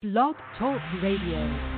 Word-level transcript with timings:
Blog 0.00 0.36
Talk 0.56 0.80
Radio. 1.02 1.77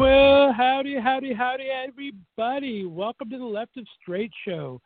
Well, 0.00 0.50
howdy, 0.54 0.98
howdy, 0.98 1.34
howdy, 1.34 1.66
everybody. 1.66 2.86
Welcome 2.86 3.28
to 3.28 3.36
the 3.36 3.44
Left 3.44 3.76
of 3.76 3.84
Straight 4.00 4.32
Show. 4.46 4.80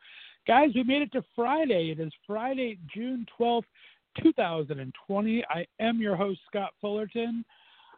Guys, 0.45 0.71
we 0.75 0.83
made 0.83 1.03
it 1.03 1.11
to 1.13 1.23
Friday. 1.33 1.89
It 1.89 2.01
is 2.01 2.11
Friday, 2.27 2.77
June 2.93 3.25
12th, 3.39 3.63
2020. 4.21 5.45
I 5.49 5.65
am 5.79 6.01
your 6.01 6.17
host, 6.17 6.41
Scott 6.49 6.71
Fullerton. 6.81 7.45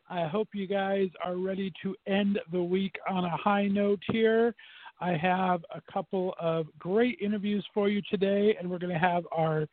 I 0.08 0.28
hope 0.28 0.50
you 0.54 0.68
guys 0.68 1.08
are 1.26 1.38
ready 1.38 1.74
to 1.82 1.96
end 2.06 2.38
the 2.52 2.62
week 2.62 2.94
on 3.10 3.26
a 3.26 3.36
high 3.36 3.66
note 3.66 4.04
here. 4.12 4.54
I 5.02 5.14
have 5.14 5.66
a 5.74 5.82
couple 5.92 6.36
of 6.40 6.68
great 6.78 7.18
interviews 7.20 7.66
for 7.74 7.90
you 7.90 8.04
today, 8.12 8.56
and 8.60 8.70
we're 8.70 8.78
going 8.78 8.94
to 8.94 9.00
have 9.00 9.24
our 9.36 9.66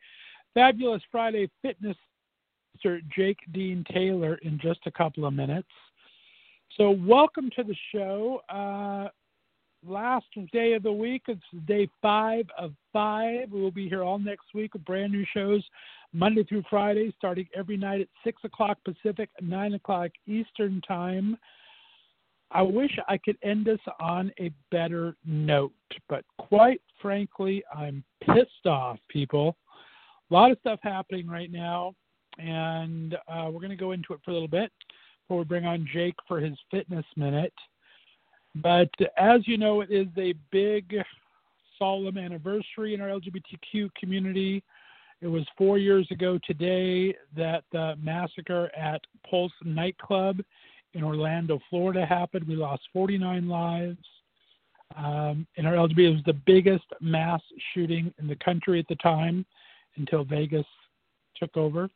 fabulous 0.55 1.03
Friday 1.11 1.47
fitness 1.61 1.95
Sir 2.81 3.01
Jake 3.15 3.37
Dean 3.53 3.85
Taylor 3.93 4.39
in 4.41 4.59
just 4.59 4.79
a 4.87 4.91
couple 4.91 5.27
of 5.27 5.33
minutes. 5.35 5.69
So, 6.77 6.89
welcome 6.89 7.49
to 7.55 7.63
the 7.63 7.75
show. 7.93 8.41
Uh, 8.49 9.07
last 9.87 10.25
day 10.51 10.73
of 10.73 10.83
the 10.83 10.91
week. 10.91 11.21
It's 11.29 11.39
day 11.65 11.87
five 12.01 12.47
of 12.57 12.73
five. 12.91 13.49
We 13.49 13.61
will 13.61 13.71
be 13.71 13.87
here 13.87 14.03
all 14.03 14.19
next 14.19 14.47
week 14.53 14.73
with 14.73 14.83
brand 14.83 15.13
new 15.13 15.25
shows, 15.33 15.63
Monday 16.11 16.43
through 16.43 16.63
Friday, 16.69 17.13
starting 17.17 17.47
every 17.55 17.77
night 17.77 18.01
at 18.01 18.07
6 18.25 18.41
o'clock 18.43 18.77
Pacific, 18.83 19.29
9 19.39 19.75
o'clock 19.75 20.11
Eastern 20.27 20.81
Time. 20.85 21.37
I 22.51 22.61
wish 22.61 22.91
I 23.07 23.19
could 23.19 23.37
end 23.41 23.69
us 23.69 23.79
on 24.01 24.33
a 24.37 24.51
better 24.69 25.15
note, 25.25 25.71
but 26.09 26.25
quite 26.37 26.81
frankly, 27.01 27.63
I'm 27.73 28.03
pissed 28.21 28.65
off, 28.65 28.97
people. 29.07 29.55
A 30.29 30.33
lot 30.33 30.51
of 30.51 30.57
stuff 30.59 30.79
happening 30.83 31.25
right 31.25 31.51
now, 31.53 31.93
and 32.37 33.15
uh, 33.29 33.45
we're 33.45 33.61
going 33.61 33.69
to 33.69 33.77
go 33.77 33.93
into 33.93 34.11
it 34.11 34.19
for 34.25 34.31
a 34.31 34.33
little 34.33 34.49
bit 34.49 34.73
before 35.27 35.39
we 35.39 35.45
bring 35.45 35.65
on 35.65 35.87
Jake 35.91 36.15
for 36.27 36.39
his 36.39 36.57
fitness 36.69 37.05
minute. 37.15 37.53
But 38.55 38.89
as 39.17 39.47
you 39.47 39.57
know, 39.57 39.81
it 39.81 39.91
is 39.91 40.07
a 40.17 40.33
big, 40.51 40.95
solemn 41.77 42.17
anniversary 42.17 42.93
in 42.93 43.01
our 43.01 43.09
LGBTQ 43.09 43.89
community. 43.99 44.63
It 45.21 45.27
was 45.27 45.45
four 45.57 45.77
years 45.77 46.07
ago 46.11 46.39
today 46.45 47.15
that 47.35 47.63
the 47.71 47.95
massacre 48.01 48.69
at 48.75 49.01
Pulse 49.29 49.51
nightclub 49.63 50.39
in 50.93 51.03
Orlando, 51.03 51.59
Florida 51.69 52.05
happened. 52.05 52.47
We 52.47 52.55
lost 52.55 52.83
49 52.93 53.49
lives. 53.49 53.97
Um, 54.95 55.45
in 55.55 55.65
our 55.65 55.73
LGBT, 55.73 55.99
it 55.99 56.09
was 56.11 56.23
the 56.25 56.39
biggest 56.45 56.85
mass 57.01 57.41
shooting 57.73 58.13
in 58.19 58.27
the 58.27 58.37
country 58.37 58.79
at 58.79 58.87
the 58.87 58.95
time 58.95 59.45
until 59.97 60.23
Vegas 60.23 60.65
took 61.35 61.57
over. 61.57 61.89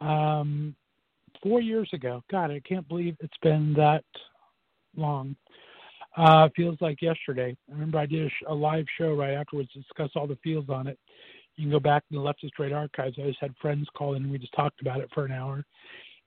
Um, 0.00 0.74
four 1.42 1.60
years 1.60 1.88
ago. 1.92 2.22
God, 2.30 2.50
I 2.50 2.60
can't 2.60 2.88
believe 2.88 3.16
it's 3.20 3.32
been 3.42 3.72
that 3.74 4.04
long. 4.96 5.36
Uh, 6.16 6.48
feels 6.56 6.76
like 6.80 7.00
yesterday. 7.00 7.56
I 7.68 7.72
remember 7.72 7.98
I 7.98 8.06
did 8.06 8.30
a, 8.48 8.54
live 8.54 8.84
show 8.98 9.14
right 9.14 9.34
afterwards 9.34 9.70
to 9.72 9.80
discuss 9.80 10.10
all 10.16 10.26
the 10.26 10.38
fields 10.42 10.68
on 10.68 10.86
it. 10.86 10.98
You 11.56 11.64
can 11.64 11.70
go 11.70 11.80
back 11.80 12.02
in 12.10 12.16
the 12.16 12.22
Left 12.22 12.42
of 12.42 12.48
Straight 12.48 12.72
archives. 12.72 13.16
I 13.18 13.28
just 13.28 13.40
had 13.40 13.54
friends 13.60 13.86
call 13.96 14.14
in 14.14 14.24
and 14.24 14.32
we 14.32 14.38
just 14.38 14.54
talked 14.54 14.80
about 14.80 15.00
it 15.00 15.08
for 15.14 15.24
an 15.24 15.32
hour. 15.32 15.64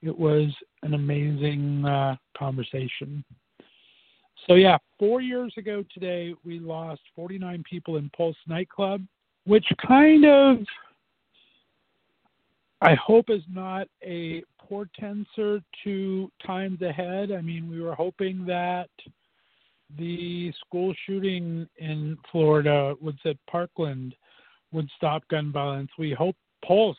It 0.01 0.17
was 0.17 0.49
an 0.83 0.93
amazing 0.93 1.85
uh, 1.85 2.15
conversation. 2.37 3.23
So, 4.47 4.55
yeah, 4.55 4.77
four 4.99 5.21
years 5.21 5.53
ago 5.57 5.83
today, 5.93 6.33
we 6.45 6.59
lost 6.59 7.01
49 7.15 7.63
people 7.69 7.97
in 7.97 8.09
Pulse 8.15 8.35
nightclub, 8.47 9.01
which 9.45 9.65
kind 9.85 10.25
of, 10.25 10.57
I 12.83 12.95
hope, 12.95 13.29
is 13.29 13.43
not 13.49 13.87
a 14.03 14.43
portensor 14.69 15.63
to 15.85 16.31
times 16.45 16.81
ahead. 16.81 17.31
I 17.31 17.39
mean, 17.39 17.69
we 17.69 17.79
were 17.79 17.95
hoping 17.95 18.45
that 18.45 18.89
the 19.97 20.51
school 20.59 20.93
shooting 21.05 21.65
in 21.77 22.17
Florida, 22.29 22.93
Woods 22.99 23.21
at 23.25 23.37
Parkland, 23.49 24.15
would 24.73 24.89
stop 24.97 25.25
gun 25.29 25.49
violence. 25.51 25.91
We 25.97 26.11
hope 26.11 26.35
Pulse, 26.65 26.97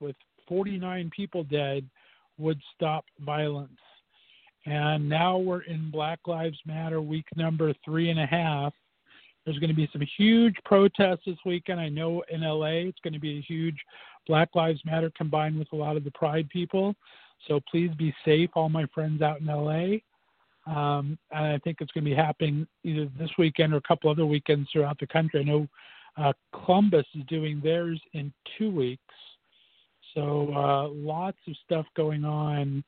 with 0.00 0.16
49 0.48 1.10
people 1.14 1.44
dead, 1.44 1.84
would 2.38 2.60
stop 2.74 3.04
violence. 3.18 3.78
And 4.64 5.06
now 5.06 5.36
we're 5.36 5.62
in 5.62 5.90
Black 5.90 6.20
Lives 6.26 6.58
Matter 6.64 7.02
week 7.02 7.26
number 7.36 7.74
three 7.84 8.08
and 8.08 8.20
a 8.20 8.26
half. 8.26 8.72
There's 9.50 9.58
going 9.58 9.70
to 9.70 9.74
be 9.74 9.88
some 9.92 10.06
huge 10.16 10.54
protests 10.64 11.22
this 11.26 11.36
weekend. 11.44 11.80
I 11.80 11.88
know 11.88 12.22
in 12.30 12.42
LA 12.42 12.86
it's 12.86 13.00
going 13.02 13.14
to 13.14 13.18
be 13.18 13.38
a 13.38 13.42
huge 13.42 13.78
Black 14.28 14.50
Lives 14.54 14.80
Matter 14.84 15.10
combined 15.16 15.58
with 15.58 15.66
a 15.72 15.76
lot 15.76 15.96
of 15.96 16.04
the 16.04 16.12
Pride 16.12 16.48
people. 16.50 16.94
So 17.48 17.58
please 17.68 17.90
be 17.98 18.14
safe, 18.24 18.50
all 18.54 18.68
my 18.68 18.86
friends 18.94 19.22
out 19.22 19.40
in 19.40 19.46
LA. 19.46 19.96
Um, 20.72 21.18
and 21.32 21.46
I 21.46 21.58
think 21.64 21.78
it's 21.80 21.90
going 21.90 22.04
to 22.04 22.10
be 22.10 22.14
happening 22.14 22.64
either 22.84 23.08
this 23.18 23.30
weekend 23.38 23.74
or 23.74 23.78
a 23.78 23.82
couple 23.82 24.08
other 24.08 24.24
weekends 24.24 24.70
throughout 24.70 25.00
the 25.00 25.08
country. 25.08 25.40
I 25.40 25.42
know 25.42 25.66
uh, 26.16 26.32
Columbus 26.64 27.06
is 27.16 27.24
doing 27.26 27.60
theirs 27.60 28.00
in 28.12 28.32
two 28.56 28.70
weeks. 28.70 29.02
So 30.14 30.52
uh, 30.54 30.88
lots 30.90 31.38
of 31.48 31.56
stuff 31.64 31.86
going 31.96 32.24
on 32.24 32.84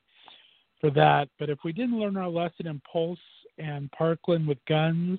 for 0.80 0.90
that. 0.90 1.28
But 1.40 1.50
if 1.50 1.58
we 1.64 1.72
didn't 1.72 1.98
learn 1.98 2.16
our 2.16 2.28
lesson 2.28 2.68
in 2.68 2.80
Pulse 2.92 3.18
and 3.58 3.90
Parkland 3.90 4.46
with 4.46 4.58
guns, 4.68 5.18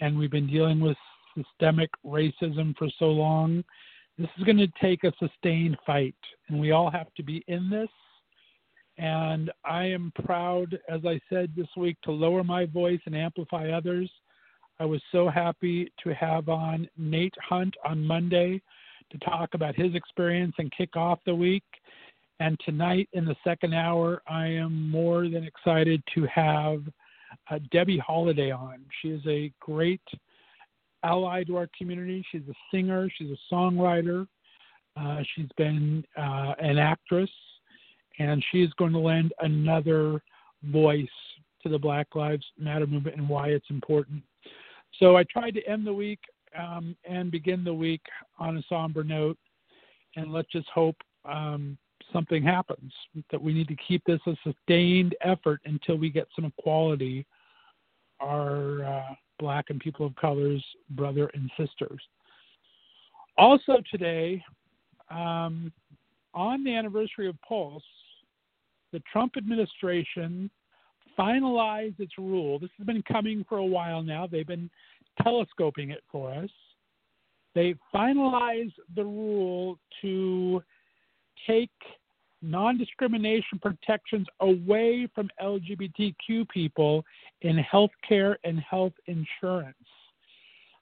and 0.00 0.18
we've 0.18 0.30
been 0.30 0.46
dealing 0.46 0.80
with 0.80 0.96
systemic 1.36 1.90
racism 2.04 2.76
for 2.76 2.88
so 2.98 3.06
long, 3.06 3.64
this 4.18 4.28
is 4.36 4.44
going 4.44 4.58
to 4.58 4.68
take 4.80 5.04
a 5.04 5.12
sustained 5.18 5.76
fight, 5.86 6.16
and 6.48 6.60
we 6.60 6.72
all 6.72 6.90
have 6.90 7.12
to 7.14 7.22
be 7.22 7.44
in 7.46 7.70
this. 7.70 7.88
And 8.98 9.52
I 9.64 9.84
am 9.84 10.12
proud, 10.24 10.76
as 10.88 11.02
I 11.04 11.20
said 11.30 11.52
this 11.56 11.68
week, 11.76 11.96
to 12.02 12.10
lower 12.10 12.42
my 12.42 12.66
voice 12.66 13.00
and 13.06 13.16
amplify 13.16 13.70
others. 13.70 14.10
I 14.80 14.84
was 14.84 15.00
so 15.12 15.28
happy 15.28 15.92
to 16.02 16.14
have 16.14 16.48
on 16.48 16.88
Nate 16.96 17.34
Hunt 17.48 17.74
on 17.84 18.04
Monday 18.04 18.60
to 19.10 19.18
talk 19.18 19.54
about 19.54 19.76
his 19.76 19.94
experience 19.94 20.54
and 20.58 20.72
kick 20.76 20.96
off 20.96 21.20
the 21.24 21.34
week. 21.34 21.64
And 22.40 22.58
tonight, 22.64 23.08
in 23.12 23.24
the 23.24 23.36
second 23.44 23.74
hour, 23.74 24.22
I 24.28 24.46
am 24.46 24.90
more 24.90 25.28
than 25.28 25.44
excited 25.44 26.02
to 26.14 26.26
have 26.26 26.82
uh, 27.50 27.58
Debby 27.70 27.98
Holiday 27.98 28.50
on. 28.50 28.84
She 29.00 29.08
is 29.08 29.22
a 29.26 29.52
great 29.60 30.02
ally 31.02 31.44
to 31.44 31.56
our 31.56 31.68
community. 31.76 32.24
She's 32.30 32.42
a 32.48 32.54
singer, 32.70 33.08
she's 33.16 33.30
a 33.30 33.54
songwriter, 33.54 34.26
uh, 34.96 35.22
she's 35.34 35.48
been 35.56 36.04
uh, 36.16 36.54
an 36.60 36.78
actress, 36.78 37.30
and 38.18 38.44
she's 38.50 38.70
going 38.78 38.92
to 38.92 38.98
lend 38.98 39.32
another 39.40 40.20
voice 40.64 41.06
to 41.62 41.68
the 41.68 41.78
Black 41.78 42.14
Lives 42.14 42.44
Matter 42.58 42.86
movement 42.86 43.16
and 43.16 43.28
why 43.28 43.48
it's 43.48 43.70
important. 43.70 44.22
So 44.98 45.16
I 45.16 45.24
tried 45.24 45.54
to 45.54 45.62
end 45.68 45.86
the 45.86 45.92
week 45.92 46.20
um, 46.58 46.96
and 47.08 47.30
begin 47.30 47.62
the 47.62 47.74
week 47.74 48.02
on 48.38 48.56
a 48.56 48.62
somber 48.68 49.04
note, 49.04 49.38
and 50.16 50.32
let's 50.32 50.50
just 50.50 50.68
hope 50.74 50.96
um, 51.24 51.76
something 52.12 52.42
happens. 52.42 52.92
That 53.30 53.40
we 53.40 53.52
need 53.52 53.68
to 53.68 53.76
keep 53.76 54.02
this 54.04 54.20
a 54.26 54.34
sustained 54.44 55.14
effort 55.22 55.60
until 55.64 55.96
we 55.96 56.10
get 56.10 56.28
some 56.34 56.44
equality. 56.44 57.26
Our 58.20 58.84
uh, 58.84 59.14
black 59.38 59.66
and 59.68 59.80
people 59.80 60.06
of 60.06 60.16
colors, 60.16 60.64
brother 60.90 61.30
and 61.34 61.50
sisters. 61.56 62.00
Also 63.36 63.76
today, 63.90 64.42
um, 65.10 65.72
on 66.34 66.64
the 66.64 66.74
anniversary 66.74 67.28
of 67.28 67.36
Pulse, 67.46 67.82
the 68.92 69.00
Trump 69.12 69.36
administration 69.36 70.50
finalized 71.18 71.98
its 72.00 72.16
rule. 72.18 72.58
This 72.58 72.70
has 72.78 72.86
been 72.86 73.02
coming 73.02 73.44
for 73.48 73.58
a 73.58 73.64
while 73.64 74.02
now. 74.02 74.26
They've 74.26 74.46
been 74.46 74.70
telescoping 75.22 75.90
it 75.90 76.02
for 76.10 76.32
us. 76.32 76.50
They 77.54 77.74
finalized 77.94 78.74
the 78.94 79.04
rule 79.04 79.78
to 80.02 80.62
take 81.46 81.70
non 82.42 82.78
discrimination 82.78 83.58
protections 83.60 84.26
away 84.40 85.08
from 85.14 85.28
LGBTQ 85.42 86.48
people 86.48 87.04
in 87.42 87.58
health 87.58 87.90
care 88.08 88.38
and 88.44 88.60
health 88.60 88.92
insurance. 89.06 89.76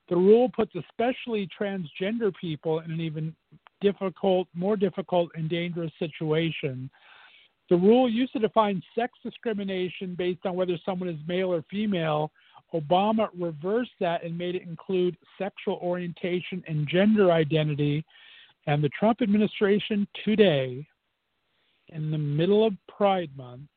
The 0.08 0.16
rule 0.16 0.48
puts 0.48 0.72
especially 0.74 1.48
transgender 1.58 2.32
people 2.40 2.80
in 2.80 2.92
an 2.92 3.00
even 3.00 3.34
difficult, 3.80 4.48
more 4.54 4.76
difficult, 4.76 5.30
and 5.34 5.48
dangerous 5.48 5.92
situation. 5.98 6.88
The 7.68 7.76
rule 7.76 8.08
used 8.08 8.32
to 8.34 8.38
define 8.38 8.82
sex 8.96 9.12
discrimination 9.24 10.14
based 10.16 10.46
on 10.46 10.54
whether 10.54 10.78
someone 10.84 11.08
is 11.08 11.18
male 11.26 11.52
or 11.52 11.64
female. 11.68 12.30
Obama 12.72 13.28
reversed 13.38 13.92
that 14.00 14.24
and 14.24 14.36
made 14.36 14.54
it 14.54 14.62
include 14.62 15.16
sexual 15.38 15.78
orientation 15.82 16.62
and 16.68 16.86
gender 16.88 17.32
identity. 17.32 18.04
And 18.66 18.82
the 18.82 18.90
Trump 18.98 19.22
administration 19.22 20.06
today, 20.24 20.86
in 21.88 22.10
the 22.10 22.18
middle 22.18 22.66
of 22.66 22.74
Pride 22.88 23.30
Month, 23.36 23.68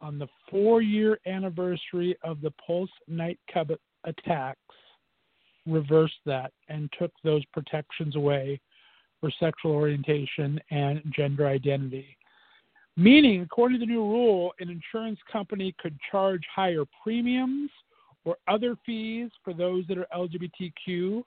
on 0.00 0.18
the 0.18 0.28
four 0.50 0.82
year 0.82 1.18
anniversary 1.26 2.16
of 2.22 2.40
the 2.40 2.52
Pulse 2.64 2.90
nightclub 3.08 3.72
attacks, 4.04 4.58
reversed 5.66 6.20
that 6.26 6.52
and 6.68 6.92
took 6.98 7.12
those 7.22 7.44
protections 7.46 8.16
away 8.16 8.60
for 9.20 9.30
sexual 9.38 9.72
orientation 9.72 10.60
and 10.70 11.00
gender 11.14 11.46
identity. 11.46 12.16
Meaning, 12.96 13.40
according 13.42 13.80
to 13.80 13.86
the 13.86 13.90
new 13.90 14.02
rule, 14.02 14.52
an 14.60 14.68
insurance 14.68 15.18
company 15.30 15.74
could 15.78 15.96
charge 16.10 16.42
higher 16.52 16.84
premiums 17.02 17.70
or 18.24 18.36
other 18.48 18.76
fees 18.84 19.30
for 19.42 19.54
those 19.54 19.86
that 19.86 19.98
are 19.98 20.06
LGBTQ, 20.14 21.22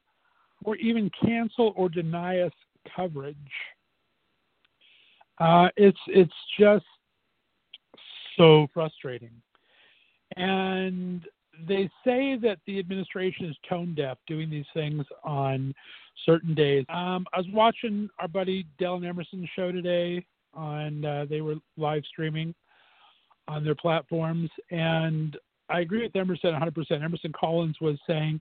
or 0.66 0.76
even 0.78 1.10
cancel 1.24 1.74
or 1.76 1.88
deny 1.88 2.40
us 2.40 2.52
coverage. 2.96 3.36
Uh, 5.40 5.70
it's 5.78 6.00
it's 6.08 6.34
just 6.60 6.86
so 8.38 8.68
frustrating, 8.74 9.32
and 10.38 11.26
they 11.68 11.90
say 12.06 12.38
that 12.42 12.58
the 12.66 12.80
administration 12.80 13.46
is 13.46 13.56
tone 13.70 13.94
deaf 13.96 14.18
doing 14.28 14.50
these 14.50 14.66
things 14.74 15.06
on 15.24 15.74
certain 16.26 16.54
days. 16.54 16.86
Um, 16.90 17.26
I 17.34 17.38
was 17.38 17.48
watching 17.54 18.10
our 18.20 18.28
buddy 18.28 18.66
Del 18.80 18.96
and 18.96 19.06
Emerson's 19.06 19.50
show 19.56 19.72
today 19.72 20.26
on 20.54 21.06
uh, 21.06 21.26
they 21.30 21.42
were 21.42 21.56
live 21.78 22.04
streaming 22.10 22.56
on 23.48 23.64
their 23.64 23.76
platforms, 23.76 24.50
and 24.72 25.38
I 25.70 25.82
agree 25.82 26.04
with 26.04 26.16
Emerson 26.16 26.54
100%. 26.54 27.04
Emerson 27.04 27.34
Collins 27.38 27.78
was 27.82 27.98
saying 28.08 28.40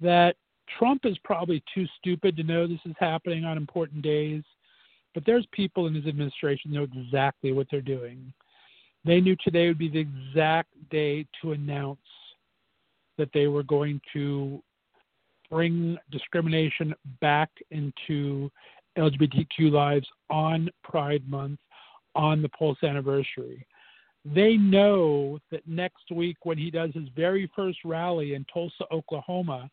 that 0.00 0.36
Trump 0.78 1.04
is 1.04 1.16
probably 1.24 1.62
too 1.74 1.86
stupid 1.98 2.36
to 2.36 2.42
know 2.42 2.66
this 2.66 2.78
is 2.84 2.94
happening 2.98 3.44
on 3.44 3.56
important 3.56 4.02
days, 4.02 4.42
but 5.14 5.24
there's 5.26 5.46
people 5.52 5.86
in 5.86 5.94
his 5.94 6.06
administration 6.06 6.72
know 6.72 6.84
exactly 6.84 7.52
what 7.52 7.66
they're 7.70 7.80
doing. 7.80 8.32
They 9.04 9.20
knew 9.20 9.36
today 9.42 9.68
would 9.68 9.78
be 9.78 9.88
the 9.88 9.98
exact 9.98 10.68
day 10.90 11.26
to 11.40 11.52
announce 11.52 11.98
that 13.16 13.30
they 13.32 13.46
were 13.46 13.62
going 13.62 14.00
to 14.12 14.62
bring 15.50 15.98
discrimination 16.10 16.94
back 17.20 17.50
into 17.70 18.50
LGBTQ 18.96 19.70
lives 19.70 20.06
on 20.30 20.70
Pride 20.84 21.28
Month, 21.28 21.58
on 22.14 22.42
the 22.42 22.48
Pulse 22.50 22.82
anniversary. 22.82 23.66
They 24.24 24.56
know 24.56 25.38
that 25.50 25.66
next 25.66 26.10
week, 26.10 26.36
when 26.44 26.58
he 26.58 26.70
does 26.70 26.90
his 26.94 27.08
very 27.16 27.50
first 27.56 27.78
rally 27.84 28.34
in 28.34 28.44
Tulsa, 28.52 28.84
Oklahoma, 28.92 29.70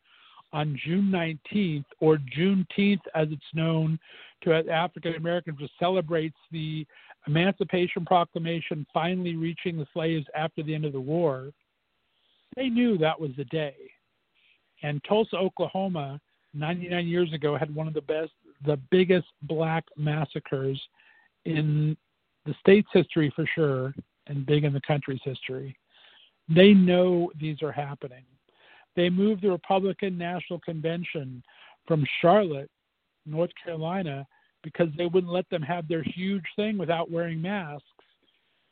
on 0.53 0.79
June 0.83 1.11
19th, 1.11 1.85
or 1.99 2.17
Juneteenth 2.17 3.01
as 3.15 3.27
it's 3.31 3.41
known 3.53 3.99
to 4.43 4.53
African 4.53 5.15
Americans, 5.15 5.59
which 5.59 5.71
celebrates 5.79 6.37
the 6.51 6.85
Emancipation 7.27 8.05
Proclamation 8.05 8.85
finally 8.93 9.35
reaching 9.35 9.77
the 9.77 9.87
slaves 9.93 10.25
after 10.35 10.63
the 10.63 10.73
end 10.73 10.85
of 10.85 10.93
the 10.93 10.99
war, 10.99 11.51
they 12.55 12.69
knew 12.69 12.97
that 12.97 13.19
was 13.19 13.31
the 13.37 13.45
day. 13.45 13.75
And 14.83 15.03
Tulsa, 15.03 15.35
Oklahoma, 15.35 16.19
99 16.53 17.07
years 17.07 17.33
ago, 17.33 17.57
had 17.57 17.73
one 17.73 17.87
of 17.87 17.93
the 17.93 18.01
best 18.01 18.31
the 18.65 18.79
biggest 18.89 19.27
black 19.43 19.85
massacres 19.97 20.81
in 21.45 21.95
the 22.45 22.55
state's 22.59 22.87
history 22.91 23.31
for 23.35 23.45
sure, 23.53 23.93
and 24.27 24.45
big 24.45 24.63
in 24.63 24.73
the 24.73 24.81
country's 24.81 25.21
history. 25.23 25.77
They 26.49 26.73
know 26.73 27.31
these 27.39 27.61
are 27.61 27.71
happening. 27.71 28.23
They 28.97 29.09
moved 29.11 29.43
the 29.43 29.51
Republican 29.51 30.17
National 30.17 30.59
Convention 30.59 31.43
from 31.87 32.05
Charlotte, 32.19 32.69
North 33.27 33.51
Carolina, 33.63 34.25
because 34.63 34.87
they 34.97 35.05
wouldn't 35.05 35.31
let 35.31 35.47
them 35.49 35.61
have 35.61 35.87
their 35.87 36.03
huge 36.03 36.43
thing 36.55 36.79
without 36.79 37.11
wearing 37.11 37.39
masks. 37.39 37.85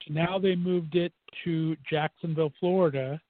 Now 0.10 0.40
they 0.40 0.56
moved 0.56 0.96
it 0.96 1.14
to 1.44 1.78
Jacksonville, 1.88 2.52
Florida, 2.60 3.22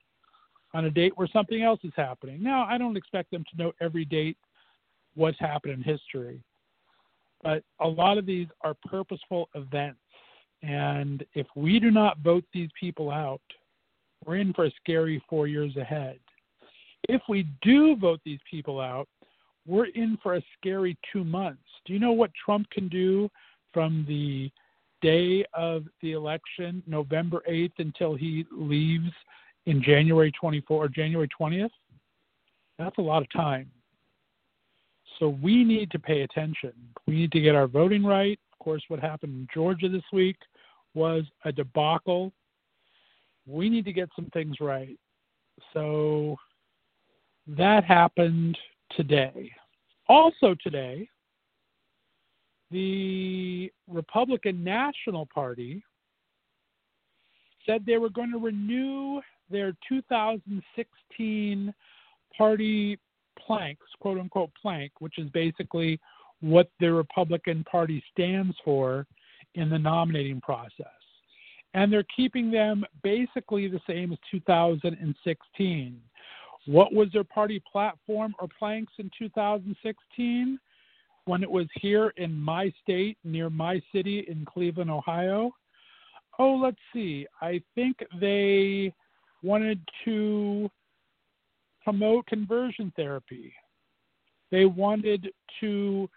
on 0.73 0.85
a 0.85 0.89
date 0.89 1.11
where 1.17 1.27
something 1.27 1.63
else 1.63 1.81
is 1.83 1.91
happening. 1.97 2.41
Now, 2.41 2.65
I 2.65 2.77
don't 2.77 2.97
expect 2.97 3.29
them 3.29 3.43
to 3.51 3.61
know 3.61 3.73
every 3.81 4.05
date 4.05 4.37
what's 5.15 5.39
happened 5.39 5.73
in 5.73 5.83
history. 5.83 6.41
But 7.43 7.63
a 7.81 7.87
lot 7.87 8.17
of 8.17 8.25
these 8.25 8.47
are 8.61 8.73
purposeful 8.87 9.49
events. 9.53 9.99
And 10.63 11.25
if 11.33 11.47
we 11.55 11.79
do 11.79 11.91
not 11.91 12.19
vote 12.19 12.45
these 12.53 12.69
people 12.79 13.11
out, 13.11 13.41
we're 14.25 14.37
in 14.37 14.53
for 14.53 14.65
a 14.65 14.71
scary 14.81 15.21
four 15.29 15.47
years 15.47 15.75
ahead. 15.75 16.19
If 17.09 17.21
we 17.27 17.47
do 17.61 17.95
vote 17.95 18.19
these 18.25 18.39
people 18.49 18.79
out, 18.79 19.07
we're 19.67 19.87
in 19.87 20.17
for 20.21 20.35
a 20.35 20.43
scary 20.57 20.97
two 21.11 21.23
months. 21.23 21.63
Do 21.85 21.93
you 21.93 21.99
know 21.99 22.11
what 22.11 22.31
Trump 22.33 22.69
can 22.69 22.87
do 22.87 23.29
from 23.73 24.05
the 24.07 24.51
day 25.01 25.45
of 25.53 25.85
the 26.01 26.13
election, 26.13 26.81
November 26.87 27.43
8th, 27.49 27.73
until 27.79 28.15
he 28.15 28.45
leaves 28.51 29.11
in 29.65 29.81
January 29.81 30.31
24 30.31 30.85
or 30.85 30.87
January 30.87 31.29
20th? 31.39 31.69
That's 32.77 32.97
a 32.97 33.01
lot 33.01 33.21
of 33.21 33.31
time. 33.31 33.69
So 35.19 35.29
we 35.29 35.63
need 35.63 35.91
to 35.91 35.99
pay 35.99 36.21
attention. 36.21 36.73
We 37.07 37.15
need 37.15 37.31
to 37.31 37.39
get 37.39 37.55
our 37.55 37.67
voting 37.67 38.03
right. 38.03 38.39
Of 38.51 38.59
course, 38.59 38.83
what 38.87 38.99
happened 38.99 39.33
in 39.33 39.47
Georgia 39.53 39.89
this 39.89 40.03
week 40.11 40.37
was 40.93 41.23
a 41.45 41.51
debacle. 41.51 42.33
We 43.47 43.69
need 43.69 43.85
to 43.85 43.93
get 43.93 44.09
some 44.15 44.25
things 44.33 44.57
right. 44.59 44.97
So 45.73 46.35
that 47.47 47.83
happened 47.83 48.57
today. 48.95 49.51
Also, 50.07 50.55
today, 50.63 51.07
the 52.71 53.71
Republican 53.87 54.63
National 54.63 55.27
Party 55.27 55.83
said 57.65 57.85
they 57.85 57.97
were 57.97 58.09
going 58.09 58.31
to 58.31 58.37
renew 58.37 59.21
their 59.49 59.73
2016 59.87 61.73
party 62.37 62.99
planks, 63.39 63.85
quote 63.99 64.19
unquote 64.19 64.51
plank, 64.59 64.91
which 64.99 65.17
is 65.17 65.29
basically 65.29 65.99
what 66.41 66.69
the 66.79 66.91
Republican 66.91 67.63
Party 67.63 68.03
stands 68.11 68.55
for 68.63 69.07
in 69.55 69.69
the 69.69 69.79
nominating 69.79 70.41
process. 70.41 70.87
And 71.73 71.91
they're 71.91 72.05
keeping 72.15 72.51
them 72.51 72.85
basically 73.03 73.67
the 73.67 73.81
same 73.87 74.11
as 74.11 74.19
2016. 74.31 76.01
What 76.65 76.93
was 76.93 77.09
their 77.13 77.23
party 77.23 77.61
platform 77.71 78.33
or 78.39 78.47
planks 78.57 78.93
in 78.97 79.11
2016? 79.17 80.59
When 81.25 81.41
it 81.41 81.49
was 81.49 81.67
here 81.81 82.13
in 82.17 82.39
my 82.39 82.71
state, 82.83 83.17
near 83.23 83.49
my 83.49 83.81
city 83.91 84.25
in 84.27 84.45
Cleveland, 84.45 84.91
Ohio. 84.91 85.51
Oh, 86.37 86.55
let's 86.55 86.77
see. 86.93 87.25
I 87.41 87.61
think 87.73 87.97
they 88.19 88.93
wanted 89.41 89.79
to 90.05 90.69
promote 91.83 92.25
conversion 92.27 92.91
therapy. 92.95 93.53
They 94.51 94.65
wanted 94.65 95.29
to 95.61 96.09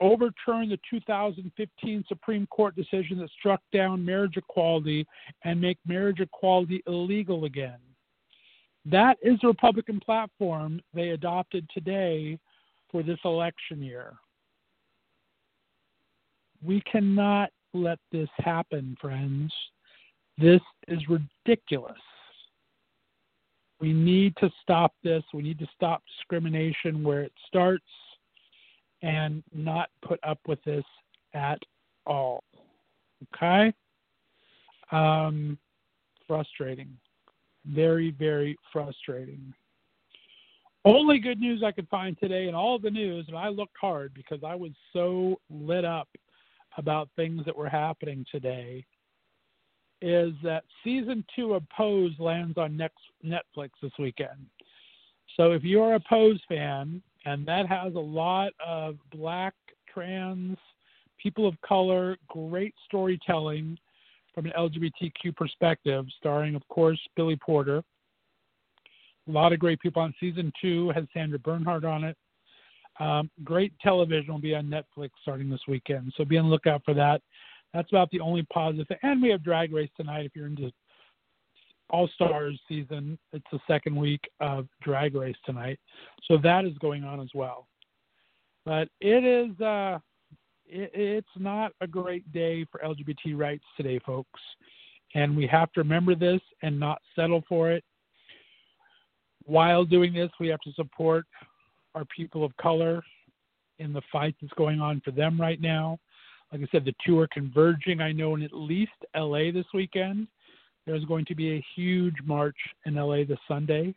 overturn 0.00 0.68
the 0.68 0.78
2015 0.90 2.04
Supreme 2.08 2.46
Court 2.48 2.74
decision 2.76 3.18
that 3.18 3.30
struck 3.38 3.60
down 3.72 4.04
marriage 4.04 4.36
equality 4.36 5.06
and 5.44 5.60
make 5.60 5.78
marriage 5.86 6.20
equality 6.20 6.82
illegal 6.86 7.44
again. 7.44 7.78
That 8.88 9.18
is 9.20 9.38
the 9.42 9.48
Republican 9.48 9.98
platform 9.98 10.80
they 10.94 11.10
adopted 11.10 11.68
today 11.74 12.38
for 12.90 13.02
this 13.02 13.18
election 13.24 13.82
year. 13.82 14.14
We 16.64 16.80
cannot 16.82 17.50
let 17.74 17.98
this 18.12 18.28
happen, 18.38 18.96
friends. 19.00 19.52
This 20.38 20.60
is 20.86 21.00
ridiculous. 21.08 21.98
We 23.80 23.92
need 23.92 24.34
to 24.36 24.50
stop 24.62 24.94
this. 25.02 25.22
We 25.34 25.42
need 25.42 25.58
to 25.58 25.68
stop 25.74 26.02
discrimination 26.06 27.02
where 27.02 27.22
it 27.22 27.32
starts 27.46 27.84
and 29.02 29.42
not 29.52 29.90
put 30.00 30.20
up 30.22 30.38
with 30.46 30.62
this 30.64 30.84
at 31.34 31.58
all. 32.06 32.44
Okay? 33.34 33.72
Um, 34.92 35.58
frustrating. 36.26 36.96
Very, 37.68 38.12
very 38.12 38.56
frustrating. 38.72 39.52
Only 40.84 41.18
good 41.18 41.40
news 41.40 41.62
I 41.64 41.72
could 41.72 41.88
find 41.88 42.16
today 42.18 42.48
in 42.48 42.54
all 42.54 42.78
the 42.78 42.90
news, 42.90 43.24
and 43.26 43.36
I 43.36 43.48
looked 43.48 43.76
hard 43.80 44.14
because 44.14 44.44
I 44.44 44.54
was 44.54 44.70
so 44.92 45.40
lit 45.50 45.84
up 45.84 46.08
about 46.78 47.08
things 47.16 47.44
that 47.44 47.56
were 47.56 47.68
happening 47.68 48.24
today, 48.30 48.84
is 50.00 50.32
that 50.44 50.62
season 50.84 51.24
two 51.34 51.54
of 51.54 51.68
Pose 51.70 52.12
lands 52.18 52.56
on 52.56 52.76
next 52.76 53.00
Netflix 53.24 53.70
this 53.82 53.92
weekend. 53.98 54.46
So 55.36 55.52
if 55.52 55.64
you're 55.64 55.94
a 55.94 56.00
Pose 56.00 56.40
fan, 56.48 57.02
and 57.24 57.44
that 57.46 57.66
has 57.66 57.94
a 57.94 57.98
lot 57.98 58.52
of 58.64 58.96
black, 59.10 59.54
trans, 59.92 60.56
people 61.20 61.48
of 61.48 61.60
color, 61.62 62.16
great 62.28 62.74
storytelling 62.84 63.76
from 64.36 64.46
an 64.46 64.52
LGBTQ 64.56 65.34
perspective, 65.34 66.04
starring, 66.18 66.54
of 66.54 66.62
course, 66.68 67.00
Billy 67.16 67.36
Porter 67.36 67.82
a 69.28 69.32
lot 69.32 69.52
of 69.52 69.58
great 69.58 69.80
people 69.80 70.02
on 70.02 70.14
season 70.20 70.52
two. 70.60 70.90
Has 70.90 71.04
Sandra 71.12 71.38
Bernhard 71.38 71.84
on 71.84 72.04
it. 72.04 72.16
Um, 72.98 73.30
great 73.44 73.72
television 73.80 74.32
will 74.32 74.40
be 74.40 74.54
on 74.54 74.66
Netflix 74.66 75.10
starting 75.20 75.50
this 75.50 75.60
weekend, 75.68 76.12
so 76.16 76.24
be 76.24 76.38
on 76.38 76.46
the 76.46 76.50
lookout 76.50 76.82
for 76.84 76.94
that. 76.94 77.20
That's 77.74 77.90
about 77.90 78.10
the 78.10 78.20
only 78.20 78.42
positive. 78.44 78.88
Thing. 78.88 78.98
And 79.02 79.20
we 79.20 79.28
have 79.30 79.42
Drag 79.42 79.72
Race 79.72 79.90
tonight. 79.96 80.24
If 80.24 80.32
you're 80.34 80.46
into 80.46 80.72
All 81.90 82.08
Stars 82.14 82.58
season, 82.68 83.18
it's 83.32 83.44
the 83.52 83.60
second 83.66 83.96
week 83.96 84.22
of 84.40 84.66
Drag 84.82 85.14
Race 85.14 85.36
tonight, 85.44 85.78
so 86.24 86.38
that 86.38 86.64
is 86.64 86.76
going 86.78 87.04
on 87.04 87.20
as 87.20 87.28
well. 87.34 87.66
But 88.64 88.88
it 89.00 89.24
is 89.24 89.60
uh, 89.60 89.98
it, 90.68 90.90
it's 90.94 91.28
not 91.38 91.72
a 91.80 91.86
great 91.86 92.30
day 92.32 92.64
for 92.70 92.80
LGBT 92.80 93.36
rights 93.36 93.64
today, 93.76 93.98
folks, 94.04 94.40
and 95.14 95.36
we 95.36 95.46
have 95.46 95.72
to 95.72 95.80
remember 95.80 96.14
this 96.14 96.40
and 96.62 96.78
not 96.78 97.00
settle 97.14 97.42
for 97.48 97.70
it 97.70 97.84
while 99.46 99.84
doing 99.84 100.12
this, 100.12 100.30
we 100.38 100.48
have 100.48 100.60
to 100.60 100.72
support 100.72 101.24
our 101.94 102.04
people 102.04 102.44
of 102.44 102.54
color 102.56 103.02
in 103.78 103.92
the 103.92 104.02
fight 104.12 104.34
that's 104.40 104.52
going 104.54 104.80
on 104.80 105.00
for 105.04 105.12
them 105.12 105.40
right 105.40 105.60
now. 105.60 105.98
Like 106.52 106.62
I 106.62 106.66
said, 106.70 106.84
the 106.84 106.94
two 107.04 107.18
are 107.20 107.28
converging. 107.28 108.00
I 108.00 108.12
know 108.12 108.34
in 108.34 108.42
at 108.42 108.52
least 108.52 108.92
LA 109.16 109.50
this 109.52 109.66
weekend, 109.72 110.28
there's 110.84 111.04
going 111.04 111.24
to 111.26 111.34
be 111.34 111.54
a 111.54 111.64
huge 111.74 112.16
march 112.24 112.56
in 112.84 112.94
LA 112.94 113.24
this 113.24 113.38
Sunday. 113.48 113.94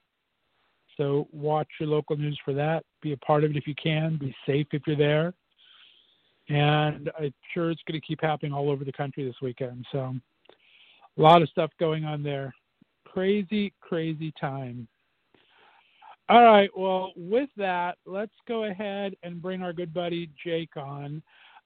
So 0.98 1.28
watch 1.32 1.68
your 1.80 1.90
local 1.90 2.18
news 2.18 2.40
for 2.44 2.54
that. 2.54 2.84
Be 3.02 3.14
a 3.14 3.18
part 3.18 3.44
of 3.44 3.52
it 3.52 3.58
if 3.58 3.68
you 3.68 3.76
can. 3.82 4.18
Be 4.18 4.36
safe 4.46 4.68
if 4.72 4.84
you're 4.86 4.96
there. 4.96 5.34
And 6.50 7.12
I'm 7.20 7.34
sure 7.54 7.70
it's 7.72 7.82
going 7.88 8.00
to 8.00 8.06
keep 8.06 8.22
happening 8.22 8.54
all 8.54 8.70
over 8.70 8.84
the 8.84 8.92
country 8.92 9.24
this 9.24 9.36
weekend. 9.42 9.86
So 9.92 10.16
a 11.18 11.22
lot 11.22 11.42
of 11.42 11.50
stuff 11.50 11.72
going 11.80 12.06
on 12.06 12.24
there. 12.24 12.54
Crazy, 13.06 13.74
crazy 13.82 14.34
time. 14.40 14.88
All 16.28 16.44
right. 16.44 16.70
Well, 16.78 17.12
with 17.16 17.50
that, 17.58 17.98
let's 18.06 18.34
go 18.48 18.66
ahead 18.66 19.16
and 19.24 19.42
bring 19.42 19.64
our 19.64 19.74
good 19.74 19.94
buddy 19.94 20.30
Jake 20.44 20.78
on. 20.78 21.24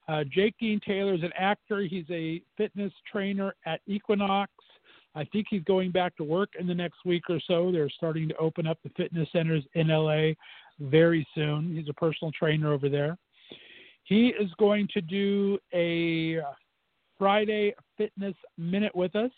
Uh, 0.08 0.24
Jake 0.30 0.56
Dean 0.60 0.80
Taylor 0.86 1.14
is 1.14 1.24
an 1.24 1.34
actor. 1.38 1.82
He's 1.82 2.06
a 2.10 2.42
fitness 2.58 2.92
trainer 3.12 3.54
at 3.66 3.82
Equinox. 3.88 4.52
I 5.16 5.26
think 5.26 5.48
he's 5.50 5.64
going 5.64 5.92
back 5.92 6.16
to 6.18 6.24
work 6.24 6.50
in 6.60 6.66
the 6.66 6.74
next 6.74 7.06
week 7.06 7.24
or 7.30 7.40
so. 7.46 7.72
They're 7.72 7.90
starting 7.90 8.28
to 8.30 8.38
open 8.38 8.66
up 8.66 8.80
the 8.84 8.90
fitness 8.98 9.30
centers 9.32 9.64
in 9.76 9.90
LA 9.90 10.32
very 10.80 11.28
soon. 11.36 11.76
He's 11.76 11.90
a 11.90 11.94
personal 11.94 12.32
trainer 12.32 12.74
over 12.74 12.90
there. 12.90 13.18
He 14.04 14.28
is 14.28 14.50
going 14.60 14.88
to 14.94 15.02
do 15.02 15.58
a 15.74 16.40
Friday 17.18 17.74
Fitness 17.98 18.36
Minute 18.58 18.96
with 18.96 19.16
us. 19.16 19.32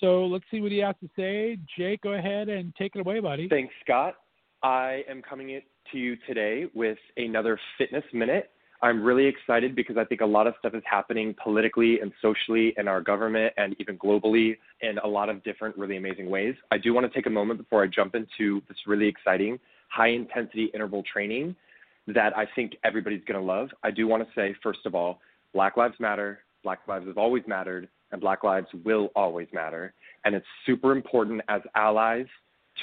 So 0.00 0.26
let's 0.26 0.44
see 0.50 0.60
what 0.60 0.72
he 0.72 0.78
has 0.78 0.94
to 1.02 1.08
say. 1.16 1.58
Jake, 1.76 2.02
go 2.02 2.12
ahead 2.12 2.48
and 2.48 2.74
take 2.76 2.96
it 2.96 3.00
away, 3.00 3.20
buddy. 3.20 3.48
Thanks, 3.48 3.74
Scott. 3.84 4.14
I 4.62 5.02
am 5.08 5.22
coming 5.22 5.60
to 5.92 5.98
you 5.98 6.16
today 6.26 6.66
with 6.74 6.98
another 7.16 7.58
fitness 7.78 8.04
minute. 8.12 8.50
I'm 8.82 9.02
really 9.02 9.24
excited 9.24 9.74
because 9.74 9.96
I 9.96 10.04
think 10.04 10.20
a 10.20 10.26
lot 10.26 10.46
of 10.46 10.54
stuff 10.58 10.74
is 10.74 10.82
happening 10.84 11.34
politically 11.42 12.00
and 12.00 12.12
socially 12.20 12.74
in 12.76 12.88
our 12.88 13.00
government 13.00 13.54
and 13.56 13.74
even 13.78 13.96
globally 13.98 14.56
in 14.82 14.98
a 14.98 15.06
lot 15.06 15.28
of 15.28 15.42
different 15.44 15.76
really 15.78 15.96
amazing 15.96 16.28
ways. 16.28 16.54
I 16.70 16.78
do 16.78 16.92
want 16.92 17.10
to 17.10 17.14
take 17.14 17.26
a 17.26 17.30
moment 17.30 17.58
before 17.58 17.82
I 17.82 17.86
jump 17.86 18.14
into 18.14 18.60
this 18.68 18.76
really 18.86 19.06
exciting 19.06 19.58
high 19.88 20.08
intensity 20.08 20.70
interval 20.74 21.02
training 21.10 21.56
that 22.08 22.36
I 22.36 22.46
think 22.54 22.76
everybody's 22.84 23.24
going 23.26 23.40
to 23.40 23.46
love. 23.46 23.68
I 23.82 23.90
do 23.90 24.06
want 24.06 24.22
to 24.22 24.28
say, 24.34 24.54
first 24.62 24.80
of 24.86 24.94
all, 24.94 25.20
Black 25.52 25.76
Lives 25.76 25.94
Matter, 25.98 26.40
Black 26.62 26.80
Lives 26.86 27.06
have 27.06 27.18
always 27.18 27.42
mattered, 27.46 27.88
and 28.12 28.20
Black 28.20 28.44
Lives 28.44 28.68
will 28.84 29.10
always 29.16 29.48
matter. 29.52 29.92
And 30.24 30.34
it's 30.34 30.46
super 30.64 30.92
important 30.92 31.40
as 31.48 31.60
allies 31.74 32.26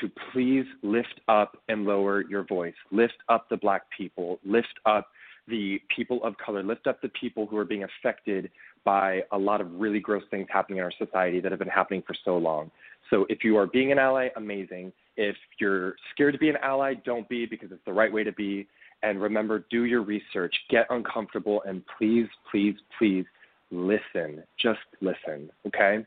to 0.02 0.10
please 0.32 0.66
lift 0.82 1.22
up 1.28 1.58
and 1.70 1.86
lower 1.86 2.24
your 2.28 2.44
voice. 2.44 2.74
Lift 2.92 3.18
up 3.30 3.48
the 3.50 3.58
black 3.58 3.84
people. 3.96 4.40
Lift 4.44 4.80
up 4.86 5.08
the 5.48 5.80
people 5.96 6.24
of 6.24 6.36
color. 6.38 6.64
Lift 6.64 6.88
up 6.88 7.02
the 7.02 7.10
people 7.10 7.46
who 7.46 7.58
are 7.58 7.66
being 7.66 7.84
affected 7.84 8.50
by 8.86 9.22
a 9.32 9.38
lot 9.38 9.62
of 9.62 9.72
really 9.74 10.00
gross 10.00 10.24
things 10.32 10.48
happening 10.50 10.80
in 10.80 10.84
our 10.84 10.92
society 10.98 11.40
that 11.40 11.52
have 11.52 11.60
been 11.60 11.68
happening 11.68 12.04
for 12.06 12.16
so 12.26 12.38
long. 12.38 12.72
So 13.10 13.26
if 13.30 13.44
you 13.44 13.58
are 13.58 13.68
being 13.68 13.92
an 13.92 14.00
ally, 14.00 14.30
amazing. 14.36 14.92
If 15.16 15.36
you're 15.60 15.96
scared 16.14 16.34
to 16.34 16.40
be 16.40 16.50
an 16.50 16.58
ally, 16.64 16.96
don't 17.06 17.28
be 17.30 17.46
because 17.46 17.72
it's 17.72 17.86
the 17.86 17.94
right 17.94 18.12
way 18.12 18.24
to 18.24 18.32
be. 18.32 18.68
And 19.04 19.22
remember, 19.22 19.66
do 19.70 19.84
your 19.84 20.02
research, 20.02 20.56
get 20.70 20.88
uncomfortable, 20.90 21.62
and 21.68 21.84
please, 21.98 22.28
please, 22.50 22.76
please 22.98 23.26
listen. 23.70 24.44
Just 24.58 24.80
listen, 25.02 25.52
okay? 25.68 26.06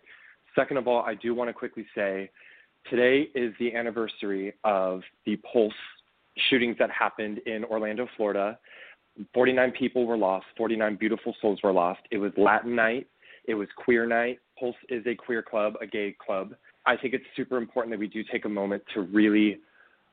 Second 0.55 0.79
of 0.79 0.89
all, 0.89 1.03
I 1.03 1.15
do 1.15 1.35
want 1.35 1.49
to 1.49 1.55
quickly 1.55 1.87
say 1.95 2.31
Today 2.91 3.29
is 3.35 3.53
the 3.59 3.75
anniversary 3.75 4.55
of 4.63 5.03
the 5.25 5.37
Pulse 5.53 5.73
shootings 6.49 6.77
that 6.79 6.89
happened 6.89 7.39
in 7.47 7.65
Orlando, 7.65 8.07
Florida. 8.17 8.59
49 9.35 9.73
people 9.73 10.07
were 10.07 10.17
lost, 10.17 10.47
49 10.57 10.95
beautiful 10.95 11.35
souls 11.41 11.59
were 11.65 11.73
lost. 11.73 12.01
It 12.13 12.19
was 12.19 12.31
Latin 12.37 12.77
night, 12.77 13.09
it 13.49 13.55
was 13.55 13.67
queer 13.77 14.07
night. 14.07 14.39
Pulse 14.59 14.77
is 14.89 15.05
a 15.07 15.17
queer 15.17 15.43
club, 15.43 15.75
a 15.81 15.87
gay 15.87 16.15
club. 16.25 16.55
I 16.85 16.97
think 16.97 17.13
it's 17.13 17.25
super 17.35 17.57
important 17.57 17.93
that 17.93 17.99
we 17.99 18.07
do 18.07 18.23
take 18.31 18.45
a 18.45 18.49
moment 18.49 18.85
to 18.95 19.01
really 19.01 19.59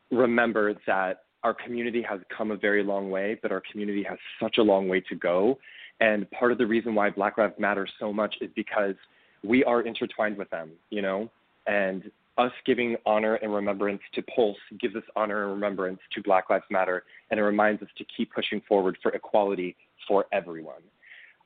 remember 0.09 0.73
that 0.87 1.22
our 1.43 1.53
community 1.53 2.01
has 2.01 2.19
come 2.35 2.51
a 2.51 2.57
very 2.57 2.83
long 2.83 3.09
way, 3.09 3.37
but 3.41 3.51
our 3.51 3.61
community 3.71 4.03
has 4.03 4.17
such 4.41 4.57
a 4.57 4.63
long 4.63 4.87
way 4.87 5.01
to 5.01 5.15
go. 5.15 5.57
And 5.99 6.29
part 6.31 6.51
of 6.51 6.57
the 6.57 6.65
reason 6.65 6.95
why 6.95 7.09
Black 7.09 7.37
Lives 7.37 7.53
Matter 7.59 7.87
so 7.99 8.11
much 8.11 8.35
is 8.41 8.49
because 8.55 8.95
we 9.43 9.63
are 9.63 9.81
intertwined 9.81 10.37
with 10.37 10.49
them, 10.49 10.71
you 10.89 11.01
know? 11.01 11.29
And 11.67 12.09
us 12.37 12.51
giving 12.65 12.95
honor 13.05 13.35
and 13.35 13.53
remembrance 13.53 14.01
to 14.15 14.23
Pulse 14.23 14.57
gives 14.79 14.95
us 14.95 15.03
honor 15.15 15.43
and 15.43 15.53
remembrance 15.53 15.99
to 16.15 16.23
Black 16.23 16.49
Lives 16.49 16.65
Matter, 16.71 17.03
and 17.29 17.39
it 17.39 17.43
reminds 17.43 17.81
us 17.81 17.89
to 17.97 18.05
keep 18.17 18.33
pushing 18.33 18.61
forward 18.67 18.97
for 19.01 19.11
equality 19.11 19.75
for 20.07 20.25
everyone. 20.31 20.81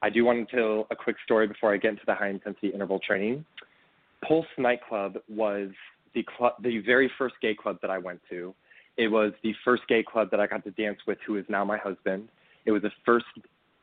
I 0.02 0.10
do 0.10 0.24
want 0.24 0.48
to 0.48 0.56
tell 0.56 0.88
a 0.92 0.96
quick 0.96 1.18
story 1.26 1.48
before 1.48 1.74
I 1.74 1.78
get 1.78 1.90
into 1.90 2.04
the 2.06 2.14
high 2.14 2.30
intensity 2.30 2.70
interval 2.70 3.00
training. 3.00 3.44
Pulse 4.26 4.46
nightclub 4.58 5.18
was 5.28 5.70
the 6.14 6.24
club, 6.38 6.54
the 6.62 6.80
very 6.80 7.12
first 7.18 7.36
gay 7.42 7.56
club 7.56 7.80
that 7.82 7.92
I 7.92 7.98
went 7.98 8.22
to. 8.30 8.54
It 8.98 9.10
was 9.10 9.32
the 9.44 9.54
first 9.64 9.84
gay 9.88 10.04
club 10.04 10.32
that 10.32 10.40
I 10.40 10.48
got 10.48 10.64
to 10.64 10.72
dance 10.72 11.00
with, 11.08 11.18
who 11.26 11.38
is 11.38 11.46
now 11.50 11.64
my 11.64 11.78
husband. 11.78 12.30
It 12.66 12.72
was 12.72 12.82
the 12.82 12.92
first 13.06 13.26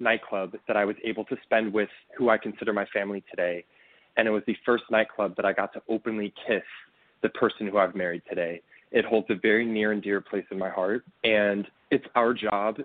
nightclub 0.00 0.54
that 0.66 0.76
I 0.76 0.84
was 0.84 0.96
able 1.04 1.24
to 1.26 1.36
spend 1.44 1.72
with 1.72 1.88
who 2.16 2.28
I 2.28 2.38
consider 2.38 2.72
my 2.72 2.86
family 2.86 3.22
today. 3.30 3.64
And 4.16 4.26
it 4.28 4.30
was 4.30 4.42
the 4.46 4.56
first 4.66 4.84
nightclub 4.90 5.36
that 5.36 5.44
I 5.44 5.52
got 5.52 5.72
to 5.74 5.82
openly 5.88 6.32
kiss 6.46 6.62
the 7.22 7.28
person 7.30 7.66
who 7.66 7.78
I've 7.78 7.94
married 7.94 8.22
today. 8.28 8.60
It 8.92 9.04
holds 9.04 9.26
a 9.30 9.34
very 9.34 9.64
near 9.64 9.92
and 9.92 10.02
dear 10.02 10.20
place 10.20 10.44
in 10.50 10.58
my 10.58 10.70
heart, 10.70 11.04
and 11.24 11.66
it's 11.90 12.04
our 12.14 12.32
job 12.32 12.78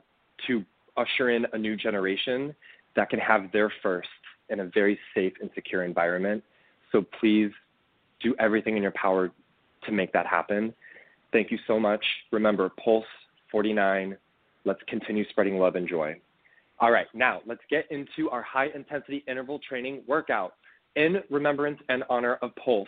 to 0.48 0.66
usher 0.98 1.30
in 1.30 1.46
a 1.54 1.58
new 1.58 1.76
generation 1.76 2.56
that 2.96 3.10
can 3.10 3.20
have 3.20 3.52
their 3.52 3.72
first 3.84 4.10
in 4.50 4.62
a 4.62 4.66
very 4.66 5.00
safe 5.14 5.34
and 5.42 5.50
secure 5.54 5.84
environment. 5.84 6.44
So 6.92 7.06
please 7.20 7.52
do 8.22 8.36
everything 8.40 8.76
in 8.76 8.82
your 8.82 8.94
power 8.94 9.32
to 9.86 9.92
make 9.92 10.12
that 10.14 10.26
happen. 10.26 10.74
Thank 11.32 11.52
you 11.52 11.60
so 11.68 11.80
much. 11.80 12.04
Remember, 12.32 12.70
Pulse 12.84 13.06
49. 13.52 14.18
Let's 14.66 14.82
continue 14.88 15.28
spreading 15.30 15.58
love 15.58 15.76
and 15.76 15.88
joy. 15.88 16.20
All 16.80 16.92
right, 16.92 17.08
now 17.14 17.42
let's 17.46 17.62
get 17.70 17.86
into 17.92 18.30
our 18.30 18.42
high 18.42 18.68
intensity 18.74 19.24
interval 19.28 19.60
training 19.68 20.02
workout 20.08 20.54
in 20.96 21.18
remembrance 21.30 21.80
and 21.90 22.04
honor 22.10 22.36
of 22.42 22.52
Pulse 22.56 22.88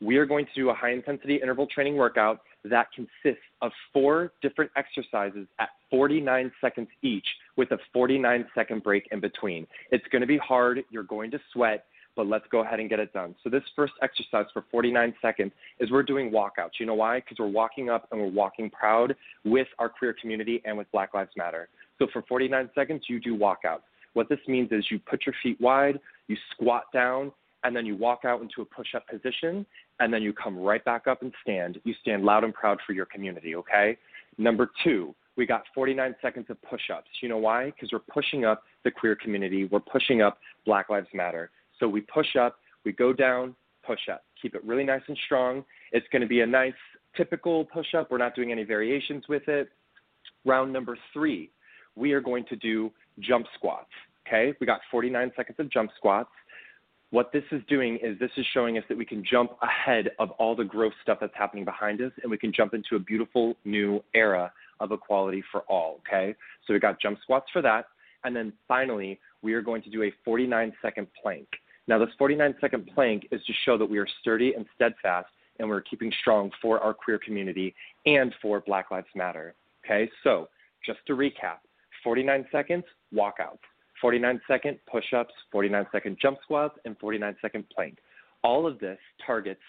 we 0.00 0.16
are 0.16 0.26
going 0.26 0.44
to 0.44 0.52
do 0.54 0.70
a 0.70 0.74
high 0.74 0.92
intensity 0.92 1.36
interval 1.36 1.66
training 1.66 1.96
workout 1.96 2.40
that 2.64 2.88
consists 2.94 3.44
of 3.62 3.72
four 3.92 4.32
different 4.42 4.70
exercises 4.76 5.46
at 5.58 5.70
49 5.90 6.52
seconds 6.60 6.88
each 7.02 7.26
with 7.56 7.70
a 7.70 7.78
49 7.92 8.46
second 8.54 8.82
break 8.82 9.08
in 9.10 9.20
between. 9.20 9.66
It's 9.90 10.04
going 10.12 10.20
to 10.20 10.26
be 10.26 10.38
hard. 10.38 10.82
You're 10.90 11.04
going 11.04 11.30
to 11.30 11.40
sweat, 11.52 11.86
but 12.16 12.26
let's 12.26 12.46
go 12.50 12.60
ahead 12.60 12.80
and 12.80 12.88
get 12.88 12.98
it 12.98 13.12
done. 13.12 13.34
So, 13.44 13.50
this 13.50 13.62
first 13.76 13.92
exercise 14.02 14.46
for 14.52 14.64
49 14.70 15.14
seconds 15.22 15.52
is 15.78 15.90
we're 15.90 16.02
doing 16.02 16.30
walkouts. 16.30 16.80
You 16.80 16.86
know 16.86 16.94
why? 16.94 17.20
Because 17.20 17.38
we're 17.38 17.46
walking 17.46 17.90
up 17.90 18.08
and 18.10 18.20
we're 18.20 18.30
walking 18.30 18.70
proud 18.70 19.14
with 19.44 19.68
our 19.78 19.88
queer 19.88 20.14
community 20.20 20.62
and 20.64 20.76
with 20.76 20.90
Black 20.90 21.14
Lives 21.14 21.30
Matter. 21.36 21.68
So, 21.98 22.06
for 22.12 22.22
49 22.22 22.70
seconds, 22.74 23.02
you 23.08 23.20
do 23.20 23.36
walkouts. 23.36 23.82
What 24.14 24.28
this 24.28 24.40
means 24.48 24.72
is 24.72 24.86
you 24.90 24.98
put 24.98 25.26
your 25.26 25.34
feet 25.42 25.60
wide, 25.60 26.00
you 26.26 26.36
squat 26.52 26.84
down, 26.92 27.30
and 27.64 27.76
then 27.76 27.84
you 27.84 27.96
walk 27.96 28.20
out 28.24 28.40
into 28.40 28.62
a 28.62 28.64
push 28.64 28.94
up 28.94 29.06
position, 29.08 29.66
and 30.00 30.12
then 30.12 30.22
you 30.22 30.32
come 30.32 30.56
right 30.58 30.84
back 30.84 31.06
up 31.06 31.22
and 31.22 31.32
stand. 31.42 31.78
You 31.84 31.94
stand 32.00 32.24
loud 32.24 32.44
and 32.44 32.54
proud 32.54 32.78
for 32.86 32.92
your 32.92 33.06
community, 33.06 33.54
okay? 33.56 33.98
Number 34.38 34.70
two, 34.82 35.14
we 35.36 35.46
got 35.46 35.64
49 35.74 36.14
seconds 36.22 36.46
of 36.48 36.60
push 36.62 36.82
ups. 36.94 37.08
You 37.20 37.28
know 37.28 37.38
why? 37.38 37.66
Because 37.66 37.90
we're 37.92 37.98
pushing 37.98 38.44
up 38.44 38.62
the 38.84 38.90
queer 38.90 39.16
community, 39.16 39.64
we're 39.64 39.80
pushing 39.80 40.22
up 40.22 40.38
Black 40.64 40.88
Lives 40.88 41.08
Matter. 41.12 41.50
So 41.78 41.88
we 41.88 42.00
push 42.02 42.36
up, 42.36 42.56
we 42.84 42.92
go 42.92 43.12
down, 43.12 43.54
push 43.86 44.08
up. 44.10 44.24
Keep 44.40 44.54
it 44.54 44.64
really 44.64 44.84
nice 44.84 45.02
and 45.08 45.18
strong. 45.24 45.64
It's 45.92 46.06
going 46.10 46.22
to 46.22 46.28
be 46.28 46.40
a 46.40 46.46
nice, 46.46 46.74
typical 47.16 47.64
push 47.66 47.94
up. 47.94 48.10
We're 48.10 48.18
not 48.18 48.34
doing 48.34 48.52
any 48.52 48.64
variations 48.64 49.24
with 49.28 49.48
it. 49.48 49.68
Round 50.44 50.72
number 50.72 50.96
three, 51.12 51.50
we 51.94 52.12
are 52.12 52.20
going 52.20 52.44
to 52.46 52.56
do 52.56 52.90
jump 53.20 53.46
squats. 53.54 53.90
Okay, 54.26 54.54
we 54.60 54.66
got 54.66 54.80
49 54.90 55.32
seconds 55.36 55.56
of 55.60 55.70
jump 55.70 55.90
squats. 55.96 56.30
What 57.10 57.32
this 57.32 57.44
is 57.52 57.62
doing 57.68 57.98
is 58.02 58.18
this 58.18 58.32
is 58.36 58.44
showing 58.52 58.76
us 58.76 58.84
that 58.88 58.98
we 58.98 59.04
can 59.04 59.24
jump 59.24 59.52
ahead 59.62 60.10
of 60.18 60.32
all 60.32 60.56
the 60.56 60.64
gross 60.64 60.92
stuff 61.02 61.18
that's 61.20 61.32
happening 61.36 61.64
behind 61.64 62.00
us 62.00 62.10
and 62.22 62.30
we 62.30 62.36
can 62.36 62.52
jump 62.52 62.74
into 62.74 62.96
a 62.96 62.98
beautiful 62.98 63.56
new 63.64 64.02
era 64.14 64.52
of 64.80 64.90
equality 64.90 65.42
for 65.52 65.60
all. 65.62 66.00
Okay, 66.06 66.34
so 66.66 66.74
we 66.74 66.80
got 66.80 67.00
jump 67.00 67.18
squats 67.22 67.46
for 67.52 67.62
that. 67.62 67.86
And 68.24 68.34
then 68.34 68.52
finally, 68.66 69.20
we 69.42 69.54
are 69.54 69.62
going 69.62 69.82
to 69.82 69.90
do 69.90 70.02
a 70.02 70.12
49 70.24 70.72
second 70.82 71.06
plank. 71.22 71.46
Now, 71.88 71.98
this 71.98 72.08
49 72.18 72.54
second 72.60 72.90
plank 72.94 73.28
is 73.30 73.40
to 73.44 73.52
show 73.64 73.78
that 73.78 73.88
we 73.88 73.98
are 73.98 74.06
sturdy 74.20 74.54
and 74.54 74.66
steadfast 74.74 75.28
and 75.58 75.68
we're 75.68 75.80
keeping 75.80 76.12
strong 76.20 76.50
for 76.60 76.80
our 76.80 76.92
queer 76.92 77.18
community 77.18 77.74
and 78.04 78.34
for 78.42 78.60
Black 78.60 78.90
Lives 78.90 79.06
Matter. 79.14 79.54
Okay, 79.84 80.10
so 80.24 80.48
just 80.84 80.98
to 81.06 81.14
recap 81.14 81.58
49 82.02 82.46
seconds, 82.52 82.84
walkouts, 83.14 83.58
49 84.00 84.40
second 84.46 84.78
push 84.90 85.12
ups, 85.16 85.32
49 85.52 85.86
second 85.92 86.16
jump 86.20 86.38
squats, 86.42 86.78
and 86.84 86.98
49 86.98 87.36
second 87.40 87.64
plank. 87.74 87.98
All 88.42 88.66
of 88.66 88.78
this 88.78 88.98
targets 89.24 89.60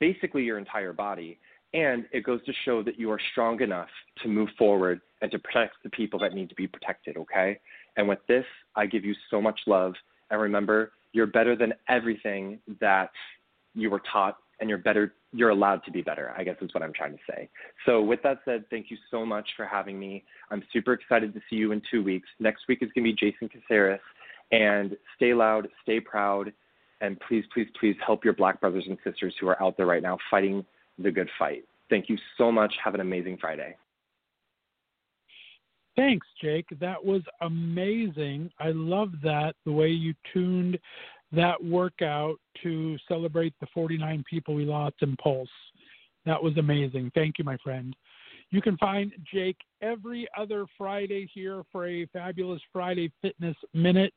basically 0.00 0.42
your 0.42 0.58
entire 0.58 0.92
body, 0.92 1.38
and 1.74 2.06
it 2.12 2.24
goes 2.24 2.44
to 2.44 2.52
show 2.64 2.82
that 2.82 2.98
you 2.98 3.10
are 3.10 3.20
strong 3.32 3.60
enough 3.60 3.88
to 4.22 4.28
move 4.28 4.48
forward 4.58 5.00
and 5.20 5.30
to 5.30 5.38
protect 5.38 5.74
the 5.84 5.90
people 5.90 6.18
that 6.18 6.34
need 6.34 6.48
to 6.48 6.54
be 6.54 6.66
protected, 6.66 7.16
okay? 7.16 7.58
And 7.96 8.08
with 8.08 8.18
this, 8.26 8.44
I 8.74 8.86
give 8.86 9.04
you 9.04 9.14
so 9.30 9.40
much 9.40 9.60
love. 9.66 9.94
And 10.30 10.40
remember, 10.40 10.92
you're 11.12 11.26
better 11.26 11.56
than 11.56 11.72
everything 11.88 12.58
that 12.80 13.10
you 13.74 13.90
were 13.90 14.02
taught 14.10 14.36
and 14.60 14.68
you're 14.68 14.78
better 14.78 15.14
you're 15.32 15.50
allowed 15.50 15.82
to 15.84 15.90
be 15.90 16.02
better 16.02 16.32
i 16.36 16.44
guess 16.44 16.56
is 16.60 16.72
what 16.74 16.82
i'm 16.82 16.92
trying 16.92 17.12
to 17.12 17.22
say. 17.28 17.48
So 17.86 18.02
with 18.02 18.22
that 18.22 18.38
said 18.44 18.64
thank 18.70 18.90
you 18.90 18.96
so 19.10 19.24
much 19.24 19.48
for 19.56 19.66
having 19.66 19.98
me. 19.98 20.24
I'm 20.50 20.62
super 20.72 20.92
excited 20.92 21.34
to 21.34 21.40
see 21.48 21.56
you 21.56 21.72
in 21.72 21.82
two 21.90 22.02
weeks. 22.02 22.28
Next 22.38 22.62
week 22.68 22.78
is 22.82 22.90
going 22.94 23.04
to 23.04 23.12
be 23.12 23.32
jason 23.32 23.48
caceres 23.48 24.00
and 24.50 24.96
stay 25.16 25.34
loud 25.34 25.68
stay 25.82 26.00
proud 26.00 26.52
and 27.00 27.18
please 27.28 27.44
please 27.52 27.68
please 27.78 27.96
help 28.04 28.24
your 28.24 28.34
black 28.34 28.60
brothers 28.60 28.84
and 28.86 28.98
sisters 29.04 29.34
who 29.40 29.48
are 29.48 29.60
out 29.62 29.76
there 29.76 29.86
right 29.86 30.02
now 30.02 30.18
fighting 30.30 30.64
the 30.98 31.10
good 31.10 31.28
fight. 31.38 31.64
Thank 31.88 32.08
you 32.08 32.18
so 32.38 32.52
much. 32.52 32.72
Have 32.84 32.94
an 32.94 33.00
amazing 33.00 33.38
friday 33.38 33.76
Thanks, 35.96 36.26
Jake. 36.40 36.66
That 36.80 37.04
was 37.04 37.22
amazing. 37.42 38.50
I 38.58 38.70
love 38.70 39.10
that 39.22 39.54
the 39.66 39.72
way 39.72 39.88
you 39.88 40.14
tuned 40.32 40.78
that 41.32 41.62
workout 41.62 42.36
to 42.62 42.96
celebrate 43.08 43.54
the 43.60 43.66
49 43.72 44.24
people 44.28 44.54
we 44.54 44.64
lost 44.64 44.96
in 45.00 45.16
Pulse. 45.16 45.48
That 46.26 46.42
was 46.42 46.56
amazing. 46.56 47.10
Thank 47.14 47.38
you, 47.38 47.44
my 47.44 47.56
friend. 47.58 47.96
You 48.50 48.60
can 48.60 48.76
find 48.76 49.12
Jake 49.32 49.56
every 49.80 50.28
other 50.36 50.66
Friday 50.76 51.28
here 51.32 51.62
for 51.72 51.88
a 51.88 52.04
fabulous 52.12 52.60
Friday 52.70 53.10
Fitness 53.22 53.56
Minute. 53.72 54.12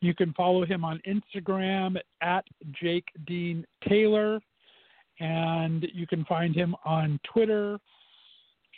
You 0.00 0.14
can 0.14 0.32
follow 0.32 0.64
him 0.64 0.86
on 0.86 1.02
Instagram 1.06 1.98
at 2.22 2.46
Jake 2.82 3.04
Dean 3.26 3.66
Taylor, 3.86 4.40
and 5.20 5.86
you 5.92 6.06
can 6.06 6.24
find 6.24 6.54
him 6.54 6.74
on 6.86 7.20
Twitter, 7.30 7.78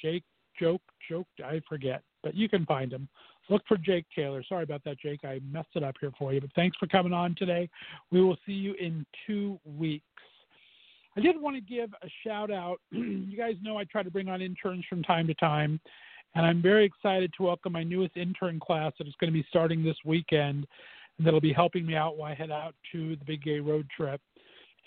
Jake 0.02 0.24
Joke 0.58 0.82
Joke. 1.08 1.28
I 1.44 1.62
forget, 1.68 2.02
but 2.22 2.34
you 2.34 2.48
can 2.48 2.64
find 2.66 2.92
him 2.92 3.08
look 3.48 3.62
for 3.66 3.76
Jake 3.76 4.06
Taylor. 4.14 4.42
Sorry 4.48 4.64
about 4.64 4.82
that, 4.84 4.98
Jake. 4.98 5.24
I 5.24 5.40
messed 5.50 5.68
it 5.74 5.82
up 5.82 5.96
here 6.00 6.12
for 6.18 6.32
you, 6.32 6.40
but 6.40 6.50
thanks 6.54 6.76
for 6.78 6.86
coming 6.86 7.12
on 7.12 7.34
today. 7.36 7.68
We 8.10 8.22
will 8.22 8.36
see 8.46 8.52
you 8.52 8.74
in 8.74 9.06
two 9.26 9.58
weeks. 9.64 10.04
I 11.16 11.20
did 11.20 11.40
want 11.40 11.56
to 11.56 11.62
give 11.62 11.90
a 12.02 12.08
shout 12.24 12.50
out. 12.50 12.76
you 12.90 13.36
guys 13.36 13.54
know 13.62 13.78
I 13.78 13.84
try 13.84 14.02
to 14.02 14.10
bring 14.10 14.28
on 14.28 14.42
interns 14.42 14.84
from 14.88 15.02
time 15.02 15.26
to 15.28 15.34
time, 15.34 15.80
and 16.34 16.44
I'm 16.44 16.60
very 16.60 16.84
excited 16.84 17.32
to 17.36 17.44
welcome 17.44 17.72
my 17.72 17.82
newest 17.82 18.16
intern 18.16 18.60
class 18.60 18.92
that 18.98 19.06
is 19.06 19.14
going 19.18 19.32
to 19.32 19.38
be 19.38 19.46
starting 19.48 19.82
this 19.82 19.96
weekend, 20.04 20.66
and 21.18 21.26
that'll 21.26 21.40
be 21.40 21.52
helping 21.52 21.86
me 21.86 21.94
out 21.94 22.16
while 22.16 22.32
I 22.32 22.34
head 22.34 22.50
out 22.50 22.74
to 22.92 23.16
the 23.16 23.24
Big 23.24 23.42
Gay 23.42 23.60
Road 23.60 23.86
Trip 23.96 24.20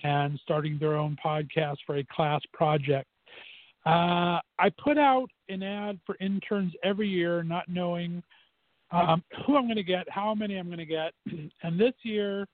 and 0.04 0.40
starting 0.44 0.78
their 0.80 0.96
own 0.96 1.18
podcast 1.24 1.78
for 1.86 1.98
a 1.98 2.06
class 2.06 2.42
project. 2.54 3.08
Uh, 3.86 4.40
I 4.60 4.70
put 4.84 4.98
out 4.98 5.30
an 5.48 5.64
ad 5.64 6.00
for 6.06 6.18
interns 6.20 6.74
every 6.84 7.08
year, 7.08 7.44
not 7.44 7.70
knowing 7.70 8.22
um, 8.92 9.24
who 9.46 9.56
I'm 9.56 9.66
going 9.66 9.76
to 9.76 9.84
get, 9.84 10.10
how 10.10 10.34
many 10.36 10.58
I'm 10.58 10.68
going 10.68 10.80
to 10.80 10.86
get. 10.86 11.14
And 11.64 11.80
this 11.80 11.94
year, 12.04 12.48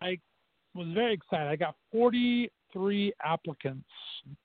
I 0.00 0.18
was 0.74 0.88
very 0.94 1.12
excited. 1.14 1.48
I 1.48 1.56
got 1.56 1.76
43 1.90 3.12
applicants 3.24 3.88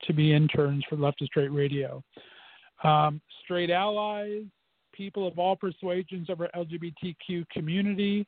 to 0.03 0.13
be 0.13 0.33
interns 0.33 0.83
for 0.89 0.95
Left 0.95 1.21
of 1.21 1.27
Straight 1.27 1.51
Radio. 1.51 2.03
Um, 2.83 3.21
straight 3.43 3.71
allies, 3.71 4.43
people 4.93 5.27
of 5.27 5.39
all 5.39 5.55
persuasions 5.55 6.29
of 6.29 6.41
our 6.41 6.49
LGBTQ 6.55 7.49
community. 7.49 8.27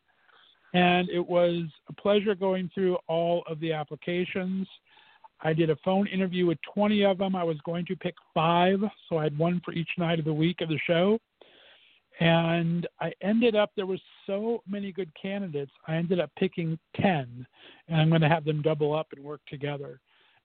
And 0.73 1.09
it 1.09 1.25
was 1.25 1.63
a 1.87 1.93
pleasure 1.93 2.35
going 2.35 2.69
through 2.73 2.97
all 3.07 3.43
of 3.47 3.59
the 3.59 3.73
applications. 3.73 4.67
I 5.41 5.53
did 5.53 5.69
a 5.69 5.77
phone 5.77 6.07
interview 6.07 6.45
with 6.45 6.57
20 6.73 7.05
of 7.05 7.17
them. 7.17 7.35
I 7.35 7.43
was 7.43 7.57
going 7.65 7.85
to 7.85 7.95
pick 7.95 8.15
five, 8.33 8.79
so 9.07 9.17
I 9.17 9.23
had 9.23 9.37
one 9.37 9.61
for 9.63 9.73
each 9.73 9.89
night 9.97 10.19
of 10.19 10.25
the 10.25 10.33
week 10.33 10.61
of 10.61 10.69
the 10.69 10.79
show. 10.85 11.19
And 12.19 12.85
I 12.99 13.13
ended 13.21 13.55
up, 13.55 13.71
there 13.75 13.85
were 13.85 13.99
so 14.27 14.61
many 14.67 14.91
good 14.91 15.09
candidates, 15.19 15.71
I 15.87 15.95
ended 15.95 16.19
up 16.19 16.31
picking 16.37 16.77
10, 16.99 17.45
and 17.87 18.01
I'm 18.01 18.09
going 18.09 18.21
to 18.21 18.27
have 18.27 18.43
them 18.43 18.61
double 18.61 18.93
up 18.93 19.07
and 19.15 19.23
work 19.23 19.39
together, 19.47 20.01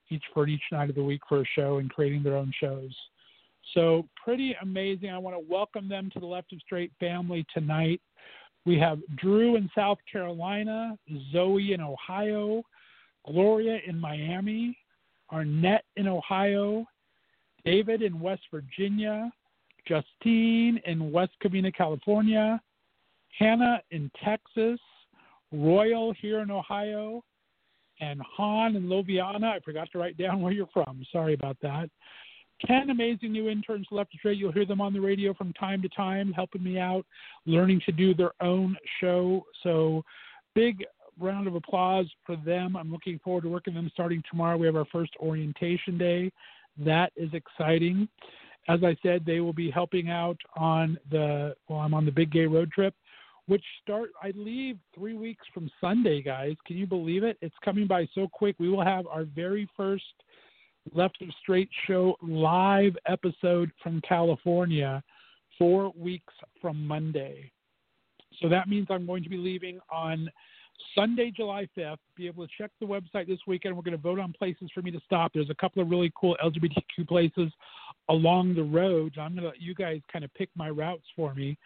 each 0.09 0.23
for 0.33 0.47
each 0.47 0.63
night 0.71 0.89
of 0.89 0.95
the 0.95 1.03
week 1.03 1.21
for 1.27 1.41
a 1.41 1.45
show 1.53 1.77
and 1.79 1.89
creating 1.89 2.23
their 2.23 2.37
own 2.37 2.53
shows. 2.57 2.95
So, 3.73 4.07
pretty 4.23 4.55
amazing. 4.61 5.09
I 5.09 5.17
want 5.17 5.35
to 5.35 5.51
welcome 5.51 5.89
them 5.89 6.09
to 6.13 6.19
the 6.19 6.25
Left 6.25 6.53
of 6.53 6.61
Straight 6.61 6.93
family 6.99 7.45
tonight. 7.53 7.99
We 8.65 8.79
have 8.79 8.99
Drew 9.17 9.57
in 9.57 9.69
South 9.75 9.97
Carolina, 10.09 10.97
Zoe 11.33 11.73
in 11.73 11.81
Ohio, 11.81 12.63
Gloria 13.25 13.79
in 13.85 13.99
Miami, 13.99 14.77
Arnett 15.31 15.83
in 15.95 16.07
Ohio, 16.07 16.85
David 17.63 18.01
in 18.01 18.19
West 18.19 18.43
Virginia, 18.51 19.31
Justine 19.87 20.79
in 20.85 21.11
West 21.11 21.33
Covina, 21.43 21.73
California, 21.73 22.61
Hannah 23.37 23.81
in 23.91 24.11
Texas, 24.23 24.79
Royal 25.51 26.13
here 26.13 26.39
in 26.39 26.51
Ohio, 26.51 27.23
and 28.01 28.21
Han 28.21 28.75
in 28.75 28.83
Loviana. 28.83 29.45
I 29.45 29.59
forgot 29.59 29.89
to 29.91 29.99
write 29.99 30.17
down 30.17 30.41
where 30.41 30.53
you're 30.53 30.67
from. 30.73 31.05
Sorry 31.11 31.33
about 31.33 31.57
that. 31.61 31.89
10 32.65 32.89
amazing 32.89 33.33
new 33.33 33.49
interns 33.49 33.87
left 33.91 34.11
to 34.13 34.17
trade. 34.17 34.39
You'll 34.39 34.51
hear 34.51 34.65
them 34.65 34.79
on 34.79 34.93
the 34.93 34.99
radio 34.99 35.33
from 35.33 35.51
time 35.53 35.81
to 35.81 35.89
time, 35.89 36.31
helping 36.31 36.63
me 36.63 36.79
out, 36.79 37.05
learning 37.45 37.81
to 37.85 37.91
do 37.91 38.13
their 38.13 38.31
own 38.41 38.77
show. 39.01 39.45
So, 39.61 40.03
big 40.53 40.85
round 41.19 41.47
of 41.47 41.55
applause 41.55 42.07
for 42.25 42.35
them. 42.35 42.75
I'm 42.75 42.91
looking 42.91 43.19
forward 43.19 43.43
to 43.43 43.49
working 43.49 43.73
them 43.73 43.89
starting 43.93 44.23
tomorrow. 44.29 44.57
We 44.57 44.65
have 44.67 44.75
our 44.75 44.85
first 44.91 45.11
orientation 45.19 45.97
day. 45.97 46.31
That 46.77 47.11
is 47.15 47.29
exciting 47.33 48.07
as 48.67 48.83
I 48.83 48.95
said, 49.03 49.25
they 49.25 49.41
will 49.41 49.53
be 49.53 49.69
helping 49.69 50.09
out 50.09 50.37
on 50.55 50.97
the 51.11 51.55
well, 51.69 51.79
I'm 51.79 51.93
on 51.93 52.05
the 52.05 52.11
big 52.11 52.31
gay 52.31 52.45
road 52.45 52.71
trip, 52.71 52.95
which 53.47 53.63
start 53.81 54.09
I 54.21 54.31
leave 54.35 54.77
three 54.93 55.13
weeks 55.13 55.45
from 55.53 55.69
Sunday, 55.79 56.21
guys. 56.21 56.55
Can 56.65 56.77
you 56.77 56.87
believe 56.87 57.23
it? 57.23 57.37
It's 57.41 57.55
coming 57.63 57.85
by 57.85 58.07
so 58.15 58.27
quick. 58.31 58.55
We 58.59 58.69
will 58.69 58.83
have 58.83 59.05
our 59.07 59.23
very 59.23 59.69
first 59.77 60.03
Left 60.93 61.19
of 61.21 61.29
Straight 61.41 61.69
show 61.87 62.15
live 62.21 62.95
episode 63.07 63.71
from 63.81 64.01
California 64.07 65.03
four 65.57 65.93
weeks 65.95 66.33
from 66.61 66.85
Monday. 66.85 67.51
So 68.41 68.49
that 68.49 68.67
means 68.67 68.87
I'm 68.89 69.05
going 69.05 69.23
to 69.23 69.29
be 69.29 69.37
leaving 69.37 69.79
on 69.91 70.29
Sunday, 70.95 71.31
July 71.35 71.67
5th, 71.77 71.97
be 72.15 72.27
able 72.27 72.45
to 72.47 72.53
check 72.57 72.71
the 72.79 72.85
website 72.85 73.27
this 73.27 73.39
weekend. 73.45 73.75
We're 73.75 73.83
going 73.83 73.97
to 73.97 74.01
vote 74.01 74.19
on 74.19 74.33
places 74.33 74.69
for 74.73 74.81
me 74.81 74.91
to 74.91 74.99
stop. 75.05 75.31
There's 75.33 75.49
a 75.49 75.55
couple 75.55 75.81
of 75.81 75.89
really 75.89 76.11
cool 76.19 76.37
LGBTQ 76.43 77.07
places 77.07 77.51
along 78.09 78.55
the 78.55 78.63
road. 78.63 79.13
I'm 79.19 79.33
going 79.33 79.43
to 79.43 79.49
let 79.49 79.61
you 79.61 79.75
guys 79.75 79.99
kind 80.11 80.23
of 80.23 80.33
pick 80.33 80.49
my 80.55 80.69
routes 80.69 81.03
for 81.15 81.33
me 81.33 81.57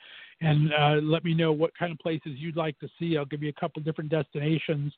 and 0.41 0.73
uh, 0.73 0.95
let 1.03 1.23
me 1.23 1.33
know 1.33 1.51
what 1.51 1.77
kind 1.77 1.91
of 1.91 1.99
places 1.99 2.31
you'd 2.37 2.55
like 2.55 2.79
to 2.79 2.89
see. 2.97 3.17
I'll 3.17 3.25
give 3.25 3.43
you 3.43 3.49
a 3.49 3.59
couple 3.59 3.81
different 3.83 4.09
destinations 4.09 4.93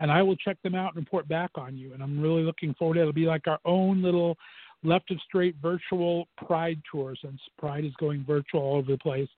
and 0.00 0.10
I 0.10 0.22
will 0.22 0.36
check 0.36 0.56
them 0.62 0.74
out 0.74 0.94
and 0.94 1.04
report 1.04 1.28
back 1.28 1.50
on 1.56 1.76
you. 1.76 1.92
And 1.92 2.02
I'm 2.02 2.20
really 2.20 2.42
looking 2.42 2.74
forward 2.74 2.94
to 2.94 3.00
it. 3.00 3.02
It'll 3.02 3.12
be 3.12 3.26
like 3.26 3.46
our 3.46 3.60
own 3.64 4.02
little 4.02 4.38
left 4.82 5.10
of 5.10 5.18
straight 5.26 5.56
virtual 5.60 6.28
pride 6.46 6.80
tour 6.90 7.14
since 7.20 7.40
pride 7.58 7.84
is 7.84 7.92
going 7.98 8.24
virtual 8.24 8.60
all 8.60 8.76
over 8.76 8.92
the 8.92 8.98
place 8.98 9.28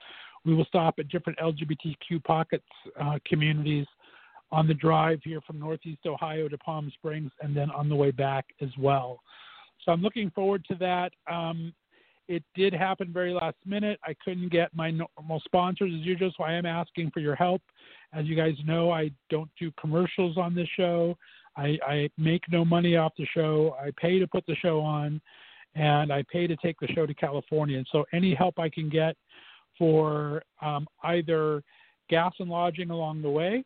we 0.46 0.54
will 0.54 0.64
stop 0.64 0.94
at 0.98 1.08
different 1.08 1.38
LGBTQ 1.40 2.22
pockets 2.24 2.64
uh, 3.00 3.18
communities 3.26 3.86
on 4.52 4.66
the 4.66 4.74
drive 4.74 5.20
here 5.24 5.40
from 5.40 5.58
Northeast 5.58 6.06
Ohio 6.06 6.48
to 6.48 6.58
Palm 6.58 6.90
Springs, 6.94 7.30
and 7.40 7.56
then 7.56 7.70
on 7.70 7.88
the 7.88 7.96
way 7.96 8.10
back 8.10 8.46
as 8.60 8.70
well. 8.78 9.20
So 9.84 9.92
I'm 9.92 10.02
looking 10.02 10.30
forward 10.30 10.64
to 10.70 10.74
that. 10.76 11.12
Um, 11.30 11.72
it 12.28 12.42
did 12.54 12.72
happen 12.72 13.12
very 13.12 13.32
last 13.32 13.56
minute. 13.64 14.00
I 14.04 14.14
couldn't 14.24 14.50
get 14.50 14.74
my 14.74 14.90
normal 14.90 15.40
sponsors 15.44 15.92
as 15.96 16.04
usual, 16.04 16.32
so 16.36 16.44
I 16.44 16.54
am 16.54 16.66
asking 16.66 17.10
for 17.12 17.20
your 17.20 17.36
help. 17.36 17.62
As 18.12 18.26
you 18.26 18.34
guys 18.34 18.54
know, 18.64 18.90
I 18.90 19.10
don't 19.30 19.50
do 19.58 19.70
commercials 19.80 20.36
on 20.36 20.54
this 20.54 20.68
show. 20.76 21.16
I, 21.56 21.78
I 21.86 22.10
make 22.18 22.42
no 22.50 22.64
money 22.64 22.96
off 22.96 23.12
the 23.16 23.26
show. 23.32 23.76
I 23.80 23.90
pay 23.96 24.18
to 24.18 24.26
put 24.26 24.44
the 24.46 24.56
show 24.56 24.80
on, 24.80 25.20
and 25.74 26.12
I 26.12 26.24
pay 26.30 26.46
to 26.46 26.56
take 26.56 26.78
the 26.80 26.88
show 26.88 27.06
to 27.06 27.14
California. 27.14 27.78
And 27.78 27.86
so 27.92 28.04
any 28.12 28.34
help 28.34 28.58
I 28.58 28.68
can 28.68 28.88
get 28.88 29.16
for 29.78 30.42
um, 30.62 30.86
either 31.04 31.62
gas 32.08 32.32
and 32.40 32.50
lodging 32.50 32.90
along 32.90 33.22
the 33.22 33.30
way 33.30 33.64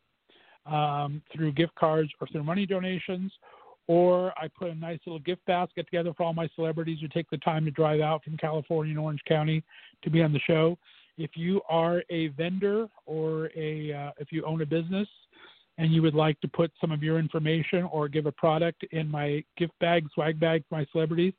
um, 0.71 1.23
through 1.35 1.53
gift 1.53 1.75
cards 1.75 2.11
or 2.21 2.29
through 2.29 2.45
money 2.45 2.67
donations– 2.67 3.33
or 3.91 4.33
I 4.39 4.47
put 4.47 4.71
a 4.71 4.75
nice 4.77 5.01
little 5.05 5.19
gift 5.19 5.45
basket 5.47 5.87
together 5.87 6.13
for 6.17 6.23
all 6.23 6.33
my 6.33 6.49
celebrities 6.55 6.99
who 7.01 7.09
take 7.09 7.29
the 7.29 7.39
time 7.39 7.65
to 7.65 7.73
drive 7.73 8.01
out 8.01 8.23
from 8.23 8.37
California 8.37 8.93
and 8.93 9.01
Orange 9.01 9.23
County 9.27 9.65
to 10.05 10.11
be 10.11 10.23
on 10.23 10.33
the 10.33 10.39
show. 10.39 10.79
If 11.19 11.33
you 11.35 11.61
are 11.69 12.05
a 12.09 12.29
vendor 12.29 12.87
or 13.07 13.51
a 13.57 13.93
uh, 13.93 14.13
if 14.19 14.31
you 14.31 14.45
own 14.45 14.63
a 14.63 14.67
business 14.67 15.09
and 15.79 15.93
you 15.93 16.03
would 16.03 16.15
like 16.15 16.41
to 16.41 16.47
put 16.47 16.71
some 16.81 16.93
of 16.93 17.03
your 17.03 17.19
information 17.19 17.83
or 17.91 18.07
give 18.07 18.27
a 18.27 18.33
product 18.33 18.85
in 18.93 19.11
my 19.11 19.43
gift 19.57 19.73
bag, 19.81 20.07
swag 20.15 20.39
bag 20.39 20.63
for 20.69 20.77
my 20.77 20.87
celebrities, 20.93 21.33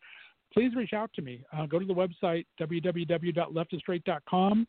please 0.53 0.75
reach 0.75 0.91
out 0.91 1.09
to 1.15 1.21
me. 1.21 1.45
Uh, 1.57 1.65
go 1.67 1.79
to 1.79 1.85
the 1.85 1.93
website 1.93 2.45
www.leftofstraight.com. 2.59 4.67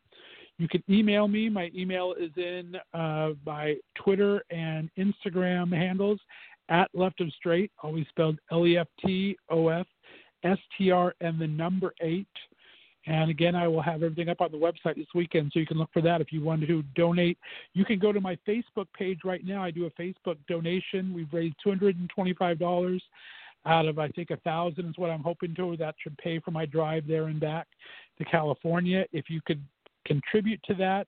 You 0.58 0.68
can 0.68 0.82
email 0.88 1.28
me. 1.28 1.48
My 1.48 1.70
email 1.74 2.14
is 2.18 2.30
in 2.36 2.76
uh, 2.94 3.30
my 3.44 3.76
Twitter 3.96 4.42
and 4.50 4.90
Instagram 4.98 5.72
handles 5.76 6.20
at 6.68 6.88
Left 6.94 7.20
of 7.20 7.32
Straight, 7.32 7.70
always 7.82 8.06
spelled 8.08 8.38
L 8.50 8.66
E 8.66 8.78
F 8.78 8.86
T 9.04 9.36
O 9.50 9.68
F 9.68 9.86
S 10.44 10.58
T 10.76 10.90
R 10.90 11.14
and 11.20 11.40
the 11.40 11.46
number 11.46 11.92
eight. 12.00 12.26
And 13.06 13.30
again, 13.30 13.56
I 13.56 13.66
will 13.66 13.82
have 13.82 14.02
everything 14.02 14.28
up 14.28 14.40
on 14.40 14.52
the 14.52 14.58
website 14.58 14.94
this 14.94 15.08
weekend, 15.14 15.50
so 15.52 15.58
you 15.58 15.66
can 15.66 15.78
look 15.78 15.90
for 15.92 16.02
that. 16.02 16.20
If 16.20 16.32
you 16.32 16.40
want 16.40 16.60
to 16.66 16.82
donate, 16.94 17.36
you 17.74 17.84
can 17.84 17.98
go 17.98 18.12
to 18.12 18.20
my 18.20 18.38
Facebook 18.46 18.86
page 18.96 19.20
right 19.24 19.44
now. 19.44 19.62
I 19.62 19.72
do 19.72 19.86
a 19.86 19.90
Facebook 19.90 20.36
donation. 20.48 21.12
We've 21.12 21.32
raised 21.32 21.56
$225 21.66 23.00
out 23.66 23.86
of, 23.86 23.98
I 23.98 24.08
think, 24.08 24.30
a 24.30 24.36
thousand 24.38 24.86
is 24.86 24.98
what 24.98 25.10
I'm 25.10 25.22
hoping 25.22 25.54
to. 25.56 25.76
That 25.76 25.96
should 26.00 26.16
pay 26.18 26.38
for 26.38 26.52
my 26.52 26.64
drive 26.64 27.06
there 27.06 27.24
and 27.24 27.40
back 27.40 27.66
to 28.18 28.24
California. 28.24 29.04
If 29.12 29.28
you 29.28 29.40
could 29.44 29.62
contribute 30.04 30.60
to 30.64 30.74
that, 30.74 31.06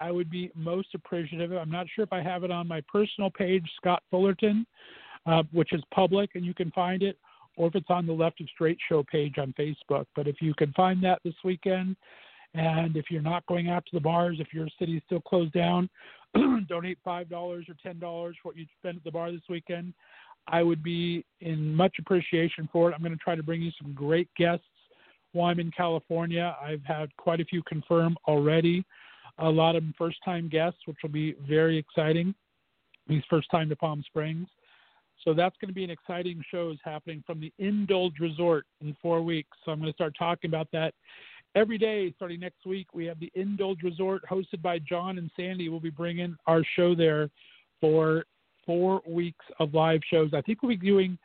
I 0.00 0.10
would 0.10 0.30
be 0.30 0.50
most 0.54 0.88
appreciative. 0.94 1.52
I'm 1.52 1.70
not 1.70 1.86
sure 1.94 2.04
if 2.04 2.12
I 2.12 2.22
have 2.22 2.44
it 2.44 2.50
on 2.50 2.68
my 2.68 2.82
personal 2.90 3.30
page, 3.30 3.64
Scott 3.76 4.02
Fullerton, 4.10 4.66
uh, 5.24 5.42
which 5.52 5.72
is 5.72 5.82
public 5.94 6.30
and 6.34 6.44
you 6.44 6.54
can 6.54 6.70
find 6.72 7.02
it, 7.02 7.18
or 7.56 7.68
if 7.68 7.74
it's 7.74 7.90
on 7.90 8.06
the 8.06 8.12
Left 8.12 8.40
of 8.40 8.48
Straight 8.50 8.78
Show 8.88 9.02
page 9.10 9.38
on 9.38 9.54
Facebook. 9.58 10.04
But 10.14 10.28
if 10.28 10.36
you 10.40 10.54
can 10.54 10.72
find 10.72 11.02
that 11.04 11.20
this 11.24 11.34
weekend, 11.44 11.96
and 12.54 12.96
if 12.96 13.06
you're 13.10 13.22
not 13.22 13.44
going 13.46 13.68
out 13.68 13.84
to 13.86 13.96
the 13.96 14.00
bars, 14.00 14.38
if 14.40 14.52
your 14.52 14.68
city 14.78 14.96
is 14.96 15.02
still 15.06 15.20
closed 15.20 15.52
down, 15.52 15.88
donate 16.68 16.98
$5 17.06 17.32
or 17.32 17.60
$10 17.60 18.00
for 18.00 18.32
what 18.42 18.56
you 18.56 18.66
spend 18.78 18.98
at 18.98 19.04
the 19.04 19.10
bar 19.10 19.32
this 19.32 19.42
weekend. 19.48 19.92
I 20.48 20.62
would 20.62 20.82
be 20.82 21.24
in 21.40 21.74
much 21.74 21.96
appreciation 21.98 22.68
for 22.72 22.90
it. 22.90 22.94
I'm 22.94 23.02
going 23.02 23.12
to 23.12 23.18
try 23.18 23.34
to 23.34 23.42
bring 23.42 23.62
you 23.62 23.72
some 23.80 23.92
great 23.92 24.28
guests 24.36 24.64
in 25.36 25.70
California. 25.70 26.56
I've 26.60 26.84
had 26.84 27.14
quite 27.16 27.40
a 27.40 27.44
few 27.44 27.62
confirm 27.62 28.16
already 28.26 28.84
a 29.38 29.48
lot 29.48 29.76
of 29.76 29.84
first 29.98 30.18
time 30.24 30.48
guests, 30.48 30.80
which 30.86 30.96
will 31.02 31.10
be 31.10 31.34
very 31.46 31.76
exciting. 31.76 32.34
He's 33.08 33.22
first 33.28 33.50
time 33.50 33.68
to 33.68 33.76
Palm 33.76 34.02
Springs. 34.06 34.48
So 35.24 35.34
that's 35.34 35.56
going 35.60 35.68
to 35.68 35.74
be 35.74 35.84
an 35.84 35.90
exciting 35.90 36.42
show 36.50 36.70
is 36.70 36.78
happening 36.84 37.22
from 37.26 37.40
the 37.40 37.52
Indulge 37.58 38.18
Resort 38.20 38.64
in 38.80 38.96
four 39.00 39.22
weeks. 39.22 39.56
So 39.64 39.72
I'm 39.72 39.80
going 39.80 39.90
to 39.90 39.94
start 39.96 40.14
talking 40.18 40.50
about 40.50 40.68
that 40.72 40.94
every 41.54 41.78
day 41.78 42.12
starting 42.16 42.40
next 42.40 42.64
week. 42.66 42.88
We 42.94 43.06
have 43.06 43.18
the 43.18 43.32
Indulge 43.34 43.82
Resort 43.82 44.22
hosted 44.30 44.62
by 44.62 44.78
John 44.78 45.18
and 45.18 45.30
Sandy. 45.36 45.68
We'll 45.68 45.80
be 45.80 45.90
bringing 45.90 46.36
our 46.46 46.62
show 46.76 46.94
there 46.94 47.30
for 47.80 48.24
four 48.64 49.02
weeks 49.06 49.44
of 49.58 49.74
live 49.74 50.00
shows. 50.10 50.30
I 50.34 50.42
think 50.42 50.62
we'll 50.62 50.76
be 50.76 50.86
doing, 50.86 51.18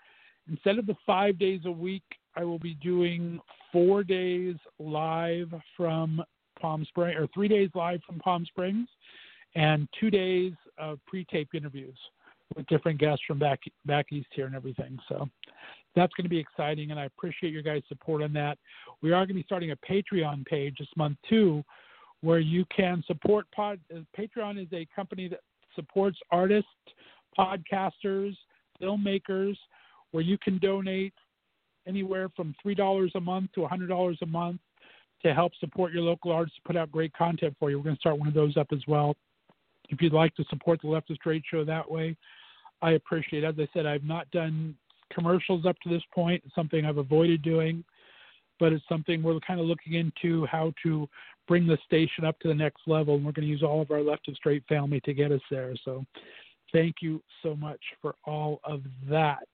instead 0.49 0.79
of 0.79 0.85
the 0.85 0.95
five 1.05 1.37
days 1.37 1.61
a 1.65 1.71
week, 1.71 2.03
I 2.35 2.43
will 2.43 2.59
be 2.59 2.75
doing 2.75 3.39
four 3.71 4.03
days 4.03 4.55
live 4.79 5.53
from 5.75 6.23
Palm 6.59 6.85
Springs, 6.85 7.17
or 7.19 7.27
three 7.33 7.47
days 7.47 7.69
live 7.75 8.01
from 8.05 8.19
Palm 8.19 8.45
Springs, 8.45 8.87
and 9.55 9.87
two 9.99 10.09
days 10.09 10.53
of 10.77 10.99
pre-taped 11.07 11.55
interviews 11.55 11.97
with 12.55 12.65
different 12.67 12.99
guests 12.99 13.23
from 13.27 13.39
back 13.39 13.59
back 13.85 14.07
east 14.11 14.27
here 14.33 14.45
and 14.45 14.55
everything. 14.55 14.97
So 15.09 15.27
that's 15.95 16.13
going 16.13 16.25
to 16.25 16.29
be 16.29 16.39
exciting, 16.39 16.91
and 16.91 16.99
I 16.99 17.05
appreciate 17.05 17.51
your 17.51 17.63
guys' 17.63 17.83
support 17.89 18.21
on 18.21 18.33
that. 18.33 18.57
We 19.01 19.11
are 19.11 19.25
going 19.25 19.29
to 19.29 19.33
be 19.33 19.43
starting 19.43 19.71
a 19.71 19.75
Patreon 19.77 20.45
page 20.45 20.75
this 20.79 20.87
month 20.95 21.17
too, 21.29 21.63
where 22.21 22.39
you 22.39 22.65
can 22.75 23.03
support 23.07 23.45
pod. 23.53 23.79
Patreon 24.17 24.61
is 24.61 24.67
a 24.73 24.87
company 24.95 25.27
that 25.27 25.41
supports 25.75 26.17
artists, 26.31 26.69
podcasters, 27.37 28.35
filmmakers, 28.81 29.55
where 30.11 30.23
you 30.23 30.37
can 30.37 30.57
donate 30.59 31.13
anywhere 31.87 32.29
from 32.35 32.55
three 32.61 32.75
dollars 32.75 33.11
a 33.15 33.19
month 33.19 33.51
to 33.53 33.63
a 33.63 33.67
hundred 33.67 33.87
dollars 33.87 34.17
a 34.21 34.25
month 34.25 34.59
to 35.23 35.33
help 35.33 35.53
support 35.59 35.91
your 35.93 36.03
local 36.03 36.31
artists 36.31 36.57
to 36.57 36.67
put 36.67 36.75
out 36.75 36.91
great 36.91 37.13
content 37.13 37.55
for 37.59 37.69
you. 37.69 37.77
We're 37.77 37.83
going 37.83 37.95
to 37.95 37.99
start 37.99 38.17
one 38.17 38.27
of 38.27 38.33
those 38.33 38.57
up 38.57 38.67
as 38.71 38.81
well. 38.87 39.15
If 39.89 40.01
you'd 40.01 40.13
like 40.13 40.35
to 40.35 40.45
support 40.49 40.81
the 40.81 40.87
Left 40.87 41.09
of 41.09 41.17
Straight 41.17 41.43
show 41.49 41.63
that 41.63 41.89
way, 41.89 42.15
I 42.81 42.91
appreciate 42.91 43.43
it. 43.43 43.47
As 43.47 43.55
I 43.59 43.67
said, 43.73 43.85
I've 43.85 44.03
not 44.03 44.29
done 44.31 44.75
commercials 45.13 45.65
up 45.65 45.77
to 45.83 45.89
this 45.89 46.01
point. 46.13 46.41
It's 46.45 46.55
something 46.55 46.85
I've 46.85 46.97
avoided 46.97 47.41
doing, 47.41 47.83
but 48.59 48.73
it's 48.73 48.87
something 48.87 49.21
we're 49.21 49.39
kind 49.41 49.59
of 49.59 49.65
looking 49.65 49.93
into 49.93 50.45
how 50.45 50.73
to 50.83 51.07
bring 51.47 51.67
the 51.67 51.77
station 51.85 52.25
up 52.25 52.39
to 52.39 52.47
the 52.47 52.55
next 52.55 52.81
level. 52.87 53.15
And 53.15 53.25
we're 53.25 53.33
going 53.33 53.45
to 53.45 53.51
use 53.51 53.63
all 53.63 53.81
of 53.81 53.91
our 53.91 54.01
Left 54.01 54.27
of 54.27 54.35
Straight 54.35 54.63
family 54.67 55.01
to 55.01 55.13
get 55.13 55.31
us 55.31 55.41
there. 55.51 55.73
So 55.83 56.05
thank 56.71 56.95
you 57.01 57.21
so 57.43 57.55
much 57.55 57.81
for 58.01 58.15
all 58.25 58.59
of 58.63 58.81
that 59.09 59.47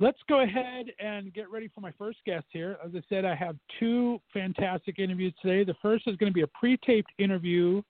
let's 0.00 0.18
go 0.28 0.40
ahead 0.40 0.86
and 0.98 1.32
get 1.34 1.50
ready 1.50 1.68
for 1.74 1.80
my 1.80 1.92
first 1.98 2.18
guest 2.24 2.46
here. 2.50 2.76
As 2.84 2.92
I 2.94 3.02
said, 3.08 3.24
I 3.24 3.34
have 3.34 3.56
two 3.80 4.20
fantastic 4.32 4.98
interviews 4.98 5.34
today. 5.42 5.64
The 5.64 5.76
first 5.82 6.06
is 6.06 6.16
going 6.16 6.30
to 6.30 6.34
be 6.34 6.42
a 6.42 6.48
pre 6.48 6.76
taped 6.78 7.10
interview 7.18 7.82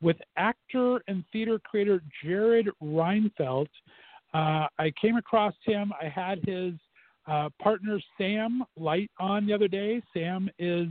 with 0.00 0.16
actor 0.36 1.02
and 1.08 1.24
theater 1.32 1.58
creator 1.58 2.02
Jared 2.24 2.68
Reinfeldt. 2.82 3.68
Uh, 4.34 4.66
I 4.78 4.92
came 5.00 5.16
across 5.16 5.54
him, 5.64 5.92
I 6.00 6.08
had 6.08 6.38
his 6.44 6.72
uh, 7.26 7.50
partner 7.62 8.00
Sam 8.18 8.64
Light 8.76 9.10
on 9.20 9.46
the 9.46 9.52
other 9.52 9.68
day. 9.68 10.02
Sam 10.12 10.48
is 10.58 10.88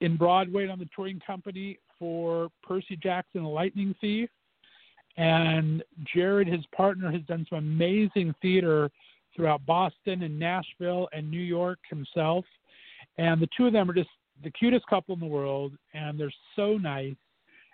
in 0.00 0.16
Broadway 0.16 0.68
on 0.68 0.78
the 0.78 0.88
touring 0.94 1.20
company 1.26 1.78
for 1.98 2.48
Percy 2.62 2.96
Jackson, 2.96 3.42
the 3.42 3.48
Lightning 3.48 3.94
Thief. 4.00 4.30
And 5.16 5.82
Jared, 6.14 6.48
his 6.48 6.64
partner, 6.74 7.10
has 7.10 7.22
done 7.22 7.44
some 7.50 7.58
amazing 7.58 8.34
theater 8.40 8.88
throughout 9.34 9.64
Boston 9.66 10.22
and 10.22 10.38
Nashville 10.38 11.08
and 11.12 11.30
New 11.30 11.40
York 11.40 11.78
himself. 11.88 12.44
And 13.18 13.40
the 13.40 13.48
two 13.56 13.66
of 13.66 13.72
them 13.72 13.90
are 13.90 13.94
just 13.94 14.10
the 14.42 14.50
cutest 14.50 14.86
couple 14.86 15.14
in 15.14 15.20
the 15.20 15.26
world, 15.26 15.72
and 15.94 16.18
they're 16.18 16.32
so 16.56 16.76
nice. 16.76 17.16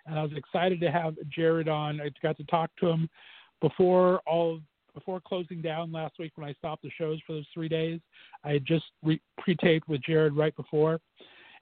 And 0.05 0.17
I 0.17 0.23
was 0.23 0.31
excited 0.35 0.79
to 0.81 0.91
have 0.91 1.15
Jared 1.29 1.67
on. 1.67 2.01
I 2.01 2.09
got 2.21 2.37
to 2.37 2.43
talk 2.45 2.69
to 2.79 2.87
him 2.87 3.09
before 3.61 4.21
all 4.25 4.59
before 4.93 5.21
closing 5.21 5.61
down 5.61 5.91
last 5.91 6.17
week 6.17 6.31
when 6.35 6.49
I 6.49 6.53
stopped 6.53 6.81
the 6.81 6.89
shows 6.97 7.19
for 7.27 7.33
those 7.33 7.45
three 7.53 7.69
days. 7.69 7.99
I 8.43 8.53
had 8.53 8.65
just 8.65 8.85
re- 9.03 9.21
pre-taped 9.37 9.87
with 9.87 10.01
Jared 10.01 10.35
right 10.35 10.55
before, 10.55 10.99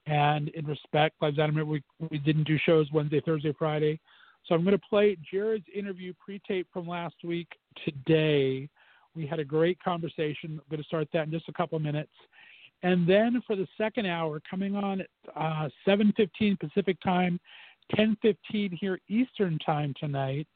and 0.05 0.47
in 0.49 0.65
respect, 0.65 1.15
was 1.21 1.37
adamant 1.37 1.67
we 1.67 1.83
we 2.09 2.17
didn't 2.19 2.47
do 2.47 2.57
shows 2.65 2.87
Wednesday, 2.93 3.21
Thursday, 3.21 3.53
Friday. 3.57 3.99
So 4.45 4.53
I'm 4.53 4.63
going 4.63 4.77
to 4.77 4.87
play 4.89 5.17
Jared's 5.31 5.65
interview 5.75 6.13
pre-tape 6.23 6.67
from 6.71 6.87
last 6.87 7.15
week 7.23 7.47
today 7.83 8.69
we 9.15 9.25
had 9.25 9.39
a 9.39 9.45
great 9.45 9.81
conversation. 9.81 10.59
I'm 10.59 10.61
going 10.69 10.81
to 10.81 10.87
start 10.87 11.07
that 11.13 11.25
in 11.25 11.31
just 11.31 11.49
a 11.49 11.53
couple 11.53 11.77
minutes. 11.79 12.11
And 12.83 13.07
then 13.07 13.41
for 13.47 13.55
the 13.55 13.67
second 13.77 14.05
hour, 14.05 14.41
coming 14.49 14.75
on 14.75 15.01
at 15.01 15.07
uh, 15.35 15.69
7:15 15.87 16.59
Pacific 16.59 16.97
time, 17.01 17.39
10:15 17.95 18.73
here 18.73 18.99
Eastern 19.07 19.57
time 19.59 19.93
tonight, 19.99 20.47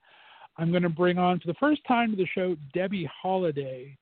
I'm 0.58 0.72
going 0.72 0.84
to 0.84 0.90
bring 0.90 1.18
on 1.18 1.40
for 1.40 1.48
the 1.48 1.56
first 1.56 1.82
time 1.88 2.12
to 2.12 2.18
the 2.18 2.28
show 2.36 2.56
Debby 2.74 3.10
Holiday. 3.22 3.98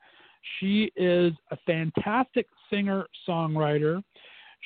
She 0.59 0.91
is 0.95 1.33
a 1.51 1.57
fantastic 1.65 2.47
singer 2.69 3.05
songwriter. 3.27 4.03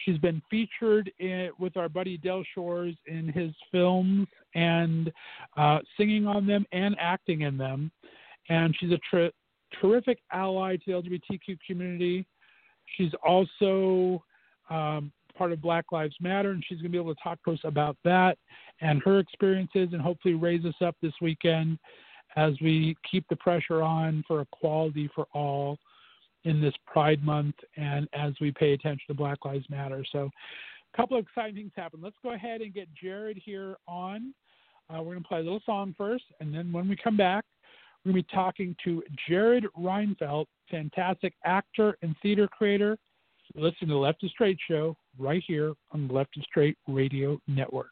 She's 0.06 0.17
been 0.17 0.41
featured 0.49 1.12
in, 1.19 1.49
with 1.60 1.75
our 1.77 1.89
buddy 1.89 2.17
Del 2.17 2.43
Shores 2.56 2.95
in 3.08 3.27
his 3.27 3.51
films 3.71 4.27
and 4.56 5.12
uh, 5.58 5.80
singing 5.97 6.27
on 6.27 6.47
them 6.47 6.65
and 6.71 6.95
acting 6.99 7.41
in 7.41 7.58
them. 7.58 7.91
And 8.49 8.75
she's 8.80 8.91
a 8.91 8.99
tri- 9.10 9.32
terrific 9.80 10.20
ally 10.32 10.78
to 10.78 10.84
the 10.88 10.92
LGBTQ 10.92 11.58
community. 11.66 12.26
She's 12.98 13.12
also 13.26 14.24
um, 14.70 15.12
part 15.38 15.52
of 15.52 15.62
Black 15.62 15.86
Lives 15.92 16.16
Matter, 16.20 16.52
and 16.52 16.64
she's 16.68 16.78
going 16.78 16.92
to 16.92 16.98
be 16.98 16.98
able 16.98 17.16
to 17.16 17.22
talk 17.22 17.44
to 17.46 17.52
us 17.52 17.60
about 17.64 17.98
that 18.04 18.38
and 18.82 19.02
her 19.04 19.20
experiences, 19.20 19.90
and 19.92 20.02
hopefully 20.02 20.34
raise 20.34 20.66
us 20.66 20.76
up 20.82 20.96
this 21.02 21.14
weekend 21.22 21.78
as 22.36 22.54
we 22.62 22.96
keep 23.10 23.26
the 23.30 23.36
pressure 23.36 23.82
on 23.82 24.24
for 24.28 24.42
equality 24.42 25.10
for 25.14 25.28
all 25.34 25.78
in 26.44 26.62
this 26.62 26.74
Pride 26.88 27.24
Month 27.24 27.56
and 27.78 28.08
as 28.14 28.34
we 28.42 28.52
pay 28.52 28.74
attention 28.74 29.04
to 29.08 29.14
Black 29.14 29.44
Lives 29.46 29.66
Matter. 29.70 30.04
So, 30.12 30.30
a 30.94 30.98
couple 30.98 31.18
of 31.18 31.26
exciting 31.26 31.56
things 31.56 31.72
happen. 31.76 32.02
Let's 32.04 32.18
go 32.22 32.34
ahead 32.34 32.62
and 32.62 32.74
get 32.74 32.88
Jared 32.94 33.42
here 33.44 33.78
on. 33.88 34.34
Uh, 34.90 34.98
we're 34.98 35.14
going 35.14 35.24
to 35.24 35.28
play 35.28 35.40
a 35.40 35.44
little 35.44 35.62
song 35.66 35.96
first, 35.98 36.26
and 36.42 36.54
then 36.54 36.72
when 36.74 36.90
we 36.90 36.98
come 36.98 37.16
back, 37.16 37.46
we're 38.04 38.14
going 38.14 38.24
to 38.24 38.28
be 38.28 38.36
talking 38.36 38.76
to 38.84 39.04
Jared 39.28 39.66
Reinfeldt, 39.78 40.48
fantastic 40.70 41.34
actor 41.46 41.98
and 42.02 42.16
theater 42.22 42.48
creator. 42.48 42.98
Listen 43.54 43.88
to 43.88 43.94
the 43.94 44.00
Left 44.00 44.24
of 44.24 44.30
Straight 44.32 44.58
show 44.68 44.96
right 45.20 45.44
here 45.46 45.74
on 45.92 46.08
the 46.08 46.14
Left 46.14 46.36
of 46.38 46.44
Straight 46.44 46.78
Radio 46.88 47.40
Network. 47.48 47.90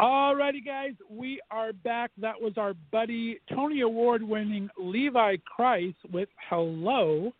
Alrighty, 0.00 0.62
guys, 0.62 0.92
we 1.08 1.40
are 1.50 1.72
back. 1.72 2.10
That 2.18 2.38
was 2.38 2.52
our 2.58 2.74
buddy 2.92 3.38
Tony 3.48 3.80
Award 3.80 4.22
winning 4.22 4.68
Levi 4.76 5.36
Kreis 5.58 5.94
with 6.12 6.28
Hello. 6.50 7.32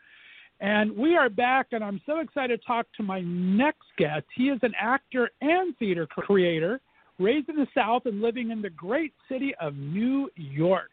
And 0.61 0.97
we 0.97 1.17
are 1.17 1.29
back, 1.29 1.67
and 1.73 1.85
I'm 1.85 2.01
so 2.07 2.21
excited 2.21 2.59
to 2.59 2.67
talk 2.67 2.87
to 2.97 3.03
my 3.03 3.21
next 3.21 3.85
guest. 3.99 4.25
He 4.35 4.45
is 4.45 4.59
an 4.63 4.73
actor 4.81 5.29
and 5.43 5.77
theater 5.77 6.07
creator, 6.07 6.81
raised 7.19 7.51
in 7.51 7.57
the 7.57 7.67
South 7.75 8.07
and 8.07 8.23
living 8.23 8.51
in 8.51 8.63
the 8.63 8.71
great 8.71 9.13
city 9.29 9.55
of 9.61 9.77
New 9.77 10.31
York. 10.37 10.93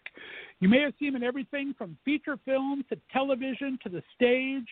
You 0.60 0.68
may 0.68 0.82
have 0.82 0.94
seen 1.00 1.10
him 1.10 1.16
in 1.16 1.24
everything 1.24 1.74
from 1.78 1.98
feature 2.04 2.38
films 2.44 2.84
to 2.90 2.98
television 3.14 3.80
to 3.84 3.90
the 3.90 4.04
stage. 4.14 4.68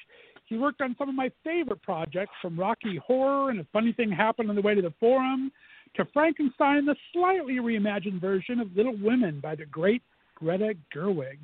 He 0.46 0.58
worked 0.58 0.82
on 0.82 0.98
some 1.00 1.08
of 1.08 1.16
my 1.16 1.32
favorite 1.42 1.84
projects, 1.84 2.34
from 2.42 2.60
Rocky 2.60 2.98
Horror 2.98 3.50
and 3.50 3.62
A 3.62 3.68
Funny 3.72 3.94
Thing 3.94 4.12
Happened 4.12 4.50
on 4.50 4.58
the 4.58 4.62
Way 4.62 4.76
to 4.76 4.82
the 4.82 4.94
Forum 5.00 5.54
to 5.96 6.06
Frankenstein, 6.14 6.86
the 6.86 6.96
slightly 7.14 7.56
reimagined 7.56 8.22
version 8.22 8.60
of 8.60 8.76
Little 8.76 8.98
Women 8.98 9.40
by 9.40 9.56
the 9.56 9.66
great 9.66 10.02
Greta 10.36 10.74
Gerwig. 10.96 11.38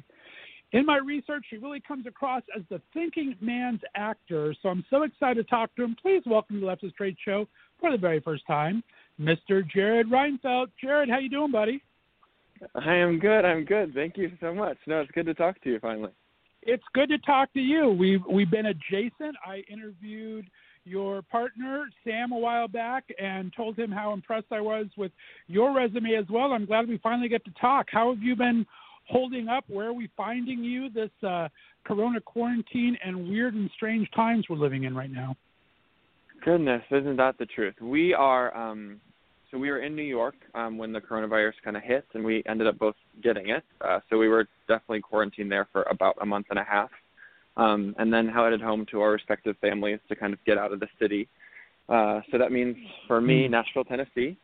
In 0.74 0.86
my 0.86 0.98
research, 0.98 1.46
he 1.50 1.58
really 1.58 1.80
comes 1.80 2.06
across 2.06 2.44
as 2.56 2.64
the 2.70 2.82
thinking 2.94 3.36
man's 3.40 3.80
actor, 3.96 4.54
so 4.62 4.70
I'm 4.70 4.84
so 4.90 5.04
excited 5.04 5.36
to 5.46 5.50
talk 5.50 5.74
to 5.76 5.84
him. 5.84 5.96
Please 6.02 6.24
welcome 6.26 6.58
to 6.58 6.60
the 6.60 6.66
Left 6.66 6.84
of 6.84 6.92
Straight 6.92 7.18
Show 7.24 7.48
for 7.80 7.92
the 7.92 7.98
very 7.98 8.20
first 8.20 8.46
time, 8.48 8.84
Mr. 9.20 9.66
Jared 9.70 10.08
Reinfeldt. 10.08 10.68
Jared, 10.82 11.10
how 11.10 11.20
you 11.20 11.30
doing, 11.30 11.52
buddy? 11.52 11.82
I 12.76 12.96
am 12.96 13.20
good. 13.20 13.46
I'm 13.46 13.64
good. 13.64 13.94
Thank 13.94 14.18
you 14.18 14.32
so 14.42 14.54
much. 14.54 14.78
No, 14.88 15.02
it's 15.02 15.12
good 15.12 15.28
to 15.28 15.34
talk 15.34 15.62
to 15.62 15.70
you 15.70 15.80
finally. 15.80 16.12
It's 16.64 16.84
good 16.94 17.10
to 17.10 17.18
talk 17.20 17.54
to 17.54 17.60
you. 17.60 17.90
We've 17.90 18.22
we've 18.30 18.52
been 18.52 18.66
adjacent. 18.66 19.36
I 19.46 19.64
interviewed 19.72 20.50
your 20.88 21.22
partner 21.24 21.86
Sam 22.04 22.32
a 22.32 22.38
while 22.38 22.68
back 22.68 23.04
and 23.20 23.52
told 23.56 23.78
him 23.78 23.92
how 23.92 24.14
impressed 24.14 24.48
I 24.52 24.62
was 24.62 24.88
with 24.98 25.12
your 25.48 25.76
resume 25.76 26.16
as 26.16 26.26
well. 26.30 26.54
I'm 26.54 26.66
glad 26.66 26.88
we 26.88 26.98
finally 27.00 27.30
get 27.30 27.44
to 27.46 27.52
talk. 27.60 27.88
How 27.92 28.14
have 28.14 28.24
you 28.24 28.36
been 28.36 28.66
holding 29.08 29.48
up? 29.48 29.66
Where 29.68 29.88
are 29.88 29.94
we 29.94 30.10
finding 30.16 30.64
you 30.64 30.90
this 30.90 31.12
uh, 31.28 31.48
Corona 31.86 32.20
quarantine 32.22 32.98
and 33.04 33.30
weird 33.30 33.54
and 33.54 33.70
strange 33.76 34.10
times 34.16 34.46
we're 34.50 34.58
living 34.58 34.84
in 34.84 34.96
right 34.96 35.12
now? 35.12 35.36
Goodness, 36.44 36.84
isn't 36.92 37.18
that 37.18 37.38
the 37.38 37.46
truth? 37.46 37.76
We 37.82 38.14
are. 38.14 38.56
Um, 38.56 39.02
so 39.50 39.58
we 39.58 39.70
were 39.70 39.80
in 39.80 39.96
New 39.96 40.04
York 40.04 40.36
um, 40.56 40.78
when 40.78 40.92
the 40.92 41.00
coronavirus 41.00 41.54
kind 41.64 41.78
of 41.78 41.84
hit, 41.84 42.06
and 42.14 42.24
we 42.24 42.44
ended 42.48 42.68
up 42.68 42.78
both 42.78 42.96
getting 43.24 43.50
it. 43.50 43.64
Uh, 43.82 44.00
so 44.10 44.18
we 44.18 44.28
were 44.28 44.46
definitely 44.68 45.00
quarantined 45.02 45.52
there 45.52 45.68
for 45.72 45.84
about 45.84 46.18
a 46.22 46.26
month 46.26 46.48
and 46.50 46.60
a 46.60 46.64
half 46.64 46.90
um, 47.58 47.96
and 47.98 48.14
then 48.14 48.28
how 48.28 48.44
headed 48.46 48.62
home 48.62 48.86
to 48.92 49.02
our 49.02 49.12
respective 49.12 49.58
families 49.60 50.00
to 50.08 50.16
kind 50.16 50.32
of 50.32 50.40
get 50.46 50.58
out 50.58 50.72
of 50.72 50.80
the 50.80 50.88
city. 51.00 51.28
Uh, 51.90 52.22
so 52.32 52.38
that 52.38 52.52
means 52.52 52.76
for 53.08 53.20
me, 53.20 53.46
hmm. 53.46 53.52
Nashville, 53.52 53.84
Tennessee, 53.84 54.38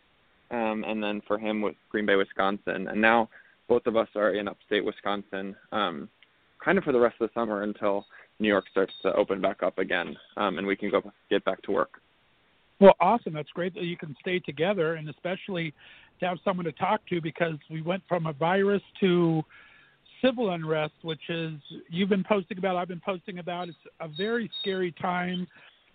um, 0.52 0.84
and 0.86 1.02
then 1.02 1.22
for 1.28 1.38
him 1.38 1.62
with 1.62 1.76
Green 1.90 2.06
Bay, 2.06 2.16
Wisconsin. 2.16 2.88
And 2.88 3.02
now 3.02 3.30
both 3.70 3.86
of 3.86 3.96
us 3.96 4.10
are 4.16 4.32
in 4.32 4.48
upstate 4.48 4.84
Wisconsin, 4.84 5.56
um, 5.72 6.10
kind 6.64 6.78
of 6.78 6.84
for 6.84 6.92
the 6.92 7.00
rest 7.00 7.16
of 7.22 7.30
the 7.30 7.40
summer 7.40 7.64
until 7.64 8.06
New 8.40 8.48
York 8.48 8.66
starts 8.72 8.94
to 9.04 9.14
open 9.14 9.42
back 9.42 9.64
up 9.64 9.78
again, 9.78 10.16
um, 10.38 10.58
and 10.58 10.66
we 10.66 10.76
can 10.76 10.90
go 10.90 11.02
get 11.30 11.46
back 11.46 11.62
to 11.64 11.72
work. 11.72 12.02
Well, 12.80 12.96
awesome. 13.00 13.34
That's 13.34 13.50
great 13.52 13.74
that 13.76 13.84
you 13.84 13.96
can 13.96 14.16
stay 14.20 14.40
together, 14.40 14.96
and 14.96 15.08
especially 15.08 15.74
to 16.20 16.28
have 16.28 16.38
someone 16.44 16.66
to 16.66 16.72
talk 16.72 17.02
to 17.08 17.22
because 17.22 17.56
we 17.70 17.82
went 17.82 18.04
from 18.10 18.26
a 18.26 18.34
virus 18.34 18.82
to 19.02 19.44
civil 20.24 20.52
unrest, 20.52 20.94
which 21.02 21.30
is 21.30 21.54
you've 21.90 22.10
been 22.10 22.24
posting 22.24 22.58
about, 22.58 22.76
I've 22.76 22.88
been 22.88 23.02
posting 23.06 23.40
about. 23.40 23.68
It's 23.68 23.78
a 24.00 24.08
very 24.08 24.50
scary 24.62 24.94
time 25.02 25.48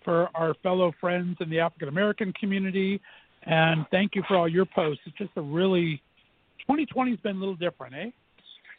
for 0.03 0.29
our 0.35 0.53
fellow 0.61 0.93
friends 0.99 1.37
in 1.39 1.49
the 1.49 1.59
African 1.59 1.89
American 1.89 2.33
community. 2.33 3.01
And 3.43 3.85
thank 3.91 4.15
you 4.15 4.23
for 4.27 4.37
all 4.37 4.47
your 4.47 4.65
posts. 4.65 5.01
It's 5.05 5.17
just 5.17 5.31
a 5.35 5.41
really 5.41 6.01
2020 6.61 7.11
has 7.11 7.19
been 7.21 7.37
a 7.37 7.39
little 7.39 7.55
different, 7.55 7.95
eh? 7.95 8.09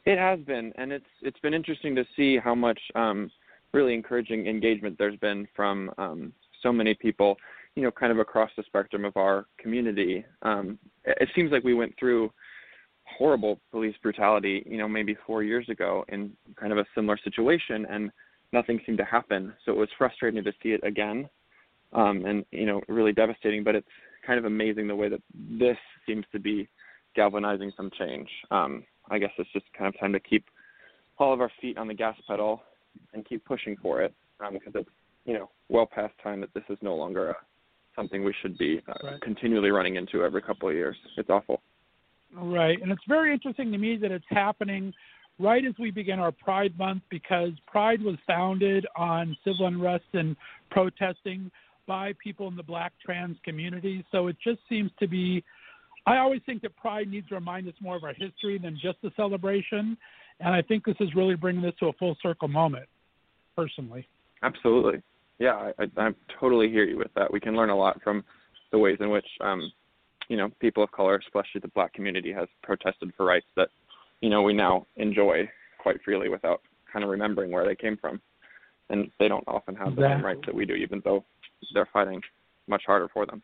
It 0.07 0.19
has 0.19 0.41
been, 0.41 0.73
and 0.77 0.93
it's 0.93 1.05
it's 1.23 1.39
been 1.41 1.55
interesting 1.55 1.95
to 1.97 2.05
see 2.17 2.39
how 2.39 2.55
much 2.55 2.81
um, 2.95 3.31
really 3.73 3.95
encouraging 3.95 4.47
engagement 4.47 4.97
there's 4.99 5.19
been 5.19 5.47
from 5.55 5.91
um, 5.99 6.33
so 6.63 6.73
many 6.73 6.95
people, 6.95 7.37
you 7.75 7.83
know, 7.83 7.91
kind 7.91 8.13
of 8.13 8.19
across 8.19 8.51
the 8.57 8.63
spectrum 8.67 9.05
of 9.05 9.17
our 9.17 9.47
community. 9.59 10.25
Um, 10.43 10.79
it 11.05 11.29
seems 11.35 11.53
like 11.53 11.65
we 11.65 11.75
went 11.75 11.95
through 11.99 12.31
horrible 13.19 13.59
police 13.71 13.95
brutality, 14.03 14.63
you 14.67 14.79
know, 14.79 14.89
maybe 14.89 15.17
four 15.27 15.43
years 15.43 15.69
ago 15.69 16.05
in 16.09 16.33
kind 16.57 16.73
of 16.73 16.79
a 16.79 16.87
similar 16.95 17.19
situation, 17.23 17.87
and 17.91 18.11
nothing 18.53 18.81
seemed 18.85 18.99
to 18.99 19.05
happen. 19.05 19.53
So 19.65 19.73
it 19.73 19.79
was 19.79 19.89
frustrating 19.97 20.43
to 20.45 20.53
see 20.63 20.71
it 20.71 20.83
again, 20.85 21.29
um, 21.93 22.25
and 22.27 22.45
you 22.51 22.67
know, 22.67 22.81
really 22.89 23.13
devastating. 23.13 23.65
But 23.65 23.75
it's 23.75 23.89
kind 24.27 24.39
of 24.39 24.45
amazing 24.45 24.89
the 24.89 24.97
way 24.97 25.09
that 25.09 25.23
this 25.35 25.77
seems 26.07 26.25
to 26.33 26.39
be 26.39 26.69
galvanizing 27.15 27.73
some 27.77 27.91
change. 27.99 28.29
Um, 28.51 28.85
I 29.11 29.19
guess 29.19 29.31
it's 29.39 29.53
just 29.53 29.67
kind 29.77 29.93
of 29.93 29.99
time 29.99 30.13
to 30.13 30.21
keep 30.21 30.45
all 31.19 31.33
of 31.33 31.41
our 31.41 31.51
feet 31.61 31.77
on 31.77 31.89
the 31.89 31.95
gas 31.95 32.17
pedal 32.27 32.63
and 33.13 33.27
keep 33.27 33.45
pushing 33.45 33.77
for 33.83 34.03
it, 34.03 34.15
um, 34.45 34.55
because 34.55 34.73
it's 34.75 34.91
you 35.25 35.35
know 35.35 35.51
well 35.69 35.87
past 35.87 36.15
time 36.23 36.41
that 36.41 36.53
this 36.55 36.65
is 36.69 36.79
no 36.83 36.95
longer 36.95 37.31
a, 37.31 37.37
something 37.97 38.25
we 38.25 38.35
should 38.41 38.57
be 38.59 38.81
uh, 38.89 38.93
right. 39.05 39.21
continually 39.21 39.71
running 39.71 39.97
into 39.97 40.25
every 40.25 40.43
couple 40.43 40.69
of 40.69 40.75
years. 40.75 40.97
It's 41.17 41.31
awful. 41.31 41.61
Right. 42.35 42.81
And 42.81 42.93
it's 42.93 43.03
very 43.09 43.33
interesting 43.33 43.73
to 43.73 43.79
me 43.79 43.97
that 43.97 44.11
it's 44.11 44.25
happening 44.29 44.93
right 45.39 45.65
as 45.65 45.75
we 45.79 45.91
begin 45.91 46.19
our 46.19 46.33
Pride 46.33 46.77
Month 46.79 47.03
because 47.11 47.51
Pride 47.67 48.03
was 48.03 48.17
founded 48.27 48.87
on 48.97 49.37
civil 49.45 49.67
unrest 49.67 50.05
and 50.13 50.37
protesting 50.71 51.51
by 51.87 52.13
people 52.23 52.47
in 52.49 52.57
the 52.57 52.63
black 52.63 52.93
trans 53.05 53.37
community. 53.45 54.05
So 54.13 54.29
it 54.29 54.37
just 54.45 54.61
seems 54.69 54.91
to 55.01 55.09
be, 55.09 55.43
I 56.07 56.19
always 56.19 56.41
think 56.47 56.63
that 56.63 56.77
Pride 56.77 57.09
needs 57.09 57.29
to 57.31 57.35
remind 57.35 57.67
us 57.67 57.75
more 57.81 57.97
of 57.97 58.05
our 58.05 58.15
history 58.15 58.59
than 58.59 58.79
just 58.81 58.99
a 59.03 59.11
celebration. 59.17 59.97
And 60.39 60.55
I 60.55 60.63
think 60.63 60.85
this 60.85 60.97
is 61.01 61.15
really 61.17 61.35
bringing 61.35 61.63
this 61.63 61.75
to 61.81 61.87
a 61.87 61.93
full 61.95 62.17
circle 62.23 62.49
moment, 62.49 62.87
personally. 63.57 64.07
Absolutely. 64.43 65.03
Yeah, 65.39 65.55
I, 65.55 65.73
I, 65.83 65.87
I 65.97 66.11
totally 66.39 66.69
hear 66.69 66.85
you 66.85 66.99
with 66.99 67.13
that. 67.17 67.33
We 67.33 67.41
can 67.41 67.57
learn 67.57 67.71
a 67.71 67.77
lot 67.77 68.01
from 68.03 68.23
the 68.73 68.79
ways 68.79 68.99
in 69.01 69.11
which 69.11 69.27
um, 69.41 69.73
you 70.31 70.37
know 70.37 70.49
people 70.61 70.83
of 70.83 70.91
color, 70.93 71.17
especially 71.17 71.61
the 71.61 71.69
black 71.69 71.93
community, 71.93 72.33
has 72.33 72.49
protested 72.63 73.13
for 73.17 73.27
rights 73.27 73.47
that 73.57 73.69
you 74.23 74.31
know 74.31 74.41
we 74.41 74.55
now 74.55 74.87
enjoy 74.97 75.47
quite 75.79 75.97
freely 76.03 76.31
without 76.31 76.63
kind 76.91 77.05
of 77.05 77.11
remembering 77.11 77.51
where 77.51 77.67
they 77.67 77.75
came 77.75 77.99
from, 77.99 78.21
and 78.89 79.11
they 79.19 79.29
don't 79.29 79.47
often 79.47 79.75
have 79.75 79.97
the 79.97 80.03
same 80.03 80.25
rights 80.25 80.41
that 80.47 80.55
we 80.55 80.65
do, 80.65 80.75
even 80.75 81.03
though 81.05 81.25
they're 81.75 81.89
fighting 81.93 82.23
much 82.69 82.85
harder 82.87 83.09
for 83.13 83.27
them. 83.27 83.43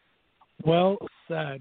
Well 0.65 0.97
said. 1.29 1.61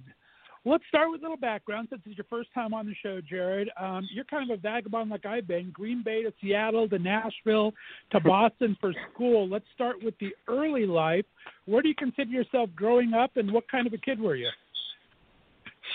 Let's 0.68 0.84
start 0.90 1.12
with 1.12 1.22
a 1.22 1.24
little 1.24 1.38
background 1.38 1.90
since 1.92 2.02
it's 2.08 2.18
your 2.18 2.26
first 2.28 2.50
time 2.52 2.74
on 2.74 2.88
the 2.88 2.96
show, 3.04 3.22
Jared. 3.22 3.70
Um, 3.80 4.08
you're 4.12 4.26
kind 4.26 4.50
of 4.50 4.58
a 4.58 4.60
vagabond 4.60 5.12
like 5.12 5.24
I've 5.24 5.48
been 5.48 5.70
Green 5.72 6.02
Bay 6.04 6.24
to 6.24 6.34
Seattle 6.42 6.90
to 6.90 6.98
Nashville 6.98 7.72
to 8.12 8.20
Boston 8.26 8.76
for 8.82 8.92
school. 9.12 9.48
Let's 9.48 9.66
start 9.76 10.04
with 10.04 10.16
the 10.20 10.32
early 10.48 10.88
life. 10.88 11.26
Where 11.66 11.84
do 11.84 11.88
you 11.88 11.96
consider 11.96 12.32
yourself 12.32 12.72
growing 12.76 13.14
up, 13.14 13.38
and 13.38 13.52
what 13.52 13.70
kind 13.70 13.86
of 13.86 13.94
a 13.94 13.98
kid 13.98 14.20
were 14.20 14.36
you? 14.36 14.50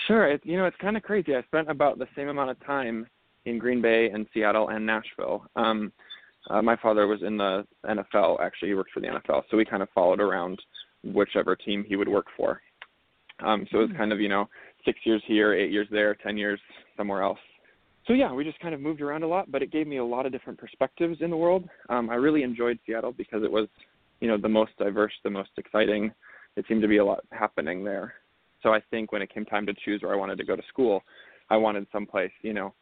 Sure. 0.07 0.27
It, 0.27 0.41
you 0.43 0.57
know, 0.57 0.65
it's 0.65 0.77
kind 0.77 0.97
of 0.97 1.03
crazy. 1.03 1.35
I 1.35 1.43
spent 1.43 1.69
about 1.69 1.99
the 1.99 2.07
same 2.15 2.29
amount 2.29 2.49
of 2.49 2.65
time 2.65 3.07
in 3.45 3.57
Green 3.57 3.81
Bay 3.81 4.09
and 4.13 4.25
Seattle 4.33 4.69
and 4.69 4.85
Nashville. 4.85 5.45
Um, 5.55 5.91
uh, 6.49 6.61
my 6.61 6.75
father 6.77 7.07
was 7.07 7.21
in 7.21 7.37
the 7.37 7.65
NFL. 7.85 8.39
Actually, 8.41 8.69
he 8.69 8.75
worked 8.75 8.91
for 8.91 8.99
the 8.99 9.07
NFL, 9.07 9.43
so 9.49 9.57
we 9.57 9.65
kind 9.65 9.83
of 9.83 9.89
followed 9.93 10.19
around 10.19 10.59
whichever 11.03 11.55
team 11.55 11.85
he 11.87 11.95
would 11.95 12.07
work 12.07 12.27
for. 12.35 12.61
Um, 13.43 13.65
so 13.71 13.79
it 13.79 13.81
was 13.81 13.91
hmm. 13.91 13.97
kind 13.97 14.11
of 14.11 14.19
you 14.19 14.29
know 14.29 14.47
six 14.85 14.99
years 15.03 15.21
here, 15.27 15.53
eight 15.53 15.71
years 15.71 15.87
there, 15.91 16.15
ten 16.15 16.37
years 16.37 16.59
somewhere 16.97 17.21
else. 17.21 17.39
So 18.07 18.13
yeah, 18.13 18.33
we 18.33 18.43
just 18.43 18.59
kind 18.59 18.73
of 18.73 18.81
moved 18.81 19.01
around 19.01 19.23
a 19.23 19.27
lot, 19.27 19.51
but 19.51 19.61
it 19.61 19.71
gave 19.71 19.87
me 19.87 19.97
a 19.97 20.03
lot 20.03 20.25
of 20.25 20.31
different 20.31 20.57
perspectives 20.57 21.17
in 21.21 21.29
the 21.29 21.37
world. 21.37 21.69
Um, 21.89 22.09
I 22.09 22.15
really 22.15 22.41
enjoyed 22.41 22.79
Seattle 22.85 23.11
because 23.11 23.43
it 23.43 23.51
was, 23.51 23.67
you 24.19 24.27
know, 24.27 24.37
the 24.37 24.49
most 24.49 24.71
diverse, 24.79 25.13
the 25.23 25.29
most 25.29 25.51
exciting. 25.57 26.11
It 26.55 26.65
seemed 26.67 26.81
to 26.81 26.87
be 26.87 26.97
a 26.97 27.05
lot 27.05 27.23
happening 27.31 27.83
there. 27.83 28.15
So 28.63 28.73
I 28.73 28.81
think 28.91 29.11
when 29.11 29.21
it 29.21 29.33
came 29.33 29.45
time 29.45 29.65
to 29.65 29.73
choose 29.85 30.01
where 30.01 30.13
I 30.13 30.17
wanted 30.17 30.37
to 30.37 30.43
go 30.43 30.55
to 30.55 30.63
school, 30.69 31.03
I 31.49 31.57
wanted 31.57 31.87
someplace, 31.91 32.31
you 32.41 32.53
know, 32.53 32.73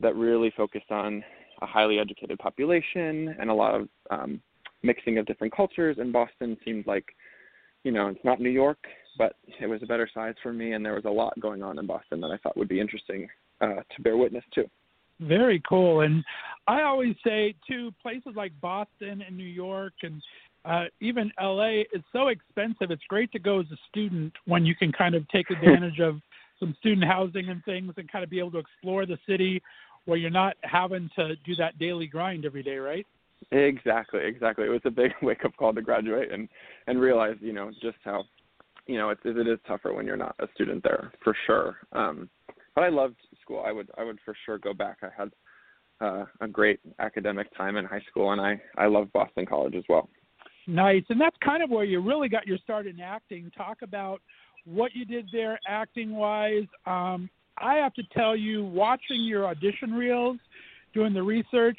that 0.00 0.16
really 0.16 0.52
focused 0.56 0.90
on 0.90 1.22
a 1.62 1.66
highly 1.66 1.98
educated 1.98 2.38
population 2.38 3.34
and 3.38 3.50
a 3.50 3.54
lot 3.54 3.74
of 3.74 3.88
um, 4.10 4.40
mixing 4.82 5.18
of 5.18 5.26
different 5.26 5.54
cultures. 5.54 5.96
And 5.98 6.12
Boston 6.12 6.56
seemed 6.64 6.86
like, 6.86 7.04
you 7.84 7.92
know, 7.92 8.08
it's 8.08 8.24
not 8.24 8.40
New 8.40 8.50
York, 8.50 8.78
but 9.18 9.36
it 9.60 9.66
was 9.66 9.82
a 9.82 9.86
better 9.86 10.08
size 10.12 10.34
for 10.42 10.52
me, 10.52 10.72
and 10.72 10.84
there 10.84 10.94
was 10.94 11.04
a 11.04 11.10
lot 11.10 11.38
going 11.40 11.62
on 11.62 11.78
in 11.78 11.86
Boston 11.86 12.20
that 12.20 12.30
I 12.30 12.36
thought 12.38 12.56
would 12.56 12.68
be 12.68 12.80
interesting 12.80 13.28
uh, 13.60 13.82
to 13.94 14.02
bear 14.02 14.16
witness 14.16 14.44
to. 14.54 14.64
Very 15.20 15.62
cool. 15.68 16.00
And 16.00 16.24
I 16.66 16.82
always 16.82 17.14
say, 17.24 17.54
too, 17.68 17.92
places 18.00 18.32
like 18.36 18.52
Boston 18.60 19.22
and 19.26 19.36
New 19.36 19.44
York 19.44 19.92
and 20.02 20.22
uh, 20.64 20.84
even 21.00 21.30
LA 21.40 21.82
is 21.92 22.02
so 22.12 22.28
expensive. 22.28 22.90
It's 22.90 23.02
great 23.08 23.32
to 23.32 23.38
go 23.38 23.60
as 23.60 23.66
a 23.72 23.76
student 23.88 24.32
when 24.46 24.64
you 24.64 24.74
can 24.74 24.92
kind 24.92 25.14
of 25.14 25.26
take 25.28 25.50
advantage 25.50 26.00
of 26.00 26.20
some 26.58 26.74
student 26.78 27.04
housing 27.04 27.48
and 27.48 27.64
things 27.64 27.92
and 27.96 28.10
kind 28.10 28.22
of 28.22 28.30
be 28.30 28.38
able 28.38 28.50
to 28.52 28.58
explore 28.58 29.06
the 29.06 29.18
city 29.26 29.62
where 30.04 30.18
you're 30.18 30.30
not 30.30 30.56
having 30.62 31.10
to 31.16 31.36
do 31.46 31.54
that 31.56 31.78
daily 31.78 32.06
grind 32.06 32.44
every 32.44 32.62
day, 32.62 32.76
right? 32.76 33.06
Exactly, 33.52 34.20
exactly. 34.24 34.66
It 34.66 34.70
was 34.70 34.82
a 34.84 34.90
big 34.90 35.12
wake 35.22 35.44
up 35.44 35.56
call 35.56 35.72
to 35.72 35.82
graduate 35.82 36.30
and 36.30 36.48
and 36.86 37.00
realize, 37.00 37.36
you 37.40 37.52
know, 37.52 37.70
just 37.82 37.96
how 38.04 38.24
you 38.86 38.98
know, 38.98 39.10
it, 39.10 39.18
it 39.24 39.46
is 39.46 39.58
tougher 39.66 39.92
when 39.92 40.04
you're 40.06 40.16
not 40.16 40.34
a 40.40 40.48
student 40.54 40.82
there 40.82 41.12
for 41.22 41.36
sure. 41.46 41.76
Um, 41.92 42.28
but 42.74 42.84
I 42.84 42.88
loved 42.88 43.16
school. 43.40 43.62
I 43.64 43.72
would 43.72 43.88
I 43.96 44.04
would 44.04 44.18
for 44.24 44.34
sure 44.44 44.58
go 44.58 44.74
back. 44.74 44.98
I 45.02 45.08
had 45.16 45.30
uh, 46.00 46.24
a 46.40 46.48
great 46.48 46.80
academic 46.98 47.54
time 47.56 47.76
in 47.76 47.84
high 47.84 48.02
school, 48.10 48.32
and 48.32 48.40
I 48.40 48.60
I 48.76 48.86
love 48.86 49.12
Boston 49.12 49.46
College 49.46 49.74
as 49.74 49.84
well. 49.88 50.08
Nice, 50.66 51.04
and 51.08 51.20
that's 51.20 51.36
kind 51.44 51.62
of 51.62 51.70
where 51.70 51.84
you 51.84 52.00
really 52.00 52.28
got 52.28 52.46
your 52.46 52.58
start 52.58 52.86
in 52.86 53.00
acting. 53.00 53.50
Talk 53.56 53.78
about 53.82 54.20
what 54.64 54.92
you 54.94 55.04
did 55.04 55.28
there, 55.32 55.58
acting 55.66 56.14
wise. 56.14 56.66
Um, 56.86 57.30
I 57.58 57.74
have 57.76 57.94
to 57.94 58.02
tell 58.14 58.36
you, 58.36 58.64
watching 58.64 59.22
your 59.22 59.46
audition 59.46 59.92
reels, 59.92 60.38
doing 60.94 61.12
the 61.12 61.22
research, 61.22 61.78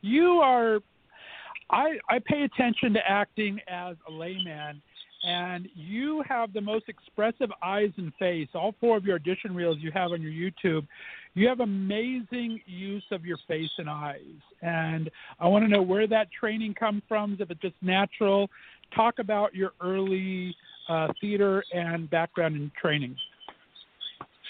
you 0.00 0.40
are. 0.42 0.80
I 1.70 1.98
I 2.10 2.18
pay 2.26 2.42
attention 2.42 2.92
to 2.94 3.00
acting 3.08 3.58
as 3.68 3.96
a 4.08 4.12
layman, 4.12 4.82
and 5.22 5.68
you 5.74 6.22
have 6.28 6.52
the 6.52 6.60
most 6.60 6.88
expressive 6.88 7.50
eyes 7.62 7.90
and 7.96 8.12
face. 8.18 8.48
All 8.54 8.74
four 8.80 8.96
of 8.96 9.04
your 9.04 9.16
audition 9.16 9.54
reels 9.54 9.78
you 9.80 9.90
have 9.92 10.12
on 10.12 10.20
your 10.20 10.32
YouTube, 10.32 10.86
you 11.34 11.48
have 11.48 11.60
amazing 11.60 12.60
use 12.66 13.04
of 13.10 13.24
your 13.24 13.38
face 13.48 13.70
and 13.78 13.88
eyes. 13.88 14.20
And 14.62 15.10
I 15.40 15.48
want 15.48 15.64
to 15.64 15.68
know 15.68 15.82
where 15.82 16.06
that 16.08 16.28
training 16.38 16.74
comes 16.74 17.02
from, 17.08 17.36
if 17.38 17.50
it's 17.50 17.60
just 17.60 17.76
natural. 17.82 18.50
Talk 18.94 19.18
about 19.18 19.54
your 19.54 19.72
early 19.80 20.54
uh, 20.88 21.08
theater 21.20 21.64
and 21.72 22.10
background 22.10 22.56
in 22.56 22.70
training. 22.80 23.16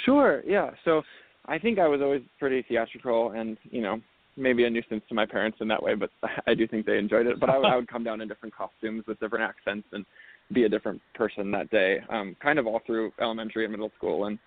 Sure. 0.05 0.43
Yeah. 0.47 0.71
So 0.85 1.03
I 1.47 1.59
think 1.59 1.79
I 1.79 1.87
was 1.87 2.01
always 2.01 2.23
pretty 2.39 2.65
theatrical, 2.69 3.33
and 3.33 3.57
you 3.71 3.83
know, 3.83 4.01
maybe 4.37 4.65
a 4.65 4.71
nuisance 4.71 5.03
to 5.09 5.15
my 5.15 5.27
parents 5.27 5.59
in 5.61 5.69
that 5.69 5.83
way, 5.83 5.95
but 5.95 6.11
I 6.47 6.55
do 6.55 6.67
think 6.67 6.87
they 6.87 6.99
enjoyed 6.99 7.27
it. 7.27 7.39
But 7.39 7.51
I, 7.51 7.57
I 7.57 7.77
would 7.77 7.89
come 7.89 8.05
down 8.05 8.21
in 8.21 8.29
different 8.29 8.55
costumes 8.55 9.05
with 9.07 9.21
different 9.21 9.45
accents 9.45 9.87
and 9.93 10.05
be 10.53 10.65
a 10.65 10.69
different 10.69 11.01
person 11.15 11.51
that 11.53 11.71
day, 11.71 11.99
um, 12.11 12.37
kind 12.43 12.59
of 12.59 12.67
all 12.67 12.81
through 12.87 13.13
elementary 13.21 13.65
and 13.65 13.73
middle 13.73 13.93
school, 13.97 14.27
and 14.27 14.39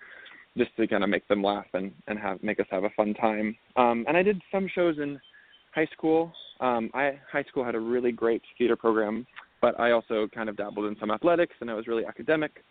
just 0.56 0.74
to 0.76 0.86
kind 0.86 1.04
of 1.04 1.10
make 1.10 1.26
them 1.28 1.42
laugh 1.42 1.66
and 1.74 1.92
and 2.06 2.18
have 2.18 2.42
make 2.42 2.60
us 2.60 2.66
have 2.70 2.84
a 2.84 2.90
fun 2.90 3.14
time. 3.14 3.56
Um, 3.76 4.04
and 4.08 4.16
I 4.16 4.22
did 4.22 4.40
some 4.50 4.68
shows 4.74 4.96
in 4.98 5.20
high 5.74 5.88
school. 5.92 6.32
Um, 6.60 6.90
I 6.94 7.18
high 7.30 7.44
school 7.44 7.64
had 7.64 7.74
a 7.74 7.80
really 7.80 8.12
great 8.12 8.42
theater 8.56 8.76
program, 8.76 9.26
but 9.60 9.78
I 9.78 9.92
also 9.92 10.28
kind 10.34 10.48
of 10.48 10.56
dabbled 10.56 10.86
in 10.86 10.96
some 10.98 11.10
athletics, 11.10 11.54
and 11.60 11.70
I 11.70 11.74
was 11.74 11.86
really 11.86 12.04
academic. 12.04 12.64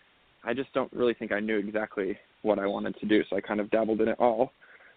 I 0.44 0.54
just 0.54 0.72
don't 0.74 0.92
really 0.94 1.14
think 1.14 1.32
I 1.32 1.40
knew 1.40 1.58
exactly 1.58 2.18
what 2.44 2.60
I 2.60 2.68
wanted 2.68 2.96
to 3.00 3.06
do, 3.06 3.24
so 3.30 3.36
I 3.36 3.42
kind 3.42 3.60
of 3.60 3.70
dabbled 3.72 4.02
in 4.02 4.08
it 4.08 4.20
all, 4.20 4.52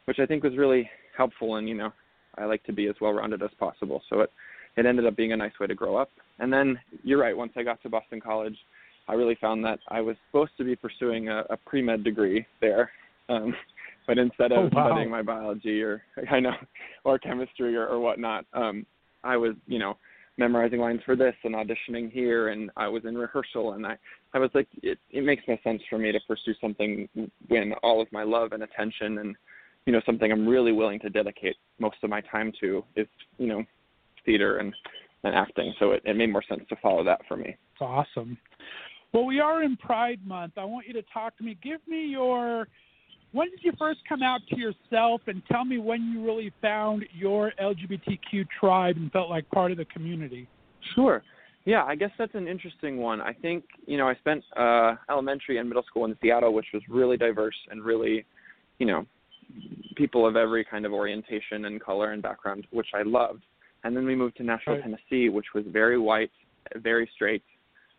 which 0.05 0.19
I 0.19 0.27
think 0.27 0.43
was 0.43 0.57
really 0.57 0.89
helpful. 1.17 1.57
And 1.57 1.69
you 1.69 1.75
know, 1.75 1.93
I 2.37 2.45
like 2.45 2.63
to 2.65 2.73
be 2.73 2.87
as 2.89 2.95
well 3.01 3.13
rounded 3.13 3.43
as 3.43 3.51
possible, 3.59 4.03
so 4.09 4.21
it 4.21 4.31
it 4.79 4.87
ended 4.87 5.07
up 5.07 5.17
being 5.17 5.33
a 5.33 5.37
nice 5.37 5.53
way 5.61 5.67
to 5.67 5.75
grow 5.75 5.97
up. 5.97 6.11
And 6.39 6.53
then 6.53 6.79
you're 7.03 7.19
right. 7.19 7.37
Once 7.37 7.53
I 7.57 7.65
got 7.65 7.83
to 7.83 7.89
Boston 7.89 8.21
College, 8.21 8.57
I 9.09 9.15
really 9.15 9.37
found 9.41 9.65
that 9.65 9.81
I 9.89 10.01
was 10.01 10.17
supposed 10.29 10.53
to 10.59 10.65
be 10.65 10.77
pursuing 10.77 11.29
a, 11.29 11.43
a 11.51 11.57
pre 11.57 11.83
med 11.83 12.05
degree 12.05 12.47
there, 12.61 12.91
um, 13.29 13.55
but 14.07 14.19
instead 14.19 14.53
of 14.53 14.59
oh, 14.59 14.69
wow. 14.73 14.89
studying 14.89 15.11
my 15.11 15.23
biology 15.23 15.83
or 15.83 16.03
I 16.31 16.39
know 16.41 16.55
or 17.05 17.19
chemistry 17.19 17.75
or, 17.77 17.87
or 17.87 17.99
whatnot, 17.99 18.45
um, 18.53 18.87
I 19.25 19.37
was 19.37 19.55
you 19.67 19.81
know 19.81 19.97
memorizing 20.37 20.79
lines 20.79 21.01
for 21.05 21.17
this 21.17 21.35
and 21.43 21.57
auditioning 21.57 22.13
here, 22.13 22.49
and 22.49 22.71
I 22.77 22.87
was 22.87 23.05
in 23.05 23.19
rehearsal, 23.19 23.73
and 23.73 23.85
I 23.85 23.97
I 24.33 24.39
was 24.39 24.51
like, 24.55 24.69
it 24.83 24.99
it 25.11 25.25
makes 25.25 25.43
no 25.49 25.57
sense 25.65 25.83
for 25.91 25.99
me 25.99 26.13
to 26.13 26.21
pursue 26.29 26.55
something 26.61 27.09
when 27.49 27.73
all 27.83 28.01
of 28.01 28.13
my 28.13 28.23
love 28.23 28.53
and 28.53 28.63
attention 28.63 29.19
and 29.19 29.35
you 29.87 29.93
know 29.93 30.03
something 30.05 30.31
I'm 30.31 30.47
really 30.47 30.73
willing 30.73 31.01
to 31.01 31.09
dedicate 31.09 31.57
most 31.81 31.97
of 32.03 32.11
my 32.11 32.21
time 32.21 32.53
to 32.61 32.85
is 32.95 33.09
you 33.39 33.47
know 33.47 33.65
theater 34.29 34.59
and, 34.59 34.75
and 35.25 35.35
acting. 35.35 35.73
So 35.79 35.93
it, 35.93 36.03
it 36.05 36.17
made 36.17 36.31
more 36.31 36.45
sense 36.47 36.61
to 36.69 36.77
follow 36.83 37.03
that 37.05 37.23
for 37.27 37.37
me. 37.37 37.57
It's 37.73 37.81
awesome. 37.81 38.37
Well, 39.15 39.25
we 39.25 39.41
are 39.41 39.63
in 39.63 39.79
Pride 39.79 40.21
Month. 40.27 40.53
I 40.59 40.65
want 40.67 40.87
you 40.87 40.93
to 40.93 41.03
talk 41.15 41.37
to 41.39 41.45
me. 41.45 41.57
Give 41.63 41.81
me 41.89 42.07
your 42.07 42.69
when 43.33 43.51
did 43.51 43.61
you 43.63 43.73
first 43.79 44.01
come 44.09 44.23
out 44.23 44.41
to 44.51 44.59
yourself 44.59 45.21
and 45.27 45.43
tell 45.51 45.65
me 45.65 45.79
when 45.79 46.11
you 46.13 46.25
really 46.25 46.51
found 46.63 47.05
your 47.13 47.53
LGBTQ 47.61 48.47
tribe 48.59 48.97
and 48.97 49.13
felt 49.13 49.29
like 49.29 49.49
part 49.51 49.71
of 49.71 49.77
the 49.77 49.85
community? 49.87 50.49
Sure. 50.95 51.23
Yeah, 51.67 51.85
I 51.85 51.95
guess 51.95 52.11
that's 52.17 52.35
an 52.35 52.49
interesting 52.49 52.97
one. 52.97 53.21
I 53.21 53.35
think, 53.35 53.65
you 53.87 53.99
know, 53.99 54.09
I 54.09 54.15
spent 54.17 54.45
uh 54.57 54.97
elementary 55.11 55.59
and 55.59 55.69
middle 55.69 55.85
school 55.85 56.05
in 56.05 56.17
Seattle, 56.23 56.53
which 56.53 56.69
was 56.73 56.83
really 56.89 57.17
diverse 57.17 57.57
and 57.71 57.85
really, 57.85 58.25
you 58.79 58.87
know, 58.87 59.07
people 59.97 60.27
of 60.27 60.37
every 60.37 60.65
kind 60.65 60.87
of 60.87 60.93
orientation 60.93 61.67
and 61.67 61.81
color 61.81 62.13
and 62.13 62.23
background, 62.23 62.67
which 62.71 62.89
I 62.95 63.03
loved 63.03 63.43
and 63.85 63.97
then 63.97 64.05
we 64.05 64.15
moved 64.15 64.37
to 64.39 64.43
Nashville, 64.43 64.75
right. 64.75 64.83
Tennessee, 64.83 65.29
which 65.29 65.47
was 65.55 65.65
very 65.69 65.99
white, 65.99 66.31
very 66.77 67.09
straight, 67.15 67.43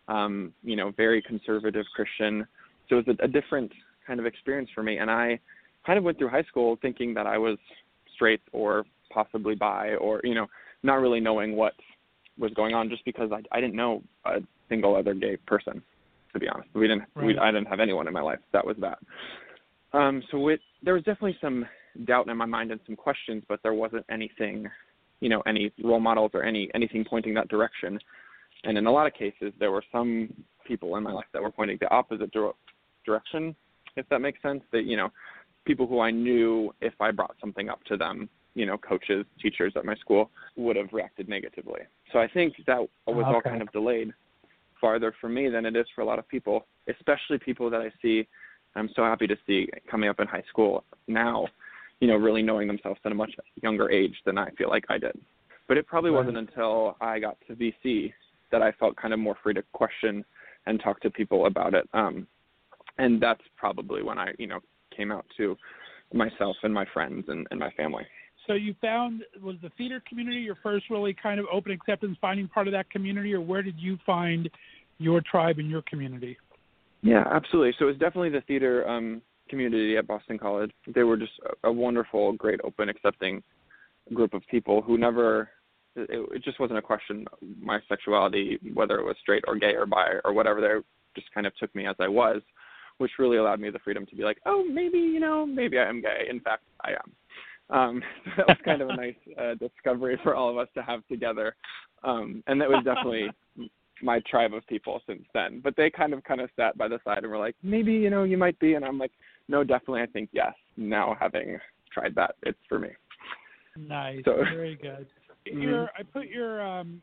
um, 0.08 0.52
you 0.62 0.76
know, 0.76 0.92
very 0.96 1.22
conservative 1.22 1.86
Christian. 1.94 2.46
So 2.88 2.98
it 2.98 3.06
was 3.06 3.16
a, 3.20 3.24
a 3.24 3.28
different 3.28 3.72
kind 4.06 4.20
of 4.20 4.26
experience 4.26 4.70
for 4.74 4.82
me, 4.82 4.98
and 4.98 5.10
I 5.10 5.38
kind 5.86 5.98
of 5.98 6.04
went 6.04 6.18
through 6.18 6.28
high 6.28 6.42
school 6.44 6.78
thinking 6.82 7.14
that 7.14 7.26
I 7.26 7.38
was 7.38 7.58
straight 8.14 8.40
or 8.52 8.84
possibly 9.12 9.54
bi, 9.54 9.94
or 9.94 10.20
you 10.24 10.34
know, 10.34 10.46
not 10.82 10.96
really 10.96 11.20
knowing 11.20 11.56
what 11.56 11.74
was 12.38 12.52
going 12.52 12.74
on, 12.74 12.88
just 12.88 13.04
because 13.04 13.30
I, 13.32 13.42
I 13.56 13.60
didn't 13.60 13.76
know 13.76 14.02
a 14.24 14.38
single 14.68 14.96
other 14.96 15.14
gay 15.14 15.36
person. 15.36 15.82
To 16.32 16.38
be 16.38 16.48
honest, 16.48 16.68
we 16.74 16.86
didn't. 16.86 17.04
Right. 17.14 17.26
We, 17.26 17.38
I 17.38 17.50
didn't 17.50 17.66
have 17.66 17.80
anyone 17.80 18.06
in 18.06 18.14
my 18.14 18.20
life 18.20 18.38
that 18.52 18.64
was 18.64 18.76
that. 18.80 18.98
Um, 19.92 20.22
so 20.30 20.46
it, 20.48 20.60
there 20.82 20.94
was 20.94 21.02
definitely 21.02 21.36
some 21.40 21.66
doubt 22.04 22.28
in 22.28 22.36
my 22.36 22.46
mind 22.46 22.70
and 22.70 22.80
some 22.86 22.94
questions, 22.94 23.42
but 23.48 23.60
there 23.64 23.74
wasn't 23.74 24.04
anything 24.10 24.68
you 25.20 25.28
know 25.28 25.40
any 25.46 25.72
role 25.82 26.00
models 26.00 26.32
or 26.34 26.42
any 26.42 26.70
anything 26.74 27.04
pointing 27.04 27.34
that 27.34 27.48
direction. 27.48 27.98
And 28.64 28.76
in 28.76 28.86
a 28.86 28.92
lot 28.92 29.06
of 29.06 29.14
cases, 29.14 29.52
there 29.58 29.70
were 29.70 29.84
some 29.90 30.32
people 30.66 30.96
in 30.96 31.02
my 31.02 31.12
life 31.12 31.26
that 31.32 31.42
were 31.42 31.50
pointing 31.50 31.78
the 31.80 31.90
opposite 31.90 32.30
dir- 32.32 32.52
direction, 33.06 33.54
if 33.96 34.06
that 34.10 34.20
makes 34.20 34.42
sense. 34.42 34.62
That 34.72 34.84
you 34.84 34.96
know, 34.96 35.10
people 35.64 35.86
who 35.86 36.00
I 36.00 36.10
knew 36.10 36.74
if 36.80 36.94
I 37.00 37.10
brought 37.10 37.36
something 37.40 37.68
up 37.68 37.82
to 37.84 37.96
them, 37.96 38.28
you 38.54 38.66
know, 38.66 38.76
coaches, 38.76 39.24
teachers 39.40 39.72
at 39.76 39.84
my 39.84 39.94
school 39.96 40.30
would 40.56 40.76
have 40.76 40.92
reacted 40.92 41.28
negatively. 41.28 41.80
So 42.12 42.18
I 42.18 42.28
think 42.28 42.54
that 42.66 42.78
was 42.78 42.88
okay. 43.06 43.24
all 43.24 43.40
kind 43.40 43.62
of 43.62 43.70
delayed 43.72 44.12
farther 44.80 45.14
for 45.20 45.28
me 45.28 45.48
than 45.48 45.66
it 45.66 45.76
is 45.76 45.86
for 45.94 46.00
a 46.00 46.04
lot 46.04 46.18
of 46.18 46.26
people, 46.28 46.66
especially 46.88 47.38
people 47.38 47.70
that 47.70 47.80
I 47.80 47.90
see. 48.02 48.26
I'm 48.74 48.88
so 48.94 49.02
happy 49.02 49.26
to 49.26 49.36
see 49.46 49.68
coming 49.90 50.08
up 50.08 50.20
in 50.20 50.26
high 50.26 50.44
school 50.48 50.84
now 51.08 51.46
you 52.00 52.08
know, 52.08 52.16
really 52.16 52.42
knowing 52.42 52.66
themselves 52.66 52.98
at 53.04 53.12
a 53.12 53.14
much 53.14 53.32
younger 53.62 53.90
age 53.90 54.14
than 54.24 54.38
I 54.38 54.50
feel 54.50 54.68
like 54.68 54.84
I 54.88 54.98
did. 54.98 55.18
But 55.68 55.76
it 55.76 55.86
probably 55.86 56.10
right. 56.10 56.18
wasn't 56.18 56.38
until 56.38 56.96
I 57.00 57.18
got 57.18 57.36
to 57.46 57.54
BC 57.54 58.12
that 58.50 58.62
I 58.62 58.72
felt 58.72 58.96
kind 58.96 59.14
of 59.14 59.20
more 59.20 59.36
free 59.42 59.54
to 59.54 59.62
question 59.72 60.24
and 60.66 60.80
talk 60.82 61.00
to 61.00 61.10
people 61.10 61.46
about 61.46 61.74
it. 61.74 61.88
Um, 61.92 62.26
and 62.98 63.20
that's 63.22 63.42
probably 63.56 64.02
when 64.02 64.18
I, 64.18 64.32
you 64.38 64.46
know, 64.46 64.60
came 64.96 65.12
out 65.12 65.24
to 65.36 65.56
myself 66.12 66.56
and 66.62 66.74
my 66.74 66.84
friends 66.92 67.26
and, 67.28 67.46
and 67.50 67.60
my 67.60 67.70
family. 67.72 68.04
So 68.46 68.54
you 68.54 68.74
found 68.80 69.22
was 69.42 69.56
the 69.62 69.70
theater 69.78 70.02
community 70.08 70.40
your 70.40 70.56
first 70.62 70.86
really 70.90 71.14
kind 71.14 71.38
of 71.38 71.46
open 71.52 71.72
acceptance, 71.72 72.16
finding 72.20 72.48
part 72.48 72.66
of 72.66 72.72
that 72.72 72.90
community, 72.90 73.32
or 73.32 73.40
where 73.40 73.62
did 73.62 73.78
you 73.78 73.98
find 74.04 74.50
your 74.98 75.20
tribe 75.20 75.58
and 75.58 75.70
your 75.70 75.82
community? 75.82 76.36
Yeah, 77.02 77.24
absolutely. 77.30 77.74
So 77.78 77.84
it 77.84 77.88
was 77.88 77.96
definitely 77.98 78.30
the 78.30 78.42
theater 78.42 78.88
um, 78.88 79.22
community 79.50 79.96
at 79.96 80.06
Boston 80.06 80.38
College. 80.38 80.70
They 80.94 81.02
were 81.02 81.16
just 81.16 81.32
a 81.64 81.72
wonderful, 81.72 82.32
great, 82.32 82.60
open, 82.64 82.88
accepting 82.88 83.42
group 84.14 84.34
of 84.34 84.42
people 84.50 84.80
who 84.80 84.96
never. 84.96 85.50
It, 85.96 86.28
it 86.32 86.44
just 86.44 86.60
wasn't 86.60 86.78
a 86.78 86.82
question 86.82 87.26
my 87.60 87.80
sexuality, 87.88 88.58
whether 88.74 88.98
it 88.98 89.04
was 89.04 89.16
straight 89.20 89.44
or 89.48 89.56
gay 89.56 89.74
or 89.74 89.86
bi 89.86 90.14
or 90.24 90.32
whatever. 90.32 90.60
They 90.60 91.20
just 91.20 91.32
kind 91.34 91.46
of 91.46 91.56
took 91.56 91.74
me 91.74 91.86
as 91.86 91.96
I 91.98 92.08
was, 92.08 92.40
which 92.98 93.12
really 93.18 93.38
allowed 93.38 93.60
me 93.60 93.70
the 93.70 93.80
freedom 93.80 94.06
to 94.06 94.16
be 94.16 94.22
like, 94.22 94.38
oh, 94.46 94.64
maybe 94.64 94.98
you 94.98 95.20
know, 95.20 95.44
maybe 95.44 95.78
I 95.78 95.88
am 95.88 96.00
gay. 96.00 96.26
In 96.30 96.40
fact, 96.40 96.62
I 96.82 96.90
am. 96.90 97.12
Um, 97.70 98.02
so 98.24 98.30
that 98.36 98.48
was 98.48 98.56
kind 98.64 98.82
of 98.82 98.90
a 98.90 98.96
nice 98.96 99.14
uh, 99.38 99.54
discovery 99.54 100.18
for 100.22 100.34
all 100.34 100.50
of 100.50 100.58
us 100.58 100.68
to 100.74 100.82
have 100.82 101.06
together, 101.08 101.54
um, 102.04 102.42
and 102.46 102.60
that 102.60 102.68
was 102.68 102.84
definitely 102.84 103.28
my 104.02 104.20
tribe 104.30 104.54
of 104.54 104.66
people 104.66 105.00
since 105.06 105.24
then. 105.34 105.60
But 105.62 105.76
they 105.76 105.90
kind 105.90 106.12
of 106.12 106.24
kind 106.24 106.40
of 106.40 106.50
sat 106.56 106.76
by 106.78 106.88
the 106.88 106.98
side 107.04 107.18
and 107.18 107.30
were 107.30 107.38
like, 107.38 107.56
maybe 107.62 107.92
you 107.92 108.10
know 108.10 108.24
you 108.24 108.38
might 108.38 108.58
be, 108.58 108.74
and 108.74 108.84
I'm 108.84 108.98
like, 108.98 109.12
no, 109.50 109.64
definitely, 109.64 110.02
I 110.02 110.06
think 110.06 110.30
yes. 110.32 110.54
Now 110.76 111.16
having 111.18 111.58
tried 111.92 112.14
that, 112.14 112.36
it's 112.44 112.58
for 112.68 112.78
me. 112.78 112.90
Nice, 113.76 114.22
so, 114.24 114.36
very 114.36 114.76
good. 114.76 115.06
Mm-hmm. 115.48 115.62
Your, 115.62 115.90
I 115.98 116.02
put 116.02 116.28
your 116.28 116.62
um, 116.62 117.02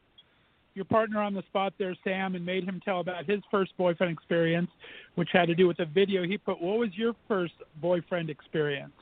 your 0.74 0.86
partner 0.86 1.22
on 1.22 1.34
the 1.34 1.44
spot 1.44 1.74
there, 1.78 1.96
Sam, 2.04 2.36
and 2.36 2.46
made 2.46 2.64
him 2.64 2.80
tell 2.86 3.02
about 3.02 3.26
his 3.26 3.40
first 3.52 3.76
boyfriend 3.78 4.14
experience, 4.14 4.70
which 5.16 5.30
had 5.34 5.48
to 5.48 5.56
do 5.56 5.68
with 5.68 5.80
a 5.80 5.86
video 5.86 6.24
he 6.24 6.38
put. 6.38 6.62
What 6.62 6.78
was 6.78 6.90
your 6.94 7.14
first 7.28 7.54
boyfriend 7.82 8.30
experience? 8.30 8.94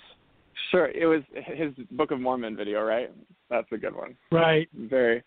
Sure, 0.72 0.88
it 0.88 1.06
was 1.06 1.22
his 1.34 1.74
Book 1.92 2.12
of 2.12 2.20
Mormon 2.20 2.56
video, 2.56 2.82
right? 2.82 3.12
That's 3.50 3.68
a 3.72 3.78
good 3.78 3.96
one. 3.96 4.16
Right. 4.32 4.68
Very 4.74 5.24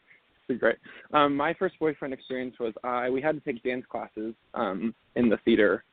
great. 0.59 0.77
Um, 1.13 1.37
my 1.37 1.53
first 1.55 1.79
boyfriend 1.79 2.15
experience 2.15 2.57
was 2.59 2.73
I 2.83 3.11
we 3.11 3.21
had 3.21 3.35
to 3.35 3.41
take 3.41 3.63
dance 3.63 3.85
classes 3.89 4.35
um, 4.55 4.95
in 5.15 5.29
the 5.29 5.37
theater 5.45 5.85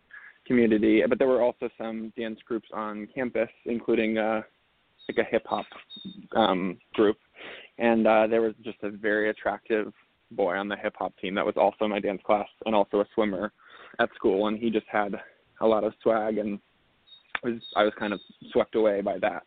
community, 0.45 1.01
but 1.07 1.19
there 1.19 1.27
were 1.27 1.41
also 1.41 1.69
some 1.77 2.13
dance 2.17 2.39
groups 2.45 2.69
on 2.73 3.07
campus, 3.13 3.49
including 3.65 4.17
uh, 4.17 4.41
like 5.09 5.25
a 5.25 5.29
hip 5.29 5.45
hop 5.45 5.65
um, 6.35 6.77
group, 6.93 7.17
and 7.77 8.07
uh, 8.07 8.27
there 8.27 8.41
was 8.41 8.53
just 8.63 8.77
a 8.83 8.89
very 8.89 9.29
attractive 9.29 9.91
boy 10.31 10.55
on 10.55 10.67
the 10.67 10.75
hip 10.75 10.95
hop 10.97 11.13
team 11.17 11.35
that 11.35 11.45
was 11.45 11.55
also 11.57 11.85
in 11.85 11.91
my 11.91 11.99
dance 11.99 12.21
class 12.25 12.47
and 12.65 12.75
also 12.75 13.01
a 13.01 13.05
swimmer. 13.13 13.51
at 13.99 14.09
school, 14.15 14.47
and 14.47 14.57
he 14.57 14.69
just 14.69 14.87
had 14.91 15.15
a 15.61 15.67
lot 15.67 15.83
of 15.83 15.93
swag, 16.01 16.37
and 16.37 16.59
was 17.43 17.61
I 17.75 17.83
was 17.83 17.93
kind 17.97 18.13
of 18.13 18.19
swept 18.51 18.75
away 18.75 19.01
by 19.01 19.17
that. 19.19 19.43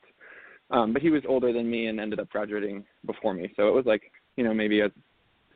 Um, 0.70 0.92
but 0.92 1.02
he 1.02 1.10
was 1.10 1.22
older 1.26 1.52
than 1.52 1.70
me 1.70 1.86
and 1.86 1.98
ended 1.98 2.20
up 2.20 2.30
graduating 2.30 2.84
before 3.06 3.34
me, 3.34 3.52
so 3.56 3.68
it 3.68 3.74
was 3.74 3.86
like 3.86 4.02
you 4.36 4.44
know 4.44 4.54
maybe 4.54 4.80
a 4.80 4.90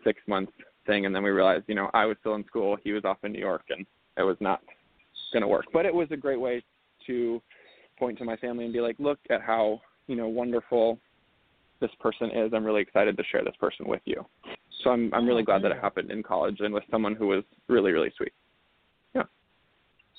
six 0.05 0.21
month 0.27 0.51
thing, 0.87 1.07
and 1.07 1.15
then 1.15 1.23
we 1.23 1.31
realized 1.31 1.65
you 1.69 1.75
know 1.75 1.91
I 1.95 2.07
was 2.07 2.17
still 2.21 2.35
in 2.35 2.45
school, 2.47 2.77
he 2.83 2.93
was 2.93 3.05
off 3.05 3.19
in 3.23 3.33
New 3.33 3.39
York, 3.39 3.65
and 3.71 3.87
it 4.17 4.23
was 4.23 4.37
not 4.41 4.61
going 5.33 5.43
to 5.43 5.49
work. 5.49 5.67
But 5.73 5.87
it 5.87 5.95
was 5.95 6.09
a 6.11 6.17
great 6.17 6.41
way 6.41 6.63
to 7.07 7.41
point 7.99 8.19
to 8.19 8.25
my 8.25 8.37
family 8.37 8.65
and 8.65 8.73
be 8.73 8.81
like, 8.81 8.97
look 8.99 9.19
at 9.31 9.41
how 9.43 9.81
you 10.07 10.17
know 10.17 10.29
wonderful 10.29 10.99
this 11.81 11.91
person 12.01 12.31
is. 12.31 12.53
I'm 12.55 12.65
really 12.65 12.83
excited 12.83 13.17
to 13.17 13.23
share 13.31 13.45
this 13.45 13.55
person 13.61 13.87
with 13.87 14.03
you. 14.05 14.25
So 14.83 14.91
I'm 14.91 15.13
I'm 15.15 15.27
really 15.27 15.43
oh, 15.43 15.47
glad 15.47 15.63
that 15.63 15.73
it 15.73 15.81
happened 15.81 16.11
in 16.11 16.23
college 16.23 16.57
and 16.61 16.73
with 16.73 16.85
someone 16.91 17.15
who 17.15 17.29
was 17.29 17.45
really 17.69 17.93
really 17.93 18.13
sweet. 18.17 18.33
Yeah. 19.15 19.23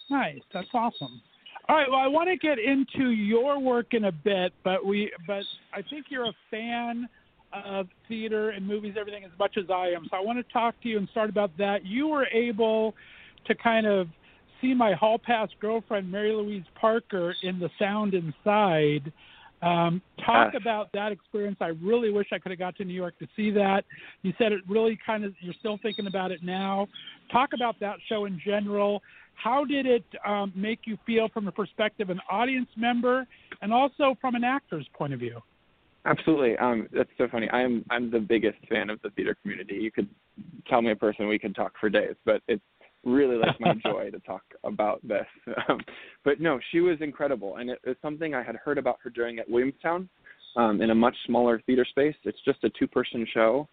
Nice. 0.10 0.42
That's 0.54 0.68
awesome. 0.74 1.22
All 1.70 1.78
right. 1.78 1.90
Well, 1.90 2.00
I 2.00 2.08
want 2.08 2.30
to 2.30 2.36
get 2.36 2.60
into 2.60 3.12
your 3.12 3.60
work 3.60 3.94
in 3.94 4.06
a 4.06 4.12
bit, 4.12 4.54
but 4.64 4.86
we 4.86 5.12
but 5.26 5.44
I 5.74 5.82
think 5.90 6.08
you're 6.10 6.26
a 6.26 6.34
fan 6.52 7.08
of 7.54 7.88
theater 8.08 8.50
and 8.50 8.68
movies, 8.68 8.96
everything 9.00 9.24
as 9.24 9.32
much 9.38 9.58
as 9.58 9.66
I 9.70 9.90
am. 9.90 10.08
So 10.10 10.18
I 10.18 10.22
want 10.22 10.46
to 10.46 10.54
talk 10.54 10.76
to 10.84 10.90
you 10.90 10.98
and 10.98 11.08
start 11.10 11.30
about 11.30 11.52
that. 11.58 11.86
You 11.86 12.08
were 12.08 12.26
able 12.28 12.96
to 13.46 13.56
kind 13.56 13.86
of 13.86 14.08
see 14.64 14.74
my 14.74 14.94
hall 14.94 15.20
pass 15.20 15.50
girlfriend, 15.60 16.12
Mary 16.12 16.32
Louise 16.32 16.64
Parker, 16.80 17.36
in 17.44 17.60
The 17.60 17.70
Sound 17.78 18.14
Inside. 18.14 19.12
Um, 19.62 20.02
talk 20.26 20.54
about 20.60 20.90
that 20.94 21.12
experience. 21.12 21.58
I 21.62 21.68
really 21.82 22.12
wish 22.12 22.28
I 22.34 22.40
could 22.40 22.52
have 22.52 22.60
got 22.60 22.76
to 22.78 22.86
New 22.86 22.94
York 22.94 23.18
to 23.20 23.28
see 23.36 23.52
that. 23.52 23.84
You 24.22 24.34
said 24.38 24.52
it 24.52 24.62
really 24.68 24.98
kind 25.06 25.24
of, 25.24 25.34
you're 25.40 25.54
still 25.60 25.78
thinking 25.82 26.08
about 26.08 26.32
it 26.32 26.44
now. 26.44 26.88
Talk 27.32 27.52
about 27.54 27.80
that 27.80 27.98
show 28.10 28.26
in 28.26 28.42
general. 28.44 29.02
How 29.36 29.64
did 29.64 29.86
it 29.86 30.04
um, 30.28 30.52
make 30.56 30.80
you 30.86 30.98
feel 31.06 31.30
from 31.30 31.46
the 31.46 31.52
perspective 31.52 32.10
of 32.10 32.18
an 32.18 32.22
audience 32.30 32.70
member 32.76 33.26
and 33.62 33.72
also 33.72 34.16
from 34.20 34.36
an 34.36 34.44
actor's 34.44 34.88
point 34.94 35.14
of 35.14 35.20
view? 35.20 35.42
Absolutely. 36.06 36.58
Um, 36.58 36.90
that's 36.92 37.10
so 37.18 37.30
funny. 37.32 37.50
I'm 37.52 37.86
I'm 37.90 38.12
the 38.12 38.20
biggest 38.20 38.58
fan 38.70 38.90
of 38.90 39.02
the 39.04 39.10
theater 39.12 39.38
community. 39.42 39.76
You 39.76 39.90
could 39.90 40.10
tell 40.68 40.82
me 40.82 40.92
a 40.92 40.96
person, 40.96 41.28
we 41.28 41.40
could 41.40 41.56
talk 41.56 41.74
for 41.80 41.90
days, 41.90 42.16
but 42.26 42.42
it's 42.50 42.62
really 43.04 43.38
like 43.38 43.60
my 43.60 43.74
joy 43.86 44.10
to 44.12 44.20
talk 44.20 44.44
about 44.64 45.06
this. 45.08 45.26
Um, 45.70 45.80
but 46.26 46.40
no, 46.42 46.60
she 46.72 46.80
was 46.80 46.98
incredible, 47.02 47.58
and 47.58 47.70
it 47.70 47.80
was 47.86 47.96
something 48.02 48.34
I 48.34 48.44
had 48.44 48.56
heard 48.56 48.78
about 48.78 48.98
her 49.04 49.10
doing 49.10 49.40
at 49.40 49.50
Williamstown 49.50 50.10
um, 50.56 50.82
in 50.82 50.90
a 50.90 50.96
much 50.96 51.16
smaller 51.26 51.62
theater 51.66 51.86
space. 51.90 52.16
It's 52.24 52.40
just 52.44 52.64
a 52.64 52.70
two-person 52.78 53.26
show 53.34 53.68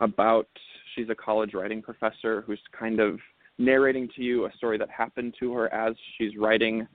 about 0.00 0.46
she's 0.94 1.08
a 1.08 1.14
college 1.14 1.54
writing 1.54 1.82
professor 1.82 2.42
who's 2.42 2.60
kind 2.78 3.00
of 3.00 3.18
narrating 3.58 4.08
to 4.16 4.22
you 4.22 4.46
a 4.46 4.52
story 4.56 4.78
that 4.78 4.90
happened 4.90 5.34
to 5.40 5.52
her 5.54 5.72
as 5.72 5.94
she's 6.16 6.36
writing 6.36 6.86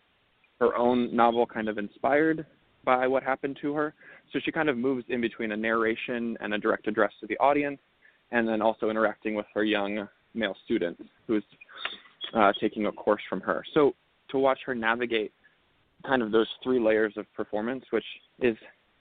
her 0.60 0.76
own 0.76 1.16
novel, 1.16 1.46
kind 1.46 1.70
of 1.70 1.78
inspired 1.78 2.46
by 2.84 3.08
what 3.08 3.24
happened 3.24 3.58
to 3.62 3.74
her. 3.74 3.94
So 4.34 4.40
she 4.44 4.52
kind 4.52 4.70
of 4.70 4.78
moves 4.78 5.06
in 5.10 5.22
between 5.22 5.52
a 5.52 5.58
narration 5.58 6.38
and 6.42 6.54
a 6.54 6.58
direct 6.58 6.88
address 6.88 7.12
to 7.22 7.28
the 7.28 7.38
audience, 7.38 7.80
and 8.32 8.48
then 8.48 8.62
also 8.62 8.90
interacting 8.90 9.36
with 9.36 9.46
her 9.54 9.64
young 9.64 10.08
male 10.38 10.56
student 10.66 10.98
who's 11.26 11.44
uh, 12.34 12.54
taking 12.60 12.86
a 12.86 12.92
course 12.92 13.22
from 13.30 13.42
her. 13.42 13.64
So 13.74 13.94
to 14.30 14.38
watch 14.38 14.60
her 14.66 14.76
navigate 14.76 15.32
kind 16.06 16.22
of 16.22 16.32
those 16.32 16.48
three 16.64 16.80
layers 16.80 17.14
of 17.18 17.32
performance, 17.34 17.84
which 17.90 18.04
is, 18.40 18.56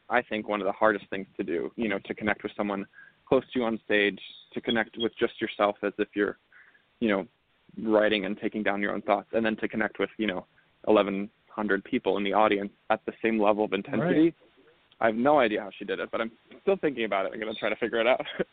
I 0.09 0.23
think, 0.23 0.49
one 0.49 0.61
of 0.61 0.67
the 0.67 0.73
hardest 0.73 1.05
things 1.11 1.27
to 1.37 1.45
do, 1.45 1.71
you 1.77 1.89
know, 1.89 1.99
to 2.07 2.15
connect 2.15 2.43
with 2.43 2.53
someone 2.57 2.87
close 3.29 3.43
to 3.53 3.59
you 3.59 3.65
on 3.65 3.79
stage, 3.85 4.21
to 4.55 4.61
connect 4.61 4.97
with 4.99 5.13
just 5.19 5.41
yourself 5.41 5.77
as 5.83 5.93
if 5.99 6.09
you're, 6.15 6.39
you 7.01 7.09
know, 7.09 7.27
writing 7.83 8.25
and 8.25 8.39
taking 8.39 8.63
down 8.63 8.81
your 8.81 8.93
own 8.93 9.03
thoughts, 9.03 9.29
and 9.33 9.45
then 9.45 9.57
to 9.57 9.69
connect 9.69 9.99
with, 9.99 10.11
you 10.17 10.27
know, 10.27 10.47
1,100 10.85 11.85
people 11.85 12.17
in 12.17 12.25
the 12.25 12.33
audience 12.33 12.71
at 12.91 13.01
the 13.07 13.13
same 13.23 13.41
level 13.41 13.65
of 13.65 13.73
intensity. 13.73 14.25
Right. 14.25 14.35
I 15.01 15.07
have 15.07 15.17
no 15.17 15.41
idea 15.41 15.61
how 15.61 15.71
she 15.77 15.85
did 15.85 16.01
it, 16.01 16.09
but 16.11 16.21
I'm 16.21 16.33
still 16.63 16.77
thinking 16.77 17.05
about 17.05 17.27
it. 17.27 17.33
I'm 17.35 17.41
going 17.41 17.53
to 17.53 17.59
try 17.59 17.69
to 17.69 17.77
figure 17.77 18.01
it 18.01 18.07
out. 18.07 18.25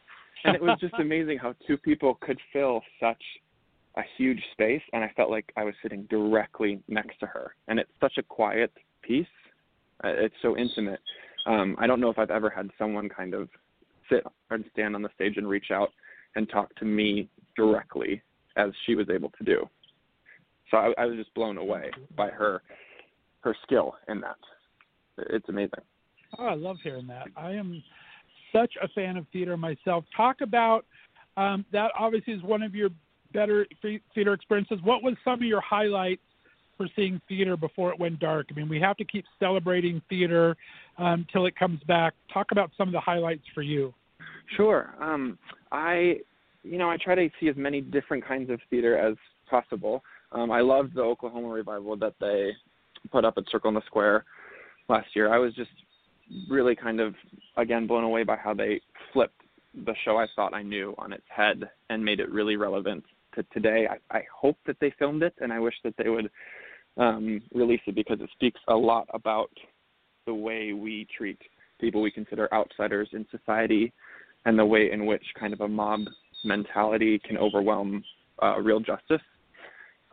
and 0.43 0.55
it 0.55 0.61
was 0.61 0.77
just 0.79 0.93
amazing 0.99 1.37
how 1.37 1.55
two 1.67 1.77
people 1.77 2.17
could 2.21 2.39
fill 2.51 2.81
such 2.99 3.21
a 3.97 4.01
huge 4.17 4.41
space 4.53 4.81
and 4.93 5.03
I 5.03 5.11
felt 5.15 5.29
like 5.29 5.51
I 5.55 5.63
was 5.63 5.73
sitting 5.81 6.03
directly 6.09 6.79
next 6.87 7.19
to 7.19 7.27
her. 7.27 7.55
And 7.67 7.79
it's 7.79 7.91
such 8.01 8.17
a 8.17 8.23
quiet 8.23 8.71
piece. 9.01 9.25
Uh, 10.03 10.09
it's 10.09 10.35
so 10.41 10.57
intimate. 10.57 10.99
Um, 11.45 11.75
I 11.79 11.87
don't 11.87 11.99
know 11.99 12.09
if 12.09 12.17
I've 12.17 12.31
ever 12.31 12.49
had 12.49 12.69
someone 12.77 13.09
kind 13.09 13.33
of 13.33 13.49
sit 14.09 14.23
and 14.49 14.65
stand 14.73 14.95
on 14.95 15.01
the 15.01 15.09
stage 15.15 15.37
and 15.37 15.47
reach 15.47 15.71
out 15.71 15.89
and 16.35 16.49
talk 16.49 16.73
to 16.75 16.85
me 16.85 17.29
directly 17.55 18.21
as 18.55 18.71
she 18.85 18.95
was 18.95 19.07
able 19.13 19.31
to 19.37 19.43
do. 19.43 19.69
So 20.71 20.77
I, 20.77 20.93
I 20.97 21.05
was 21.05 21.17
just 21.17 21.33
blown 21.33 21.57
away 21.57 21.91
by 22.15 22.29
her 22.29 22.61
her 23.41 23.55
skill 23.63 23.95
in 24.07 24.21
that. 24.21 24.37
It's 25.17 25.47
amazing. 25.49 25.71
Oh, 26.39 26.45
I 26.45 26.55
love 26.55 26.77
hearing 26.81 27.07
that. 27.07 27.27
I 27.35 27.51
am 27.51 27.83
such 28.53 28.73
a 28.81 28.87
fan 28.89 29.17
of 29.17 29.25
theater 29.33 29.57
myself. 29.57 30.05
Talk 30.15 30.41
about 30.41 30.85
um, 31.37 31.65
that. 31.71 31.91
Obviously, 31.97 32.33
is 32.33 32.43
one 32.43 32.61
of 32.61 32.75
your 32.75 32.89
better 33.33 33.65
theater 34.13 34.33
experiences. 34.33 34.79
What 34.83 35.03
was 35.03 35.15
some 35.23 35.35
of 35.35 35.41
your 35.41 35.61
highlights 35.61 36.21
for 36.77 36.87
seeing 36.95 37.19
theater 37.27 37.57
before 37.57 37.91
it 37.91 37.99
went 37.99 38.19
dark? 38.19 38.47
I 38.51 38.53
mean, 38.53 38.69
we 38.69 38.79
have 38.79 38.97
to 38.97 39.05
keep 39.05 39.25
celebrating 39.39 40.01
theater 40.09 40.55
um, 40.97 41.25
till 41.31 41.45
it 41.45 41.55
comes 41.55 41.81
back. 41.83 42.13
Talk 42.31 42.51
about 42.51 42.71
some 42.77 42.87
of 42.87 42.93
the 42.93 42.99
highlights 42.99 43.43
for 43.53 43.61
you. 43.61 43.93
Sure. 44.55 44.93
Um, 45.01 45.37
I, 45.71 46.17
you 46.63 46.77
know, 46.77 46.89
I 46.89 46.97
try 46.97 47.15
to 47.15 47.29
see 47.39 47.47
as 47.47 47.55
many 47.55 47.81
different 47.81 48.25
kinds 48.25 48.49
of 48.49 48.59
theater 48.69 48.97
as 48.97 49.15
possible. 49.49 50.03
Um, 50.31 50.51
I 50.51 50.61
loved 50.61 50.95
the 50.95 51.01
Oklahoma 51.01 51.49
revival 51.49 51.95
that 51.97 52.13
they 52.19 52.51
put 53.11 53.25
up 53.25 53.35
at 53.37 53.43
Circle 53.51 53.69
in 53.69 53.75
the 53.75 53.81
Square 53.85 54.25
last 54.89 55.07
year. 55.15 55.33
I 55.33 55.37
was 55.37 55.53
just 55.53 55.71
really 56.49 56.75
kind 56.75 56.99
of 56.99 57.15
again 57.57 57.87
blown 57.87 58.03
away 58.03 58.23
by 58.23 58.35
how 58.35 58.53
they 58.53 58.81
flipped 59.11 59.41
the 59.85 59.95
show 60.05 60.17
I 60.17 60.27
thought 60.35 60.53
I 60.53 60.61
knew 60.61 60.93
on 60.97 61.13
its 61.13 61.23
head 61.29 61.69
and 61.89 62.03
made 62.03 62.19
it 62.19 62.31
really 62.31 62.55
relevant 62.55 63.03
to 63.35 63.43
today. 63.53 63.87
I, 63.89 64.17
I 64.17 64.23
hope 64.33 64.57
that 64.67 64.77
they 64.79 64.93
filmed 64.99 65.23
it, 65.23 65.33
and 65.41 65.51
I 65.51 65.59
wish 65.59 65.73
that 65.83 65.95
they 65.97 66.09
would 66.09 66.29
um, 66.97 67.41
release 67.53 67.81
it 67.87 67.95
because 67.95 68.19
it 68.21 68.29
speaks 68.33 68.59
a 68.67 68.75
lot 68.75 69.07
about 69.13 69.49
the 70.25 70.33
way 70.33 70.73
we 70.73 71.07
treat 71.15 71.39
people 71.81 72.01
we 72.01 72.11
consider 72.11 72.53
outsiders 72.53 73.09
in 73.13 73.25
society 73.31 73.91
and 74.45 74.57
the 74.57 74.65
way 74.65 74.91
in 74.91 75.05
which 75.05 75.23
kind 75.39 75.53
of 75.53 75.61
a 75.61 75.67
mob 75.67 76.01
mentality 76.45 77.19
can 77.19 77.37
overwhelm 77.37 78.03
uh, 78.41 78.59
real 78.59 78.79
justice 78.79 79.21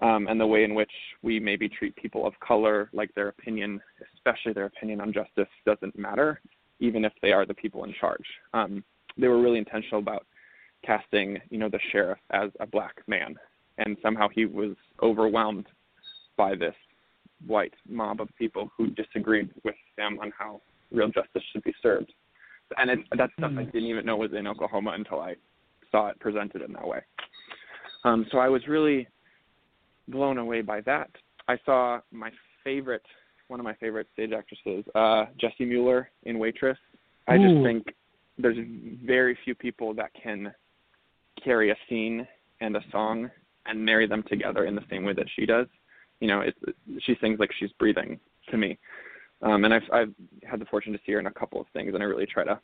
um, 0.01 0.27
and 0.29 0.41
the 0.41 0.47
way 0.47 0.65
in 0.65 0.75
which 0.75 0.91
we 1.23 1.39
maybe 1.39 1.69
treat 1.69 1.95
people 1.97 2.27
of 2.27 2.39
color 2.41 2.89
like 2.93 3.15
their 3.15 3.29
opinion, 3.29 3.81
especially 4.15 4.53
their 4.53 4.67
opinion 4.67 5.01
on 5.01 5.13
justice, 5.13 5.49
doesn't 5.67 5.99
matter, 5.99 6.41
even 6.79 7.05
if 7.05 7.13
they 7.23 7.33
are 7.33 7.45
the 7.45 7.55
people 7.55 7.85
in 7.85 7.95
charge. 8.01 8.25
Um, 8.55 8.83
they 9.19 9.29
were 9.29 9.41
really 9.41 9.59
intentional 9.59 10.01
about 10.01 10.27
casting, 10.85 11.39
you 11.51 11.59
know, 11.59 11.69
the 11.69 11.81
sheriff 11.93 12.19
as 12.31 12.51
a 12.61 12.67
black 12.67 13.03
man, 13.07 13.35
and 13.79 13.97
somehow 14.03 14.29
he 14.29 14.47
was 14.47 14.75
overwhelmed 15.03 15.67
by 16.37 16.55
this 16.55 16.75
white 17.47 17.75
mob 17.89 18.21
of 18.21 18.29
people 18.39 18.71
who 18.77 18.89
disagreed 18.89 19.51
with 19.65 19.75
him 19.97 20.19
on 20.21 20.33
how 20.39 20.61
real 20.91 21.09
justice 21.09 21.43
should 21.53 21.63
be 21.63 21.75
served. 21.83 22.13
And 22.77 22.91
it, 22.91 22.99
that's 23.17 23.33
stuff 23.37 23.53
I 23.57 23.65
hmm. 23.65 23.71
didn't 23.71 23.89
even 23.89 24.07
know 24.07 24.17
was 24.17 24.33
in 24.33 24.47
Oklahoma 24.47 24.93
until 24.93 25.21
I 25.21 25.35
saw 25.91 26.09
it 26.09 26.21
presented 26.21 26.63
in 26.63 26.73
that 26.73 26.87
way. 26.87 27.01
Um, 28.05 28.27
so 28.31 28.39
I 28.39 28.49
was 28.49 28.67
really 28.69 29.09
blown 30.11 30.39
away 30.39 30.63
by 30.63 30.81
that. 30.83 31.11
I 31.49 31.59
saw 31.65 32.01
my 32.11 32.31
favorite, 32.65 33.05
one 33.49 33.61
of 33.61 33.65
my 33.65 33.75
favorite 33.75 34.07
stage 34.13 34.33
actresses, 34.33 34.85
uh, 34.95 35.27
Jessie 35.39 35.65
Mueller 35.65 36.11
in 36.25 36.39
Waitress. 36.39 36.79
I 37.27 37.37
Ooh. 37.37 37.49
just 37.49 37.65
think 37.65 37.95
there's 38.39 38.59
very 39.05 39.37
few 39.45 39.55
people 39.55 39.95
that 39.95 40.11
can 40.21 40.53
carry 41.43 41.71
a 41.71 41.77
scene 41.89 42.27
and 42.61 42.77
a 42.77 42.83
song 42.91 43.31
and 43.67 43.85
marry 43.85 44.07
them 44.07 44.23
together 44.29 44.65
in 44.65 44.75
the 44.75 44.85
same 44.91 45.05
way 45.05 45.13
that 45.15 45.27
she 45.37 45.47
does. 45.47 45.67
You 46.21 46.29
know, 46.29 46.41
it's, 46.41 46.59
she 47.05 47.17
sings 47.21 47.39
like 47.39 47.51
she's 47.59 47.73
breathing 47.79 48.19
to 48.51 48.57
me. 48.57 48.79
Um, 49.43 49.65
and 49.65 49.73
I've, 49.73 49.83
I've 49.93 50.15
had 50.45 50.61
the 50.61 50.67
fortune 50.67 50.93
to 50.93 50.99
see 51.07 51.13
her 51.13 51.21
in 51.21 51.27
a 51.27 51.31
couple 51.31 51.61
of 51.61 51.67
things, 51.73 51.95
and 51.95 52.03
I 52.03 52.07
really 52.07 52.27
try 52.27 52.45
to 52.45 52.61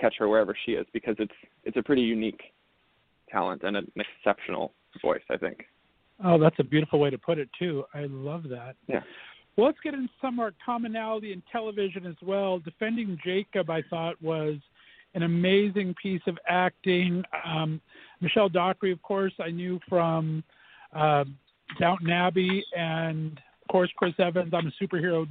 catch 0.00 0.16
her 0.18 0.28
wherever 0.28 0.56
she 0.64 0.72
is 0.72 0.86
because 0.92 1.14
it's 1.18 1.34
it's 1.64 1.76
a 1.76 1.82
pretty 1.82 2.02
unique 2.02 2.40
talent 3.30 3.62
and 3.62 3.76
an 3.76 3.90
exceptional 3.96 4.72
voice, 5.00 5.22
I 5.30 5.36
think. 5.36 5.66
Oh, 6.24 6.38
that's 6.38 6.56
a 6.58 6.64
beautiful 6.64 6.98
way 6.98 7.10
to 7.10 7.18
put 7.18 7.38
it 7.38 7.48
too. 7.58 7.84
I 7.94 8.06
love 8.08 8.44
that. 8.48 8.76
Yeah. 8.86 9.00
Well, 9.56 9.66
let's 9.66 9.78
get 9.82 9.94
into 9.94 10.08
some 10.20 10.38
our 10.38 10.52
commonality 10.64 11.32
in 11.32 11.42
television 11.50 12.06
as 12.06 12.16
well. 12.22 12.58
Defending 12.58 13.18
Jacob, 13.24 13.70
I 13.70 13.82
thought 13.88 14.20
was 14.22 14.56
an 15.14 15.22
amazing 15.22 15.94
piece 16.00 16.20
of 16.26 16.38
acting. 16.46 17.22
Um, 17.44 17.80
Michelle 18.20 18.50
Dockery, 18.50 18.92
of 18.92 19.00
course, 19.02 19.32
I 19.40 19.50
knew 19.50 19.80
from 19.88 20.44
uh, 20.94 21.24
Downton 21.80 22.10
Abbey, 22.10 22.64
and 22.76 23.32
of 23.32 23.68
course 23.70 23.90
Chris 23.96 24.14
Evans. 24.18 24.52
I'm 24.54 24.66
a 24.66 24.84
superhero 24.84 25.26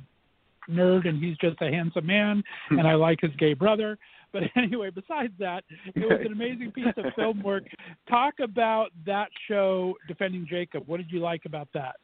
nerd, 0.70 1.08
and 1.08 1.24
he's 1.24 1.38
just 1.38 1.62
a 1.62 1.70
handsome 1.70 2.06
man, 2.06 2.44
hmm. 2.70 2.80
and 2.80 2.88
I 2.88 2.96
like 2.96 3.22
his 3.22 3.32
gay 3.38 3.54
brother. 3.54 3.98
But 4.32 4.44
anyway, 4.56 4.90
besides 4.90 5.34
that, 5.40 5.64
it 5.96 6.00
was 6.00 6.20
an 6.26 6.32
amazing 6.32 6.72
piece 6.72 6.94
of 6.98 7.06
film 7.16 7.42
work. 7.42 7.64
Talk 8.10 8.36
about 8.42 8.90
that 9.06 9.30
show, 9.48 9.96
Defending 10.08 10.48
Jacob. 10.50 10.84
What 10.88 10.98
did 10.98 11.12
you 11.12 11.20
like 11.20 11.42
about 11.46 11.68
that? 11.74 11.96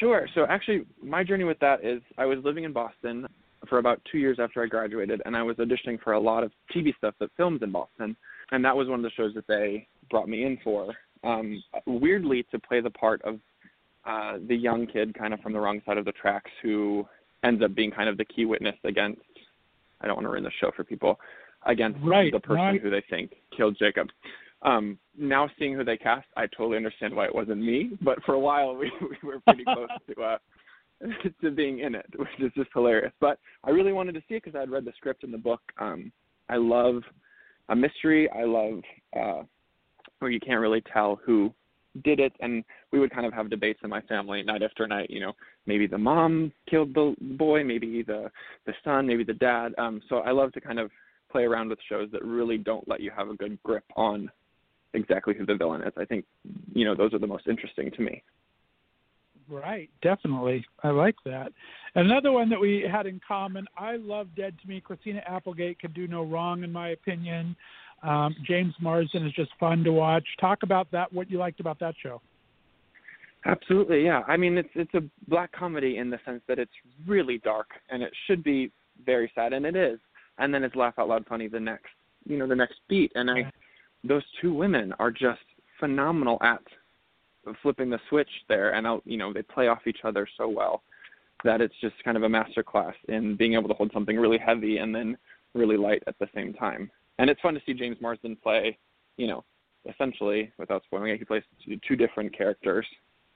Sure. 0.00 0.28
So 0.34 0.46
actually, 0.48 0.82
my 1.02 1.24
journey 1.24 1.44
with 1.44 1.58
that 1.60 1.84
is 1.84 2.02
I 2.18 2.26
was 2.26 2.38
living 2.44 2.64
in 2.64 2.72
Boston 2.72 3.26
for 3.68 3.78
about 3.78 4.00
two 4.10 4.18
years 4.18 4.38
after 4.40 4.62
I 4.62 4.66
graduated, 4.66 5.22
and 5.24 5.36
I 5.36 5.42
was 5.42 5.56
auditioning 5.56 6.00
for 6.02 6.12
a 6.12 6.20
lot 6.20 6.44
of 6.44 6.52
TV 6.74 6.96
stuff 6.96 7.14
that 7.20 7.30
films 7.36 7.60
in 7.62 7.72
Boston, 7.72 8.16
and 8.52 8.64
that 8.64 8.76
was 8.76 8.88
one 8.88 8.98
of 8.98 9.02
the 9.02 9.10
shows 9.16 9.34
that 9.34 9.46
they 9.46 9.86
brought 10.10 10.28
me 10.28 10.44
in 10.44 10.58
for. 10.62 10.94
Um, 11.24 11.62
weirdly, 11.86 12.46
to 12.50 12.58
play 12.58 12.80
the 12.80 12.90
part 12.90 13.20
of 13.22 13.40
uh, 14.06 14.38
the 14.46 14.54
young 14.54 14.86
kid, 14.86 15.14
kind 15.18 15.34
of 15.34 15.40
from 15.40 15.52
the 15.52 15.58
wrong 15.58 15.82
side 15.84 15.98
of 15.98 16.04
the 16.04 16.12
tracks, 16.12 16.50
who 16.62 17.06
ends 17.44 17.62
up 17.62 17.74
being 17.74 17.90
kind 17.90 18.08
of 18.08 18.16
the 18.16 18.24
key 18.24 18.44
witness 18.44 18.76
against. 18.84 19.20
I 20.00 20.06
don't 20.06 20.16
want 20.16 20.26
to 20.26 20.30
ruin 20.30 20.44
the 20.44 20.50
show 20.60 20.70
for 20.76 20.84
people 20.84 21.18
against 21.66 21.98
right. 22.02 22.32
the 22.32 22.40
person 22.40 22.56
right. 22.56 22.80
who 22.80 22.90
they 22.90 23.02
think 23.10 23.32
killed 23.56 23.76
Jacob. 23.78 24.08
Um, 24.62 24.98
now 25.16 25.48
seeing 25.58 25.74
who 25.74 25.84
they 25.84 25.96
cast, 25.96 26.26
I 26.36 26.46
totally 26.46 26.76
understand 26.76 27.14
why 27.14 27.26
it 27.26 27.34
wasn't 27.34 27.60
me. 27.60 27.90
But 28.02 28.22
for 28.24 28.34
a 28.34 28.40
while, 28.40 28.74
we, 28.74 28.90
we 29.00 29.28
were 29.28 29.40
pretty 29.40 29.64
close 29.64 29.88
to 30.14 30.22
uh, 30.22 30.38
to 31.42 31.50
being 31.50 31.80
in 31.80 31.94
it, 31.94 32.06
which 32.16 32.28
is 32.40 32.52
just 32.56 32.70
hilarious. 32.74 33.12
But 33.20 33.38
I 33.64 33.70
really 33.70 33.92
wanted 33.92 34.14
to 34.14 34.20
see 34.28 34.34
it 34.34 34.44
because 34.44 34.56
I 34.56 34.60
had 34.60 34.70
read 34.70 34.84
the 34.84 34.92
script 34.96 35.24
in 35.24 35.30
the 35.30 35.38
book. 35.38 35.60
Um, 35.78 36.10
I 36.48 36.56
love 36.56 37.02
a 37.68 37.76
mystery. 37.76 38.28
I 38.30 38.44
love 38.44 38.80
uh, 39.16 39.42
where 40.18 40.30
you 40.30 40.40
can't 40.40 40.60
really 40.60 40.82
tell 40.92 41.20
who 41.24 41.52
did 42.04 42.20
it, 42.20 42.32
and 42.40 42.64
we 42.92 42.98
would 42.98 43.12
kind 43.12 43.26
of 43.26 43.32
have 43.32 43.50
debates 43.50 43.80
in 43.82 43.90
my 43.90 44.00
family 44.02 44.42
night 44.42 44.62
after 44.62 44.86
night. 44.86 45.10
You 45.10 45.20
know, 45.20 45.32
maybe 45.66 45.86
the 45.86 45.98
mom 45.98 46.52
killed 46.68 46.94
the 46.94 47.14
boy, 47.20 47.64
maybe 47.64 48.02
the 48.02 48.30
the 48.66 48.72
son, 48.84 49.06
maybe 49.06 49.24
the 49.24 49.34
dad. 49.34 49.74
Um, 49.78 50.00
so 50.08 50.18
I 50.18 50.32
love 50.32 50.52
to 50.52 50.60
kind 50.60 50.78
of 50.78 50.90
play 51.30 51.44
around 51.44 51.68
with 51.68 51.78
shows 51.88 52.08
that 52.12 52.24
really 52.24 52.58
don't 52.58 52.86
let 52.88 53.00
you 53.00 53.10
have 53.16 53.28
a 53.28 53.34
good 53.34 53.58
grip 53.62 53.84
on 53.96 54.30
exactly 54.94 55.34
who 55.34 55.46
the 55.46 55.54
villain 55.54 55.82
is. 55.82 55.92
I 55.96 56.04
think 56.04 56.24
you 56.74 56.84
know 56.84 56.94
those 56.94 57.14
are 57.14 57.18
the 57.18 57.26
most 57.26 57.46
interesting 57.46 57.90
to 57.92 58.02
me. 58.02 58.22
Right, 59.50 59.88
definitely. 60.02 60.64
I 60.82 60.90
like 60.90 61.16
that. 61.24 61.52
Another 61.94 62.32
one 62.32 62.50
that 62.50 62.60
we 62.60 62.86
had 62.90 63.06
in 63.06 63.18
common. 63.26 63.66
I 63.78 63.96
love 63.96 64.28
Dead 64.36 64.54
to 64.60 64.68
Me. 64.68 64.80
Christina 64.80 65.22
Applegate 65.26 65.78
could 65.80 65.94
do 65.94 66.06
no 66.06 66.22
wrong, 66.22 66.64
in 66.64 66.70
my 66.70 66.90
opinion. 66.90 67.56
Um, 68.02 68.36
James 68.46 68.74
Marsden 68.78 69.26
is 69.26 69.32
just 69.32 69.50
fun 69.58 69.82
to 69.84 69.92
watch. 69.92 70.24
Talk 70.38 70.58
about 70.62 70.90
that. 70.92 71.10
What 71.12 71.30
you 71.30 71.38
liked 71.38 71.60
about 71.60 71.80
that 71.80 71.94
show? 72.02 72.20
Absolutely, 73.46 74.04
yeah. 74.04 74.22
I 74.28 74.36
mean, 74.36 74.58
it's 74.58 74.68
it's 74.74 74.94
a 74.94 75.02
black 75.28 75.52
comedy 75.52 75.96
in 75.96 76.10
the 76.10 76.18
sense 76.24 76.42
that 76.48 76.58
it's 76.58 76.72
really 77.06 77.38
dark 77.38 77.68
and 77.88 78.02
it 78.02 78.12
should 78.26 78.44
be 78.44 78.70
very 79.06 79.30
sad, 79.34 79.52
and 79.52 79.64
it 79.64 79.76
is. 79.76 79.98
And 80.38 80.52
then 80.52 80.64
it's 80.64 80.76
laugh 80.76 80.94
out 80.98 81.08
loud 81.08 81.26
funny 81.26 81.48
the 81.48 81.60
next, 81.60 81.90
you 82.24 82.38
know, 82.38 82.46
the 82.46 82.54
next 82.54 82.80
beat. 82.88 83.12
And 83.14 83.30
I, 83.30 83.50
those 84.04 84.22
two 84.40 84.54
women 84.54 84.92
are 84.98 85.10
just 85.10 85.40
phenomenal 85.80 86.38
at 86.42 86.62
flipping 87.62 87.90
the 87.90 88.00
switch 88.08 88.28
there, 88.48 88.74
and 88.74 88.86
I'll, 88.86 89.02
you 89.04 89.16
know, 89.16 89.32
they 89.32 89.42
play 89.42 89.68
off 89.68 89.86
each 89.86 90.00
other 90.04 90.28
so 90.36 90.48
well 90.48 90.82
that 91.44 91.60
it's 91.60 91.74
just 91.80 91.94
kind 92.04 92.16
of 92.16 92.24
a 92.24 92.28
master 92.28 92.62
class 92.62 92.94
in 93.08 93.36
being 93.36 93.54
able 93.54 93.68
to 93.68 93.74
hold 93.74 93.90
something 93.92 94.16
really 94.16 94.38
heavy 94.38 94.78
and 94.78 94.94
then 94.94 95.16
really 95.54 95.76
light 95.76 96.02
at 96.06 96.18
the 96.18 96.28
same 96.34 96.52
time. 96.52 96.90
And 97.18 97.30
it's 97.30 97.40
fun 97.40 97.54
to 97.54 97.60
see 97.64 97.74
James 97.74 97.96
Marsden 98.00 98.36
play, 98.42 98.76
you 99.16 99.26
know, 99.26 99.44
essentially 99.88 100.52
without 100.58 100.82
spoiling 100.84 101.10
it, 101.10 101.18
he 101.18 101.24
plays 101.24 101.42
two 101.86 101.96
different 101.96 102.36
characters 102.36 102.86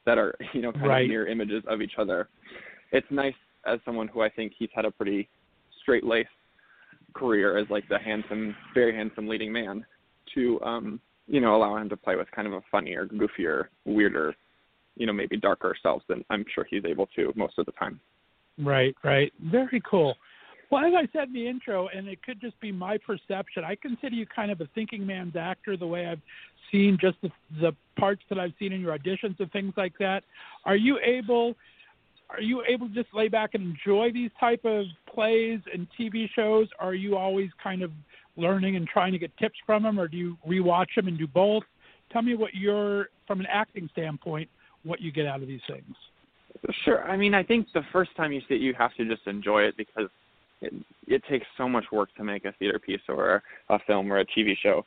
that 0.04 0.18
are, 0.18 0.34
you 0.52 0.62
know, 0.62 0.72
kind 0.72 0.86
right. 0.86 1.02
of 1.02 1.08
mirror 1.08 1.26
images 1.26 1.62
of 1.68 1.80
each 1.80 1.94
other. 1.98 2.28
It's 2.90 3.06
nice 3.10 3.34
as 3.66 3.78
someone 3.84 4.08
who 4.08 4.20
I 4.20 4.28
think 4.28 4.52
he's 4.58 4.68
had 4.74 4.84
a 4.84 4.90
pretty 4.90 5.28
straight 5.80 6.04
laced 6.04 6.30
career 7.12 7.58
as 7.58 7.68
like 7.70 7.88
the 7.88 7.98
handsome, 7.98 8.54
very 8.74 8.94
handsome 8.94 9.26
leading 9.26 9.52
man 9.52 9.84
to 10.34 10.60
um 10.62 11.00
you 11.26 11.40
know, 11.40 11.56
allow 11.56 11.76
him 11.76 11.88
to 11.88 11.96
play 11.96 12.16
with 12.16 12.30
kind 12.30 12.46
of 12.46 12.54
a 12.54 12.60
funnier, 12.70 13.06
goofier, 13.06 13.66
weirder, 13.84 14.34
you 14.96 15.06
know, 15.06 15.12
maybe 15.12 15.36
darker 15.36 15.74
selves 15.82 16.04
than 16.08 16.24
I'm 16.30 16.44
sure 16.54 16.66
he's 16.68 16.84
able 16.84 17.06
to 17.16 17.32
most 17.36 17.58
of 17.58 17.66
the 17.66 17.72
time. 17.72 18.00
Right, 18.58 18.94
right. 19.02 19.32
Very 19.40 19.80
cool. 19.88 20.16
Well, 20.70 20.84
as 20.84 20.92
I 20.94 21.08
said 21.12 21.28
in 21.28 21.34
the 21.34 21.46
intro, 21.46 21.88
and 21.88 22.08
it 22.08 22.22
could 22.22 22.40
just 22.40 22.58
be 22.60 22.72
my 22.72 22.98
perception, 22.98 23.62
I 23.64 23.76
consider 23.76 24.14
you 24.14 24.26
kind 24.26 24.50
of 24.50 24.60
a 24.60 24.68
thinking 24.74 25.06
man's 25.06 25.36
actor 25.36 25.76
the 25.76 25.86
way 25.86 26.06
I've 26.06 26.20
seen 26.70 26.98
just 27.00 27.16
the, 27.22 27.30
the 27.60 27.72
parts 27.98 28.22
that 28.30 28.38
I've 28.38 28.52
seen 28.58 28.72
in 28.72 28.80
your 28.80 28.96
auditions 28.96 29.38
and 29.38 29.50
things 29.52 29.74
like 29.76 29.92
that. 29.98 30.24
Are 30.64 30.76
you 30.76 30.98
able 31.04 31.54
are 32.32 32.40
you 32.40 32.62
able 32.66 32.88
to 32.88 32.94
just 32.94 33.14
lay 33.14 33.28
back 33.28 33.50
and 33.54 33.62
enjoy 33.62 34.10
these 34.12 34.30
type 34.40 34.64
of 34.64 34.86
plays 35.12 35.60
and 35.72 35.86
TV 35.98 36.28
shows? 36.34 36.68
Are 36.78 36.94
you 36.94 37.16
always 37.16 37.50
kind 37.62 37.82
of 37.82 37.90
learning 38.36 38.76
and 38.76 38.86
trying 38.86 39.12
to 39.12 39.18
get 39.18 39.36
tips 39.36 39.56
from 39.66 39.82
them, 39.82 40.00
or 40.00 40.08
do 40.08 40.16
you 40.16 40.36
rewatch 40.48 40.94
them 40.96 41.08
and 41.08 41.18
do 41.18 41.26
both? 41.26 41.64
Tell 42.12 42.22
me 42.22 42.34
what 42.34 42.54
you're, 42.54 43.08
from 43.26 43.40
an 43.40 43.46
acting 43.50 43.88
standpoint, 43.92 44.48
what 44.84 45.00
you 45.00 45.12
get 45.12 45.26
out 45.26 45.42
of 45.42 45.48
these 45.48 45.60
things. 45.68 45.94
Sure. 46.84 47.04
I 47.04 47.16
mean, 47.16 47.34
I 47.34 47.42
think 47.42 47.66
the 47.74 47.82
first 47.92 48.14
time 48.16 48.32
you 48.32 48.40
see 48.48 48.54
it, 48.54 48.60
you 48.60 48.74
have 48.78 48.94
to 48.96 49.04
just 49.04 49.26
enjoy 49.26 49.62
it 49.62 49.76
because 49.76 50.08
it, 50.60 50.72
it 51.06 51.22
takes 51.28 51.46
so 51.56 51.68
much 51.68 51.84
work 51.92 52.08
to 52.16 52.24
make 52.24 52.44
a 52.44 52.52
theater 52.58 52.78
piece 52.78 53.00
or 53.08 53.42
a 53.68 53.78
film 53.86 54.12
or 54.12 54.18
a 54.18 54.26
TV 54.26 54.54
show 54.62 54.84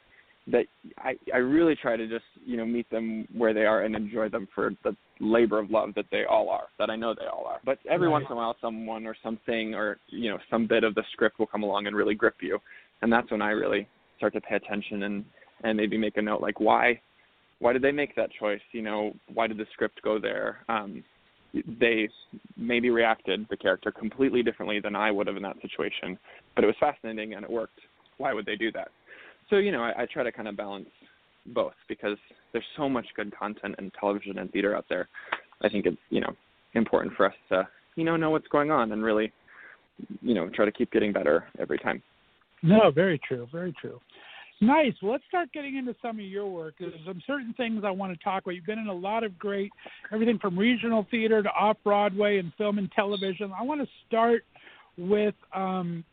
that 0.48 0.66
I, 1.00 1.16
I 1.34 1.38
really 1.38 1.76
try 1.76 1.98
to 1.98 2.08
just 2.08 2.26
you 2.46 2.58
know 2.58 2.66
meet 2.66 2.90
them 2.90 3.28
where 3.36 3.54
they 3.54 3.66
are 3.66 3.84
and 3.84 3.96
enjoy 3.96 4.30
them 4.30 4.48
for 4.54 4.72
the 4.84 4.96
labor 5.20 5.60
of 5.60 5.72
love 5.72 5.94
that 5.96 6.06
they 6.12 6.24
all 6.26 6.50
are 6.50 6.68
that 6.78 6.90
I 6.90 6.96
know 6.96 7.14
they 7.14 7.26
all 7.26 7.46
are. 7.48 7.60
But 7.66 7.80
every 7.90 8.08
right. 8.08 8.14
once 8.14 8.26
in 8.30 8.34
a 8.34 8.36
while, 8.36 8.56
someone 8.62 9.08
or 9.08 9.16
something 9.24 9.74
or 9.74 9.98
you 10.08 10.30
know 10.30 10.38
some 10.50 10.68
bit 10.68 10.84
of 10.84 10.94
the 10.96 11.04
script 11.14 11.40
will 11.40 11.48
come 11.48 11.64
along 11.64 11.88
and 11.88 11.96
really 11.96 12.16
grip 12.16 12.36
you 12.42 12.60
and 13.02 13.12
that's 13.12 13.30
when 13.32 13.42
I 13.42 13.52
really 13.52 13.88
start 14.18 14.34
to 14.34 14.42
pay 14.42 14.56
attention 14.56 15.04
and 15.04 15.26
and 15.64 15.78
maybe 15.78 15.98
make 15.98 16.18
a 16.18 16.22
note 16.22 16.42
like 16.42 16.60
why 16.60 17.00
why 17.60 17.74
did 17.74 17.82
they 17.82 17.92
make 17.92 18.16
that 18.16 18.30
choice? 18.38 18.60
You 18.74 18.82
know, 18.82 19.14
why 19.34 19.48
did 19.48 19.58
the 19.58 19.66
script 19.72 20.02
go 20.04 20.20
there? 20.20 20.60
Um, 20.68 21.04
they 21.80 22.10
maybe 22.58 22.90
reacted 22.90 23.46
the 23.50 23.56
character 23.56 23.92
completely 23.92 24.44
differently 24.44 24.82
than 24.82 24.94
I 24.94 25.10
would 25.10 25.28
have 25.28 25.38
in 25.38 25.44
that 25.44 25.56
situation, 25.62 26.20
but 26.54 26.66
it 26.66 26.68
was 26.68 26.76
fascinating 26.82 27.34
and 27.34 27.46
it 27.46 27.50
worked. 27.50 27.80
Why 28.18 28.34
would 28.34 28.46
they 28.46 28.58
do 28.58 28.74
that? 28.74 28.90
So 29.50 29.58
you 29.58 29.72
know, 29.72 29.84
I, 29.84 30.04
I 30.04 30.06
try 30.12 30.24
to 30.24 30.32
kind 30.32 30.48
of 30.48 30.58
balance 30.58 30.90
both 31.48 31.74
because 31.88 32.18
there's 32.52 32.66
so 32.78 32.90
much 32.90 33.06
good 33.16 33.34
content 33.38 33.76
in 33.78 33.92
television 34.00 34.40
and 34.40 34.52
theater 34.52 34.76
out 34.76 34.86
there. 34.90 35.08
I 35.64 35.70
think 35.70 35.86
it's 35.86 35.98
you 36.10 36.22
know 36.22 36.36
important 36.74 37.16
for 37.16 37.28
us 37.28 37.36
to 37.50 37.68
you 37.96 38.04
know 38.04 38.16
know 38.16 38.32
what's 38.32 38.48
going 38.48 38.72
on 38.72 38.92
and 38.92 39.04
really 39.04 39.32
you 40.22 40.34
know 40.34 40.50
try 40.50 40.66
to 40.66 40.72
keep 40.72 40.92
getting 40.92 41.14
better 41.14 41.46
every 41.60 41.78
time. 41.78 42.02
No, 42.64 42.90
very 42.92 43.20
true, 43.28 43.48
very 43.52 43.74
true. 43.80 44.00
Nice. 44.62 44.94
Well, 45.02 45.12
let's 45.12 45.24
start 45.28 45.52
getting 45.54 45.76
into 45.76 45.94
some 46.02 46.18
of 46.18 46.26
your 46.26 46.48
work. 46.48 46.76
There's 46.80 46.94
some 47.06 47.22
certain 47.28 47.54
things 47.58 47.84
I 47.86 47.92
want 47.92 48.18
to 48.18 48.24
talk 48.24 48.44
about. 48.44 48.56
You've 48.56 48.66
been 48.66 48.80
in 48.80 48.88
a 48.88 48.94
lot 48.94 49.24
of 49.26 49.38
great, 49.38 49.70
everything 50.14 50.40
from 50.40 50.58
regional 50.58 51.06
theater 51.12 51.44
to 51.44 51.50
off 51.50 51.78
Broadway 51.84 52.40
and 52.40 52.54
film 52.58 52.78
and 52.78 52.90
television. 52.94 53.52
I 53.58 53.64
want 53.64 53.82
to 53.82 53.88
start 54.08 54.46
with 54.98 55.36
um, 55.54 56.06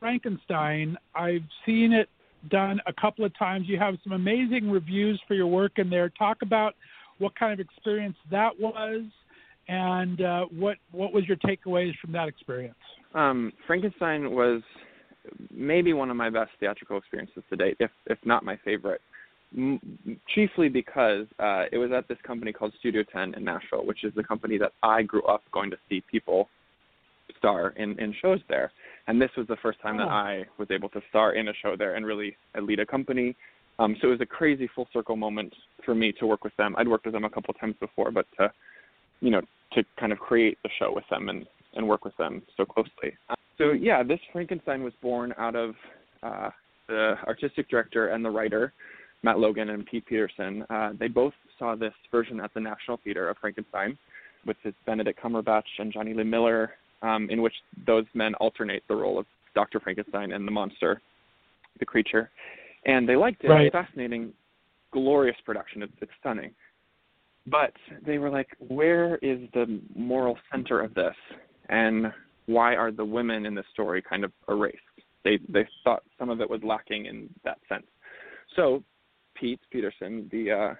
Frankenstein. 0.00 0.96
I've 1.14 1.44
seen 1.66 1.92
it 1.92 2.08
done 2.48 2.80
a 2.86 2.92
couple 2.92 3.24
of 3.24 3.36
times. 3.38 3.66
You 3.68 3.78
have 3.78 3.94
some 4.02 4.12
amazing 4.12 4.70
reviews 4.70 5.20
for 5.26 5.34
your 5.34 5.46
work 5.46 5.72
in 5.76 5.90
there. 5.90 6.08
Talk 6.10 6.38
about 6.42 6.74
what 7.18 7.34
kind 7.36 7.52
of 7.52 7.60
experience 7.60 8.16
that 8.30 8.50
was, 8.58 9.02
and 9.68 10.20
uh, 10.20 10.44
what 10.56 10.76
what 10.92 11.12
was 11.12 11.24
your 11.26 11.36
takeaways 11.38 11.92
from 12.00 12.12
that 12.12 12.28
experience? 12.28 12.74
Um, 13.14 13.52
Frankenstein 13.66 14.32
was 14.32 14.62
maybe 15.50 15.92
one 15.92 16.10
of 16.10 16.16
my 16.16 16.30
best 16.30 16.50
theatrical 16.60 16.98
experiences 16.98 17.42
to 17.50 17.56
date, 17.56 17.76
if 17.80 17.90
if 18.06 18.18
not 18.24 18.44
my 18.44 18.58
favorite. 18.64 19.00
Chiefly 20.34 20.68
because 20.68 21.26
uh, 21.38 21.66
it 21.70 21.78
was 21.78 21.92
at 21.92 22.08
this 22.08 22.18
company 22.26 22.52
called 22.52 22.72
Studio 22.80 23.04
Tenn 23.04 23.34
in 23.34 23.44
Nashville, 23.44 23.86
which 23.86 24.02
is 24.02 24.12
the 24.16 24.24
company 24.24 24.58
that 24.58 24.72
I 24.82 25.02
grew 25.02 25.22
up 25.22 25.42
going 25.52 25.70
to 25.70 25.76
see 25.88 26.02
people 26.10 26.48
star 27.44 27.74
in 27.76 27.98
in 27.98 28.14
shows 28.22 28.40
there. 28.48 28.72
And 29.06 29.20
this 29.20 29.30
was 29.36 29.46
the 29.46 29.56
first 29.56 29.80
time 29.80 29.96
oh. 29.96 30.04
that 30.04 30.08
I 30.08 30.44
was 30.58 30.68
able 30.70 30.88
to 30.90 31.00
star 31.10 31.34
in 31.34 31.48
a 31.48 31.52
show 31.62 31.76
there 31.76 31.94
and 31.94 32.06
really 32.06 32.36
lead 32.60 32.80
a 32.80 32.86
company. 32.86 33.36
Um, 33.78 33.96
so 34.00 34.08
it 34.08 34.10
was 34.12 34.20
a 34.20 34.26
crazy 34.26 34.68
full 34.74 34.88
circle 34.92 35.16
moment 35.16 35.52
for 35.84 35.94
me 35.94 36.12
to 36.12 36.26
work 36.26 36.44
with 36.44 36.56
them. 36.56 36.74
I'd 36.78 36.88
worked 36.88 37.06
with 37.06 37.14
them 37.14 37.24
a 37.24 37.30
couple 37.30 37.52
of 37.52 37.60
times 37.60 37.74
before, 37.80 38.10
but 38.12 38.26
to, 38.38 38.52
you 39.20 39.30
know, 39.30 39.42
to 39.72 39.82
kind 39.98 40.12
of 40.12 40.18
create 40.18 40.58
the 40.62 40.70
show 40.78 40.92
with 40.94 41.04
them 41.10 41.28
and 41.28 41.46
and 41.74 41.86
work 41.86 42.04
with 42.04 42.16
them 42.16 42.42
so 42.56 42.64
closely. 42.64 43.16
So 43.58 43.72
yeah, 43.72 44.02
this 44.02 44.20
Frankenstein 44.32 44.82
was 44.82 44.92
born 45.02 45.34
out 45.38 45.56
of 45.56 45.74
uh, 46.22 46.50
the 46.88 47.16
artistic 47.26 47.68
director 47.68 48.08
and 48.08 48.24
the 48.24 48.30
writer, 48.30 48.72
Matt 49.22 49.38
Logan 49.38 49.70
and 49.70 49.84
Pete 49.84 50.06
Peterson. 50.06 50.64
Uh, 50.70 50.90
they 50.98 51.08
both 51.08 51.34
saw 51.58 51.74
this 51.74 51.94
version 52.10 52.40
at 52.40 52.54
the 52.54 52.60
National 52.60 52.98
Theater 53.02 53.28
of 53.28 53.36
Frankenstein, 53.38 53.98
with 54.46 54.56
his 54.62 54.74
Benedict 54.86 55.20
Cumberbatch 55.20 55.62
and 55.78 55.92
Jonny 55.92 56.14
Lee 56.14 56.24
Miller, 56.24 56.72
um, 57.04 57.28
in 57.30 57.42
which 57.42 57.54
those 57.86 58.04
men 58.14 58.34
alternate 58.36 58.82
the 58.88 58.94
role 58.94 59.18
of 59.18 59.26
Dr. 59.54 59.80
Frankenstein 59.80 60.32
and 60.32 60.46
the 60.46 60.52
monster, 60.52 61.00
the 61.78 61.86
creature. 61.86 62.30
And 62.86 63.08
they 63.08 63.16
liked 63.16 63.44
it. 63.44 63.48
Right. 63.48 63.66
It's 63.66 63.72
fascinating, 63.72 64.32
glorious 64.92 65.36
production. 65.44 65.82
It's, 65.82 65.92
it's 66.00 66.12
stunning. 66.20 66.52
But 67.46 67.72
they 68.04 68.18
were 68.18 68.30
like, 68.30 68.48
where 68.58 69.16
is 69.16 69.38
the 69.52 69.80
moral 69.94 70.38
center 70.50 70.80
of 70.80 70.94
this? 70.94 71.14
And 71.68 72.12
why 72.46 72.74
are 72.74 72.90
the 72.90 73.04
women 73.04 73.46
in 73.46 73.54
the 73.54 73.64
story 73.72 74.02
kind 74.02 74.24
of 74.24 74.32
erased? 74.48 74.78
they 75.24 75.38
they 75.48 75.66
thought 75.82 76.02
some 76.18 76.30
of 76.30 76.40
it 76.40 76.48
was 76.48 76.60
lacking 76.62 77.06
in 77.06 77.28
that 77.44 77.58
sense. 77.68 77.86
So 78.54 78.84
Pete 79.34 79.60
Peterson, 79.70 80.28
the 80.30 80.52
uh, 80.52 80.74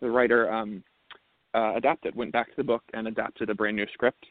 the 0.00 0.10
writer, 0.10 0.52
um, 0.52 0.82
uh, 1.54 1.74
adapted, 1.76 2.14
went 2.14 2.32
back 2.32 2.48
to 2.48 2.56
the 2.56 2.64
book 2.64 2.82
and 2.92 3.08
adapted 3.08 3.48
a 3.48 3.54
brand 3.54 3.76
new 3.76 3.86
script. 3.94 4.26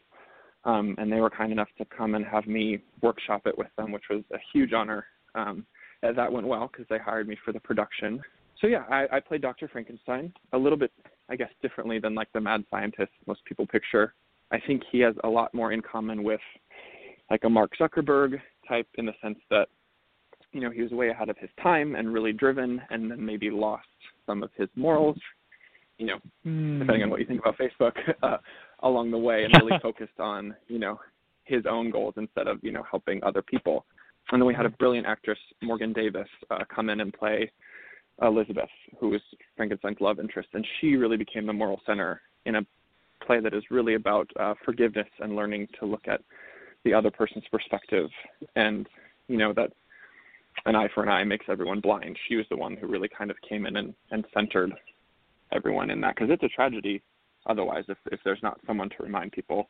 Um, 0.64 0.94
and 0.98 1.10
they 1.10 1.20
were 1.20 1.30
kind 1.30 1.52
enough 1.52 1.68
to 1.78 1.84
come 1.86 2.14
and 2.14 2.24
have 2.26 2.46
me 2.46 2.82
workshop 3.02 3.42
it 3.46 3.56
with 3.56 3.68
them, 3.78 3.92
which 3.92 4.04
was 4.10 4.22
a 4.32 4.38
huge 4.52 4.72
honor. 4.72 5.06
Um, 5.34 5.64
that 6.02 6.32
went 6.32 6.46
well 6.46 6.68
because 6.70 6.86
they 6.88 6.98
hired 6.98 7.28
me 7.28 7.36
for 7.44 7.52
the 7.52 7.60
production. 7.60 8.20
So 8.60 8.66
yeah, 8.66 8.84
I, 8.90 9.06
I 9.12 9.20
played 9.20 9.42
Dr. 9.42 9.68
Frankenstein 9.68 10.32
a 10.52 10.58
little 10.58 10.78
bit, 10.78 10.92
I 11.28 11.36
guess, 11.36 11.50
differently 11.62 11.98
than 11.98 12.14
like 12.14 12.28
the 12.32 12.40
mad 12.40 12.64
scientist 12.70 13.12
most 13.26 13.44
people 13.44 13.66
picture. 13.66 14.14
I 14.50 14.58
think 14.66 14.82
he 14.90 15.00
has 15.00 15.14
a 15.24 15.28
lot 15.28 15.54
more 15.54 15.72
in 15.72 15.80
common 15.80 16.22
with 16.22 16.40
like 17.30 17.44
a 17.44 17.48
Mark 17.48 17.72
Zuckerberg 17.80 18.40
type 18.68 18.88
in 18.96 19.06
the 19.06 19.12
sense 19.22 19.38
that 19.50 19.68
you 20.52 20.60
know 20.60 20.70
he 20.70 20.82
was 20.82 20.90
way 20.90 21.10
ahead 21.10 21.28
of 21.28 21.38
his 21.38 21.50
time 21.62 21.94
and 21.94 22.12
really 22.12 22.32
driven, 22.32 22.82
and 22.90 23.10
then 23.10 23.24
maybe 23.24 23.50
lost 23.50 23.86
some 24.26 24.42
of 24.42 24.50
his 24.56 24.68
morals. 24.74 25.16
You 25.98 26.06
know, 26.06 26.18
mm. 26.46 26.78
depending 26.80 27.04
on 27.04 27.10
what 27.10 27.20
you 27.20 27.26
think 27.26 27.40
about 27.40 27.58
Facebook, 27.58 27.92
uh, 28.22 28.38
along 28.82 29.10
the 29.10 29.18
way, 29.18 29.44
and 29.44 29.54
really 29.62 29.78
focused 29.82 30.18
on 30.18 30.54
you 30.68 30.78
know 30.78 30.98
his 31.44 31.64
own 31.68 31.90
goals 31.90 32.14
instead 32.16 32.46
of 32.46 32.58
you 32.62 32.72
know 32.72 32.84
helping 32.88 33.22
other 33.22 33.42
people. 33.42 33.84
And 34.32 34.40
then 34.40 34.46
we 34.46 34.54
had 34.54 34.66
a 34.66 34.70
brilliant 34.70 35.06
actress, 35.06 35.38
Morgan 35.60 35.92
Davis, 35.92 36.28
uh, 36.50 36.64
come 36.72 36.88
in 36.88 37.00
and 37.00 37.12
play 37.12 37.50
Elizabeth, 38.22 38.68
who 39.00 39.08
was 39.08 39.20
Frankenstein's 39.56 40.00
love 40.00 40.20
interest, 40.20 40.48
and 40.52 40.64
she 40.80 40.94
really 40.94 41.16
became 41.16 41.46
the 41.46 41.52
moral 41.52 41.80
center 41.84 42.20
in 42.46 42.56
a 42.56 42.66
play 43.24 43.40
that 43.40 43.54
is 43.54 43.64
really 43.70 43.94
about 43.94 44.30
uh, 44.38 44.54
forgiveness 44.64 45.08
and 45.20 45.34
learning 45.34 45.68
to 45.78 45.86
look 45.86 46.06
at 46.06 46.20
the 46.84 46.94
other 46.94 47.10
person's 47.10 47.44
perspective, 47.50 48.08
and 48.56 48.88
you 49.28 49.36
know 49.36 49.52
that 49.52 49.72
an 50.66 50.76
eye 50.76 50.88
for 50.94 51.02
an 51.02 51.08
eye 51.08 51.24
makes 51.24 51.46
everyone 51.48 51.80
blind. 51.80 52.16
She 52.28 52.36
was 52.36 52.46
the 52.50 52.56
one 52.56 52.76
who 52.76 52.86
really 52.86 53.08
kind 53.08 53.30
of 53.30 53.36
came 53.46 53.66
in 53.66 53.76
and, 53.76 53.94
and 54.10 54.24
centered 54.34 54.72
everyone 55.52 55.90
in 55.90 56.00
that 56.00 56.14
because 56.14 56.30
it's 56.30 56.42
a 56.42 56.48
tragedy 56.48 57.02
otherwise 57.46 57.84
if 57.88 57.98
if 58.12 58.20
there's 58.24 58.42
not 58.42 58.60
someone 58.66 58.88
to 58.90 59.02
remind 59.02 59.32
people 59.32 59.68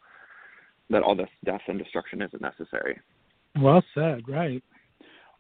that 0.91 1.03
all 1.03 1.14
this 1.14 1.29
death 1.45 1.61
and 1.68 1.79
destruction 1.79 2.21
isn't 2.23 2.43
necessary. 2.43 2.99
Well 3.61 3.83
said, 3.95 4.23
right. 4.29 4.62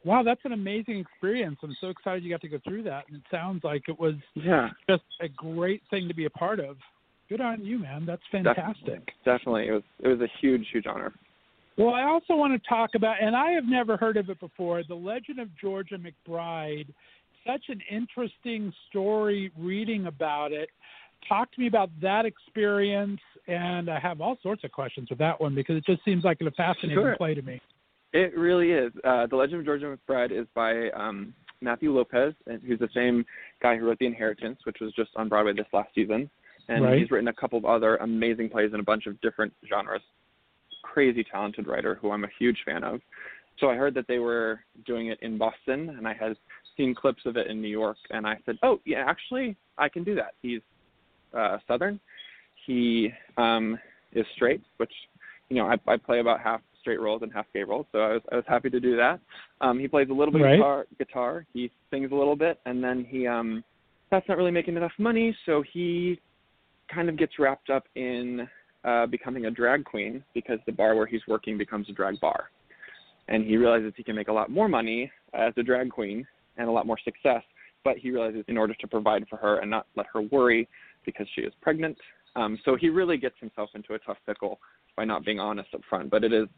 Wow, 0.04 0.22
that's 0.22 0.40
an 0.44 0.52
amazing 0.52 0.98
experience. 0.98 1.58
I'm 1.62 1.76
so 1.80 1.88
excited 1.88 2.24
you 2.24 2.30
got 2.30 2.40
to 2.40 2.48
go 2.48 2.58
through 2.64 2.84
that. 2.84 3.04
And 3.08 3.18
it 3.18 3.22
sounds 3.30 3.62
like 3.64 3.82
it 3.88 3.98
was 3.98 4.14
yeah. 4.34 4.70
just 4.88 5.02
a 5.20 5.28
great 5.28 5.82
thing 5.90 6.08
to 6.08 6.14
be 6.14 6.24
a 6.24 6.30
part 6.30 6.58
of. 6.58 6.76
Good 7.28 7.40
on 7.40 7.64
you, 7.64 7.78
man. 7.78 8.06
That's 8.06 8.22
fantastic. 8.32 9.06
Definitely. 9.24 9.68
It 9.68 9.72
was 9.72 9.82
it 10.00 10.08
was 10.08 10.20
a 10.20 10.28
huge, 10.40 10.66
huge 10.72 10.86
honor. 10.86 11.12
Well, 11.76 11.94
I 11.94 12.02
also 12.02 12.34
want 12.34 12.60
to 12.60 12.68
talk 12.68 12.90
about, 12.94 13.22
and 13.22 13.36
I 13.36 13.52
have 13.52 13.64
never 13.64 13.96
heard 13.96 14.16
of 14.16 14.28
it 14.28 14.40
before, 14.40 14.82
The 14.86 14.94
Legend 14.94 15.38
of 15.38 15.48
Georgia 15.58 15.96
McBride. 15.96 16.88
Such 17.46 17.62
an 17.68 17.80
interesting 17.90 18.72
story 18.88 19.50
reading 19.56 20.06
about 20.06 20.52
it. 20.52 20.68
Talk 21.28 21.52
to 21.52 21.60
me 21.60 21.66
about 21.66 21.90
that 22.00 22.26
experience, 22.26 23.20
and 23.46 23.88
I 23.88 24.00
have 24.00 24.20
all 24.20 24.36
sorts 24.42 24.64
of 24.64 24.72
questions 24.72 25.10
with 25.10 25.18
that 25.18 25.40
one 25.40 25.54
because 25.54 25.76
it 25.76 25.84
just 25.86 26.04
seems 26.04 26.24
like 26.24 26.40
a 26.40 26.50
fascinating 26.52 26.96
sure. 26.96 27.16
play 27.16 27.34
to 27.34 27.42
me. 27.42 27.60
It 28.12 28.36
really 28.36 28.72
is. 28.72 28.92
Uh, 29.04 29.26
the 29.26 29.36
Legend 29.36 29.60
of 29.60 29.66
Georgia 29.66 29.96
McBride 29.96 30.32
is 30.32 30.46
by 30.54 30.90
um, 30.90 31.32
Matthew 31.60 31.92
Lopez, 31.92 32.34
who's 32.66 32.78
the 32.78 32.88
same 32.94 33.24
guy 33.62 33.76
who 33.76 33.86
wrote 33.86 33.98
The 33.98 34.06
Inheritance, 34.06 34.58
which 34.64 34.78
was 34.80 34.92
just 34.94 35.10
on 35.16 35.28
Broadway 35.28 35.52
this 35.52 35.66
last 35.72 35.90
season. 35.94 36.28
And 36.68 36.84
right. 36.84 36.98
he's 36.98 37.10
written 37.10 37.28
a 37.28 37.32
couple 37.32 37.58
of 37.58 37.64
other 37.64 37.96
amazing 37.96 38.48
plays 38.48 38.70
in 38.72 38.80
a 38.80 38.84
bunch 38.84 39.06
of 39.06 39.20
different 39.20 39.52
genres. 39.68 40.02
Crazy 40.82 41.24
talented 41.24 41.66
writer 41.66 41.96
who 42.00 42.10
I'm 42.10 42.24
a 42.24 42.28
huge 42.38 42.58
fan 42.64 42.84
of. 42.84 43.00
So 43.58 43.68
I 43.68 43.76
heard 43.76 43.94
that 43.94 44.06
they 44.08 44.18
were 44.18 44.60
doing 44.86 45.08
it 45.08 45.18
in 45.20 45.36
Boston, 45.36 45.90
and 45.90 46.08
I 46.08 46.14
had 46.14 46.36
seen 46.76 46.94
clips 46.94 47.22
of 47.26 47.36
it 47.36 47.48
in 47.48 47.60
New 47.60 47.68
York, 47.68 47.98
and 48.10 48.26
I 48.26 48.38
said, 48.46 48.56
"Oh, 48.62 48.80
yeah, 48.86 49.04
actually, 49.06 49.56
I 49.76 49.88
can 49.88 50.02
do 50.02 50.14
that." 50.14 50.34
He's 50.40 50.62
uh, 51.36 51.58
Southern. 51.66 52.00
He 52.66 53.10
um, 53.36 53.78
is 54.12 54.26
straight, 54.34 54.62
which 54.76 54.92
you 55.48 55.56
know 55.56 55.66
I, 55.66 55.76
I 55.90 55.96
play 55.96 56.20
about 56.20 56.40
half 56.40 56.60
straight 56.80 57.00
roles 57.00 57.22
and 57.22 57.32
half 57.32 57.46
gay 57.52 57.62
roles, 57.62 57.86
so 57.92 57.98
I 57.98 58.12
was 58.14 58.22
I 58.32 58.36
was 58.36 58.44
happy 58.48 58.70
to 58.70 58.80
do 58.80 58.96
that. 58.96 59.20
Um, 59.60 59.78
he 59.78 59.88
plays 59.88 60.08
a 60.10 60.14
little 60.14 60.32
bit 60.32 60.42
right. 60.42 60.54
of 60.54 60.58
guitar, 60.58 60.86
guitar. 60.98 61.46
He 61.52 61.70
sings 61.90 62.10
a 62.12 62.14
little 62.14 62.36
bit, 62.36 62.58
and 62.66 62.82
then 62.82 63.06
he 63.08 63.26
um, 63.26 63.64
that's 64.10 64.28
not 64.28 64.36
really 64.36 64.50
making 64.50 64.76
enough 64.76 64.92
money, 64.98 65.36
so 65.46 65.62
he 65.72 66.20
kind 66.92 67.08
of 67.08 67.16
gets 67.16 67.38
wrapped 67.38 67.70
up 67.70 67.84
in 67.94 68.48
uh, 68.84 69.06
becoming 69.06 69.46
a 69.46 69.50
drag 69.50 69.84
queen 69.84 70.24
because 70.34 70.58
the 70.66 70.72
bar 70.72 70.96
where 70.96 71.06
he's 71.06 71.20
working 71.28 71.56
becomes 71.56 71.88
a 71.88 71.92
drag 71.92 72.18
bar, 72.20 72.50
and 73.28 73.44
he 73.44 73.56
realizes 73.56 73.92
he 73.96 74.02
can 74.02 74.16
make 74.16 74.28
a 74.28 74.32
lot 74.32 74.50
more 74.50 74.68
money 74.68 75.10
as 75.34 75.52
a 75.56 75.62
drag 75.62 75.90
queen 75.90 76.26
and 76.56 76.68
a 76.68 76.72
lot 76.72 76.86
more 76.86 76.98
success. 77.04 77.42
But 77.82 77.96
he 77.96 78.10
realizes 78.10 78.44
in 78.48 78.58
order 78.58 78.74
to 78.74 78.86
provide 78.86 79.26
for 79.28 79.36
her 79.36 79.58
and 79.60 79.70
not 79.70 79.86
let 79.96 80.06
her 80.12 80.20
worry 80.20 80.68
because 81.04 81.26
she 81.34 81.42
is 81.42 81.52
pregnant. 81.60 81.96
Um, 82.36 82.58
so 82.64 82.76
he 82.76 82.88
really 82.88 83.16
gets 83.16 83.34
himself 83.40 83.70
into 83.74 83.94
a 83.94 83.98
tough 83.98 84.18
pickle 84.26 84.60
by 84.96 85.04
not 85.04 85.24
being 85.24 85.40
honest 85.40 85.68
up 85.74 85.80
front. 85.88 86.10
But 86.10 86.24
it 86.24 86.32
is 86.32 86.48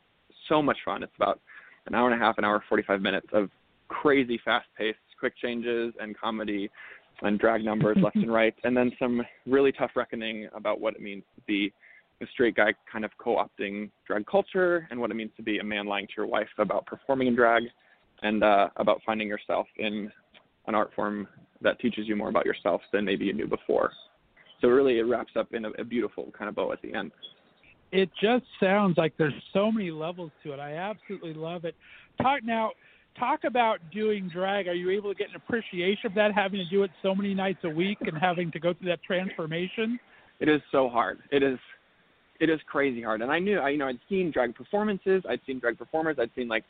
so 0.49 0.63
much 0.63 0.79
fun. 0.85 1.03
It's 1.03 1.13
about 1.17 1.41
an 1.87 1.95
hour 1.95 2.11
and 2.11 2.21
a 2.21 2.25
half, 2.25 2.39
an 2.39 2.45
hour, 2.45 2.63
45 2.69 3.01
minutes 3.01 3.27
of 3.33 3.51
crazy 3.89 4.41
fast 4.45 4.67
paced, 4.77 4.99
quick 5.19 5.35
changes 5.37 5.95
and 6.01 6.19
comedy 6.19 6.71
and 7.23 7.39
drag 7.39 7.65
numbers 7.65 7.97
left 8.03 8.17
and 8.17 8.33
right, 8.41 8.55
and 8.65 8.77
then 8.77 8.91
some 8.99 9.23
really 9.47 9.73
tough 9.73 9.91
reckoning 9.95 10.49
about 10.55 10.81
what 10.81 10.95
it 10.95 11.01
means 11.01 11.23
to 11.37 11.43
be 11.43 11.73
a 12.21 12.27
straight 12.33 12.55
guy 12.55 12.73
kind 12.91 13.05
of 13.05 13.11
co 13.19 13.37
opting 13.37 13.91
drag 14.07 14.25
culture 14.27 14.87
and 14.91 15.01
what 15.01 15.11
it 15.11 15.15
means 15.15 15.31
to 15.37 15.43
be 15.43 15.59
a 15.59 15.65
man 15.65 15.87
lying 15.87 16.07
to 16.07 16.13
your 16.17 16.27
wife 16.27 16.49
about 16.59 16.87
performing 16.87 17.29
in 17.29 17.35
drag 17.35 17.65
and 18.23 18.43
uh, 18.45 18.69
about 18.77 19.01
finding 19.05 19.29
yourself 19.29 19.67
in 19.79 20.11
an 20.67 20.75
art 20.75 20.91
form 20.95 21.27
that 21.61 21.79
teaches 21.81 22.07
you 22.07 22.17
more 22.17 22.29
about 22.29 22.47
yourself 22.47 22.81
than 22.93 23.05
maybe 23.05 23.25
you 23.25 23.33
knew 23.33 23.49
before. 23.49 23.93
So 24.63 24.69
really, 24.69 24.99
it 24.99 25.03
wraps 25.03 25.33
up 25.37 25.53
in 25.53 25.67
a, 25.67 25.71
a 25.73 25.85
beautiful 25.85 26.33
kind 26.37 26.49
of 26.49 26.55
bow 26.55 26.73
at 26.73 26.81
the 26.81 26.95
end 26.95 27.13
it 27.93 28.09
just 28.21 28.45
sounds 28.59 28.97
like 28.97 29.13
there's 29.19 29.35
so 29.53 29.71
many 29.71 29.91
levels 29.91 30.33
to 30.43 30.53
it. 30.53 30.59
I 30.59 30.75
absolutely 30.75 31.35
love 31.35 31.65
it. 31.65 31.77
Talk 32.21 32.43
now. 32.43 32.73
Talk 33.19 33.41
about 33.45 33.79
doing 33.93 34.31
drag. 34.33 34.67
Are 34.69 34.75
you 34.75 34.89
able 34.89 35.13
to 35.13 35.19
get 35.19 35.29
an 35.29 35.37
appreciation 35.37 36.07
of 36.07 36.15
that, 36.15 36.33
having 36.35 36.59
to 36.59 36.71
do 36.71 36.83
it 36.83 36.91
so 37.03 37.15
many 37.15 37.35
nights 37.35 37.59
a 37.65 37.69
week 37.69 37.99
and 38.01 38.17
having 38.17 38.51
to 38.53 38.59
go 38.59 38.73
through 38.73 38.89
that 38.89 39.03
transformation? 39.03 40.01
It 40.41 40.49
is 40.49 40.63
so 40.73 40.89
hard. 40.89 41.19
It 41.31 41.43
is, 41.43 41.59
it 42.41 42.49
is 42.49 42.59
crazy 42.67 43.03
hard. 43.03 43.21
And 43.21 43.31
I 43.31 43.39
knew, 43.39 43.59
I 43.59 43.69
you 43.69 43.79
know, 43.79 43.87
I'd 43.87 44.01
seen 44.09 44.31
drag 44.31 44.55
performances. 44.55 45.23
I'd 45.29 45.41
seen 45.47 45.59
drag 45.59 45.77
performers. 45.77 46.17
I'd 46.19 46.31
seen 46.35 46.49
like 46.49 46.65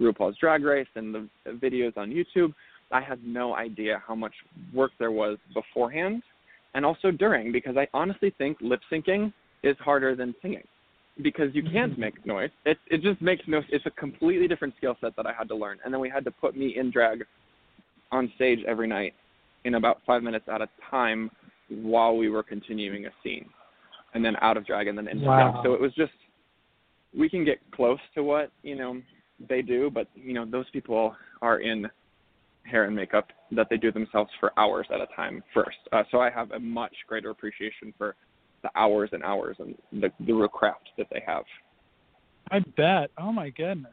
RuPaul's 0.00 0.38
Drag 0.38 0.64
Race 0.64 0.88
and 0.94 1.14
the 1.14 1.28
uh, 1.46 1.52
videos 1.52 1.94
on 1.98 2.10
YouTube. 2.10 2.54
I 2.90 3.02
had 3.02 3.22
no 3.22 3.54
idea 3.54 4.02
how 4.06 4.14
much 4.14 4.32
work 4.72 4.92
there 4.98 5.12
was 5.12 5.36
beforehand 5.52 6.22
and 6.76 6.84
also 6.84 7.10
during 7.10 7.50
because 7.50 7.76
I 7.76 7.88
honestly 7.92 8.32
think 8.36 8.58
lip 8.60 8.80
syncing 8.92 9.32
is 9.64 9.76
harder 9.80 10.14
than 10.14 10.34
singing 10.42 10.62
because 11.22 11.48
you 11.54 11.62
can't 11.62 11.92
mm-hmm. 11.92 12.02
make 12.02 12.26
noise. 12.26 12.50
It 12.66 12.78
it 12.88 13.02
just 13.02 13.20
makes 13.20 13.42
no. 13.48 13.62
It's 13.70 13.86
a 13.86 13.90
completely 13.90 14.46
different 14.46 14.74
skill 14.76 14.94
set 15.00 15.16
that 15.16 15.26
I 15.26 15.32
had 15.32 15.48
to 15.48 15.56
learn, 15.56 15.78
and 15.84 15.92
then 15.92 16.00
we 16.00 16.10
had 16.10 16.24
to 16.26 16.30
put 16.30 16.54
me 16.54 16.76
in 16.76 16.90
drag 16.92 17.24
on 18.12 18.30
stage 18.36 18.60
every 18.68 18.86
night 18.86 19.14
in 19.64 19.74
about 19.74 20.02
five 20.06 20.22
minutes 20.22 20.44
at 20.52 20.60
a 20.60 20.68
time 20.90 21.30
while 21.70 22.16
we 22.16 22.28
were 22.28 22.42
continuing 22.42 23.06
a 23.06 23.10
scene, 23.24 23.48
and 24.14 24.22
then 24.22 24.36
out 24.42 24.58
of 24.58 24.66
drag 24.66 24.86
and 24.86 24.96
then 24.98 25.08
into 25.08 25.24
wow. 25.24 25.52
drag. 25.52 25.64
So 25.64 25.72
it 25.72 25.80
was 25.80 25.94
just 25.94 26.12
we 27.18 27.30
can 27.30 27.42
get 27.42 27.58
close 27.74 27.98
to 28.14 28.22
what 28.22 28.52
you 28.62 28.76
know 28.76 29.00
they 29.48 29.62
do, 29.62 29.90
but 29.90 30.08
you 30.14 30.34
know 30.34 30.44
those 30.44 30.66
people 30.74 31.16
are 31.40 31.60
in 31.60 31.86
hair 32.66 32.84
and 32.84 32.94
makeup 32.94 33.28
that 33.52 33.68
they 33.70 33.76
do 33.76 33.92
themselves 33.92 34.30
for 34.40 34.52
hours 34.58 34.86
at 34.92 35.00
a 35.00 35.06
time 35.14 35.42
first. 35.54 35.78
Uh, 35.92 36.02
so 36.10 36.20
I 36.20 36.30
have 36.30 36.50
a 36.52 36.58
much 36.58 36.94
greater 37.08 37.30
appreciation 37.30 37.92
for 37.96 38.16
the 38.62 38.70
hours 38.74 39.10
and 39.12 39.22
hours 39.22 39.56
and 39.58 39.74
the, 39.92 40.10
the 40.26 40.32
real 40.32 40.48
craft 40.48 40.88
that 40.98 41.06
they 41.12 41.22
have. 41.26 41.44
I 42.50 42.60
bet. 42.76 43.10
Oh 43.18 43.32
my 43.32 43.50
goodness. 43.50 43.92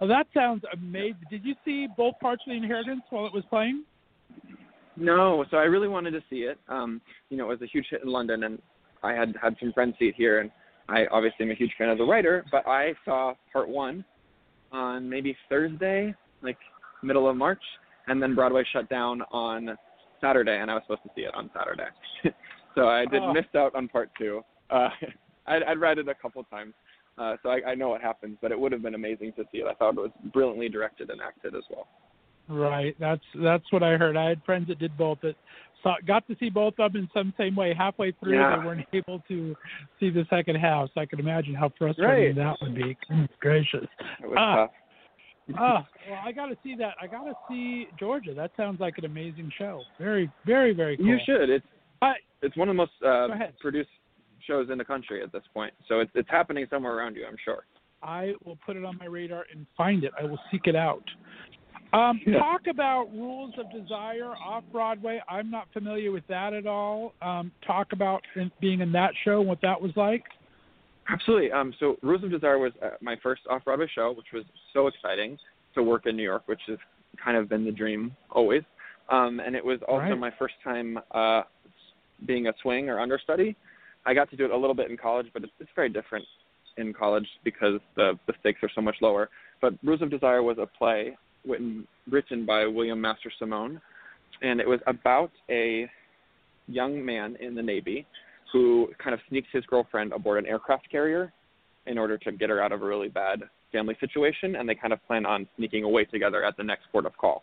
Oh, 0.00 0.06
that 0.06 0.26
sounds 0.34 0.62
amazing. 0.72 1.16
Did 1.30 1.44
you 1.44 1.54
see 1.64 1.86
both 1.96 2.14
parts 2.20 2.42
of 2.46 2.50
the 2.50 2.56
Inheritance 2.56 3.02
while 3.10 3.26
it 3.26 3.32
was 3.32 3.44
playing? 3.48 3.84
No, 4.96 5.44
so 5.50 5.56
I 5.56 5.64
really 5.64 5.88
wanted 5.88 6.12
to 6.12 6.20
see 6.30 6.40
it. 6.40 6.58
Um, 6.68 7.00
you 7.28 7.36
know, 7.36 7.44
it 7.44 7.60
was 7.60 7.62
a 7.62 7.70
huge 7.70 7.86
hit 7.90 8.02
in 8.02 8.08
London, 8.08 8.44
and 8.44 8.60
I 9.02 9.12
had 9.12 9.34
had 9.40 9.56
some 9.60 9.72
friends 9.72 9.94
see 9.98 10.06
it 10.06 10.14
here, 10.16 10.40
and 10.40 10.50
I 10.88 11.06
obviously 11.10 11.44
am 11.44 11.50
a 11.50 11.54
huge 11.54 11.72
fan 11.78 11.88
of 11.88 11.98
the 11.98 12.04
writer. 12.04 12.44
But 12.50 12.66
I 12.66 12.94
saw 13.04 13.34
part 13.52 13.68
one 13.68 14.04
on 14.72 15.08
maybe 15.08 15.36
Thursday, 15.48 16.14
like 16.42 16.58
middle 17.02 17.28
of 17.28 17.36
March, 17.36 17.62
and 18.08 18.22
then 18.22 18.34
Broadway 18.34 18.64
shut 18.72 18.88
down 18.88 19.22
on 19.32 19.76
Saturday, 20.20 20.58
and 20.60 20.70
I 20.70 20.74
was 20.74 20.82
supposed 20.84 21.02
to 21.04 21.10
see 21.14 21.22
it 21.22 21.34
on 21.34 21.50
Saturday. 21.56 21.88
so 22.74 22.88
I 22.88 23.06
did 23.06 23.22
oh. 23.22 23.32
miss 23.32 23.44
out 23.56 23.74
on 23.74 23.88
part 23.88 24.10
two. 24.18 24.42
Uh, 24.70 24.88
I'd, 25.46 25.62
I'd 25.62 25.78
read 25.78 25.98
it 25.98 26.08
a 26.08 26.14
couple 26.14 26.42
times, 26.44 26.74
uh, 27.18 27.36
so 27.42 27.50
I, 27.50 27.70
I 27.70 27.74
know 27.74 27.88
what 27.90 28.00
happens. 28.00 28.36
But 28.42 28.52
it 28.52 28.58
would 28.58 28.72
have 28.72 28.82
been 28.82 28.94
amazing 28.94 29.32
to 29.36 29.44
see 29.52 29.58
it. 29.58 29.66
I 29.66 29.74
thought 29.74 29.90
it 29.90 30.00
was 30.00 30.10
brilliantly 30.32 30.68
directed 30.68 31.10
and 31.10 31.20
acted 31.20 31.54
as 31.54 31.62
well. 31.70 31.86
Right. 32.48 32.96
That's 32.98 33.22
that's 33.42 33.64
what 33.72 33.82
I 33.82 33.96
heard. 33.96 34.16
I 34.16 34.28
had 34.28 34.42
friends 34.44 34.68
that 34.68 34.78
did 34.78 34.96
both. 34.96 35.18
That 35.22 35.34
saw, 35.82 35.96
got 36.06 36.26
to 36.28 36.36
see 36.38 36.50
both 36.50 36.74
of 36.78 36.92
them 36.92 37.02
in 37.02 37.08
some 37.12 37.32
same 37.38 37.56
way. 37.56 37.74
Halfway 37.76 38.12
through, 38.12 38.38
yeah. 38.38 38.56
they 38.58 38.66
weren't 38.66 38.86
able 38.92 39.22
to 39.28 39.56
see 39.98 40.10
the 40.10 40.24
second 40.30 40.56
half. 40.56 40.88
So 40.94 41.00
I 41.00 41.06
can 41.06 41.20
imagine 41.20 41.54
how 41.54 41.72
frustrating 41.76 42.36
right. 42.36 42.58
that 42.58 42.64
would 42.64 42.74
be. 42.74 42.96
Goodness 43.08 43.30
gracious. 43.40 43.86
It 44.22 44.28
was 44.28 44.36
ah. 44.38 44.56
tough. 44.56 44.70
Oh, 45.50 45.78
well, 46.10 46.20
I 46.24 46.32
got 46.32 46.46
to 46.46 46.56
see 46.62 46.74
that. 46.76 46.94
I 47.00 47.06
got 47.06 47.24
to 47.24 47.34
see 47.48 47.86
Georgia. 47.98 48.34
That 48.34 48.52
sounds 48.56 48.80
like 48.80 48.98
an 48.98 49.04
amazing 49.04 49.50
show. 49.58 49.82
Very, 49.98 50.30
very, 50.44 50.72
very 50.72 50.96
cool. 50.96 51.06
You 51.06 51.18
should. 51.24 51.50
It's 51.50 51.66
I, 52.02 52.14
it's 52.42 52.56
one 52.56 52.68
of 52.68 52.74
the 52.74 52.78
most 52.78 52.92
uh, 53.04 53.28
produced 53.60 53.90
shows 54.46 54.68
in 54.70 54.78
the 54.78 54.84
country 54.84 55.22
at 55.22 55.32
this 55.32 55.42
point. 55.52 55.72
So 55.88 56.00
it's 56.00 56.10
it's 56.14 56.30
happening 56.30 56.66
somewhere 56.70 56.96
around 56.96 57.16
you, 57.16 57.26
I'm 57.26 57.36
sure. 57.44 57.64
I 58.02 58.34
will 58.44 58.58
put 58.64 58.76
it 58.76 58.84
on 58.84 58.98
my 58.98 59.06
radar 59.06 59.44
and 59.52 59.66
find 59.76 60.04
it. 60.04 60.12
I 60.20 60.24
will 60.24 60.38
seek 60.50 60.62
it 60.66 60.76
out. 60.76 61.02
Um, 61.92 62.20
Yeah. 62.26 62.38
Talk 62.38 62.62
about 62.68 63.08
Rules 63.12 63.54
of 63.58 63.70
Desire 63.72 64.32
off 64.34 64.64
Broadway. 64.72 65.22
I'm 65.28 65.50
not 65.50 65.68
familiar 65.72 66.12
with 66.12 66.26
that 66.28 66.52
at 66.52 66.66
all. 66.66 67.14
Um, 67.22 67.52
talk 67.66 67.92
about 67.92 68.22
being 68.60 68.80
in 68.80 68.92
that 68.92 69.12
show, 69.24 69.40
what 69.40 69.60
that 69.62 69.80
was 69.80 69.92
like. 69.96 70.24
Absolutely. 71.08 71.52
Um, 71.52 71.72
so 71.78 71.96
Rules 72.02 72.24
of 72.24 72.30
Desire 72.30 72.58
was 72.58 72.72
uh, 72.82 72.90
my 73.00 73.16
first 73.22 73.42
off-Broadway 73.48 73.86
show, 73.94 74.12
which 74.16 74.26
was 74.32 74.44
so 74.72 74.88
exciting 74.88 75.38
to 75.74 75.82
work 75.82 76.06
in 76.06 76.16
New 76.16 76.22
York, 76.22 76.42
which 76.46 76.60
has 76.66 76.78
kind 77.22 77.36
of 77.36 77.48
been 77.48 77.64
the 77.64 77.72
dream 77.72 78.14
always. 78.30 78.62
Um, 79.10 79.40
and 79.40 79.54
it 79.54 79.64
was 79.64 79.78
also 79.86 80.10
Right. 80.10 80.18
my 80.18 80.32
first 80.38 80.54
time 80.64 80.98
uh, 81.12 81.42
being 82.26 82.48
a 82.48 82.52
swing 82.62 82.88
or 82.88 82.98
understudy. 83.00 83.54
I 84.04 84.14
got 84.14 84.30
to 84.30 84.36
do 84.36 84.44
it 84.44 84.50
a 84.50 84.56
little 84.56 84.74
bit 84.74 84.90
in 84.90 84.96
college, 84.96 85.26
but 85.32 85.44
it's, 85.44 85.52
it's 85.60 85.70
very 85.76 85.88
different 85.88 86.24
in 86.76 86.92
college 86.92 87.26
because 87.44 87.80
the 87.96 88.18
the 88.26 88.34
stakes 88.40 88.62
are 88.62 88.70
so 88.74 88.80
much 88.80 88.96
lower. 89.00 89.30
But 89.60 89.74
Rules 89.82 90.02
of 90.02 90.10
Desire 90.10 90.42
was 90.42 90.58
a 90.58 90.66
play 90.66 91.16
written 91.46 91.86
written 92.10 92.44
by 92.44 92.66
William 92.66 93.00
Mastrosimone, 93.00 93.80
and 94.42 94.60
it 94.60 94.68
was 94.68 94.80
about 94.86 95.30
a 95.50 95.88
young 96.68 97.04
man 97.04 97.36
in 97.40 97.54
the 97.54 97.62
Navy 97.62 98.06
who 98.52 98.88
kind 99.02 99.14
of 99.14 99.20
sneaks 99.28 99.48
his 99.52 99.64
girlfriend 99.66 100.12
aboard 100.12 100.38
an 100.38 100.46
aircraft 100.46 100.90
carrier 100.90 101.32
in 101.86 101.98
order 101.98 102.18
to 102.18 102.32
get 102.32 102.50
her 102.50 102.62
out 102.62 102.72
of 102.72 102.82
a 102.82 102.86
really 102.86 103.08
bad 103.08 103.42
family 103.72 103.96
situation, 104.00 104.56
and 104.56 104.68
they 104.68 104.74
kind 104.74 104.92
of 104.92 105.04
plan 105.06 105.26
on 105.26 105.46
sneaking 105.56 105.84
away 105.84 106.04
together 106.04 106.44
at 106.44 106.56
the 106.56 106.62
next 106.62 106.84
port 106.92 107.06
of 107.06 107.16
call. 107.16 107.42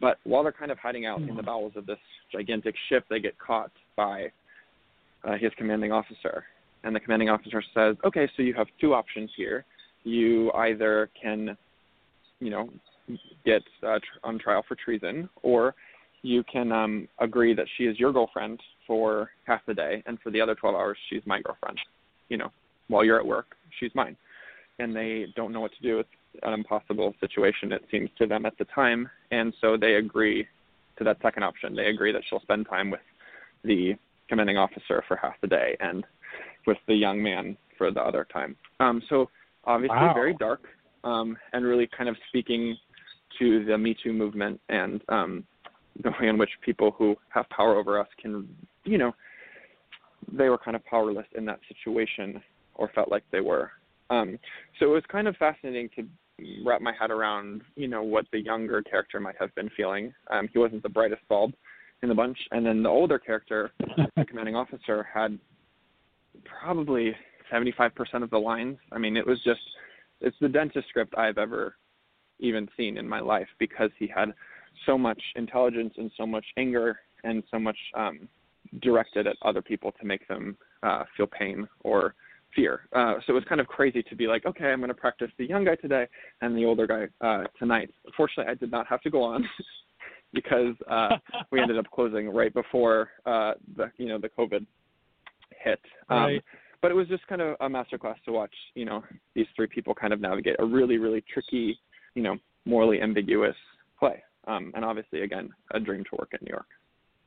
But 0.00 0.18
while 0.24 0.42
they're 0.42 0.52
kind 0.52 0.72
of 0.72 0.78
hiding 0.78 1.06
out 1.06 1.20
in 1.22 1.36
the 1.36 1.42
bowels 1.42 1.72
of 1.76 1.86
this 1.86 1.98
gigantic 2.32 2.74
ship, 2.88 3.04
they 3.08 3.20
get 3.20 3.38
caught 3.38 3.70
by 3.96 4.32
uh, 5.22 5.34
his 5.38 5.52
commanding 5.56 5.92
officer. 5.92 6.44
And 6.82 6.94
the 6.96 7.00
commanding 7.00 7.28
officer 7.28 7.62
says, 7.72 7.96
okay, 8.04 8.28
so 8.36 8.42
you 8.42 8.54
have 8.54 8.66
two 8.80 8.94
options 8.94 9.30
here. 9.36 9.64
You 10.02 10.50
either 10.52 11.08
can, 11.20 11.56
you 12.40 12.50
know, 12.50 12.68
get 13.44 13.62
uh, 13.86 13.98
tr- 13.98 14.24
on 14.24 14.40
trial 14.40 14.64
for 14.66 14.74
treason, 14.74 15.28
or 15.44 15.76
you 16.22 16.42
can 16.52 16.72
um, 16.72 17.08
agree 17.20 17.54
that 17.54 17.66
she 17.76 17.84
is 17.84 17.98
your 18.00 18.12
girlfriend 18.12 18.60
for 18.86 19.30
half 19.46 19.60
the 19.66 19.74
day, 19.74 20.02
and 20.06 20.18
for 20.20 20.30
the 20.30 20.40
other 20.40 20.54
12 20.54 20.74
hours, 20.74 20.98
she's 21.08 21.22
my 21.26 21.40
girlfriend. 21.40 21.78
You 22.28 22.38
know, 22.38 22.50
while 22.88 23.04
you're 23.04 23.18
at 23.18 23.26
work, 23.26 23.56
she's 23.78 23.90
mine. 23.94 24.16
And 24.78 24.94
they 24.94 25.26
don't 25.36 25.52
know 25.52 25.60
what 25.60 25.72
to 25.74 25.82
do. 25.82 25.98
It's 26.00 26.08
an 26.42 26.54
impossible 26.54 27.14
situation, 27.20 27.72
it 27.72 27.84
seems 27.90 28.10
to 28.18 28.26
them 28.26 28.46
at 28.46 28.56
the 28.58 28.64
time. 28.66 29.08
And 29.30 29.52
so 29.60 29.76
they 29.76 29.94
agree 29.94 30.46
to 30.98 31.04
that 31.04 31.18
second 31.22 31.42
option. 31.42 31.74
They 31.74 31.86
agree 31.86 32.12
that 32.12 32.22
she'll 32.28 32.40
spend 32.40 32.66
time 32.68 32.90
with 32.90 33.00
the 33.64 33.94
commanding 34.28 34.56
officer 34.56 35.04
for 35.06 35.16
half 35.16 35.34
the 35.40 35.46
day 35.46 35.76
and 35.80 36.04
with 36.66 36.78
the 36.88 36.94
young 36.94 37.22
man 37.22 37.56
for 37.76 37.90
the 37.90 38.00
other 38.00 38.26
time. 38.32 38.56
Um, 38.80 39.02
so 39.08 39.28
obviously 39.64 39.96
Wow. 39.96 40.14
very 40.14 40.34
dark 40.34 40.62
um, 41.04 41.36
and 41.52 41.64
really 41.64 41.88
kind 41.96 42.08
of 42.08 42.16
speaking 42.28 42.76
to 43.38 43.64
the 43.64 43.76
Me 43.76 43.94
Too 44.02 44.12
movement 44.12 44.60
and 44.68 45.02
um, 45.08 45.44
the 46.02 46.10
way 46.20 46.28
in 46.28 46.38
which 46.38 46.50
people 46.64 46.94
who 46.96 47.16
have 47.28 47.48
power 47.50 47.76
over 47.76 47.98
us 47.98 48.08
can, 48.20 48.48
you 48.84 48.98
know, 48.98 49.14
they 50.32 50.48
were 50.48 50.58
kind 50.58 50.76
of 50.76 50.84
powerless 50.84 51.26
in 51.36 51.44
that 51.44 51.60
situation 51.68 52.40
or 52.74 52.90
felt 52.94 53.10
like 53.10 53.24
they 53.30 53.40
were. 53.40 53.70
Um, 54.10 54.38
so 54.78 54.86
it 54.86 54.94
was 54.94 55.04
kind 55.10 55.28
of 55.28 55.36
fascinating 55.36 55.88
to 55.96 56.06
wrap 56.64 56.80
my 56.80 56.92
head 56.98 57.10
around, 57.10 57.62
you 57.76 57.88
know, 57.88 58.02
what 58.02 58.26
the 58.32 58.38
younger 58.38 58.82
character 58.82 59.20
might 59.20 59.36
have 59.38 59.54
been 59.54 59.70
feeling. 59.76 60.12
Um, 60.30 60.48
he 60.52 60.58
wasn't 60.58 60.82
the 60.82 60.88
brightest 60.88 61.22
bulb 61.28 61.52
in 62.02 62.08
the 62.08 62.14
bunch, 62.14 62.38
and 62.50 62.66
then 62.66 62.82
the 62.82 62.88
older 62.88 63.18
character, 63.18 63.70
the 64.16 64.24
commanding 64.24 64.56
officer, 64.56 65.06
had 65.12 65.38
probably 66.44 67.14
75% 67.52 67.90
of 68.22 68.30
the 68.30 68.38
lines. 68.38 68.78
I 68.90 68.98
mean, 68.98 69.16
it 69.16 69.26
was 69.26 69.38
just, 69.44 69.60
it's 70.20 70.36
the 70.40 70.48
dentist 70.48 70.88
script 70.88 71.14
I've 71.16 71.38
ever 71.38 71.76
even 72.40 72.68
seen 72.76 72.96
in 72.96 73.08
my 73.08 73.20
life 73.20 73.48
because 73.58 73.90
he 73.98 74.08
had 74.08 74.32
so 74.86 74.98
much 74.98 75.20
intelligence 75.36 75.94
and 75.96 76.10
so 76.16 76.26
much 76.26 76.44
anger 76.56 76.98
and 77.24 77.42
so 77.50 77.58
much 77.58 77.76
um, 77.94 78.28
directed 78.80 79.26
at 79.26 79.36
other 79.42 79.62
people 79.62 79.92
to 80.00 80.06
make 80.06 80.26
them 80.28 80.56
uh, 80.82 81.04
feel 81.16 81.26
pain 81.26 81.68
or 81.84 82.14
fear. 82.54 82.88
Uh, 82.92 83.14
so 83.26 83.32
it 83.32 83.34
was 83.34 83.44
kind 83.48 83.60
of 83.60 83.66
crazy 83.66 84.02
to 84.02 84.16
be 84.16 84.26
like, 84.26 84.44
okay, 84.46 84.66
I'm 84.66 84.80
going 84.80 84.88
to 84.88 84.94
practice 84.94 85.30
the 85.38 85.46
young 85.46 85.64
guy 85.64 85.76
today 85.76 86.06
and 86.40 86.56
the 86.56 86.64
older 86.64 86.86
guy 86.86 87.06
uh, 87.26 87.44
tonight. 87.58 87.90
Fortunately, 88.16 88.50
I 88.50 88.54
did 88.54 88.70
not 88.70 88.86
have 88.86 89.00
to 89.02 89.10
go 89.10 89.22
on 89.22 89.48
because 90.34 90.74
uh, 90.90 91.16
we 91.50 91.60
ended 91.60 91.78
up 91.78 91.86
closing 91.92 92.30
right 92.30 92.52
before 92.52 93.10
uh, 93.26 93.52
the 93.76 93.90
you 93.96 94.06
know 94.06 94.18
the 94.18 94.28
COVID 94.28 94.66
hit. 95.62 95.80
Um, 96.08 96.18
Right. 96.18 96.44
But 96.80 96.90
it 96.90 96.94
was 96.94 97.06
just 97.06 97.24
kind 97.28 97.40
of 97.40 97.56
a 97.60 97.68
masterclass 97.68 98.16
to 98.24 98.32
watch. 98.32 98.52
You 98.74 98.86
know, 98.86 99.04
these 99.36 99.46
three 99.54 99.68
people 99.68 99.94
kind 99.94 100.12
of 100.12 100.20
navigate 100.20 100.56
a 100.58 100.64
really 100.64 100.98
really 100.98 101.22
tricky, 101.32 101.78
you 102.14 102.22
know, 102.22 102.36
morally 102.64 103.00
ambiguous 103.00 103.54
play. 103.98 104.22
Um, 104.46 104.72
and 104.74 104.84
obviously, 104.84 105.22
again, 105.22 105.50
a 105.72 105.80
dream 105.80 106.04
to 106.04 106.16
work 106.18 106.30
in 106.32 106.38
New 106.42 106.50
York. 106.50 106.66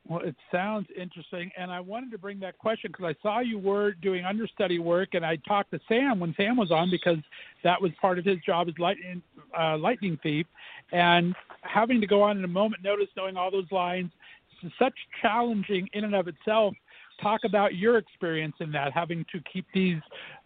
Well, 0.08 0.20
it 0.20 0.36
sounds 0.52 0.88
interesting, 0.96 1.50
and 1.58 1.72
I 1.72 1.80
wanted 1.80 2.12
to 2.12 2.20
bring 2.20 2.40
that 2.42 2.60
question 2.60 2.92
because 2.92 3.16
I 3.18 3.22
saw 3.24 3.40
you 3.40 3.58
were 3.58 3.94
doing 3.94 4.24
understudy 4.24 4.78
work, 4.78 5.10
and 5.14 5.26
I 5.26 5.38
talked 5.38 5.72
to 5.72 5.80
Sam 5.88 6.20
when 6.20 6.36
Sam 6.38 6.58
was 6.58 6.70
on 6.70 6.92
because 6.92 7.18
that 7.64 7.82
was 7.82 7.92
part 8.00 8.20
of 8.20 8.26
his 8.26 8.38
job 8.46 8.68
as 8.68 8.76
lightning 8.78 9.24
uh, 9.58 9.78
lightning 9.80 10.20
thief, 10.22 10.46
and 10.92 11.34
having 11.62 12.00
to 12.02 12.08
go 12.08 12.22
on 12.22 12.38
in 12.38 12.44
a 12.44 12.48
moment 12.48 12.84
notice, 12.84 13.08
knowing 13.18 13.36
all 13.36 13.50
those 13.50 13.72
lines, 13.72 14.12
is 14.64 14.72
such 14.78 14.94
challenging 15.24 15.90
in 15.94 16.04
and 16.04 16.14
of 16.14 16.28
itself. 16.28 16.76
Talk 17.20 17.42
about 17.44 17.74
your 17.74 17.98
experience 17.98 18.56
in 18.60 18.72
that, 18.74 18.94
having 18.94 19.26
to 19.32 19.40
keep 19.52 19.66
these 19.74 20.02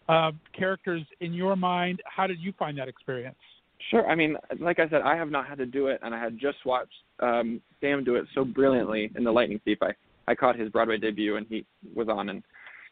uh, 0.08 0.32
characters 0.56 1.02
in 1.20 1.34
your 1.34 1.54
mind. 1.54 2.00
How 2.06 2.26
did 2.26 2.40
you 2.40 2.54
find 2.58 2.78
that 2.78 2.88
experience? 2.88 3.36
Sure. 3.88 4.06
I 4.06 4.14
mean, 4.14 4.36
like 4.58 4.78
I 4.78 4.88
said, 4.88 5.02
I 5.02 5.16
have 5.16 5.30
not 5.30 5.46
had 5.46 5.58
to 5.58 5.66
do 5.66 5.86
it, 5.86 6.00
and 6.02 6.14
I 6.14 6.22
had 6.22 6.38
just 6.38 6.58
watched 6.66 6.92
um, 7.20 7.60
Sam 7.80 8.04
do 8.04 8.16
it 8.16 8.26
so 8.34 8.44
brilliantly 8.44 9.10
in 9.16 9.24
The 9.24 9.32
Lightning 9.32 9.60
Thief. 9.64 9.78
I, 9.80 9.92
I 10.28 10.34
caught 10.34 10.58
his 10.58 10.68
Broadway 10.68 10.98
debut, 10.98 11.36
and 11.36 11.46
he 11.48 11.64
was 11.94 12.08
on, 12.08 12.28
and 12.28 12.42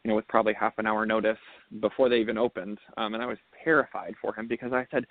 you 0.03 0.09
know, 0.09 0.14
with 0.16 0.28
probably 0.28 0.55
half 0.55 0.78
an 0.78 0.86
hour 0.86 1.05
notice 1.05 1.39
before 1.80 2.09
they 2.09 2.18
even 2.18 2.39
opened, 2.39 2.78
um, 2.97 3.14
and 3.14 3.22
I 3.22 3.26
was 3.26 3.39
terrified 3.64 4.14
for 4.22 4.34
him 4.34 4.49
because 4.49 4.72
I 4.72 4.86
said, 4.91 5.05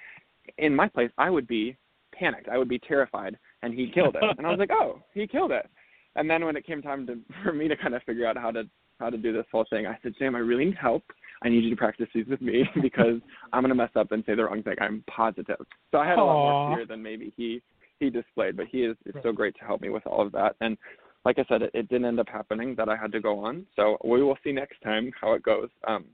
in 0.58 0.76
my 0.76 0.88
place, 0.88 1.12
I 1.18 1.30
would 1.30 1.48
be 1.48 1.78
panicked, 2.14 2.50
I 2.50 2.58
would 2.58 2.70
be 2.70 2.80
terrified, 2.80 3.38
and 3.62 3.74
he 3.74 3.92
killed 3.92 4.16
it, 4.16 4.24
and 4.38 4.48
I 4.48 4.50
was 4.50 4.60
like, 4.60 4.72
oh, 4.72 5.02
he 5.14 5.28
killed 5.28 5.52
it. 5.52 5.68
And 6.16 6.30
then 6.30 6.46
when 6.46 6.56
it 6.56 6.66
came 6.66 6.82
time 6.82 7.06
to 7.08 7.18
for 7.44 7.54
me 7.54 7.68
to 7.68 7.78
kind 7.78 7.94
of 7.94 8.04
figure 8.04 8.26
out 8.26 8.38
how 8.38 8.52
to 8.52 8.64
how 9.00 9.10
to 9.12 9.18
do 9.18 9.32
this 9.32 9.46
whole 9.52 9.66
thing, 9.70 9.86
I 9.86 9.98
said, 10.02 10.14
Sam, 10.18 10.36
I 10.36 10.40
really 10.40 10.66
need 10.66 10.78
help. 10.82 11.04
I 11.44 11.50
need 11.50 11.64
you 11.64 11.70
to 11.70 11.76
practice 11.76 12.08
these 12.14 12.28
with 12.28 12.42
me 12.42 12.64
because 12.82 13.22
I'm 13.54 13.64
gonna 13.64 13.76
mess 13.76 13.92
up 13.96 14.12
and 14.12 14.24
say 14.26 14.36
the 14.36 14.46
wrong 14.46 14.64
thing. 14.64 14.76
I'm 14.80 15.04
positive. 15.08 15.58
So 15.92 15.98
I 15.98 16.08
had 16.08 16.20
a 16.20 16.24
lot 16.24 16.68
more 16.68 16.78
fear 16.78 16.86
than 16.86 17.02
maybe 17.02 17.34
he 17.36 17.62
he 18.00 18.10
displayed, 18.10 18.56
but 18.56 18.68
he 18.68 18.84
is, 18.84 18.96
is 19.06 19.16
so 19.24 19.32
great 19.32 19.56
to 19.58 19.66
help 19.66 19.82
me 19.82 19.90
with 19.90 20.06
all 20.06 20.22
of 20.22 20.32
that. 20.34 20.56
And 20.62 20.78
like 21.26 21.40
I 21.40 21.46
said, 21.50 21.64
it, 21.64 21.72
it 21.74 21.90
didn't 21.90 22.06
end 22.06 22.20
up 22.20 22.30
happening 22.30 22.76
that 22.76 22.90
I 22.90 22.96
had 22.96 23.12
to 23.14 23.20
go 23.20 23.44
on. 23.44 23.66
So 23.76 23.98
we 24.04 24.22
will 24.22 24.38
see 24.44 24.52
next 24.52 24.80
time 24.84 25.12
how 25.20 25.34
it 25.34 25.42
goes. 25.42 25.70
Um, 25.88 26.06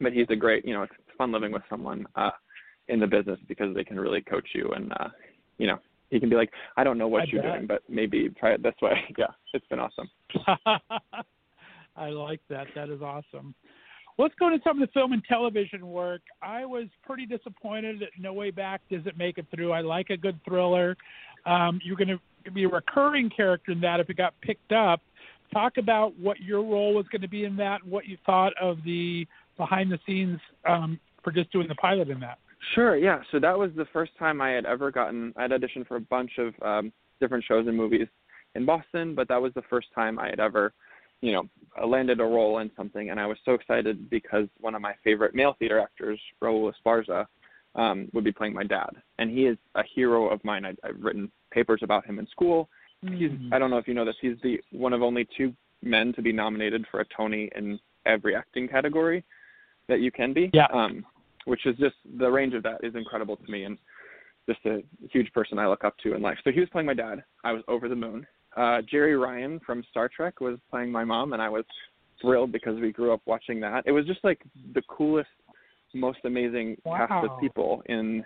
but 0.00 0.12
he's 0.12 0.26
a 0.30 0.36
great, 0.36 0.64
you 0.64 0.72
know, 0.72 0.82
it's 0.82 0.92
fun 1.18 1.32
living 1.32 1.52
with 1.52 1.62
someone 1.68 2.06
uh, 2.14 2.30
in 2.88 3.00
the 3.00 3.06
business 3.06 3.38
because 3.48 3.74
they 3.74 3.84
can 3.84 3.98
really 3.98 4.22
coach 4.22 4.48
you 4.54 4.70
and, 4.70 4.92
uh, 4.92 5.08
you 5.58 5.66
know, 5.66 5.78
he 6.10 6.20
can 6.20 6.28
be 6.28 6.36
like, 6.36 6.50
I 6.76 6.84
don't 6.84 6.98
know 6.98 7.08
what 7.08 7.22
I 7.22 7.26
you're 7.28 7.42
bet. 7.42 7.52
doing, 7.52 7.66
but 7.66 7.82
maybe 7.88 8.28
try 8.38 8.52
it 8.52 8.62
this 8.62 8.74
way. 8.82 8.92
yeah, 9.18 9.26
it's 9.54 9.66
been 9.68 9.78
awesome. 9.78 10.10
I 11.96 12.08
like 12.08 12.40
that. 12.50 12.66
That 12.74 12.90
is 12.90 13.00
awesome. 13.00 13.54
Let's 14.18 14.34
go 14.38 14.50
to 14.50 14.58
some 14.62 14.80
of 14.80 14.88
the 14.88 14.92
film 14.92 15.12
and 15.12 15.24
television 15.24 15.86
work. 15.88 16.20
I 16.42 16.64
was 16.64 16.86
pretty 17.04 17.26
disappointed 17.26 18.00
that 18.00 18.10
No 18.18 18.32
Way 18.32 18.50
Back 18.50 18.82
doesn't 18.90 19.16
make 19.16 19.38
it 19.38 19.46
through. 19.54 19.72
I 19.72 19.80
like 19.80 20.10
a 20.10 20.16
good 20.16 20.38
thriller. 20.44 20.96
Um, 21.46 21.80
you're 21.82 21.96
going 21.96 22.08
to 22.44 22.50
be 22.50 22.64
a 22.64 22.68
recurring 22.68 23.30
character 23.30 23.72
in 23.72 23.80
that 23.80 24.00
if 24.00 24.10
it 24.10 24.16
got 24.16 24.34
picked 24.42 24.72
up. 24.72 25.00
Talk 25.52 25.76
about 25.76 26.18
what 26.18 26.40
your 26.40 26.62
role 26.62 26.94
was 26.94 27.06
going 27.10 27.22
to 27.22 27.28
be 27.28 27.44
in 27.44 27.56
that 27.56 27.82
and 27.82 27.90
what 27.90 28.06
you 28.06 28.16
thought 28.24 28.52
of 28.60 28.78
the 28.84 29.26
behind 29.56 29.90
the 29.92 29.98
scenes 30.06 30.38
um, 30.68 30.98
for 31.22 31.30
just 31.30 31.52
doing 31.52 31.68
the 31.68 31.74
pilot 31.74 32.08
in 32.08 32.20
that. 32.20 32.38
Sure, 32.74 32.96
yeah. 32.96 33.20
So 33.30 33.40
that 33.40 33.58
was 33.58 33.70
the 33.76 33.86
first 33.92 34.12
time 34.18 34.40
I 34.40 34.50
had 34.50 34.66
ever 34.66 34.90
gotten. 34.90 35.32
I 35.36 35.42
had 35.42 35.50
auditioned 35.50 35.86
for 35.86 35.96
a 35.96 36.00
bunch 36.00 36.32
of 36.38 36.54
um, 36.62 36.92
different 37.20 37.44
shows 37.46 37.66
and 37.66 37.76
movies 37.76 38.06
in 38.54 38.64
Boston, 38.64 39.14
but 39.14 39.28
that 39.28 39.40
was 39.40 39.52
the 39.54 39.62
first 39.68 39.88
time 39.94 40.18
I 40.18 40.28
had 40.28 40.40
ever, 40.40 40.72
you 41.22 41.32
know, 41.32 41.48
uh, 41.80 41.86
landed 41.86 42.20
a 42.20 42.24
role 42.24 42.58
in 42.58 42.70
something, 42.76 43.10
and 43.10 43.18
I 43.18 43.26
was 43.26 43.38
so 43.44 43.52
excited 43.52 44.10
because 44.10 44.46
one 44.60 44.74
of 44.74 44.82
my 44.82 44.94
favorite 45.02 45.34
male 45.34 45.56
theater 45.58 45.80
actors, 45.80 46.20
Raul 46.42 46.70
Esparza, 46.70 47.26
um, 47.74 48.08
would 48.12 48.24
be 48.24 48.32
playing 48.32 48.52
my 48.52 48.64
dad, 48.64 48.90
and 49.18 49.30
he 49.30 49.46
is 49.46 49.56
a 49.76 49.82
hero 49.94 50.28
of 50.28 50.44
mine. 50.44 50.66
I, 50.66 50.74
I've 50.84 51.00
written 51.00 51.30
papers 51.50 51.80
about 51.82 52.04
him 52.04 52.18
in 52.18 52.26
school. 52.26 52.68
He's 53.00 53.30
I 53.50 53.58
don't 53.58 53.70
know 53.70 53.78
if 53.78 53.88
you 53.88 53.94
know 53.94 54.04
this. 54.04 54.14
He's 54.20 54.36
the 54.42 54.60
one 54.70 54.92
of 54.92 55.02
only 55.02 55.26
two 55.36 55.52
men 55.82 56.12
to 56.12 56.22
be 56.22 56.32
nominated 56.32 56.84
for 56.90 57.00
a 57.00 57.04
Tony 57.16 57.50
in 57.56 57.80
every 58.06 58.36
acting 58.36 58.68
category 58.68 59.24
that 59.88 60.00
you 60.00 60.12
can 60.12 60.32
be. 60.32 60.50
Yeah. 60.52 60.66
Um, 60.72 61.04
which 61.44 61.66
is 61.66 61.76
just 61.78 61.96
the 62.18 62.30
range 62.30 62.54
of 62.54 62.62
that 62.62 62.78
is 62.84 62.94
incredible 62.94 63.36
to 63.36 63.50
me. 63.50 63.64
And 63.64 63.76
just 64.48 64.60
a 64.66 64.82
huge 65.10 65.32
person 65.32 65.58
I 65.58 65.66
look 65.66 65.84
up 65.84 65.96
to 65.98 66.14
in 66.14 66.22
life. 66.22 66.38
So 66.44 66.50
he 66.50 66.60
was 66.60 66.68
playing 66.70 66.86
my 66.86 66.94
dad. 66.94 67.24
I 67.44 67.52
was 67.52 67.62
over 67.68 67.88
the 67.88 67.96
moon. 67.96 68.26
Uh, 68.56 68.80
Jeri 68.92 69.20
Ryan 69.20 69.60
from 69.64 69.82
Star 69.90 70.08
Trek 70.14 70.40
was 70.40 70.58
playing 70.70 70.92
my 70.92 71.04
mom, 71.04 71.32
and 71.32 71.40
I 71.40 71.48
was 71.48 71.64
thrilled 72.20 72.52
because 72.52 72.78
we 72.80 72.92
grew 72.92 73.12
up 73.12 73.20
watching 73.26 73.60
that. 73.60 73.84
It 73.86 73.92
was 73.92 74.06
just 74.06 74.20
like 74.22 74.40
the 74.74 74.82
coolest, 74.82 75.30
most 75.94 76.18
amazing 76.24 76.76
wow. 76.84 77.06
cast 77.06 77.26
of 77.26 77.40
people 77.40 77.82
in 77.86 78.24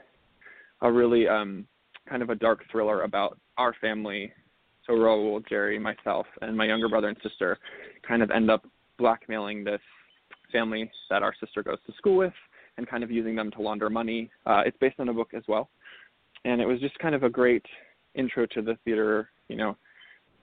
a 0.82 0.92
really 0.92 1.26
um 1.26 1.66
kind 2.08 2.22
of 2.22 2.30
a 2.30 2.34
dark 2.34 2.60
thriller 2.70 3.02
about 3.02 3.38
our 3.58 3.74
family. 3.80 4.32
So 4.86 4.92
Raul, 4.92 5.42
Jeri, 5.50 5.80
myself, 5.80 6.26
and 6.42 6.56
my 6.56 6.66
younger 6.66 6.88
brother 6.88 7.08
and 7.08 7.16
sister 7.22 7.58
kind 8.06 8.22
of 8.22 8.30
end 8.30 8.50
up 8.50 8.64
blackmailing 8.98 9.64
this 9.64 9.80
family 10.52 10.90
that 11.10 11.22
our 11.22 11.34
sister 11.40 11.62
goes 11.62 11.78
to 11.86 11.92
school 11.94 12.16
with 12.16 12.32
and 12.76 12.86
kind 12.86 13.02
of 13.02 13.10
using 13.10 13.34
them 13.34 13.50
to 13.52 13.62
launder 13.62 13.90
money. 13.90 14.30
Uh, 14.44 14.62
it's 14.64 14.76
based 14.78 15.00
on 15.00 15.08
a 15.08 15.12
book 15.12 15.30
as 15.34 15.42
well. 15.48 15.68
And 16.44 16.60
it 16.60 16.66
was 16.66 16.78
just 16.80 16.96
kind 16.98 17.14
of 17.14 17.24
a 17.24 17.28
great 17.28 17.64
intro 18.14 18.46
to 18.46 18.62
the 18.62 18.76
theater. 18.84 19.30
You 19.48 19.56
know, 19.56 19.76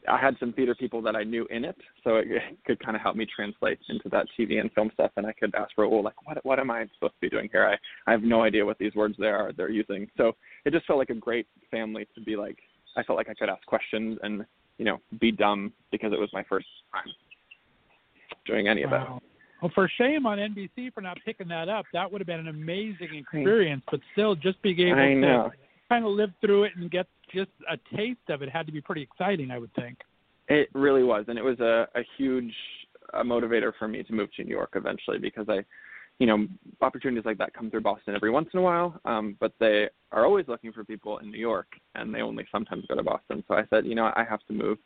I 0.07 0.19
had 0.19 0.35
some 0.39 0.53
theater 0.53 0.75
people 0.75 1.01
that 1.03 1.15
I 1.15 1.23
knew 1.23 1.47
in 1.49 1.65
it, 1.65 1.77
so 2.03 2.17
it, 2.17 2.27
could 2.65 2.83
kind 2.83 2.95
of 2.95 3.01
help 3.01 3.15
me 3.15 3.25
translate 3.33 3.79
into 3.89 4.09
that 4.09 4.27
TV 4.37 4.59
and 4.59 4.71
film 4.73 4.91
stuff. 4.93 5.11
And 5.17 5.25
I 5.25 5.33
could 5.33 5.53
ask 5.55 5.71
Raul, 5.77 6.03
like, 6.03 6.25
what 6.25 6.43
what 6.45 6.59
am 6.59 6.71
I 6.71 6.85
supposed 6.93 7.13
to 7.13 7.21
be 7.21 7.29
doing 7.29 7.49
here? 7.51 7.65
I 7.65 8.09
I 8.09 8.11
have 8.11 8.23
no 8.23 8.43
idea 8.43 8.65
what 8.65 8.77
these 8.77 8.95
words 8.95 9.15
they 9.19 9.27
are 9.27 9.51
they're 9.53 9.69
using. 9.69 10.07
So 10.17 10.33
it 10.65 10.73
just 10.73 10.85
felt 10.85 10.99
like 10.99 11.09
a 11.09 11.15
great 11.15 11.47
family 11.71 12.07
to 12.15 12.21
be 12.21 12.35
like. 12.35 12.57
I 12.95 13.01
felt 13.01 13.17
like 13.17 13.29
I 13.29 13.33
could 13.33 13.49
ask 13.49 13.65
questions 13.65 14.19
and 14.21 14.45
you 14.77 14.85
know 14.85 14.99
be 15.19 15.31
dumb 15.31 15.73
because 15.91 16.13
it 16.13 16.19
was 16.19 16.29
my 16.33 16.43
first 16.43 16.67
time 16.93 17.11
doing 18.45 18.67
any 18.67 18.85
wow. 18.85 18.91
of 18.93 19.21
that. 19.21 19.29
Well, 19.61 19.71
for 19.73 19.89
shame 19.97 20.25
on 20.25 20.39
NBC 20.39 20.93
for 20.93 20.99
not 20.99 21.17
picking 21.23 21.47
that 21.47 21.69
up. 21.69 21.85
That 21.93 22.11
would 22.11 22.19
have 22.19 22.27
been 22.27 22.41
an 22.41 22.49
amazing 22.49 23.15
experience. 23.15 23.81
But 23.89 24.01
still, 24.11 24.35
just 24.35 24.61
being 24.61 24.79
able 24.79 24.99
I 24.99 25.13
know. 25.13 25.51
Kind 25.93 26.05
of 26.05 26.11
live 26.11 26.31
through 26.41 26.63
it 26.63 26.71
and 26.75 26.89
get 26.89 27.05
just 27.31 27.51
a 27.71 27.77
taste 27.95 28.27
of 28.29 28.41
it 28.41 28.49
had 28.49 28.65
to 28.65 28.71
be 28.71 28.81
pretty 28.81 29.03
exciting, 29.03 29.51
I 29.51 29.59
would 29.59 29.73
think. 29.75 29.99
It 30.47 30.69
really 30.73 31.03
was, 31.03 31.25
and 31.27 31.37
it 31.37 31.43
was 31.43 31.59
a, 31.59 31.87
a 31.95 32.01
huge 32.17 32.53
uh, 33.13 33.21
motivator 33.21 33.71
for 33.77 33.87
me 33.87 34.01
to 34.01 34.13
move 34.13 34.29
to 34.35 34.43
New 34.43 34.49
York 34.49 34.71
eventually 34.73 35.19
because 35.19 35.45
I, 35.47 35.63
you 36.17 36.25
know, 36.25 36.47
opportunities 36.81 37.25
like 37.25 37.37
that 37.37 37.53
come 37.53 37.69
through 37.69 37.81
Boston 37.81 38.15
every 38.15 38.31
once 38.31 38.49
in 38.53 38.59
a 38.59 38.63
while, 38.63 38.99
um, 39.05 39.37
but 39.39 39.53
they 39.59 39.87
are 40.11 40.25
always 40.25 40.47
looking 40.47 40.73
for 40.73 40.83
people 40.83 41.19
in 41.19 41.29
New 41.29 41.39
York, 41.39 41.67
and 41.93 42.13
they 42.13 42.21
only 42.21 42.45
sometimes 42.51 42.85
go 42.87 42.95
to 42.95 43.03
Boston. 43.03 43.43
So 43.47 43.53
I 43.53 43.63
said, 43.69 43.85
you 43.85 43.93
know, 43.93 44.11
I 44.15 44.25
have 44.27 44.43
to 44.47 44.53
move. 44.53 44.79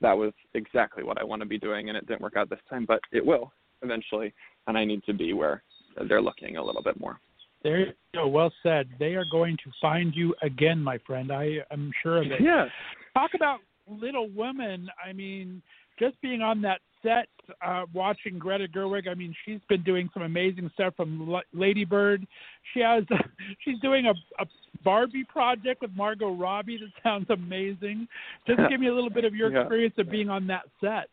That 0.00 0.16
was 0.16 0.32
exactly 0.54 1.04
what 1.04 1.20
I 1.20 1.24
want 1.24 1.40
to 1.40 1.46
be 1.46 1.58
doing, 1.58 1.88
and 1.88 1.96
it 1.96 2.06
didn't 2.08 2.20
work 2.20 2.36
out 2.36 2.50
this 2.50 2.58
time, 2.68 2.84
but 2.84 3.00
it 3.12 3.24
will 3.24 3.52
eventually, 3.82 4.34
and 4.66 4.76
I 4.76 4.84
need 4.84 5.04
to 5.04 5.14
be 5.14 5.32
where 5.32 5.62
they're 6.08 6.22
looking 6.22 6.56
a 6.56 6.64
little 6.64 6.82
bit 6.82 6.98
more. 6.98 7.20
There 7.62 7.78
you 7.80 7.92
go. 8.14 8.28
Well 8.28 8.52
said. 8.62 8.88
They 8.98 9.14
are 9.14 9.24
going 9.30 9.56
to 9.64 9.70
find 9.80 10.14
you 10.14 10.34
again, 10.42 10.82
my 10.82 10.98
friend. 11.06 11.32
I 11.32 11.58
am 11.72 11.90
sure 12.02 12.18
of 12.18 12.30
it. 12.30 12.40
Yeah. 12.40 12.66
Talk 13.14 13.30
about 13.34 13.58
Little 13.88 14.28
Women. 14.34 14.88
I 15.04 15.12
mean, 15.12 15.60
just 15.98 16.20
being 16.22 16.40
on 16.40 16.62
that 16.62 16.80
set, 17.02 17.28
uh, 17.66 17.84
watching 17.92 18.38
Greta 18.38 18.66
Gerwig. 18.68 19.08
I 19.08 19.14
mean, 19.14 19.34
she's 19.44 19.60
been 19.68 19.82
doing 19.82 20.08
some 20.14 20.22
amazing 20.22 20.70
stuff 20.74 20.94
from 20.96 21.32
L- 21.34 21.42
Lady 21.52 21.84
Bird. 21.84 22.26
She 22.74 22.80
has, 22.80 23.04
she's 23.64 23.78
doing 23.80 24.06
a, 24.06 24.42
a 24.42 24.46
Barbie 24.84 25.24
project 25.24 25.82
with 25.82 25.90
Margot 25.96 26.34
Robbie 26.34 26.78
that 26.78 27.02
sounds 27.02 27.28
amazing. 27.30 28.06
Just 28.46 28.60
give 28.68 28.80
me 28.80 28.88
a 28.88 28.94
little 28.94 29.10
bit 29.10 29.24
of 29.24 29.34
your 29.34 29.50
Yeah. 29.52 29.62
experience 29.62 29.94
of 29.98 30.10
being 30.10 30.28
on 30.28 30.46
that 30.48 30.64
set. 30.80 31.08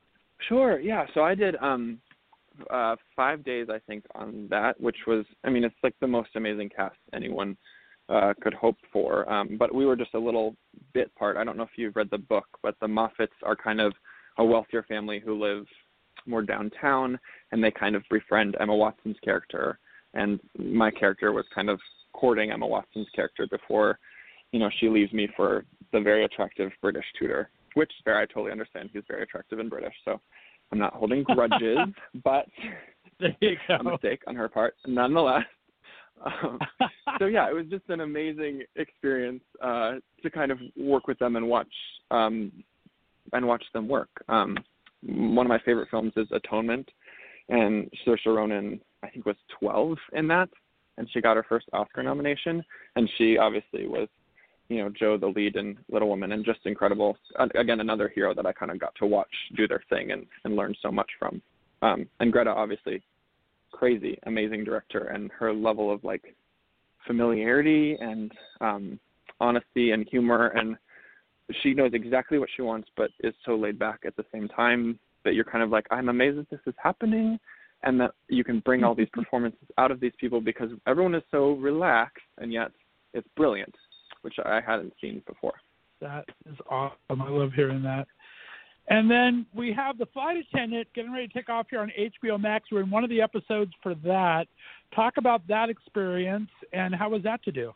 Sure. 0.50 0.80
Yeah. 0.80 1.06
So 1.14 1.22
I 1.22 1.34
did 1.34 1.56
um 1.62 2.00
uh 2.70 2.96
five 3.16 3.44
days 3.44 3.68
I 3.70 3.80
think 3.88 4.04
on 4.16 4.48
that, 4.50 4.80
which 4.80 4.98
was 5.08 5.26
I 5.44 5.50
mean 5.50 5.64
it's 5.64 5.76
like 5.84 5.96
the 6.02 6.08
most 6.08 6.30
amazing 6.36 6.70
cast 6.76 6.98
anyone 7.14 7.58
uh 8.10 8.34
could 8.42 8.54
hope 8.54 8.78
for. 8.92 9.30
Um 9.32 9.58
but 9.58 9.74
we 9.74 9.86
were 9.86 9.96
just 9.96 10.14
a 10.14 10.20
little 10.20 10.56
bit 10.94 11.14
part. 11.16 11.38
I 11.38 11.44
don't 11.44 11.58
know 11.58 11.64
if 11.64 11.78
you've 11.78 11.96
read 11.96 12.10
the 12.12 12.18
book, 12.18 12.48
but 12.62 12.76
the 12.82 12.88
Moffats 12.88 13.28
are 13.44 13.56
kind 13.56 13.82
of 13.82 13.94
a 14.38 14.46
wealthier 14.46 14.84
family 14.84 15.20
who 15.24 15.42
live 15.42 15.66
more 16.26 16.42
downtown 16.42 17.20
and 17.52 17.64
they 17.64 17.72
kind 17.72 17.96
of 17.96 18.04
befriend 18.10 18.56
Emma 18.60 18.76
Watson's 18.76 19.18
character 19.24 19.80
and 20.14 20.40
my 20.58 20.90
character 20.90 21.32
was 21.32 21.46
kind 21.54 21.70
of 21.70 21.80
courting 22.14 22.52
Emma 22.52 22.66
Watson's 22.66 23.08
character 23.14 23.46
before, 23.48 24.00
you 24.52 24.60
know, 24.60 24.70
she 24.80 24.88
leaves 24.90 25.12
me 25.14 25.28
for 25.36 25.66
the 25.92 26.00
very 26.00 26.24
attractive 26.26 26.72
British 26.82 27.06
tutor. 27.20 27.50
Which 27.74 27.92
fair, 28.06 28.18
I 28.18 28.26
totally 28.26 28.54
understand. 28.54 28.90
He's 28.94 29.04
very 29.08 29.24
attractive 29.24 29.60
and 29.60 29.70
British, 29.70 29.94
so 30.06 30.22
I'm 30.72 30.80
not 30.80 30.94
holding 30.94 31.24
grudges, 31.24 31.78
but 32.24 32.46
a 33.22 33.84
mistake 33.84 34.22
on 34.28 34.36
her 34.36 34.50
part, 34.50 34.76
nonetheless. 34.86 35.44
Um, 36.26 36.60
so 37.20 37.26
yeah, 37.26 37.50
it 37.50 37.54
was 37.54 37.66
just 37.70 37.90
an 37.90 38.02
amazing 38.02 38.64
experience 38.76 39.44
uh, 39.62 39.96
to 40.22 40.30
kind 40.30 40.52
of 40.52 40.60
work 40.78 41.08
with 41.08 41.20
them 41.20 41.36
and 41.36 41.48
watch 41.48 41.74
um, 42.12 42.52
and 43.34 43.48
watch 43.48 43.64
them 43.74 43.88
work. 43.88 44.10
Um, 44.30 44.58
one 45.04 45.46
of 45.46 45.50
my 45.50 45.60
favorite 45.60 45.90
films 45.90 46.14
is 46.16 46.28
Atonement, 46.32 46.90
and 47.50 47.90
Saoirse 48.06 48.26
Ronan 48.26 48.80
I 49.04 49.10
think 49.10 49.26
was 49.26 49.36
12 49.60 49.98
in 50.14 50.28
that, 50.30 50.50
and 50.98 51.08
she 51.12 51.22
got 51.22 51.38
her 51.38 51.46
first 51.48 51.68
Oscar 51.74 52.02
nomination, 52.02 52.64
and 52.96 53.10
she 53.18 53.38
obviously 53.38 53.88
was 53.88 54.08
you 54.70 54.78
know 54.78 54.90
Jo 54.90 55.18
the 55.18 55.28
lead 55.28 55.56
in 55.56 55.78
Little 55.92 56.10
Women 56.10 56.32
and 56.32 56.46
just 56.46 56.60
incredible. 56.66 57.18
Again, 57.56 57.80
another 57.80 58.12
hero 58.14 58.34
that 58.34 58.46
I 58.46 58.54
kind 58.54 58.72
of 58.72 58.80
got 58.80 58.96
to 58.96 59.06
watch 59.06 59.34
do 59.56 59.68
their 59.68 59.84
thing 59.90 60.12
and 60.12 60.26
and 60.44 60.56
learn 60.56 60.76
so 60.82 60.92
much 60.92 61.10
from. 61.20 61.42
Um, 61.82 62.08
and 62.20 62.32
Greta 62.32 62.50
obviously 62.50 63.04
crazy, 63.72 64.18
amazing 64.24 64.64
director, 64.64 65.06
and 65.06 65.32
her 65.32 65.54
level 65.54 65.92
of 65.92 66.04
like 66.04 66.36
familiarity 67.06 67.98
and 68.00 68.32
um, 68.62 69.00
honesty 69.40 69.92
and 69.92 70.08
humor, 70.10 70.48
and 70.48 70.78
she 71.62 71.74
knows 71.74 71.92
exactly 71.94 72.40
what 72.40 72.50
she 72.56 72.62
wants, 72.62 72.88
but 72.98 73.12
is 73.20 73.34
so 73.46 73.56
laid 73.56 73.78
back 73.78 74.00
at 74.06 74.16
the 74.16 74.26
same 74.32 74.48
time 74.48 74.98
that 75.24 75.34
you're 75.34 75.44
kind 75.44 75.64
of 75.64 75.70
like, 75.70 75.86
I'm 75.92 76.10
amazed 76.10 76.38
that 76.38 76.50
this 76.50 76.60
is 76.66 76.74
happening, 76.82 77.40
and 77.84 78.00
that 78.00 78.12
you 78.30 78.44
can 78.44 78.60
bring 78.62 78.84
all 78.84 78.96
these 78.96 79.10
performances 79.14 79.68
out 79.78 79.92
of 79.92 80.00
these 80.00 80.14
people 80.20 80.42
because 80.42 80.70
everyone 80.88 81.16
is 81.16 81.24
so 81.30 81.52
relaxed, 81.54 82.24
and 82.38 82.52
yet 82.52 82.72
it's 83.14 83.28
brilliant, 83.36 83.74
which 84.26 84.36
I 84.44 84.60
hadn't 84.60 84.92
seen 85.00 85.22
before. 85.28 85.54
That 86.02 86.26
is 86.50 86.58
awesome. 86.70 87.22
I 87.22 87.30
love 87.30 87.54
hearing 87.56 87.84
that. 87.84 88.08
And 88.88 89.10
then 89.10 89.46
we 89.56 89.72
have 89.72 90.00
the 90.00 90.08
flight 90.08 90.38
attendant 90.38 90.88
getting 90.96 91.14
ready 91.14 91.28
to 91.28 91.34
take 91.34 91.48
off 91.48 91.68
here 91.70 91.80
on 91.80 91.92
HBO 91.98 92.40
Max. 92.40 92.66
We're 92.72 92.82
in 92.82 92.90
one 92.90 93.04
of 93.04 93.10
the 93.12 93.22
episodes 93.22 93.72
for 93.82 93.94
that. 94.04 94.48
Talk 94.96 95.14
about 95.18 95.48
that 95.48 95.70
experience 95.70 96.50
and 96.74 96.94
how 96.94 97.10
was 97.10 97.22
that 97.24 97.44
to 97.44 97.52
do? 97.52 97.72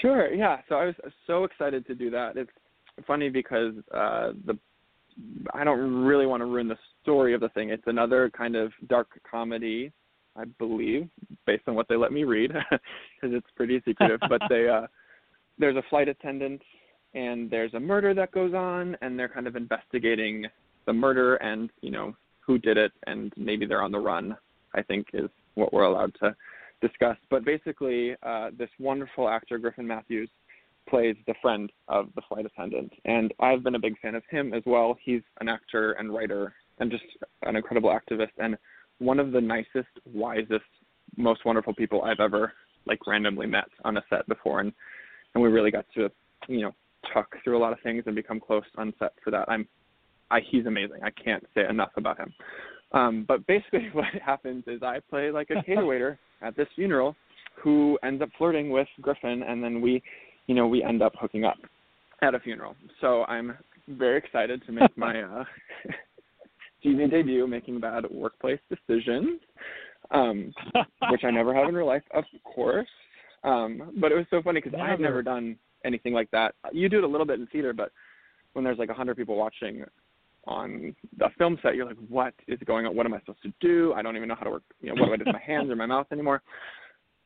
Sure. 0.00 0.32
Yeah. 0.32 0.62
So 0.68 0.76
I 0.76 0.86
was 0.86 0.94
so 1.26 1.44
excited 1.44 1.86
to 1.86 1.94
do 1.94 2.10
that. 2.10 2.36
It's 2.36 2.50
funny 3.06 3.28
because 3.28 3.74
uh, 3.94 4.32
the 4.46 4.58
I 5.52 5.62
don't 5.62 6.04
really 6.04 6.26
want 6.26 6.40
to 6.40 6.46
ruin 6.46 6.68
the 6.68 6.78
story 7.02 7.34
of 7.34 7.42
the 7.42 7.50
thing. 7.50 7.68
It's 7.68 7.82
another 7.86 8.30
kind 8.30 8.56
of 8.56 8.72
dark 8.88 9.08
comedy, 9.30 9.92
I 10.36 10.44
believe, 10.58 11.08
based 11.46 11.64
on 11.66 11.74
what 11.74 11.86
they 11.86 11.96
let 11.96 12.12
me 12.12 12.24
read, 12.24 12.50
because 12.70 13.36
it's 13.36 13.46
pretty 13.54 13.82
secretive. 13.86 14.20
but 14.30 14.40
they 14.48 14.68
uh, 14.68 14.86
there's 15.58 15.76
a 15.76 15.82
flight 15.90 16.08
attendant 16.08 16.62
and 17.14 17.50
there's 17.50 17.74
a 17.74 17.80
murder 17.80 18.14
that 18.14 18.32
goes 18.32 18.54
on, 18.54 18.96
and 19.02 19.18
they're 19.18 19.28
kind 19.28 19.46
of 19.46 19.56
investigating 19.56 20.46
the 20.86 20.92
murder 20.92 21.36
and 21.36 21.70
you 21.80 21.90
know 21.90 22.14
who 22.40 22.58
did 22.58 22.76
it, 22.76 22.92
and 23.06 23.32
maybe 23.36 23.66
they're 23.66 23.82
on 23.82 23.92
the 23.92 23.98
run. 23.98 24.36
I 24.74 24.82
think 24.82 25.08
is 25.12 25.28
what 25.54 25.72
we're 25.72 25.84
allowed 25.84 26.14
to 26.20 26.34
discuss. 26.80 27.16
But 27.30 27.44
basically, 27.44 28.16
uh, 28.22 28.50
this 28.58 28.70
wonderful 28.78 29.28
actor 29.28 29.58
Griffin 29.58 29.86
Matthews 29.86 30.30
plays 30.88 31.14
the 31.26 31.34
friend 31.40 31.70
of 31.88 32.08
the 32.16 32.22
flight 32.28 32.46
attendant, 32.46 32.92
and 33.04 33.32
I've 33.40 33.62
been 33.62 33.74
a 33.74 33.80
big 33.80 33.98
fan 34.00 34.14
of 34.14 34.22
him 34.30 34.52
as 34.54 34.62
well. 34.66 34.96
He's 35.02 35.22
an 35.40 35.48
actor 35.48 35.92
and 35.92 36.12
writer, 36.12 36.54
and 36.78 36.90
just 36.90 37.04
an 37.42 37.56
incredible 37.56 37.90
activist, 37.90 38.32
and 38.38 38.56
one 38.98 39.20
of 39.20 39.32
the 39.32 39.40
nicest, 39.40 39.88
wisest, 40.12 40.64
most 41.16 41.44
wonderful 41.44 41.74
people 41.74 42.02
I've 42.02 42.20
ever 42.20 42.52
like 42.86 43.06
randomly 43.06 43.46
met 43.46 43.68
on 43.84 43.96
a 43.98 44.04
set 44.10 44.26
before, 44.26 44.60
and 44.60 44.72
and 45.34 45.42
we 45.42 45.48
really 45.48 45.70
got 45.70 45.86
to 45.94 46.10
you 46.48 46.62
know 46.62 46.72
talk 47.12 47.34
through 47.42 47.56
a 47.56 47.60
lot 47.60 47.72
of 47.72 47.80
things 47.80 48.04
and 48.06 48.14
become 48.14 48.40
close 48.40 48.64
on 48.76 48.92
set 48.98 49.12
for 49.22 49.30
that. 49.30 49.48
I'm 49.48 49.66
I 50.30 50.40
he's 50.50 50.66
amazing. 50.66 50.98
I 51.02 51.10
can't 51.10 51.44
say 51.54 51.68
enough 51.68 51.90
about 51.96 52.18
him. 52.18 52.32
Um, 52.92 53.24
but 53.26 53.46
basically 53.46 53.88
what 53.92 54.06
happens 54.24 54.64
is 54.66 54.82
I 54.82 55.00
play 55.10 55.30
like 55.30 55.50
a 55.50 55.62
cater 55.66 55.84
waiter 55.84 56.18
at 56.40 56.56
this 56.56 56.68
funeral 56.74 57.14
who 57.62 57.98
ends 58.02 58.22
up 58.22 58.30
flirting 58.38 58.70
with 58.70 58.88
Griffin 59.00 59.42
and 59.42 59.62
then 59.62 59.80
we 59.80 60.02
you 60.48 60.56
know, 60.56 60.66
we 60.66 60.82
end 60.82 61.02
up 61.02 61.12
hooking 61.20 61.44
up 61.44 61.58
at 62.20 62.34
a 62.34 62.40
funeral. 62.40 62.74
So 63.00 63.24
I'm 63.24 63.56
very 63.88 64.18
excited 64.18 64.62
to 64.66 64.72
make 64.72 64.96
my 64.96 65.22
uh 65.22 65.44
TV 66.84 67.08
debut 67.08 67.46
making 67.46 67.78
bad 67.80 68.04
workplace 68.10 68.60
decisions. 68.68 69.40
Um 70.10 70.52
which 71.10 71.24
I 71.24 71.30
never 71.30 71.54
have 71.54 71.68
in 71.68 71.74
real 71.74 71.86
life, 71.86 72.02
of 72.12 72.24
course. 72.44 72.88
Um, 73.44 73.92
but 74.00 74.12
it 74.12 74.16
was 74.16 74.26
so 74.30 74.42
funny 74.42 74.60
because 74.60 74.78
I 74.80 74.88
had 74.88 75.00
Never. 75.00 75.22
done 75.22 75.56
anything 75.84 76.12
like 76.12 76.30
that. 76.30 76.54
You 76.72 76.88
do 76.88 76.98
it 76.98 77.04
a 77.04 77.08
little 77.08 77.26
bit 77.26 77.40
in 77.40 77.46
theater, 77.48 77.72
but 77.72 77.90
when 78.52 78.64
there's 78.64 78.78
like 78.78 78.90
a 78.90 78.94
hundred 78.94 79.16
people 79.16 79.36
watching 79.36 79.84
on 80.46 80.94
the 81.18 81.28
film 81.38 81.58
set, 81.62 81.74
you're 81.74 81.86
like, 81.86 81.96
what 82.08 82.34
is 82.48 82.58
going 82.66 82.86
on? 82.86 82.96
What 82.96 83.06
am 83.06 83.14
I 83.14 83.20
supposed 83.20 83.42
to 83.42 83.52
do? 83.60 83.92
I 83.94 84.02
don't 84.02 84.16
even 84.16 84.28
know 84.28 84.34
how 84.34 84.44
to 84.44 84.50
work. 84.50 84.62
You 84.80 84.88
know, 84.88 85.00
what 85.00 85.06
do 85.06 85.12
I 85.12 85.16
do 85.16 85.24
with 85.26 85.34
my 85.34 85.40
hands 85.40 85.70
or 85.70 85.76
my 85.76 85.86
mouth 85.86 86.06
anymore? 86.12 86.42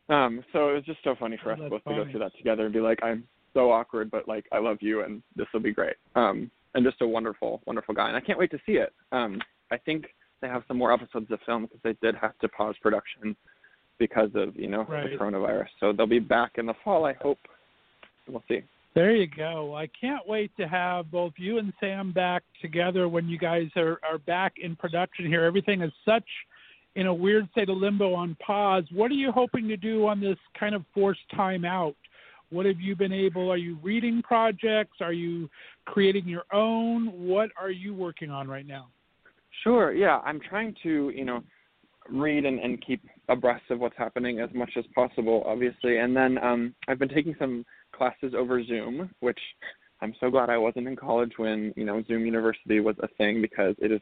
Um, 0.08 0.44
so 0.52 0.70
it 0.70 0.74
was 0.74 0.84
just 0.84 1.00
so 1.02 1.16
funny 1.18 1.38
for 1.42 1.50
Oh, 1.50 1.54
us 1.54 1.70
both 1.70 1.84
to 1.84 1.94
go 1.94 2.10
through 2.10 2.20
that 2.20 2.36
together 2.36 2.64
and 2.64 2.72
be 2.72 2.80
like, 2.80 3.00
I'm 3.02 3.24
so 3.54 3.72
awkward, 3.72 4.10
but 4.10 4.28
like 4.28 4.46
I 4.52 4.58
love 4.58 4.78
you 4.80 5.02
and 5.02 5.22
this 5.34 5.46
will 5.52 5.60
be 5.60 5.72
great. 5.72 5.96
Um, 6.14 6.50
and 6.74 6.84
just 6.84 7.00
a 7.00 7.06
wonderful, 7.06 7.62
wonderful 7.66 7.94
guy, 7.94 8.08
and 8.08 8.16
I 8.16 8.20
can't 8.20 8.38
wait 8.38 8.50
to 8.50 8.58
see 8.66 8.72
it. 8.72 8.92
Um, 9.10 9.40
I 9.72 9.78
think 9.78 10.06
they 10.42 10.48
have 10.48 10.62
some 10.68 10.76
more 10.76 10.92
episodes 10.92 11.30
of 11.30 11.40
film 11.46 11.62
because 11.62 11.80
they 11.82 11.96
did 12.06 12.14
have 12.16 12.38
to 12.40 12.48
pause 12.48 12.74
production 12.82 13.34
because 13.98 14.30
of 14.34 14.56
you 14.56 14.68
know 14.68 14.84
right. 14.84 15.10
the 15.10 15.16
coronavirus. 15.16 15.68
So 15.80 15.92
they'll 15.92 16.06
be 16.06 16.18
back 16.18 16.52
in 16.56 16.66
the 16.66 16.74
fall, 16.84 17.04
I 17.04 17.14
hope. 17.14 17.38
We'll 18.28 18.42
see. 18.48 18.62
There 18.94 19.14
you 19.14 19.26
go. 19.26 19.76
I 19.76 19.88
can't 19.88 20.26
wait 20.26 20.50
to 20.56 20.66
have 20.66 21.10
both 21.10 21.34
you 21.36 21.58
and 21.58 21.72
Sam 21.80 22.12
back 22.12 22.42
together 22.62 23.08
when 23.08 23.28
you 23.28 23.38
guys 23.38 23.68
are, 23.76 24.00
are 24.02 24.18
back 24.18 24.54
in 24.60 24.74
production 24.74 25.26
here. 25.26 25.44
Everything 25.44 25.82
is 25.82 25.92
such 26.04 26.24
in 26.94 27.06
a 27.06 27.14
weird 27.14 27.46
state 27.52 27.68
of 27.68 27.76
limbo 27.76 28.14
on 28.14 28.36
pause. 28.44 28.84
What 28.90 29.10
are 29.10 29.14
you 29.14 29.30
hoping 29.32 29.68
to 29.68 29.76
do 29.76 30.06
on 30.06 30.18
this 30.18 30.38
kind 30.58 30.74
of 30.74 30.82
forced 30.94 31.28
time 31.34 31.64
out? 31.66 31.94
What 32.50 32.64
have 32.64 32.80
you 32.80 32.96
been 32.96 33.12
able? 33.12 33.50
Are 33.50 33.58
you 33.58 33.76
reading 33.82 34.22
projects? 34.22 34.96
Are 35.02 35.12
you 35.12 35.50
creating 35.84 36.26
your 36.26 36.44
own? 36.52 37.08
What 37.12 37.50
are 37.60 37.70
you 37.70 37.92
working 37.92 38.30
on 38.30 38.48
right 38.48 38.66
now? 38.66 38.88
Sure. 39.62 39.92
Yeah, 39.92 40.20
I'm 40.24 40.40
trying 40.40 40.74
to 40.84 41.10
you 41.14 41.24
know 41.24 41.42
read 42.10 42.44
and, 42.44 42.58
and 42.60 42.84
keep 42.84 43.02
abreast 43.28 43.64
of 43.70 43.80
what's 43.80 43.96
happening 43.96 44.40
as 44.40 44.50
much 44.54 44.70
as 44.76 44.84
possible, 44.94 45.42
obviously. 45.46 45.98
And 45.98 46.16
then 46.16 46.38
um, 46.38 46.74
I've 46.88 46.98
been 46.98 47.08
taking 47.08 47.34
some 47.38 47.64
classes 47.92 48.34
over 48.36 48.62
Zoom, 48.64 49.10
which 49.20 49.38
I'm 50.00 50.14
so 50.20 50.30
glad 50.30 50.50
I 50.50 50.58
wasn't 50.58 50.88
in 50.88 50.96
college 50.96 51.32
when 51.36 51.72
you 51.76 51.84
know 51.84 52.02
Zoom 52.06 52.24
University 52.24 52.80
was 52.80 52.96
a 53.00 53.08
thing 53.16 53.40
because 53.40 53.74
it 53.78 53.90
is 53.92 54.00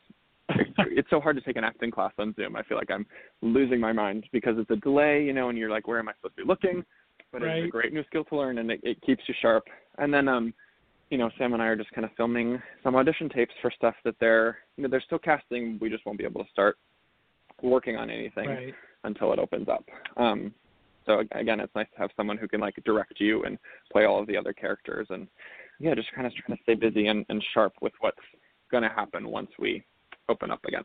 it's 0.79 1.09
so 1.11 1.21
hard 1.21 1.37
to 1.37 1.43
take 1.43 1.57
an 1.57 1.65
acting 1.65 1.91
class 1.91 2.13
on 2.19 2.35
Zoom. 2.35 2.57
I 2.57 2.63
feel 2.65 2.77
like 2.77 2.91
I'm 2.91 3.07
losing 3.43 3.81
my 3.81 3.93
mind 3.93 4.27
because 4.33 4.57
it's 4.59 4.71
a 4.71 4.77
delay, 4.77 5.25
you 5.25 5.33
know, 5.33 5.49
and 5.49 5.57
you're 5.57 5.71
like, 5.71 5.89
where 5.89 5.99
am 5.99 6.09
I 6.09 6.13
supposed 6.17 6.37
to 6.37 6.43
be 6.43 6.49
looking? 6.49 6.85
But 7.33 7.43
right. 7.43 7.59
it's 7.59 7.69
a 7.69 7.71
great 7.71 7.93
new 7.93 8.05
skill 8.05 8.25
to 8.25 8.37
learn, 8.37 8.59
and 8.59 8.71
it, 8.71 8.81
it 8.83 9.01
keeps 9.03 9.23
you 9.27 9.35
sharp. 9.41 9.65
And 9.99 10.13
then, 10.13 10.29
um, 10.29 10.53
you 11.11 11.19
know, 11.19 11.31
Sam 11.39 11.53
and 11.53 11.63
I 11.63 11.67
are 11.67 11.77
just 11.77 11.91
kind 11.93 12.05
of 12.05 12.11
filming 12.17 12.61
some 12.83 12.95
audition 12.95 13.29
tapes 13.29 13.55
for 13.63 13.71
stuff 13.75 13.95
that 14.05 14.15
they're, 14.21 14.59
you 14.77 14.83
know, 14.83 14.89
they're 14.89 15.03
still 15.05 15.19
casting. 15.19 15.79
We 15.81 15.89
just 15.89 16.05
won't 16.05 16.19
be 16.19 16.25
able 16.25 16.45
to 16.45 16.51
start 16.51 16.77
working 17.63 17.97
on 17.97 18.11
anything 18.11 18.49
right. 18.49 18.75
until 19.05 19.33
it 19.33 19.39
opens 19.39 19.69
up. 19.69 19.85
Um, 20.17 20.53
so 21.07 21.23
again, 21.33 21.61
it's 21.61 21.75
nice 21.75 21.87
to 21.95 22.01
have 22.01 22.11
someone 22.17 22.39
who 22.39 22.49
can 22.49 22.61
like 22.61 22.75
direct 22.85 23.21
you 23.21 23.45
and 23.45 23.59
play 23.93 24.05
all 24.05 24.21
of 24.21 24.27
the 24.27 24.37
other 24.37 24.53
characters, 24.53 25.07
and 25.11 25.27
yeah, 25.79 25.95
just 25.95 26.13
kind 26.15 26.27
of 26.27 26.33
trying 26.35 26.57
to 26.57 26.63
stay 26.63 26.75
busy 26.75 27.09
and, 27.09 27.27
and 27.29 27.45
sharp 27.53 27.75
with 27.83 27.93
what's 28.01 28.17
going 28.71 28.83
to 28.83 28.89
happen 28.89 29.29
once 29.29 29.51
we 29.59 29.85
open 30.29 30.51
up 30.51 30.65
again. 30.67 30.85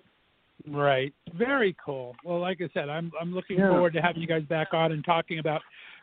Right. 0.67 1.13
Very 1.35 1.75
cool. 1.83 2.15
Well, 2.25 2.39
like 2.39 2.59
I 2.61 2.69
said, 2.73 2.89
I'm 2.89 3.11
I'm 3.19 3.33
looking 3.33 3.59
Yeah. 3.59 3.69
forward 3.69 3.93
to 3.93 4.01
having 4.01 4.21
you 4.21 4.27
guys 4.27 4.43
back 4.43 4.73
on 4.73 4.91
and 4.91 5.05
talking 5.05 5.39
about 5.39 5.61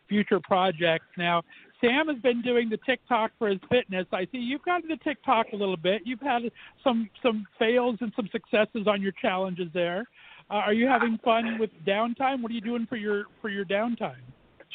future 0.09 0.41
projects. 0.41 1.07
Now, 1.19 1.43
Sam 1.81 2.09
has 2.09 2.17
been 2.23 2.41
doing 2.41 2.71
the 2.71 2.79
TikTok 2.79 3.33
for 3.39 3.49
his 3.49 3.59
fitness. 3.69 4.07
I 4.13 4.25
see 4.33 4.39
you've 4.39 4.63
gotten 4.63 4.89
to 4.89 4.97
TikTok 4.99 5.49
a 5.53 5.57
little 5.57 5.77
bit. 5.77 6.03
You've 6.05 6.21
had 6.21 6.43
some 6.83 7.11
some 7.23 7.47
fails 7.59 7.99
and 8.01 8.13
some 8.17 8.29
successes 8.33 8.87
on 8.87 9.03
your 9.03 9.13
challenges 9.21 9.69
there. 9.75 10.07
Uh, 10.51 10.55
are 10.55 10.73
you 10.73 10.87
having 10.87 11.19
fun 11.25 11.59
with 11.59 11.71
downtime? 11.87 12.43
What 12.43 12.51
are 12.51 12.55
you 12.55 12.61
doing 12.61 12.87
for 12.89 12.97
your 12.97 13.25
for 13.41 13.49
your 13.49 13.65
downtime? 13.65 14.23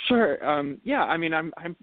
Sure. 0.07 0.43
Um, 0.45 0.79
yeah. 0.83 1.03
I 1.03 1.17
mean, 1.17 1.33
I'm 1.33 1.53
I'm 1.57 1.75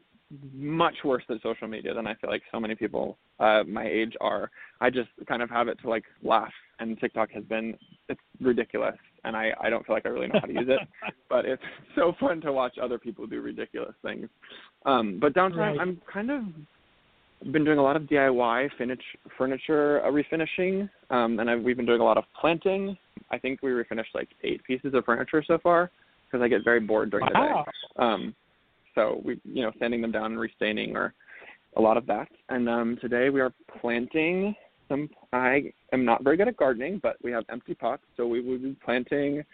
much 0.54 0.94
worse 1.04 1.22
at 1.30 1.40
social 1.42 1.68
media 1.68 1.94
than 1.94 2.06
I 2.06 2.14
feel 2.16 2.28
like 2.28 2.42
so 2.52 2.60
many 2.60 2.74
people 2.74 3.16
uh, 3.40 3.62
my 3.66 3.86
age 3.86 4.12
are. 4.20 4.50
I 4.80 4.90
just 4.90 5.08
kind 5.26 5.42
of 5.42 5.48
have 5.50 5.68
it 5.68 5.78
to 5.82 5.88
like 5.88 6.04
laugh, 6.22 6.52
and 6.80 6.98
TikTok 7.00 7.30
has 7.32 7.44
been 7.44 7.76
it's 8.08 8.20
ridiculous, 8.40 8.96
and 9.24 9.36
I 9.36 9.52
I 9.60 9.70
don't 9.70 9.86
feel 9.86 9.96
like 9.96 10.06
I 10.06 10.10
really 10.10 10.26
know 10.26 10.40
how 10.40 10.46
to 10.46 10.52
use 10.52 10.68
it, 10.68 10.80
but 11.30 11.44
it's 11.46 11.62
so 11.94 12.12
fun 12.20 12.40
to 12.42 12.52
watch 12.52 12.76
other 12.82 12.98
people 12.98 13.26
do 13.26 13.40
ridiculous 13.40 13.94
things. 14.02 14.28
Um, 14.84 15.18
but 15.20 15.34
downtime, 15.34 15.56
Right. 15.56 15.80
I'm 15.80 16.00
kind 16.12 16.30
of 16.30 16.42
been 17.52 17.64
doing 17.64 17.78
a 17.78 17.82
lot 17.82 17.96
of 17.96 18.02
DIY 18.02 18.68
finish 18.76 19.00
furniture 19.36 20.04
uh, 20.04 20.10
refinishing, 20.10 20.90
um, 21.10 21.38
and 21.38 21.48
I've, 21.48 21.62
we've 21.62 21.76
been 21.76 21.86
doing 21.86 22.00
a 22.00 22.04
lot 22.04 22.18
of 22.18 22.24
planting. 22.38 22.98
I 23.30 23.38
think 23.38 23.62
we 23.62 23.70
refinished 23.70 24.14
like 24.14 24.28
eight 24.42 24.62
pieces 24.64 24.94
of 24.94 25.04
furniture 25.04 25.42
so 25.46 25.58
far 25.58 25.90
because 26.26 26.42
I 26.42 26.48
get 26.48 26.64
very 26.64 26.80
bored 26.80 27.10
during 27.10 27.26
Wow. 27.34 27.64
the 27.66 27.72
day. 27.72 28.04
Um, 28.04 28.34
so 28.94 29.20
we, 29.24 29.40
you 29.44 29.62
know, 29.62 29.72
sanding 29.78 30.00
them 30.02 30.12
down 30.12 30.32
and 30.32 30.40
restaining 30.40 30.96
or 30.96 31.14
a 31.76 31.80
lot 31.80 31.96
of 31.96 32.06
that. 32.06 32.28
And 32.48 32.68
um, 32.68 32.98
today 33.00 33.30
we 33.30 33.40
are 33.40 33.52
planting 33.80 34.54
some. 34.88 35.08
I 35.32 35.72
am 35.92 36.04
not 36.04 36.24
very 36.24 36.36
good 36.36 36.48
at 36.48 36.56
gardening, 36.56 36.98
but 37.02 37.16
we 37.22 37.30
have 37.32 37.44
empty 37.50 37.74
pots, 37.74 38.02
so 38.16 38.26
we 38.26 38.40
will 38.40 38.58
be 38.58 38.76
planting 38.84 39.44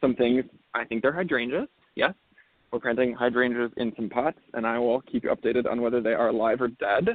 some 0.00 0.14
things. 0.14 0.44
I 0.74 0.84
think 0.84 1.02
they're 1.02 1.12
hydrangeas. 1.12 1.68
Yes, 1.94 2.14
we're 2.72 2.80
planting 2.80 3.14
hydrangeas 3.14 3.70
in 3.76 3.92
some 3.96 4.08
pots, 4.08 4.38
and 4.54 4.66
I 4.66 4.78
will 4.78 5.00
keep 5.02 5.24
you 5.24 5.30
updated 5.30 5.70
on 5.70 5.80
whether 5.80 6.00
they 6.00 6.12
are 6.12 6.28
alive 6.28 6.60
or 6.60 6.68
dead. 6.68 7.08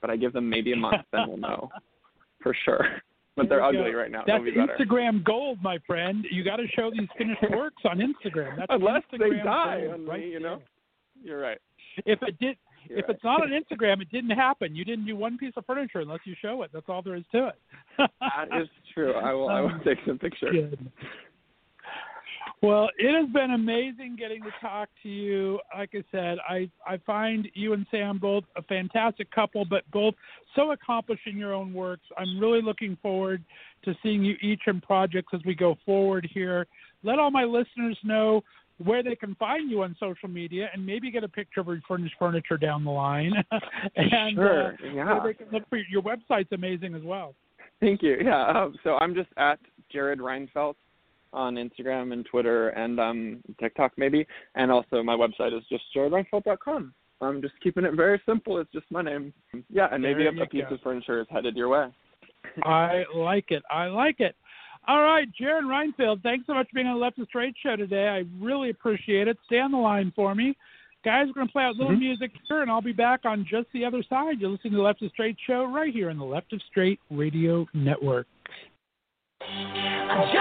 But 0.00 0.10
I 0.10 0.16
give 0.16 0.32
them 0.32 0.50
maybe 0.50 0.72
a 0.72 0.76
month, 0.76 1.02
then 1.12 1.28
we'll 1.28 1.36
know 1.36 1.70
for 2.42 2.54
sure. 2.64 2.84
But 3.36 3.48
they're 3.48 3.66
we 3.66 3.72
go. 3.72 3.80
ugly 3.80 3.94
right 3.94 4.10
now. 4.10 4.24
That's 4.26 4.44
be. 4.44 4.52
Instagram 4.52 5.24
gold, 5.24 5.58
my 5.62 5.78
friend. 5.86 6.24
You 6.30 6.44
got 6.44 6.56
to 6.56 6.66
show 6.76 6.90
these 6.90 7.08
finished 7.16 7.42
works 7.50 7.82
on 7.84 7.98
Instagram. 7.98 8.56
That's 8.56 8.66
Unless 8.70 9.02
they 9.10 9.18
Instagram 9.18 9.44
die 9.44 9.80
gold 9.82 9.94
on 9.94 10.06
right 10.06 10.20
me, 10.20 10.30
you 10.30 10.40
know. 10.40 10.60
You're 11.24 11.40
right. 11.40 11.58
If 12.04 12.22
it 12.22 12.38
did, 12.38 12.56
You're 12.88 12.98
if 12.98 13.06
right. 13.08 13.14
it's 13.14 13.24
not 13.24 13.40
on 13.42 13.48
Instagram, 13.72 14.02
it 14.02 14.10
didn't 14.10 14.30
happen. 14.30 14.74
You 14.76 14.84
didn't 14.84 15.06
do 15.06 15.16
one 15.16 15.38
piece 15.38 15.54
of 15.56 15.64
furniture 15.64 16.00
unless 16.00 16.20
you 16.24 16.34
show 16.42 16.60
it. 16.62 16.70
That's 16.74 16.86
all 16.88 17.00
there 17.02 17.16
is 17.16 17.24
to 17.32 17.48
it. 17.48 18.10
that 18.20 18.48
is 18.60 18.68
true. 18.94 19.14
I 19.14 19.32
will. 19.32 19.48
I 19.48 19.60
will 19.60 19.68
Um, 19.70 19.80
take 19.84 19.98
some 20.06 20.18
pictures. 20.18 20.74
Well, 22.62 22.88
it 22.96 23.12
has 23.20 23.28
been 23.32 23.50
amazing 23.50 24.14
getting 24.16 24.40
to 24.44 24.50
talk 24.60 24.88
to 25.02 25.08
you. 25.08 25.58
Like 25.76 25.90
I 25.94 26.04
said, 26.12 26.38
I 26.48 26.70
I 26.86 26.98
find 26.98 27.48
you 27.54 27.72
and 27.72 27.84
Sam 27.90 28.18
both 28.18 28.44
a 28.54 28.62
fantastic 28.62 29.28
couple, 29.32 29.64
but 29.64 29.82
both 29.90 30.14
so 30.54 30.70
accomplished 30.70 31.26
in 31.26 31.36
your 31.36 31.52
own 31.54 31.74
works. 31.74 32.04
I'm 32.16 32.38
really 32.38 32.62
looking 32.62 32.96
forward 33.02 33.42
to 33.84 33.94
seeing 34.00 34.22
you 34.22 34.36
each 34.40 34.60
in 34.68 34.80
projects 34.80 35.34
as 35.34 35.40
we 35.44 35.56
go 35.56 35.76
forward 35.84 36.28
here. 36.32 36.68
Let 37.02 37.18
all 37.18 37.32
my 37.32 37.42
listeners 37.42 37.98
know 38.04 38.42
where 38.78 39.02
they 39.02 39.16
can 39.16 39.34
find 39.36 39.68
you 39.68 39.82
on 39.82 39.96
social 39.98 40.28
media 40.28 40.68
and 40.72 40.84
maybe 40.86 41.10
get 41.10 41.24
a 41.24 41.28
picture 41.28 41.60
of 41.60 41.66
your 41.66 41.80
furnished 41.86 42.14
furniture 42.16 42.56
down 42.56 42.84
the 42.84 42.90
line. 42.90 43.32
and 43.96 44.34
Sure. 44.36 44.74
uh, 44.74 44.76
yeah. 44.94 45.20
they 45.24 45.34
can 45.34 45.46
look 45.52 45.68
for 45.68 45.78
your, 45.78 45.86
your 45.90 46.02
website's 46.02 46.52
amazing 46.52 46.94
as 46.94 47.02
well. 47.02 47.34
Thank 47.80 48.02
you. 48.02 48.18
Yeah. 48.22 48.46
Um, 48.46 48.76
so 48.84 48.96
I'm 48.96 49.14
just 49.14 49.28
at 49.36 49.58
Jared 49.90 50.20
Reinfeldt 50.20 50.74
on 51.32 51.54
Instagram 51.56 52.12
and 52.12 52.24
Twitter 52.26 52.68
and 52.70 52.98
um, 53.00 53.42
TikTok 53.60 53.92
maybe, 53.96 54.26
and 54.54 54.70
also 54.70 55.02
my 55.02 55.14
website 55.16 55.56
is 55.56 55.64
just 55.68 55.84
jaredreinfeldt.com. 55.96 56.92
I'm 57.20 57.40
just 57.40 57.54
keeping 57.62 57.84
it 57.84 57.94
very 57.94 58.20
simple. 58.26 58.58
It's 58.58 58.72
just 58.72 58.86
my 58.90 59.00
name. 59.02 59.32
Yeah, 59.70 59.88
and 59.92 60.02
maybe 60.02 60.24
There 60.24 60.42
a, 60.42 60.46
piece 60.46 60.64
go. 60.68 60.74
of 60.74 60.80
furniture 60.80 61.20
is 61.20 61.26
headed 61.30 61.56
your 61.56 61.68
way. 61.68 61.86
I 62.64 63.04
like 63.14 63.50
it. 63.50 63.62
I 63.70 63.86
like 63.86 64.18
it. 64.20 64.34
All 64.88 65.00
right, 65.02 65.28
Jared 65.38 65.64
Reinfeldt, 65.64 66.22
thanks 66.24 66.44
so 66.48 66.54
much 66.54 66.66
for 66.68 66.74
being 66.74 66.88
on 66.88 66.94
the 66.98 67.00
Left 67.00 67.16
of 67.20 67.28
Straight 67.28 67.54
show 67.62 67.76
today. 67.76 68.08
I 68.08 68.24
really 68.44 68.70
appreciate 68.70 69.28
it. 69.28 69.38
Stay 69.46 69.60
on 69.60 69.70
the 69.70 69.78
line 69.78 70.12
for 70.16 70.34
me. 70.34 70.56
Guys, 71.04 71.26
we're 71.28 71.34
going 71.34 71.46
to 71.46 71.52
play 71.52 71.62
out 71.62 71.74
a 71.76 71.78
little 71.78 71.92
Mhm. 71.96 72.00
music 72.00 72.32
here, 72.48 72.62
and 72.62 72.70
I'll 72.70 72.80
be 72.82 72.92
back 72.92 73.24
on 73.24 73.44
just 73.44 73.70
the 73.72 73.84
other 73.84 74.02
side. 74.02 74.40
You're 74.40 74.50
listening 74.50 74.72
to 74.72 74.76
the 74.78 74.82
Left 74.82 75.00
of 75.02 75.10
Straight 75.12 75.36
show 75.46 75.64
right 75.64 75.92
here 75.92 76.10
on 76.10 76.18
the 76.18 76.24
Left 76.24 76.52
of 76.52 76.60
Straight 76.62 76.98
Radio 77.10 77.66
Network. 77.74 78.26
Every 79.40 80.32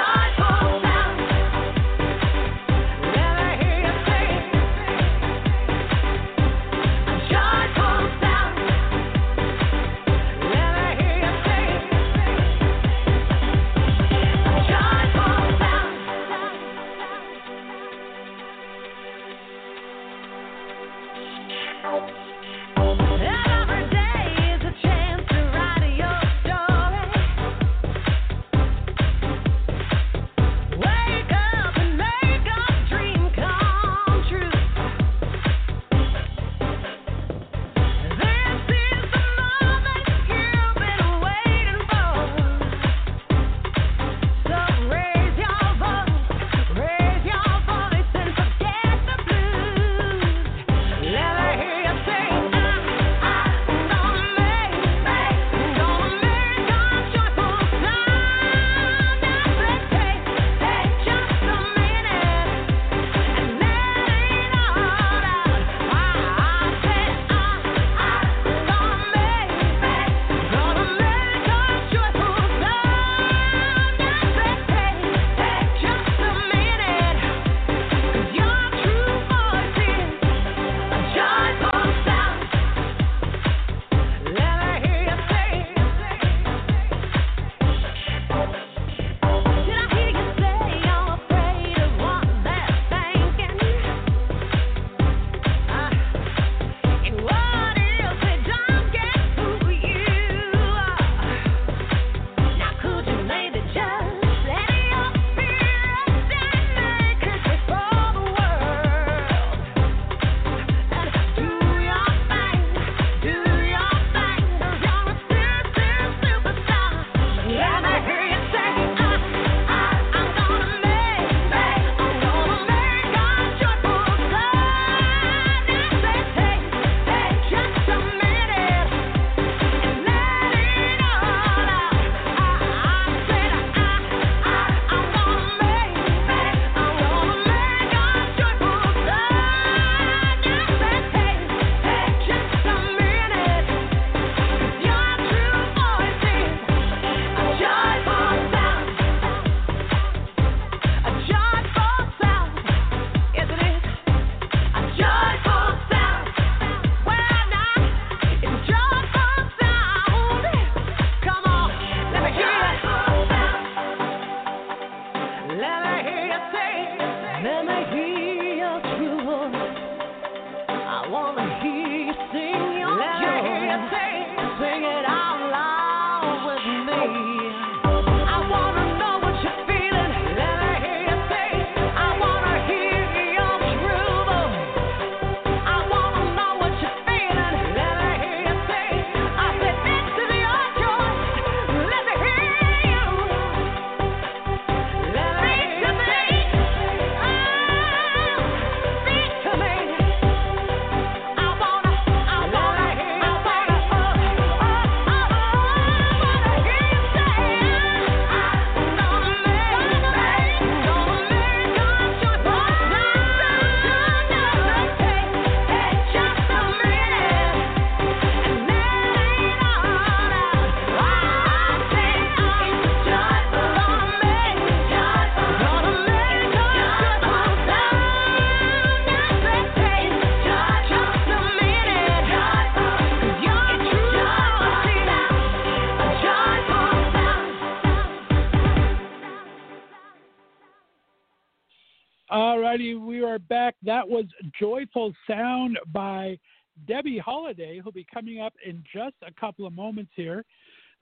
That 244.01 244.09
was 244.09 244.25
Joyful 244.59 245.13
Sound 245.29 245.77
by 245.93 246.39
Debby 246.87 247.19
Holiday, 247.19 247.77
who'll 247.77 247.91
be 247.91 248.07
coming 248.11 248.41
up 248.41 248.53
in 248.65 248.83
just 248.91 249.13
a 249.21 249.31
couple 249.39 249.67
of 249.67 249.73
moments 249.73 250.09
here. 250.15 250.43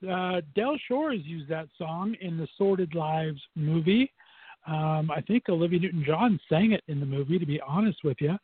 Uh, 0.04 0.42
Del 0.54 0.76
Shores 0.86 1.22
used 1.24 1.48
that 1.48 1.70
song 1.78 2.14
in 2.20 2.38
the 2.38 2.46
Sordid 2.58 2.94
Lives 2.94 3.40
movie. 3.56 4.12
Um, 4.68 5.12
I 5.16 5.22
think 5.26 5.48
Olivia 5.48 5.80
Newton 5.80 6.04
John 6.06 6.42
sang 6.50 6.74
it 6.74 6.84
in 6.90 7.00
the 7.00 7.06
movie, 7.06 7.40
to 7.40 7.46
be 7.46 7.62
honest 7.62 8.00
with 8.04 8.18
you. 8.20 8.38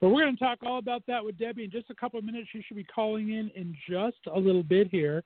But 0.00 0.10
we're 0.10 0.22
going 0.22 0.36
to 0.36 0.44
talk 0.44 0.58
all 0.64 0.78
about 0.78 1.02
that 1.08 1.24
with 1.24 1.36
Debby 1.36 1.64
in 1.64 1.72
just 1.72 1.90
a 1.90 1.94
couple 1.96 2.20
of 2.20 2.24
minutes. 2.24 2.48
She 2.52 2.62
should 2.62 2.76
be 2.76 2.84
calling 2.84 3.30
in 3.30 3.50
in 3.56 3.76
just 3.90 4.18
a 4.32 4.38
little 4.38 4.62
bit 4.62 4.86
here. 4.88 5.24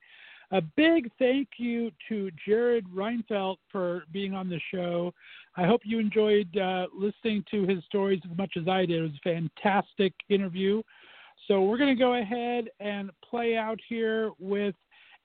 A 0.49 0.61
big 0.75 1.11
thank 1.19 1.47
you 1.57 1.91
to 2.09 2.31
Jared 2.47 2.85
Reinfeldt 2.87 3.57
for 3.71 4.05
being 4.11 4.33
on 4.33 4.49
the 4.49 4.59
show. 4.73 5.13
I 5.57 5.65
hope 5.65 5.81
you 5.83 5.99
enjoyed 5.99 6.55
uh, 6.57 6.87
listening 6.97 7.43
to 7.51 7.65
his 7.65 7.83
stories 7.85 8.21
as 8.29 8.37
much 8.37 8.53
as 8.57 8.67
I 8.67 8.85
did. 8.85 8.99
It 8.99 9.01
was 9.01 9.11
a 9.25 9.29
fantastic 9.59 10.13
interview. 10.29 10.81
So 11.47 11.63
we're 11.63 11.77
going 11.77 11.95
to 11.95 11.99
go 11.99 12.15
ahead 12.15 12.69
and 12.79 13.11
play 13.27 13.57
out 13.57 13.79
here 13.89 14.31
with 14.39 14.75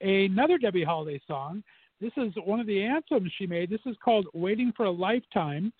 another 0.01 0.59
Debby 0.59 0.83
Holiday 0.83 1.21
song. 1.27 1.63
This 2.01 2.13
is 2.17 2.33
one 2.45 2.61
of 2.61 2.67
the 2.67 2.83
anthems 2.83 3.33
she 3.39 3.47
made. 3.47 3.71
This 3.71 3.81
is 3.87 3.97
called 4.05 4.27
Waiting 4.35 4.73
for 4.77 4.87
a 4.87 4.91
Lifetime. 4.91 5.73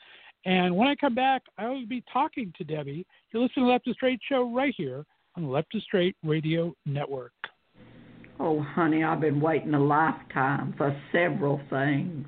And 0.45 0.77
when 0.77 0.87
I 0.87 0.95
come 0.95 1.15
back, 1.15 1.43
I 1.59 1.69
will 1.69 1.87
be 1.87 2.05
talking 2.13 2.53
to 2.57 2.65
Debby. 2.65 3.05
You're 3.33 3.43
listening 3.43 3.67
to 3.67 3.73
Left 3.73 3.89
of 3.89 3.95
Straight 3.95 4.21
Show 4.29 4.55
right 4.55 4.75
here 4.77 5.05
on 5.35 5.43
the 5.43 5.49
Left 5.49 5.75
of 5.75 5.83
Straight 5.83 6.17
Radio 6.23 6.75
Network. 6.87 7.33
Oh, 8.39 8.61
honey, 8.61 9.03
I've 9.03 9.21
been 9.21 9.41
waiting 9.41 9.75
a 9.75 9.83
lifetime 9.83 10.75
for 10.77 10.97
several 11.11 11.61
things. 11.71 12.27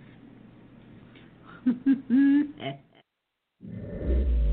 You. 1.68 2.78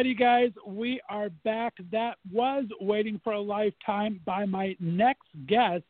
Alrighty, 0.00 0.18
guys, 0.18 0.50
we 0.66 0.98
are 1.10 1.28
back. 1.44 1.74
That 1.92 2.16
was 2.32 2.64
Waiting 2.80 3.20
for 3.22 3.34
a 3.34 3.40
Lifetime 3.40 4.18
by 4.24 4.46
my 4.46 4.74
next 4.80 5.28
guest. 5.46 5.84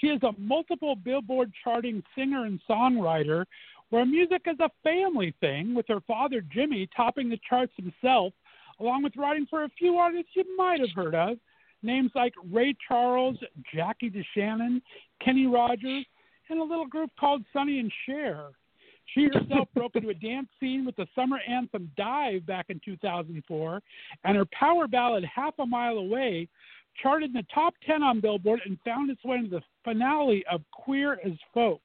She 0.00 0.08
is 0.08 0.20
a 0.24 0.32
multiple 0.36 0.96
Billboard 0.96 1.52
charting 1.62 2.02
singer 2.16 2.46
and 2.46 2.58
songwriter 2.68 3.44
where 3.90 4.04
music 4.04 4.42
is 4.46 4.58
a 4.58 4.68
family 4.82 5.32
thing, 5.38 5.76
with 5.76 5.86
her 5.86 6.00
father 6.08 6.42
Jimmy 6.52 6.88
topping 6.96 7.28
the 7.28 7.38
charts 7.48 7.72
himself, 7.76 8.32
along 8.80 9.04
with 9.04 9.16
writing 9.16 9.46
for 9.48 9.62
a 9.62 9.70
few 9.78 9.94
artists 9.94 10.32
you 10.34 10.44
might 10.56 10.80
have 10.80 10.90
heard 10.96 11.14
of. 11.14 11.38
Names 11.84 12.10
like 12.16 12.34
Ray 12.50 12.74
Charles, 12.88 13.36
Jackie 13.72 14.10
DeShannon, 14.10 14.82
Kenny 15.24 15.46
Rogers, 15.46 16.04
and 16.50 16.58
a 16.58 16.64
little 16.64 16.88
group 16.88 17.10
called 17.20 17.44
Sonny 17.52 17.78
and 17.78 17.92
Cher. 18.06 18.46
She 19.16 19.30
herself 19.32 19.68
broke 19.74 19.96
into 19.96 20.10
a 20.10 20.14
dance 20.14 20.48
scene 20.60 20.84
with 20.84 20.94
the 20.96 21.06
summer 21.14 21.38
anthem 21.48 21.90
Dive 21.96 22.44
back 22.44 22.66
in 22.68 22.78
2004, 22.84 23.82
and 24.24 24.36
her 24.36 24.44
power 24.52 24.86
ballad 24.86 25.24
Half 25.24 25.54
a 25.58 25.64
Mile 25.64 25.96
Away 25.96 26.46
charted 27.02 27.30
in 27.30 27.32
the 27.32 27.46
top 27.54 27.72
10 27.86 28.02
on 28.02 28.20
Billboard 28.20 28.60
and 28.66 28.78
found 28.84 29.10
its 29.10 29.24
way 29.24 29.38
into 29.38 29.48
the 29.48 29.62
finale 29.84 30.44
of 30.50 30.60
Queer 30.70 31.14
as 31.24 31.32
Folk. 31.54 31.80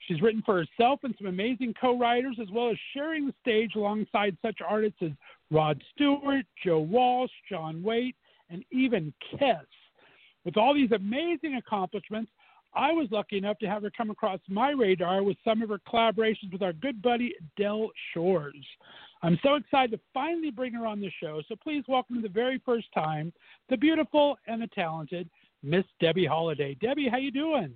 She's 0.00 0.20
written 0.20 0.42
for 0.44 0.58
herself 0.58 1.00
and 1.02 1.14
some 1.16 1.28
amazing 1.28 1.72
co 1.80 1.98
writers, 1.98 2.36
as 2.40 2.48
well 2.50 2.70
as 2.70 2.76
sharing 2.92 3.26
the 3.26 3.34
stage 3.40 3.74
alongside 3.74 4.36
such 4.42 4.58
artists 4.66 4.98
as 5.00 5.12
Rod 5.50 5.82
Stewart, 5.94 6.44
Joe 6.62 6.80
Walsh, 6.80 7.30
John 7.48 7.82
Waite, 7.82 8.16
and 8.50 8.64
even 8.70 9.14
Kiss. 9.30 9.66
With 10.44 10.58
all 10.58 10.74
these 10.74 10.92
amazing 10.92 11.56
accomplishments, 11.56 12.30
I 12.74 12.92
was 12.92 13.08
lucky 13.10 13.38
enough 13.38 13.58
to 13.58 13.66
have 13.66 13.82
her 13.82 13.90
come 13.90 14.10
across 14.10 14.40
my 14.48 14.70
radar 14.70 15.22
with 15.22 15.36
some 15.44 15.62
of 15.62 15.70
her 15.70 15.80
collaborations 15.88 16.52
with 16.52 16.62
our 16.62 16.72
good 16.72 17.02
buddy 17.02 17.34
Del 17.56 17.90
Shores. 18.12 18.64
I'm 19.22 19.38
so 19.42 19.56
excited 19.56 19.90
to 19.92 20.00
finally 20.14 20.50
bring 20.50 20.72
her 20.74 20.86
on 20.86 21.00
the 21.00 21.10
show, 21.20 21.42
so 21.48 21.56
please 21.62 21.84
welcome 21.88 22.16
to 22.16 22.22
the 22.22 22.28
very 22.28 22.60
first 22.64 22.86
time 22.94 23.32
the 23.68 23.76
beautiful 23.76 24.36
and 24.46 24.62
the 24.62 24.68
talented 24.68 25.28
Miss 25.62 25.84
Debby 26.00 26.24
Holiday. 26.24 26.76
Debby, 26.80 27.08
how 27.08 27.18
you 27.18 27.30
doing? 27.30 27.74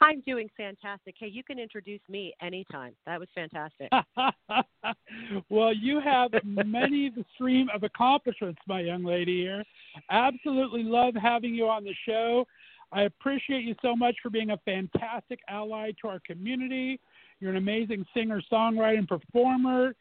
I'm 0.00 0.20
doing 0.26 0.48
fantastic. 0.56 1.14
Hey, 1.18 1.28
you 1.28 1.42
can 1.42 1.58
introduce 1.58 2.02
me 2.08 2.34
anytime. 2.42 2.94
That 3.06 3.18
was 3.18 3.28
fantastic. 3.34 3.90
well, 5.48 5.72
you 5.72 6.00
have 6.00 6.32
many 6.44 7.08
the 7.08 7.24
stream 7.34 7.68
of 7.74 7.82
accomplishments, 7.82 8.60
my 8.68 8.80
young 8.80 9.04
lady 9.04 9.40
here. 9.40 9.64
Absolutely 10.10 10.82
love 10.82 11.14
having 11.14 11.54
you 11.54 11.66
on 11.66 11.82
the 11.82 11.94
show. 12.06 12.46
I 12.92 13.02
appreciate 13.02 13.64
you 13.64 13.74
so 13.82 13.96
much 13.96 14.16
for 14.22 14.30
being 14.30 14.50
a 14.50 14.58
fantastic 14.64 15.40
ally 15.48 15.92
to 16.02 16.08
our 16.08 16.20
community. 16.26 17.00
You're 17.40 17.50
an 17.50 17.56
amazing 17.56 18.04
singer, 18.14 18.40
songwriter, 18.50 18.98
and 18.98 19.08
performer. 19.08 19.94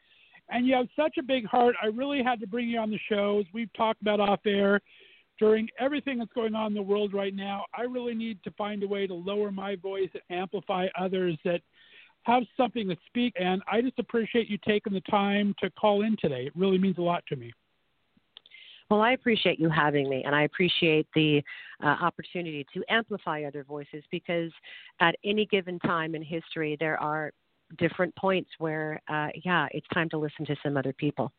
And 0.50 0.68
you 0.68 0.76
have 0.76 0.88
such 0.96 1.18
a 1.18 1.24
big 1.24 1.46
heart. 1.46 1.76
I 1.82 1.88
really 1.88 2.22
had 2.24 2.40
to 2.42 2.48
bring 2.48 2.70
you 2.70 2.80
on 2.80 2.92
the 2.92 3.00
show. 3.10 3.40
As 3.40 3.46
we've 3.54 3.74
talked 3.74 4.02
about 4.02 4.20
off 4.20 4.42
air, 4.46 4.80
during 5.40 5.68
everything 5.80 6.20
that's 6.20 6.32
going 6.34 6.56
on 6.56 6.68
in 6.68 6.74
the 6.74 6.82
world 6.82 7.14
right 7.14 7.36
now, 7.36 7.66
I 7.78 7.82
really 7.82 8.14
need 8.14 8.42
to 8.44 8.52
find 8.52 8.84
a 8.84 8.88
way 8.88 9.08
to 9.08 9.14
lower 9.14 9.52
my 9.52 9.76
voice 9.76 10.10
and 10.14 10.40
amplify 10.40 10.88
others 10.98 11.38
that 11.44 11.62
have 12.24 12.44
something 12.56 12.88
to 12.88 12.96
speak. 13.08 13.34
And 13.40 13.62
I 13.70 13.82
just 13.82 14.00
appreciate 14.00 14.48
you 14.48 14.58
taking 14.66 14.94
the 14.94 15.02
time 15.02 15.54
to 15.62 15.70
call 15.72 16.04
in 16.04 16.16
today. 16.22 16.46
It 16.46 16.54
really 16.56 16.78
means 16.78 16.98
a 17.00 17.02
lot 17.02 17.24
to 17.28 17.36
me. 17.36 17.52
Well, 18.90 19.02
I 19.02 19.14
appreciate 19.14 19.60
you 19.60 19.70
having 19.70 20.10
me, 20.10 20.24
and 20.26 20.36
I 20.36 20.44
appreciate 20.44 21.08
the 21.16 21.42
uh, 21.84 21.88
opportunity 21.88 22.66
to 22.74 22.84
amplify 22.88 23.44
other 23.44 23.64
voices 23.64 24.04
because 24.12 24.52
at 25.00 25.16
any 25.24 25.48
given 25.48 25.80
time 25.80 26.14
in 26.14 26.22
history, 26.22 26.78
there 26.80 27.02
are 27.02 27.32
different 27.80 28.16
points 28.16 28.50
where, 28.60 29.02
uh, 29.08 29.30
yeah, 29.44 29.68
it's 29.72 29.88
time 29.92 30.08
to 30.10 30.18
listen 30.18 30.46
to 30.46 30.56
some 30.64 30.78
other 30.78 30.94
people. 30.94 31.32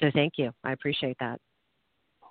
So 0.00 0.10
thank 0.14 0.34
you. 0.36 0.52
I 0.62 0.72
appreciate 0.72 1.16
that. 1.18 1.40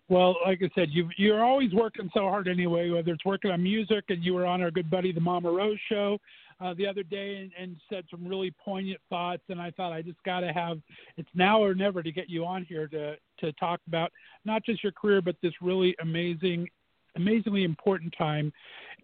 Well, 0.08 0.38
like 0.46 0.60
I 0.62 0.70
said, 0.76 0.90
you 0.92 1.10
you're 1.18 1.44
always 1.44 1.74
working 1.74 2.12
so 2.14 2.22
hard 2.22 2.48
anyway. 2.48 2.92
Whether 2.92 3.12
it's 3.12 3.26
working 3.26 3.50
on 3.50 3.64
music, 3.64 4.06
and 4.10 4.24
you 4.24 4.36
were 4.36 4.46
on 4.46 4.62
our 4.62 4.70
good 4.70 4.90
buddy 4.90 5.12
the 5.12 5.20
Mama 5.20 5.52
Rose 5.52 5.80
show 5.90 6.20
uh, 6.60 6.74
the 6.76 6.88
other 6.88 7.04
day, 7.04 7.38
and, 7.38 7.52
and 7.60 7.78
said 7.90 8.06
some 8.10 8.28
really 8.28 8.54
poignant 8.64 9.00
thoughts. 9.10 9.44
And 9.50 9.62
I 9.62 9.72
thought 9.72 9.92
I 9.92 10.02
just 10.02 10.22
got 10.24 10.42
to 10.42 10.54
have 10.54 10.80
it's 11.18 11.30
now 11.34 11.62
or 11.62 11.74
never 11.74 12.02
to 12.02 12.12
get 12.12 12.30
you 12.30 12.46
on 12.46 12.64
here 12.64 12.88
to 12.88 13.16
to 13.40 13.52
talk 13.54 13.82
about 13.88 14.12
not 14.46 14.64
just 14.66 14.84
your 14.84 14.94
career, 14.94 15.22
but 15.22 15.36
this 15.42 15.54
really 15.62 15.96
amazing, 16.02 16.70
amazingly 17.16 17.64
important 17.64 18.14
time 18.18 18.54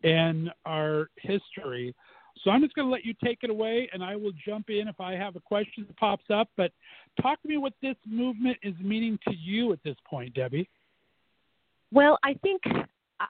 in 0.03 0.49
our 0.65 1.09
history. 1.17 1.93
So 2.43 2.49
I'm 2.49 2.61
just 2.61 2.73
going 2.73 2.87
to 2.87 2.91
let 2.91 3.05
you 3.05 3.13
take 3.23 3.39
it 3.43 3.49
away, 3.49 3.89
and 3.93 4.03
I 4.03 4.15
will 4.15 4.31
jump 4.45 4.69
in 4.69 4.87
if 4.87 4.99
I 4.99 5.13
have 5.13 5.35
a 5.35 5.39
question 5.41 5.85
that 5.87 5.97
pops 5.97 6.25
up. 6.33 6.49
But 6.57 6.71
talk 7.21 7.41
to 7.41 7.47
me 7.47 7.57
what 7.57 7.73
this 7.81 7.95
movement 8.07 8.57
is 8.63 8.73
meaning 8.81 9.19
to 9.27 9.35
you 9.35 9.73
at 9.73 9.79
this 9.83 9.97
point, 10.09 10.33
Debby. 10.33 10.67
Well, 11.91 12.17
I 12.23 12.35
think 12.35 12.61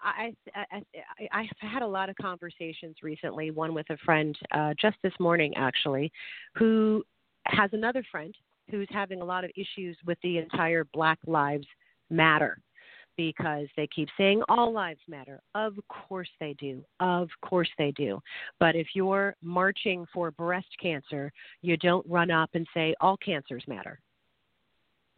I, 0.03 0.33
I, 0.55 0.65
I, 0.75 1.27
I've 1.31 1.69
had 1.71 1.81
a 1.81 1.87
lot 1.87 2.09
of 2.09 2.15
conversations 2.21 2.97
recently. 3.01 3.51
One 3.51 3.73
with 3.73 3.89
a 3.89 3.97
friend 3.97 4.37
uh, 4.53 4.73
just 4.79 4.97
this 5.03 5.13
morning, 5.19 5.53
actually, 5.55 6.11
who 6.55 7.03
has 7.45 7.69
another 7.73 8.03
friend 8.11 8.35
who's 8.69 8.87
having 8.91 9.21
a 9.21 9.25
lot 9.25 9.43
of 9.43 9.51
issues 9.55 9.97
with 10.05 10.17
the 10.23 10.37
entire 10.37 10.85
Black 10.93 11.19
Lives 11.25 11.67
Matter 12.09 12.57
because 13.17 13.67
they 13.75 13.87
keep 13.93 14.07
saying 14.17 14.41
all 14.49 14.71
lives 14.73 15.01
matter. 15.07 15.41
Of 15.53 15.73
course 15.89 16.29
they 16.39 16.55
do. 16.59 16.83
Of 16.99 17.29
course 17.41 17.69
they 17.77 17.91
do. 17.91 18.21
But 18.59 18.75
if 18.75 18.87
you're 18.95 19.35
marching 19.43 20.07
for 20.13 20.31
breast 20.31 20.67
cancer, 20.81 21.31
you 21.61 21.77
don't 21.77 22.05
run 22.09 22.31
up 22.31 22.49
and 22.53 22.65
say 22.73 22.95
all 23.01 23.17
cancers 23.17 23.63
matter. 23.67 23.99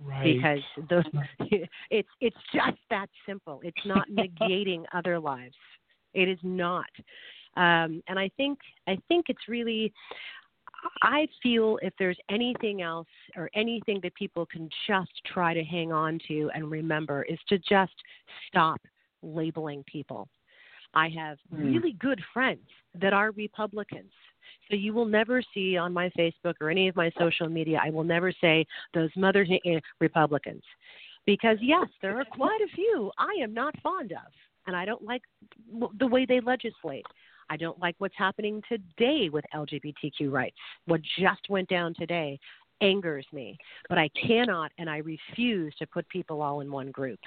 Right. 0.06 0.36
Because 0.36 0.88
the, 0.90 1.04
it's 1.90 2.10
it's 2.22 2.38
just 2.54 2.78
that 2.90 3.08
simple. 3.26 3.62
It's 3.64 3.86
not 3.86 4.08
negating 4.10 4.84
other 4.94 5.20
lives. 5.20 5.56
It 6.14 6.28
is 6.30 6.40
not. 6.44 6.90
Um, 7.56 8.02
and 8.08 8.18
I 8.18 8.30
think 8.36 8.60
I 8.88 8.98
think 9.08 9.26
it's 9.30 9.48
really 9.48 9.94
I 11.02 11.28
feel 11.42 11.80
if 11.82 11.94
there's 11.98 12.18
anything 12.30 12.82
else 12.82 13.08
or 13.38 13.50
anything 13.54 14.00
that 14.04 14.14
people 14.16 14.46
can 14.46 14.70
just 14.88 15.12
try 15.26 15.54
to 15.54 15.64
hang 15.64 15.92
on 15.92 16.20
to 16.28 16.50
and 16.54 16.70
remember 16.70 17.24
is 17.24 17.40
to 17.50 17.58
just 17.60 17.94
stop 18.48 18.82
labeling 19.22 19.84
people. 19.86 20.28
I 20.94 21.10
have 21.10 21.40
Mm. 21.52 21.64
really 21.64 21.94
good 21.94 22.22
friends 22.34 22.68
that 22.96 23.14
are 23.14 23.32
Republicans. 23.32 24.12
So 24.70 24.76
you 24.76 24.94
will 24.94 25.06
never 25.06 25.42
see 25.54 25.78
on 25.78 25.94
my 25.94 26.10
Facebook 26.18 26.56
or 26.62 26.70
any 26.70 26.88
of 26.88 26.96
my 26.96 27.12
social 27.20 27.50
media, 27.50 27.80
I 27.84 27.90
will 27.90 28.04
never 28.04 28.32
say 28.42 28.66
those 28.94 29.10
mother 29.16 29.46
Republicans. 30.00 30.64
Because 31.26 31.58
yes, 31.62 31.88
there 32.02 32.20
are 32.20 32.26
quite 32.26 32.60
a 32.62 32.76
few 32.76 33.12
I 33.18 33.42
am 33.42 33.54
not 33.54 33.74
fond 33.82 34.12
of, 34.12 34.32
and 34.68 34.76
I 34.76 34.86
don't 34.86 35.04
like 35.04 35.22
the 36.00 36.08
way 36.08 36.26
they 36.26 36.42
legislate. 36.42 37.06
I 37.50 37.58
don't 37.58 37.80
like 37.80 37.96
what's 38.00 38.18
happening 38.18 38.62
today 38.68 39.30
with 39.30 39.46
LGBTQ 39.54 40.32
rights. 40.32 40.58
What 40.86 41.02
just 41.20 41.42
went 41.50 41.70
down 41.70 41.94
today 41.94 42.40
angers 42.82 43.26
me, 43.32 43.58
but 43.90 43.98
I 43.98 44.10
cannot 44.10 44.72
and 44.78 44.90
I 44.90 44.98
refuse 44.98 45.74
to 45.80 45.88
put 45.88 46.08
people 46.10 46.42
all 46.42 46.62
in 46.62 46.72
one 46.72 46.92
group. 46.92 47.20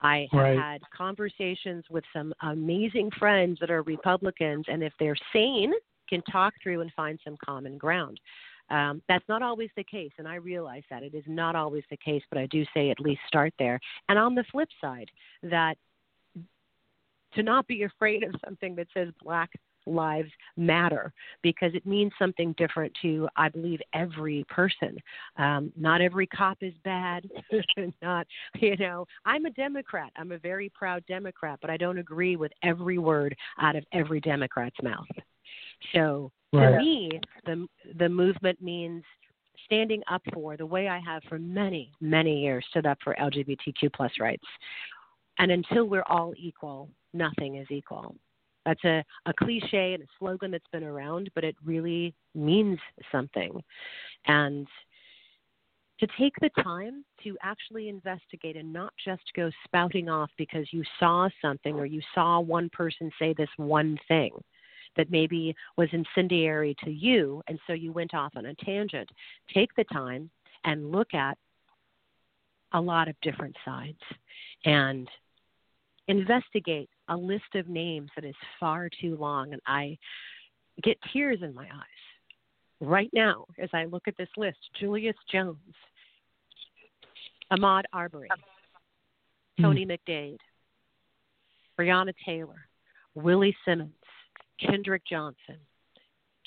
I 0.00 0.26
have 0.32 0.40
Right. 0.40 0.58
had 0.58 0.82
conversations 0.90 1.88
with 1.88 2.04
some 2.12 2.34
amazing 2.42 3.10
friends 3.12 3.58
that 3.60 3.70
are 3.70 3.82
Republicans, 3.82 4.66
and 4.68 4.82
if 4.82 4.92
they're 4.98 5.16
sane, 5.32 5.72
can 6.12 6.22
talk 6.30 6.52
through 6.62 6.82
and 6.82 6.92
find 6.92 7.18
some 7.24 7.36
common 7.42 7.78
ground. 7.78 8.20
Um, 8.68 9.02
that's 9.08 9.24
not 9.28 9.42
always 9.42 9.70
the 9.76 9.84
case, 9.84 10.12
and 10.18 10.28
I 10.28 10.34
realize 10.36 10.82
that 10.90 11.02
it 11.02 11.14
is 11.14 11.24
not 11.26 11.56
always 11.56 11.84
the 11.90 11.96
case, 11.96 12.22
but 12.30 12.38
I 12.38 12.46
do 12.46 12.64
say 12.74 12.90
at 12.90 13.00
least 13.00 13.20
start 13.26 13.54
there. 13.58 13.80
And 14.08 14.18
on 14.18 14.34
the 14.34 14.44
flip 14.52 14.68
side, 14.80 15.10
that 15.42 15.76
to 17.34 17.42
not 17.42 17.66
be 17.66 17.84
afraid 17.84 18.24
of 18.24 18.34
something 18.44 18.74
that 18.76 18.88
says 18.92 19.08
Black 19.22 19.50
Lives 19.86 20.30
Matter 20.56 21.12
because 21.42 21.74
it 21.74 21.86
means 21.86 22.12
something 22.18 22.54
different 22.58 22.92
to, 23.02 23.26
I 23.36 23.48
believe, 23.48 23.80
every 23.94 24.44
person. 24.48 24.96
Um, 25.38 25.72
not 25.76 26.00
every 26.00 26.26
cop 26.26 26.58
is 26.60 26.74
bad. 26.84 27.28
not, 28.02 28.26
you 28.60 28.76
know, 28.76 29.06
I'm 29.24 29.46
a 29.46 29.50
Democrat. 29.50 30.12
I'm 30.16 30.32
a 30.32 30.38
very 30.38 30.68
proud 30.68 31.04
Democrat, 31.06 31.58
but 31.60 31.70
I 31.70 31.78
don't 31.78 31.98
agree 31.98 32.36
with 32.36 32.52
every 32.62 32.98
word 32.98 33.34
out 33.60 33.76
of 33.76 33.84
every 33.92 34.20
Democrat's 34.20 34.82
mouth. 34.82 35.06
So 35.92 36.30
to 36.54 36.78
me, 36.78 37.20
the 37.46 37.66
the 37.98 38.08
movement 38.08 38.60
means 38.60 39.02
standing 39.64 40.02
up 40.10 40.22
for 40.32 40.56
the 40.56 40.66
way 40.66 40.88
I 40.88 41.00
have 41.00 41.22
for 41.28 41.38
many 41.38 41.92
many 42.00 42.42
years 42.42 42.64
stood 42.70 42.86
up 42.86 42.98
for 43.02 43.14
LGBTQ 43.20 43.92
plus 43.94 44.12
rights. 44.20 44.44
And 45.38 45.50
until 45.50 45.86
we're 45.86 46.04
all 46.08 46.34
equal, 46.36 46.90
nothing 47.14 47.56
is 47.56 47.66
equal. 47.70 48.14
That's 48.66 48.84
a, 48.84 49.02
a 49.26 49.32
cliche 49.32 49.94
and 49.94 50.02
a 50.02 50.06
slogan 50.18 50.52
that's 50.52 50.66
been 50.72 50.84
around, 50.84 51.30
but 51.34 51.42
it 51.42 51.56
really 51.64 52.14
means 52.34 52.78
something. 53.10 53.60
And 54.26 54.68
to 55.98 56.06
take 56.18 56.34
the 56.40 56.50
time 56.62 57.04
to 57.24 57.36
actually 57.42 57.88
investigate 57.88 58.56
and 58.56 58.72
not 58.72 58.92
just 59.04 59.22
go 59.34 59.50
spouting 59.64 60.08
off 60.08 60.30
because 60.36 60.66
you 60.70 60.84
saw 61.00 61.28
something 61.40 61.76
or 61.76 61.86
you 61.86 62.02
saw 62.14 62.40
one 62.40 62.68
person 62.70 63.10
say 63.18 63.34
this 63.36 63.48
one 63.56 63.98
thing 64.06 64.30
that 64.96 65.10
maybe 65.10 65.54
was 65.76 65.88
incendiary 65.92 66.76
to 66.84 66.90
you, 66.90 67.42
and 67.48 67.58
so 67.66 67.72
you 67.72 67.92
went 67.92 68.14
off 68.14 68.32
on 68.36 68.46
a 68.46 68.54
tangent. 68.56 69.08
Take 69.52 69.74
the 69.76 69.84
time 69.84 70.30
and 70.64 70.92
look 70.92 71.14
at 71.14 71.38
a 72.72 72.80
lot 72.80 73.08
of 73.08 73.16
different 73.22 73.56
sides 73.64 73.98
and 74.64 75.08
investigate 76.08 76.88
a 77.08 77.16
list 77.16 77.54
of 77.54 77.68
names 77.68 78.10
that 78.14 78.24
is 78.24 78.34
far 78.58 78.88
too 79.00 79.16
long. 79.16 79.52
And 79.52 79.62
I 79.66 79.98
get 80.82 80.96
tears 81.12 81.40
in 81.42 81.54
my 81.54 81.64
eyes 81.64 82.02
right 82.80 83.10
now 83.12 83.46
as 83.58 83.68
I 83.72 83.84
look 83.84 84.08
at 84.08 84.16
this 84.16 84.28
list 84.36 84.58
Julius 84.78 85.16
Jones, 85.30 85.58
Ahmaud 87.52 87.82
Arbery, 87.92 88.28
hmm. 89.56 89.62
Tony 89.62 89.86
McDade, 89.86 90.38
Breonna 91.78 92.12
Taylor, 92.24 92.66
Willie 93.14 93.56
Simmons, 93.64 93.92
Kendrick 94.58 95.02
Johnson, 95.08 95.58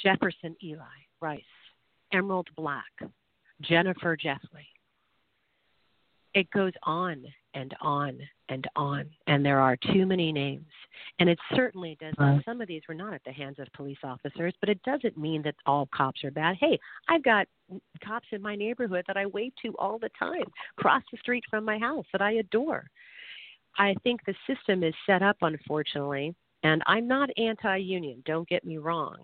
Jefferson 0.01 0.55
Eli 0.63 0.83
Rice, 1.21 1.41
Emerald 2.13 2.47
Black, 2.55 2.83
Jennifer 3.61 4.15
Jeffley. 4.15 4.67
It 6.33 6.49
goes 6.51 6.73
on 6.83 7.23
and 7.53 7.73
on 7.79 8.19
and 8.49 8.67
on, 8.75 9.09
and 9.27 9.43
there 9.45 9.59
are 9.59 9.77
too 9.93 10.05
many 10.05 10.31
names. 10.33 10.67
And 11.19 11.29
it 11.29 11.39
certainly 11.55 11.97
does. 11.99 12.13
Right. 12.19 12.41
Some 12.43 12.59
of 12.59 12.67
these 12.67 12.81
were 12.87 12.93
not 12.93 13.13
at 13.13 13.23
the 13.25 13.31
hands 13.31 13.57
of 13.59 13.67
police 13.73 13.97
officers, 14.03 14.53
but 14.59 14.69
it 14.69 14.83
doesn't 14.83 15.17
mean 15.17 15.41
that 15.43 15.55
all 15.65 15.87
cops 15.95 16.23
are 16.25 16.31
bad. 16.31 16.57
Hey, 16.59 16.77
I've 17.07 17.23
got 17.23 17.47
cops 18.03 18.27
in 18.31 18.41
my 18.41 18.55
neighborhood 18.55 19.05
that 19.07 19.17
I 19.17 19.25
wave 19.25 19.53
to 19.61 19.73
all 19.79 19.97
the 19.97 20.09
time, 20.19 20.45
across 20.77 21.03
the 21.11 21.17
street 21.17 21.45
from 21.49 21.63
my 21.63 21.77
house 21.77 22.05
that 22.11 22.21
I 22.21 22.33
adore. 22.33 22.89
I 23.77 23.95
think 24.03 24.21
the 24.25 24.35
system 24.45 24.83
is 24.83 24.93
set 25.05 25.21
up, 25.21 25.37
unfortunately, 25.41 26.35
and 26.65 26.81
I'm 26.87 27.07
not 27.07 27.29
anti 27.37 27.77
union, 27.77 28.23
don't 28.25 28.49
get 28.49 28.65
me 28.65 28.77
wrong, 28.77 29.17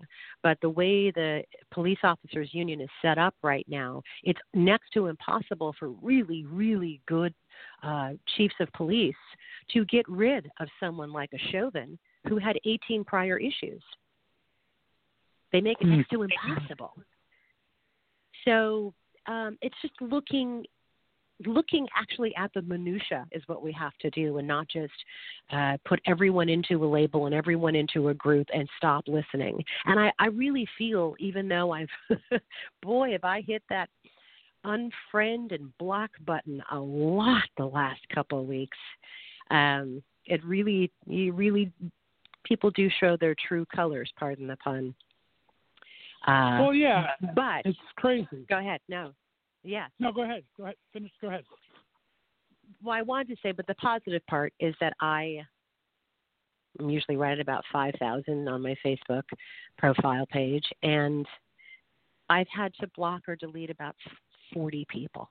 but 0.44 0.58
the 0.62 0.70
way 0.70 1.10
the 1.10 1.42
police 1.72 1.98
officers 2.04 2.48
union 2.52 2.80
is 2.80 2.88
set 3.02 3.18
up 3.18 3.34
right 3.42 3.66
now, 3.68 4.00
it's 4.22 4.38
next 4.54 4.92
to 4.94 5.08
impossible 5.08 5.74
for 5.76 5.88
really, 5.90 6.44
really 6.46 7.00
good 7.06 7.34
uh, 7.82 8.10
chiefs 8.36 8.54
of 8.60 8.72
police 8.74 9.16
to 9.72 9.84
get 9.86 10.08
rid 10.08 10.48
of 10.60 10.68
someone 10.78 11.12
like 11.12 11.30
a 11.34 11.50
Chauvin 11.50 11.98
who 12.28 12.38
had 12.38 12.56
18 12.64 13.02
prior 13.02 13.38
issues. 13.38 13.82
They 15.50 15.60
make 15.60 15.80
it 15.80 15.86
Hmm. 15.86 15.96
next 15.96 16.10
to 16.10 16.22
impossible. 16.22 16.94
So 18.44 18.94
um, 19.26 19.58
it's 19.62 19.76
just 19.82 19.94
looking 20.00 20.64
looking 21.46 21.86
actually 21.96 22.34
at 22.36 22.52
the 22.54 22.62
minutia 22.62 23.26
is 23.32 23.42
what 23.46 23.62
we 23.62 23.72
have 23.72 23.92
to 24.00 24.10
do 24.10 24.38
and 24.38 24.48
not 24.48 24.68
just 24.68 24.92
uh, 25.50 25.76
put 25.84 26.00
everyone 26.06 26.48
into 26.48 26.84
a 26.84 26.86
label 26.86 27.26
and 27.26 27.34
everyone 27.34 27.74
into 27.74 28.08
a 28.08 28.14
group 28.14 28.46
and 28.54 28.68
stop 28.76 29.04
listening. 29.06 29.62
And 29.86 29.98
i, 29.98 30.12
I 30.18 30.26
really 30.26 30.66
feel 30.78 31.14
even 31.18 31.48
though 31.48 31.72
i've 31.72 31.88
boy 32.82 33.12
have 33.12 33.24
i 33.24 33.42
hit 33.46 33.62
that 33.68 33.88
unfriend 34.64 35.54
and 35.54 35.76
block 35.78 36.10
button 36.24 36.62
a 36.70 36.78
lot 36.78 37.42
the 37.56 37.66
last 37.66 38.00
couple 38.14 38.40
of 38.40 38.46
weeks. 38.46 38.78
Um, 39.50 40.02
it 40.26 40.44
really 40.44 40.90
you 41.06 41.32
really 41.32 41.72
people 42.44 42.70
do 42.70 42.88
show 43.00 43.16
their 43.16 43.34
true 43.48 43.66
colors 43.74 44.10
pardon 44.18 44.46
the 44.46 44.56
pun. 44.56 44.94
Uh, 46.26 46.58
well, 46.60 46.74
yeah, 46.74 47.08
but 47.34 47.62
it's 47.64 47.78
crazy. 47.96 48.46
go 48.48 48.58
ahead. 48.58 48.80
No 48.88 49.12
yes 49.62 49.90
No, 49.98 50.12
go 50.12 50.22
ahead. 50.22 50.44
Go 50.56 50.64
ahead. 50.64 50.76
Finish. 50.92 51.12
Go 51.20 51.28
ahead. 51.28 51.44
well, 52.82 52.94
I 52.94 53.02
wanted 53.02 53.28
to 53.28 53.36
say, 53.42 53.52
but 53.52 53.66
the 53.66 53.74
positive 53.74 54.24
part 54.26 54.52
is 54.60 54.74
that 54.80 54.94
I 55.00 55.40
I'm 56.80 56.90
usually 56.90 57.16
right 57.16 57.32
at 57.32 57.40
about 57.40 57.64
5,000 57.72 58.48
on 58.48 58.62
my 58.62 58.74
Facebook 58.84 59.24
profile 59.78 60.26
page, 60.26 60.64
and 60.82 61.26
I've 62.28 62.48
had 62.48 62.72
to 62.80 62.88
block 62.96 63.28
or 63.28 63.36
delete 63.36 63.70
about 63.70 63.94
40 64.54 64.86
people. 64.88 65.28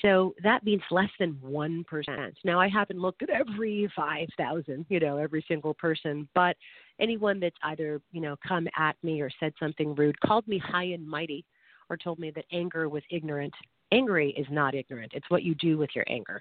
So 0.00 0.34
that 0.42 0.64
means 0.64 0.80
less 0.90 1.10
than 1.18 1.34
1%. 1.44 2.32
Now, 2.44 2.58
I 2.58 2.68
haven't 2.68 2.98
looked 2.98 3.22
at 3.22 3.28
every 3.28 3.90
5,000, 3.94 4.86
you 4.88 5.00
know, 5.00 5.18
every 5.18 5.44
single 5.46 5.74
person, 5.74 6.26
but 6.34 6.56
anyone 6.98 7.38
that's 7.38 7.56
either, 7.64 8.00
you 8.10 8.22
know, 8.22 8.36
come 8.46 8.66
at 8.78 8.96
me 9.02 9.20
or 9.20 9.30
said 9.38 9.52
something 9.60 9.94
rude, 9.94 10.18
called 10.20 10.48
me 10.48 10.56
high 10.56 10.84
and 10.84 11.06
mighty, 11.06 11.44
or 11.92 11.96
told 11.96 12.18
me 12.18 12.30
that 12.30 12.46
anger 12.50 12.88
was 12.88 13.02
ignorant. 13.10 13.52
Angry 13.92 14.30
is 14.30 14.46
not 14.50 14.74
ignorant. 14.74 15.12
It's 15.14 15.28
what 15.28 15.42
you 15.42 15.54
do 15.56 15.76
with 15.76 15.90
your 15.94 16.06
anger. 16.08 16.40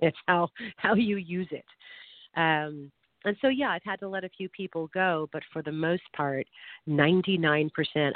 It's 0.00 0.16
how 0.26 0.48
how 0.76 0.94
you 0.94 1.16
use 1.16 1.48
it. 1.50 1.64
Um, 2.36 2.92
and 3.24 3.36
so, 3.42 3.48
yeah, 3.48 3.70
I've 3.70 3.82
had 3.82 3.98
to 4.00 4.08
let 4.08 4.22
a 4.22 4.28
few 4.28 4.48
people 4.50 4.88
go, 4.94 5.28
but 5.32 5.42
for 5.52 5.60
the 5.60 5.72
most 5.72 6.04
part, 6.14 6.46
99% 6.88 7.68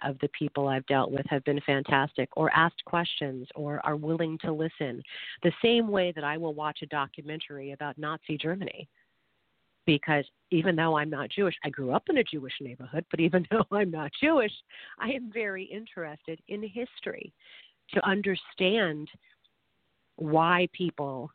of 0.04 0.16
the 0.20 0.28
people 0.38 0.68
I've 0.68 0.86
dealt 0.86 1.10
with 1.10 1.26
have 1.28 1.42
been 1.42 1.60
fantastic 1.66 2.28
or 2.36 2.54
asked 2.54 2.84
questions 2.84 3.48
or 3.56 3.84
are 3.84 3.96
willing 3.96 4.38
to 4.42 4.52
listen. 4.52 5.02
The 5.42 5.50
same 5.64 5.88
way 5.88 6.12
that 6.14 6.22
I 6.22 6.36
will 6.36 6.54
watch 6.54 6.82
a 6.82 6.86
documentary 6.86 7.72
about 7.72 7.98
Nazi 7.98 8.38
Germany. 8.38 8.88
Because 9.90 10.24
even 10.52 10.76
though 10.76 10.96
I'm 10.96 11.10
not 11.10 11.30
Jewish, 11.30 11.56
I 11.64 11.68
grew 11.68 11.90
up 11.90 12.04
in 12.08 12.18
a 12.18 12.22
Jewish 12.22 12.52
neighborhood, 12.60 13.04
but 13.10 13.18
even 13.18 13.44
though 13.50 13.66
I'm 13.72 13.90
not 13.90 14.12
Jewish, 14.22 14.52
I 15.00 15.08
am 15.08 15.32
very 15.34 15.64
interested 15.64 16.38
in 16.46 16.62
history 16.62 17.32
to 17.94 18.08
understand 18.08 19.08
why 20.14 20.68
people 20.72 21.28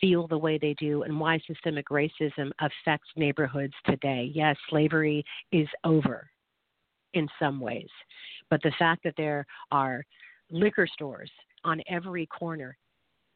feel 0.00 0.26
the 0.26 0.38
way 0.38 0.56
they 0.56 0.74
do 0.78 1.02
and 1.02 1.20
why 1.20 1.38
systemic 1.46 1.90
racism 1.90 2.52
affects 2.60 3.10
neighborhoods 3.16 3.74
today. 3.84 4.32
Yes, 4.34 4.56
slavery 4.70 5.22
is 5.52 5.68
over 5.84 6.26
in 7.12 7.28
some 7.38 7.60
ways, 7.60 7.90
but 8.48 8.62
the 8.62 8.72
fact 8.78 9.04
that 9.04 9.14
there 9.18 9.44
are 9.72 10.02
liquor 10.50 10.88
stores 10.90 11.30
on 11.64 11.82
every 11.90 12.24
corner 12.28 12.78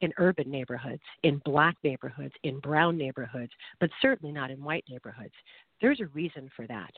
in 0.01 0.13
urban 0.19 0.51
neighborhoods, 0.51 1.03
in 1.23 1.41
black 1.45 1.77
neighborhoods, 1.83 2.35
in 2.45 2.61
brown 2.61 2.97
neighborhoods, 2.97 3.53
but 3.81 3.91
certainly 4.01 4.33
not 4.33 4.51
in 4.51 4.63
white 4.63 4.85
neighborhoods, 4.89 5.35
there's 5.81 6.01
a 6.01 6.07
reason 6.07 6.51
for 6.55 6.67
that. 6.67 6.93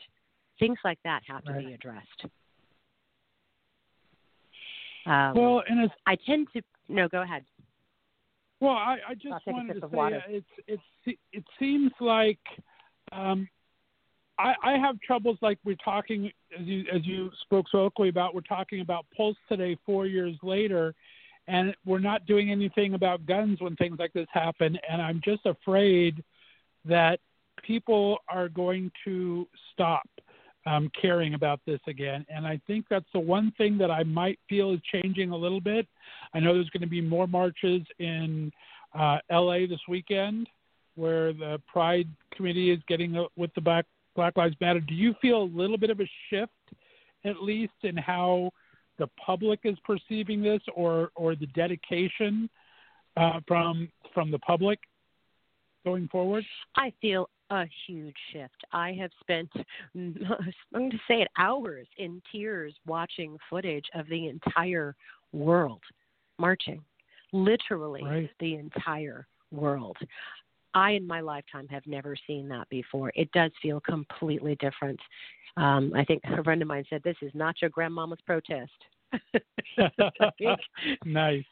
Things 0.59 0.77
like 0.83 0.99
that 1.03 1.23
have 1.27 1.43
to 1.45 1.53
Right. 1.53 1.65
be 1.67 1.73
addressed. 1.73 2.25
Um, 5.05 5.35
Well, 5.35 5.63
and 5.67 5.79
it's 5.81 5.93
I 6.05 6.15
tend 6.15 6.47
to 6.53 6.61
no. 6.87 7.07
Go 7.07 7.21
ahead. 7.21 7.43
Well, 8.59 8.75
I, 8.75 8.99
I 9.09 9.15
just 9.15 9.47
wanted 9.47 9.81
to 9.81 9.89
say 9.89 9.97
uh, 9.97 10.19
it's 10.27 10.45
it's 10.67 11.17
it 11.31 11.43
seems 11.57 11.91
like 11.99 12.39
um, 13.11 13.49
I, 14.37 14.53
I 14.63 14.71
have 14.77 14.99
troubles 15.01 15.37
like 15.41 15.57
we're 15.65 15.75
talking 15.83 16.31
as 16.57 16.65
you 16.67 16.85
as 16.93 17.05
you 17.05 17.31
spoke 17.41 17.65
so 17.71 17.79
eloquently 17.79 18.09
about. 18.09 18.35
We're 18.35 18.41
talking 18.41 18.81
about 18.81 19.05
Pulse 19.15 19.37
today, 19.49 19.75
four 19.85 20.05
years 20.05 20.35
later, 20.43 20.93
and 21.47 21.75
we're 21.85 21.99
not 21.99 22.25
doing 22.25 22.51
anything 22.51 22.93
about 22.93 23.25
guns 23.25 23.61
when 23.61 23.75
things 23.75 23.97
like 23.99 24.13
this 24.13 24.27
happen. 24.31 24.77
And 24.89 25.01
I'm 25.01 25.21
just 25.23 25.45
afraid 25.45 26.23
that 26.85 27.19
people 27.63 28.17
are 28.27 28.49
going 28.49 28.91
to 29.05 29.47
stop 29.73 30.07
um, 30.65 30.91
caring 30.99 31.33
about 31.33 31.59
this 31.65 31.79
again. 31.87 32.25
And 32.29 32.45
I 32.45 32.59
think 32.67 32.85
that's 32.89 33.05
the 33.13 33.19
one 33.19 33.51
thing 33.57 33.77
that 33.79 33.91
I 33.91 34.03
might 34.03 34.39
feel 34.47 34.73
is 34.73 34.79
changing 34.91 35.31
a 35.31 35.35
little 35.35 35.61
bit. 35.61 35.87
I 36.33 36.39
know 36.39 36.53
there's 36.53 36.69
going 36.69 36.81
to 36.81 36.87
be 36.87 37.01
more 37.01 37.27
marches 37.27 37.81
in 37.99 38.51
uh, 38.97 39.17
LA 39.31 39.59
this 39.67 39.79
weekend 39.87 40.47
where 40.95 41.33
the 41.33 41.59
Pride 41.71 42.07
Committee 42.35 42.71
is 42.71 42.79
getting 42.87 43.25
with 43.35 43.53
the 43.55 43.61
Black, 43.61 43.85
Black 44.15 44.37
Lives 44.37 44.55
Matter. 44.61 44.81
Do 44.81 44.93
you 44.93 45.15
feel 45.21 45.43
a 45.43 45.49
little 45.55 45.77
bit 45.77 45.89
of 45.89 45.99
a 45.99 46.09
shift, 46.29 46.51
at 47.25 47.41
least, 47.41 47.73
in 47.83 47.97
how 47.97 48.51
the 49.01 49.09
public 49.25 49.61
is 49.63 49.75
perceiving 49.83 50.43
this 50.43 50.61
or, 50.75 51.09
or 51.15 51.35
the 51.35 51.47
dedication 51.47 52.47
uh, 53.17 53.39
from, 53.47 53.89
from 54.13 54.29
the 54.29 54.37
public 54.39 54.77
going 55.83 56.07
forward? 56.09 56.45
I 56.75 56.93
feel 57.01 57.27
a 57.49 57.65
huge 57.87 58.15
shift. 58.31 58.63
I 58.71 58.93
have 58.93 59.09
spent, 59.19 59.49
I'm 59.95 60.15
going 60.71 60.91
to 60.91 60.99
say 61.07 61.23
it, 61.23 61.27
hours 61.39 61.87
in 61.97 62.21
tears 62.31 62.75
watching 62.85 63.37
footage 63.49 63.85
of 63.95 64.07
the 64.07 64.27
entire 64.27 64.95
world 65.33 65.81
marching, 66.37 66.83
literally 67.33 68.03
Right. 68.03 68.29
the 68.39 68.53
entire 68.53 69.25
world. 69.49 69.97
I, 70.73 70.91
in 70.91 71.05
my 71.05 71.21
lifetime, 71.21 71.67
have 71.69 71.85
never 71.85 72.15
seen 72.27 72.47
that 72.49 72.69
before. 72.69 73.11
It 73.15 73.31
does 73.31 73.51
feel 73.61 73.79
completely 73.81 74.55
different. 74.59 74.99
Um, 75.57 75.93
I 75.95 76.03
think 76.05 76.21
a 76.25 76.43
friend 76.43 76.61
of 76.61 76.67
mine 76.67 76.85
said, 76.89 77.01
This 77.03 77.17
is 77.21 77.31
not 77.33 77.61
your 77.61 77.69
grandmama's 77.69 78.19
protest. 78.25 78.71
nice. 81.05 81.43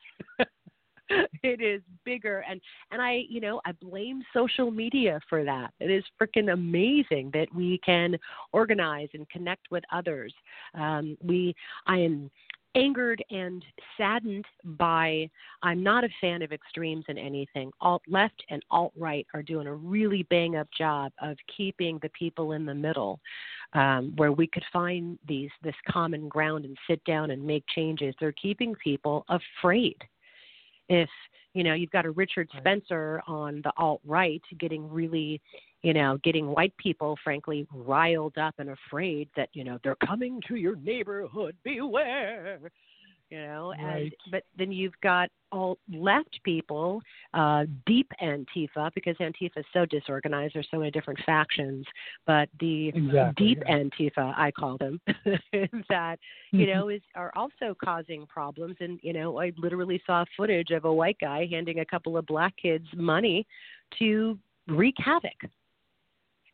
it 1.44 1.62
is 1.62 1.82
bigger 2.06 2.44
and 2.50 2.62
and 2.92 3.02
i 3.02 3.24
you 3.30 3.42
know 3.42 3.60
i 3.66 3.72
blame 3.82 4.22
social 4.34 4.70
media 4.70 5.20
for 5.28 5.44
that 5.44 5.74
it 5.80 5.90
is 5.90 6.04
freaking 6.22 6.54
amazing 6.54 7.30
that 7.34 7.48
we 7.56 7.80
can 7.84 8.16
organize 8.54 9.10
and 9.14 9.28
connect 9.30 9.72
with 9.72 9.84
others 9.92 10.34
um 10.76 11.18
we 11.24 11.54
i 11.88 11.98
am 11.98 12.30
angered 12.76 13.24
and 13.32 13.64
saddened 13.98 14.46
by 14.64 15.30
i'm 15.64 15.82
not 15.82 16.04
a 16.04 16.10
fan 16.22 16.42
of 16.42 16.52
extremes 16.52 17.06
in 17.08 17.18
anything. 17.18 17.72
Alt 17.82 18.04
left 18.08 18.44
and 18.50 18.64
alt 18.70 18.94
right 18.98 19.26
are 19.34 19.44
doing 19.44 19.68
a 19.68 19.74
really 19.74 20.24
bang 20.30 20.56
up 20.56 20.68
job 20.78 21.12
of 21.22 21.38
keeping 21.56 22.00
the 22.02 22.10
people 22.10 22.54
in 22.54 22.66
the 22.66 22.74
middle 22.74 23.20
um, 23.74 24.14
where 24.16 24.32
we 24.32 24.48
could 24.48 24.64
find 24.72 25.18
these 25.28 25.50
this 25.64 25.76
common 25.88 26.28
ground 26.28 26.66
and 26.66 26.78
sit 26.88 27.04
down 27.06 27.32
and 27.32 27.46
make 27.46 27.64
changes. 27.76 28.16
They're 28.20 28.32
keeping 28.34 28.76
people 28.76 29.26
afraid. 29.30 29.98
If 30.88 31.10
you 31.60 31.66
know 31.66 31.74
you've 31.74 31.92
got 31.92 32.06
a 32.06 32.12
Richard. 32.12 32.48
Spencer 32.58 33.22
on 33.28 33.60
the 33.66 33.74
alt 33.76 34.00
right 34.06 34.42
getting 34.60 34.90
really 34.90 35.42
you 35.82 35.94
know 35.94 36.18
getting 36.24 36.48
white 36.48 36.76
people 36.78 37.18
frankly 37.22 37.68
riled 37.74 38.38
up 38.38 38.56
and 38.60 38.70
afraid 38.70 39.28
that 39.36 39.50
you 39.52 39.66
know 39.66 39.78
they're 39.84 39.98
coming 40.08 40.42
to 40.48 40.56
your 40.56 40.78
neighborhood 40.78 41.58
beware 41.66 42.72
you 43.30 43.38
know 43.40 43.74
and 43.80 44.14
but 44.32 44.44
then 44.58 44.72
you've 44.72 45.00
got 45.02 45.30
all 45.52 45.78
left 45.92 46.40
people 46.44 47.02
uh 47.34 47.66
deep 47.86 48.10
antifa 48.22 48.90
because 48.96 49.16
antifa 49.18 49.58
is 49.58 49.66
so 49.74 49.86
disorganized 49.86 50.54
there's 50.56 50.68
so 50.72 50.78
many 50.80 50.92
different 50.92 51.20
factions 51.26 51.86
but 52.26 52.50
the 52.60 52.90
Exactly. 52.90 53.48
deep 53.48 53.64
yeah. 53.68 53.78
antifa 53.78 54.34
i 54.38 54.52
call 54.52 54.78
them 54.78 55.00
that 55.90 56.18
you 56.52 56.68
know 56.68 56.90
is 56.90 57.02
are 57.16 57.32
also 57.36 57.76
causing 57.84 58.26
problems 58.28 58.76
and 58.80 59.00
you 59.04 59.14
know 59.14 59.40
i 59.40 59.52
literally 59.58 60.02
saw 60.06 60.24
footage 60.36 60.72
of 60.72 60.86
a 60.86 60.94
white 60.94 61.18
guy 61.20 61.48
handing 61.50 61.80
a 61.80 61.86
couple 61.86 62.18
of 62.18 62.26
black 62.26 62.54
kids 62.58 62.86
money 62.96 63.46
to 63.98 64.38
wreak 64.68 64.96
havoc 64.98 65.32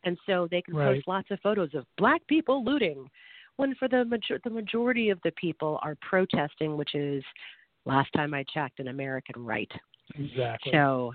and 0.03 0.17
so 0.25 0.47
they 0.51 0.61
can 0.61 0.75
Right. 0.75 0.95
post 0.95 1.07
lots 1.07 1.31
of 1.31 1.39
photos 1.41 1.73
of 1.73 1.85
black 1.97 2.25
people 2.27 2.63
looting 2.63 3.09
when 3.57 3.75
for 3.75 3.87
the 3.87 4.05
major- 4.05 4.39
the 4.43 4.49
majority 4.49 5.09
of 5.09 5.19
the 5.23 5.31
people 5.31 5.79
are 5.81 5.97
protesting 6.01 6.77
which 6.77 6.95
is 6.95 7.23
last 7.85 8.11
time 8.13 8.33
i 8.33 8.43
checked 8.53 8.79
an 8.79 8.87
american 8.87 9.43
right 9.43 9.71
Exactly. 10.13 10.71
so, 10.71 11.13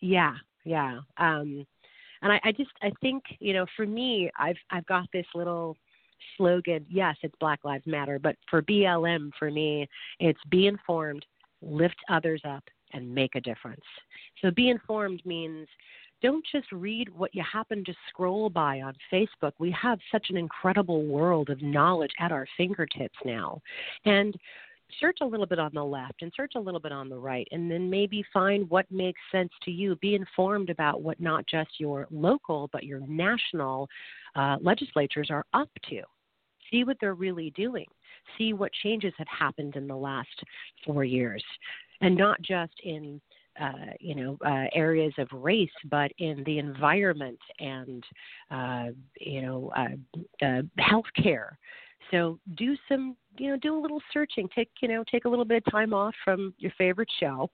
yeah, 0.00 0.34
yeah. 0.64 1.00
Um, 1.18 1.66
and 2.22 2.32
I, 2.32 2.40
I 2.44 2.52
just 2.52 2.70
I 2.82 2.90
think 3.02 3.22
you 3.38 3.52
know 3.52 3.66
for 3.76 3.86
me 3.86 4.30
I've 4.38 4.56
I've 4.70 4.86
got 4.86 5.08
this 5.12 5.26
little 5.34 5.76
slogan. 6.36 6.86
Yes, 6.88 7.16
it's 7.22 7.34
Black 7.38 7.60
Lives 7.64 7.86
Matter, 7.86 8.18
but 8.18 8.36
for 8.48 8.62
BLM 8.62 9.30
for 9.38 9.50
me 9.50 9.86
it's 10.20 10.40
be 10.48 10.66
informed, 10.66 11.24
lift 11.60 11.96
others 12.08 12.40
up, 12.46 12.64
and 12.92 13.14
make 13.14 13.34
a 13.34 13.40
difference. 13.40 13.84
So 14.40 14.50
be 14.50 14.70
informed 14.70 15.20
means 15.26 15.68
don't 16.24 16.46
just 16.50 16.72
read 16.72 17.10
what 17.10 17.34
you 17.34 17.42
happen 17.42 17.84
to 17.84 17.94
scroll 18.08 18.48
by 18.48 18.80
on 18.80 18.94
Facebook. 19.12 19.52
We 19.58 19.70
have 19.72 19.98
such 20.10 20.30
an 20.30 20.38
incredible 20.38 21.04
world 21.04 21.50
of 21.50 21.60
knowledge 21.60 22.12
at 22.18 22.32
our 22.32 22.46
fingertips 22.56 23.18
now. 23.26 23.60
And 24.06 24.34
search 24.98 25.18
a 25.20 25.26
little 25.26 25.44
bit 25.44 25.58
on 25.58 25.70
the 25.74 25.84
left 25.84 26.22
and 26.22 26.32
search 26.34 26.52
a 26.56 26.60
little 26.60 26.80
bit 26.80 26.92
on 26.92 27.10
the 27.10 27.18
right 27.18 27.46
and 27.50 27.70
then 27.70 27.90
maybe 27.90 28.24
find 28.32 28.68
what 28.70 28.90
makes 28.90 29.20
sense 29.32 29.50
to 29.64 29.70
you 29.70 29.96
be 29.96 30.14
informed 30.14 30.70
about 30.70 31.02
what 31.02 31.20
not 31.20 31.44
just 31.46 31.70
your 31.78 32.06
local 32.10 32.68
but 32.72 32.84
your 32.84 33.00
national 33.08 33.88
uh, 34.36 34.56
legislatures 34.60 35.28
are 35.30 35.44
up 35.52 35.70
to 35.88 36.02
see 36.70 36.84
what 36.84 36.96
they're 37.00 37.14
really 37.14 37.50
doing 37.56 37.86
see 38.38 38.52
what 38.52 38.70
changes 38.84 39.12
have 39.16 39.26
happened 39.26 39.74
in 39.74 39.88
the 39.88 39.96
last 39.96 40.44
four 40.86 41.02
years 41.02 41.42
and 42.02 42.14
not 42.14 42.40
just 42.42 42.74
in 42.84 43.20
uh, 43.60 43.92
you 44.00 44.14
know 44.14 44.38
uh, 44.44 44.66
areas 44.74 45.12
of 45.18 45.28
race, 45.32 45.70
but 45.90 46.10
in 46.18 46.42
the 46.44 46.58
environment 46.58 47.38
and 47.60 48.04
uh, 48.50 48.86
you 49.18 49.42
know 49.42 49.72
uh, 49.76 50.44
uh, 50.44 50.62
healthcare. 50.78 51.50
So 52.10 52.38
do 52.56 52.76
some 52.88 53.16
you 53.38 53.50
know 53.50 53.56
do 53.56 53.78
a 53.78 53.80
little 53.80 54.02
searching. 54.12 54.48
Take 54.54 54.70
you 54.80 54.88
know 54.88 55.04
take 55.10 55.24
a 55.24 55.28
little 55.28 55.44
bit 55.44 55.62
of 55.66 55.72
time 55.72 55.94
off 55.94 56.14
from 56.24 56.54
your 56.58 56.72
favorite 56.78 57.10
show 57.20 57.50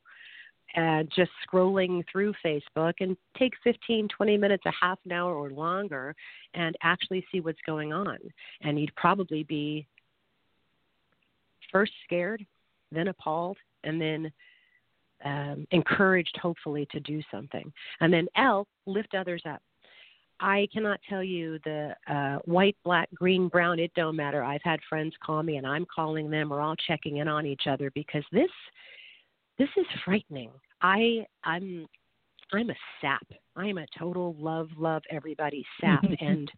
and 0.75 1.11
just 1.15 1.31
scrolling 1.47 2.05
through 2.11 2.33
Facebook 2.45 2.95
and 3.01 3.17
take 3.37 3.53
15, 3.65 4.09
20 4.17 4.37
minutes, 4.37 4.63
a 4.67 4.73
half 4.81 4.99
an 5.05 5.13
hour 5.13 5.35
or 5.35 5.51
longer, 5.51 6.15
and 6.55 6.77
actually 6.83 7.25
see 7.33 7.41
what's 7.41 7.59
going 7.67 7.93
on. 7.93 8.19
And 8.63 8.79
you'd 8.79 8.95
probably 8.95 9.43
be 9.43 9.87
first 11.73 11.93
scared, 12.05 12.45
then 12.93 13.09
appalled, 13.09 13.57
and 13.85 14.01
then 14.01 14.31
um, 15.25 15.67
encouraged, 15.71 16.39
hopefully, 16.41 16.87
to 16.93 17.01
do 17.01 17.23
something. 17.31 17.73
And 18.01 18.13
then 18.13 18.27
L, 18.37 18.67
lift 18.87 19.15
others 19.15 19.43
up. 19.47 19.63
I 20.41 20.67
cannot 20.73 21.01
tell 21.09 21.23
you 21.23 21.59
the 21.65 21.95
uh, 22.09 22.39
white, 22.47 22.77
black, 22.83 23.09
green, 23.15 23.49
brown, 23.49 23.79
it 23.79 23.93
don't 23.95 24.17
matter. 24.17 24.43
I've 24.43 24.63
had 24.65 24.81
friends 24.89 25.15
call 25.23 25.43
me 25.43 25.57
and 25.57 25.67
I'm 25.67 25.87
calling 25.95 26.31
them. 26.31 26.49
We're 26.49 26.63
all 26.63 26.77
checking 26.87 27.19
in 27.19 27.29
on 27.29 27.45
each 27.45 27.67
other 27.69 27.91
because 27.95 28.25
this 28.33 28.51
this 29.59 29.69
is 29.77 29.85
frightening. 30.05 30.51
I 30.81 31.27
I'm 31.45 31.87
I'm 32.53 32.71
a 32.71 32.75
sap. 33.01 33.27
I'm 33.55 33.77
a 33.77 33.87
total 33.99 34.35
love, 34.39 34.71
love 34.79 35.03
everybody 35.11 35.65
sap 35.81 36.05
and 36.21 36.51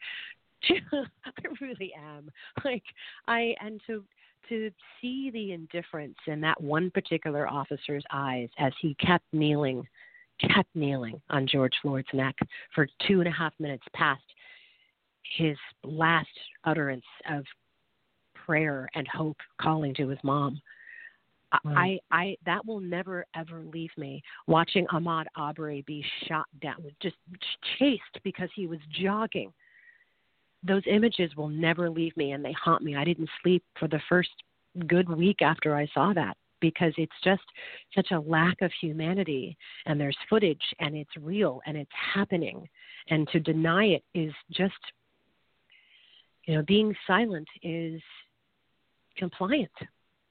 I 0.70 1.30
really 1.60 1.92
am. 1.98 2.30
Like 2.64 2.84
I 3.26 3.54
and 3.60 3.80
to 3.88 4.04
to 4.48 4.70
see 5.00 5.30
the 5.30 5.52
indifference 5.52 6.16
in 6.26 6.40
that 6.40 6.60
one 6.60 6.90
particular 6.90 7.48
officer's 7.48 8.04
eyes 8.12 8.48
as 8.58 8.72
he 8.80 8.94
kept 8.94 9.24
kneeling, 9.32 9.86
kept 10.40 10.74
kneeling 10.74 11.20
on 11.30 11.46
George 11.46 11.74
Floyd's 11.82 12.08
neck 12.12 12.36
for 12.74 12.86
two 13.06 13.20
and 13.20 13.28
a 13.28 13.32
half 13.32 13.52
minutes 13.58 13.84
past 13.94 14.22
his 15.36 15.56
last 15.84 16.28
utterance 16.64 17.04
of 17.30 17.44
prayer 18.34 18.88
and 18.94 19.06
hope 19.08 19.36
calling 19.60 19.94
to 19.94 20.08
his 20.08 20.18
mom. 20.22 20.60
I, 21.66 21.98
I, 22.10 22.36
that 22.46 22.64
will 22.66 22.80
never 22.80 23.26
ever 23.36 23.62
leave 23.72 23.90
me. 23.98 24.22
Watching 24.46 24.86
Ahmaud 24.86 25.26
Aubrey 25.36 25.84
be 25.86 26.02
shot 26.26 26.46
down, 26.62 26.82
just 27.02 27.16
chased 27.78 28.00
because 28.24 28.48
he 28.54 28.66
was 28.66 28.78
jogging 28.90 29.52
those 30.62 30.82
images 30.86 31.34
will 31.36 31.48
never 31.48 31.90
leave 31.90 32.16
me 32.16 32.32
and 32.32 32.44
they 32.44 32.52
haunt 32.52 32.82
me. 32.82 32.96
I 32.96 33.04
didn't 33.04 33.30
sleep 33.42 33.64
for 33.78 33.88
the 33.88 34.00
first 34.08 34.30
good 34.86 35.08
week 35.08 35.42
after 35.42 35.74
I 35.74 35.88
saw 35.92 36.12
that 36.14 36.36
because 36.60 36.92
it's 36.96 37.12
just 37.24 37.42
such 37.94 38.12
a 38.12 38.20
lack 38.20 38.62
of 38.62 38.70
humanity 38.80 39.56
and 39.86 40.00
there's 40.00 40.16
footage 40.30 40.62
and 40.78 40.96
it's 40.96 41.10
real 41.20 41.60
and 41.66 41.76
it's 41.76 41.90
happening 42.14 42.68
and 43.10 43.28
to 43.28 43.40
deny 43.40 43.86
it 43.86 44.04
is 44.14 44.32
just 44.52 44.72
you 46.46 46.54
know 46.54 46.62
being 46.62 46.94
silent 47.06 47.48
is 47.62 48.00
compliant 49.16 49.70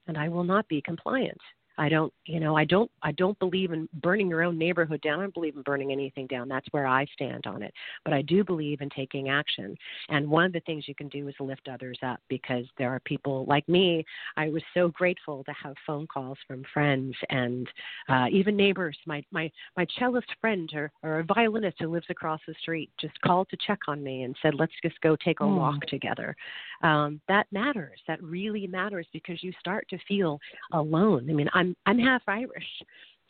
and 0.08 0.18
I 0.18 0.30
will 0.30 0.44
not 0.44 0.68
be 0.68 0.82
compliant. 0.82 1.38
I 1.78 1.90
don't, 1.90 2.14
you 2.26 2.40
know, 2.40 2.56
I 2.56 2.66
don't, 2.66 2.92
I 3.02 3.12
don't 3.14 3.38
believe 3.40 3.72
in 3.72 3.88
burning 4.02 4.30
your 4.30 4.44
own 4.44 4.58
neighborhood 4.58 5.02
down. 5.02 5.20
I 5.20 5.24
don't 5.24 5.34
believe 5.34 5.56
in 5.56 5.62
burning 5.64 5.92
anything 5.92 6.28
down. 6.28 6.48
That's 6.48 6.68
where 6.72 6.86
I 6.86 7.06
stand 7.14 7.48
on 7.48 7.64
it. 7.64 7.74
But 8.04 8.14
I 8.14 8.22
do 8.22 8.44
believe 8.44 8.82
in 8.82 8.90
taking 8.90 9.30
action. 9.30 9.76
And 10.10 10.30
one 10.30 10.46
of 10.46 10.54
the 10.54 10.60
things 10.62 10.88
you 10.88 10.96
can 10.96 11.10
do 11.10 11.28
is 11.28 11.36
lift 11.40 11.68
others 11.72 11.98
up 12.04 12.20
because 12.30 12.66
there 12.78 12.90
are 12.90 13.00
people 13.02 13.46
like 13.48 13.68
me. 13.68 14.06
I 14.38 14.50
was 14.50 14.64
so 14.74 14.90
grateful 14.90 15.44
to 15.46 15.54
have 15.54 15.76
phone 15.88 16.08
calls 16.08 16.38
from 16.48 16.64
friends 16.74 17.16
and 17.30 17.68
uh, 18.10 18.26
even 18.32 18.56
neighbors. 18.56 18.98
My 19.06 19.24
my 19.32 19.50
my 19.78 19.86
cellist 19.98 20.28
friend 20.40 20.70
or, 20.74 20.92
or 21.04 21.20
a 21.20 21.24
violinist 21.24 21.78
who 21.80 21.88
lives 21.88 22.08
across 22.10 22.42
the 22.48 22.56
street 22.62 22.90
just 23.00 23.20
called 23.22 23.50
to 23.50 23.58
check 23.66 23.80
on 23.88 24.04
me 24.04 24.24
and 24.24 24.36
said, 24.42 24.56
"Let's 24.56 24.74
just 24.84 25.00
go 25.02 25.16
take 25.16 25.40
a 25.40 25.46
Hmm. 25.46 25.56
walk 25.56 25.82
together." 25.88 26.36
Um, 26.84 27.22
that 27.28 27.48
matters. 27.52 28.00
That 28.08 28.22
really 28.24 28.68
matters 28.68 29.08
because 29.14 29.42
you 29.44 29.52
start 29.60 29.88
to 29.90 29.98
feel 30.08 30.40
alone. 30.74 31.30
I 31.30 31.34
mean, 31.34 31.50
I'm 31.62 31.76
I'm 31.86 32.00
half 32.00 32.24
Irish, 32.28 32.66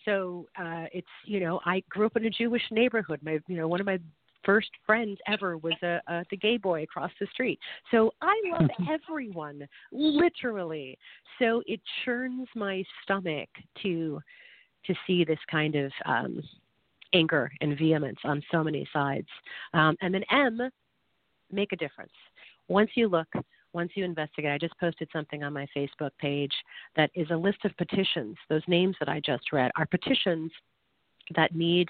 so 0.06 0.48
uh, 0.58 0.86
it's 0.94 1.08
you 1.26 1.42
know 1.42 1.60
I 1.66 1.84
grew 1.90 2.06
up 2.06 2.16
in 2.16 2.26
a 2.26 2.30
Jewish 2.30 2.64
neighborhood. 2.72 3.20
My 3.22 3.40
you 3.48 3.58
know 3.58 3.68
one 3.68 3.82
of 3.82 3.86
my 3.86 4.00
first 4.46 4.70
friends 4.86 5.20
ever 5.28 5.58
was 5.58 5.74
a, 5.84 6.00
a 6.08 6.24
the 6.32 6.38
gay 6.38 6.56
boy 6.56 6.84
across 6.84 7.12
the 7.20 7.28
street. 7.34 7.60
So 7.92 8.14
I 8.22 8.34
love 8.54 8.70
everyone, 8.90 9.68
literally. 9.92 10.98
So 11.40 11.62
it 11.68 11.82
churns 12.06 12.48
my 12.56 12.84
stomach 13.04 13.50
to 13.84 14.22
to 14.88 14.96
see 15.06 15.26
this 15.26 15.40
kind 15.50 15.76
of 15.76 15.92
um, 16.06 16.42
anger 17.14 17.52
and 17.60 17.78
vehemence 17.78 18.20
on 18.24 18.42
so 18.50 18.64
many 18.64 18.88
sides. 18.94 19.28
Um, 19.74 19.98
and 20.02 20.14
then 20.14 20.24
M, 20.32 20.72
make 21.52 21.74
a 21.74 21.76
difference. 21.76 22.14
Once 22.70 22.92
you 22.96 23.10
look, 23.10 23.28
once 23.74 23.92
you 23.96 24.04
investigate, 24.04 24.52
I 24.52 24.58
just 24.58 24.78
posted 24.80 25.10
something 25.14 25.44
on 25.44 25.54
my 25.54 25.68
Facebook 25.76 26.12
page 26.20 26.54
that 26.96 27.10
is 27.16 27.28
a 27.32 27.36
list 27.36 27.60
of 27.66 27.76
petitions. 27.78 28.38
Those 28.50 28.64
names 28.68 28.96
that 29.00 29.10
I 29.10 29.22
just 29.26 29.52
read 29.52 29.72
are 29.78 29.86
petitions 29.86 30.52
that 31.36 31.56
need 31.56 31.90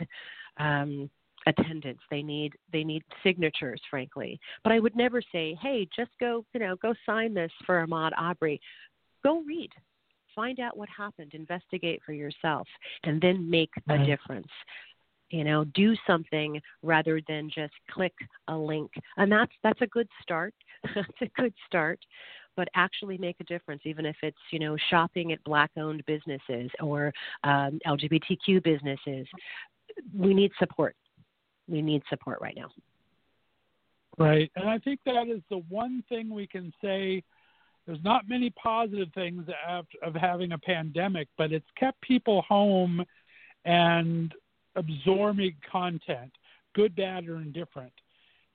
um, 0.58 1.10
attendance. 1.48 2.00
They 2.10 2.22
need 2.22 2.54
they 2.72 2.84
need 2.84 3.04
signatures, 3.24 3.82
frankly. 3.90 4.40
But 4.64 4.74
I 4.74 4.80
would 4.80 4.96
never 4.96 5.22
say, 5.32 5.58
"Hey, 5.62 5.88
just 5.96 6.12
go, 6.20 6.46
you 6.54 6.60
know, 6.60 6.76
go 6.76 6.94
sign 7.06 7.34
this 7.34 7.52
for 7.66 7.86
Ahmaud 7.86 8.12
Aubrey." 8.18 8.62
Go 9.24 9.42
read, 9.42 9.70
find 10.36 10.60
out 10.60 10.78
what 10.78 10.90
happened, 10.90 11.34
investigate 11.34 12.02
for 12.06 12.14
yourself, 12.14 12.68
and 13.04 13.22
then 13.22 13.50
make 13.50 13.70
a 13.90 13.98
difference. 14.06 14.48
You 15.32 15.44
know, 15.44 15.64
do 15.64 15.96
something 16.06 16.62
rather 16.84 17.22
than 17.28 17.50
just 17.50 17.74
click 17.90 18.14
a 18.48 18.56
link, 18.56 18.92
and 19.18 19.32
that's 19.32 19.52
that's 19.64 19.82
a 19.82 19.88
good 19.88 20.08
start. 20.22 20.54
that's 20.96 21.22
a 21.22 21.28
good 21.42 21.54
start. 21.66 22.00
But 22.58 22.68
actually 22.76 23.18
make 23.18 23.38
a 23.40 23.46
difference, 23.46 23.82
even 23.86 24.06
if 24.06 24.18
it's 24.22 24.38
you 24.52 24.60
know 24.60 24.76
shopping 24.90 25.32
at 25.32 25.44
black-owned 25.44 26.04
businesses 26.06 26.70
or 26.82 27.14
um, 27.44 27.80
LGBTQ 27.88 28.64
businesses. 28.64 29.26
We 30.18 30.34
need 30.34 30.52
support. 30.60 30.96
We 31.68 31.82
need 31.82 32.02
support 32.10 32.40
right 32.42 32.56
now. 32.56 32.70
Right. 34.18 34.52
And 34.56 34.70
I 34.70 34.78
think 34.80 35.00
that 35.06 35.28
is 35.28 35.42
the 35.50 35.64
one 35.70 36.04
thing 36.10 36.30
we 36.30 36.48
can 36.48 36.74
say 36.82 37.24
there's 37.86 38.04
not 38.04 38.30
many 38.30 38.52
positive 38.52 39.08
things 39.16 39.46
of 39.68 40.16
having 40.16 40.52
a 40.52 40.58
pandemic, 40.58 41.28
but 41.38 41.52
it's 41.52 41.66
kept 41.78 42.00
people 42.02 42.44
home 42.44 43.04
and 43.66 44.34
absorbing 44.76 45.56
content, 45.70 46.32
good, 46.74 46.96
bad, 46.96 47.28
or 47.28 47.38
indifferent. 47.38 47.94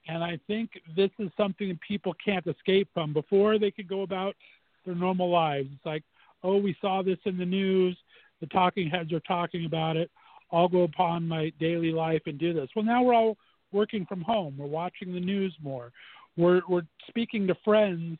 And 0.08 0.22
I 0.22 0.38
think 0.46 0.70
this 0.94 1.10
is 1.18 1.30
something 1.36 1.68
that 1.68 1.80
people 1.80 2.14
can't 2.24 2.46
escape 2.46 2.88
from. 2.94 3.12
Before 3.12 3.58
they 3.58 3.70
could 3.70 3.88
go 3.88 4.02
about 4.02 4.36
their 4.84 4.94
normal 4.94 5.30
lives, 5.30 5.68
it's 5.74 5.84
like, 5.84 6.04
oh, 6.42 6.56
we 6.56 6.76
saw 6.80 7.02
this 7.02 7.18
in 7.24 7.36
the 7.36 7.44
news. 7.44 7.96
The 8.40 8.46
talking 8.46 8.88
heads 8.88 9.12
are 9.12 9.20
talking 9.20 9.64
about 9.64 9.96
it. 9.96 10.10
I'll 10.52 10.68
go 10.68 10.82
upon 10.82 11.26
my 11.26 11.52
daily 11.58 11.90
life 11.90 12.22
and 12.26 12.38
do 12.38 12.52
this. 12.52 12.68
Well, 12.76 12.84
now 12.84 13.02
we're 13.02 13.14
all 13.14 13.36
working 13.72 14.06
from 14.06 14.20
home. 14.20 14.56
We're 14.56 14.66
watching 14.66 15.12
the 15.12 15.20
news 15.20 15.54
more. 15.62 15.90
We're 16.36 16.62
we're 16.68 16.86
speaking 17.08 17.46
to 17.48 17.56
friends, 17.64 18.18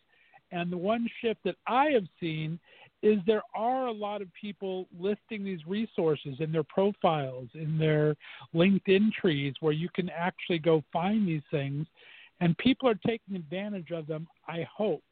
and 0.51 0.73
the 0.73 0.77
one 0.77 1.09
shift 1.21 1.41
that 1.45 1.57
I 1.67 1.87
have 1.87 2.07
seen 2.19 2.59
is 3.07 3.19
there 3.27 3.43
are 3.55 3.87
a 3.87 3.93
lot 3.93 4.21
of 4.21 4.29
people 4.39 4.87
listing 4.99 5.45
these 5.45 5.67
resources 5.67 6.37
in 6.41 6.53
their 6.53 6.65
profiles, 6.65 7.49
in 7.55 7.79
their 7.79 8.17
LinkedIn 8.55 9.13
trees, 9.13 9.55
where 9.61 9.73
you 9.73 9.89
can 9.95 10.11
actually 10.11 10.59
go 10.59 10.83
find 10.93 11.27
these 11.27 11.43
things, 11.51 11.87
and 12.41 12.57
people 12.59 12.89
are 12.89 12.99
taking 13.07 13.37
advantage 13.37 13.91
of 13.93 14.07
them. 14.07 14.27
I 14.49 14.67
hope, 14.75 15.05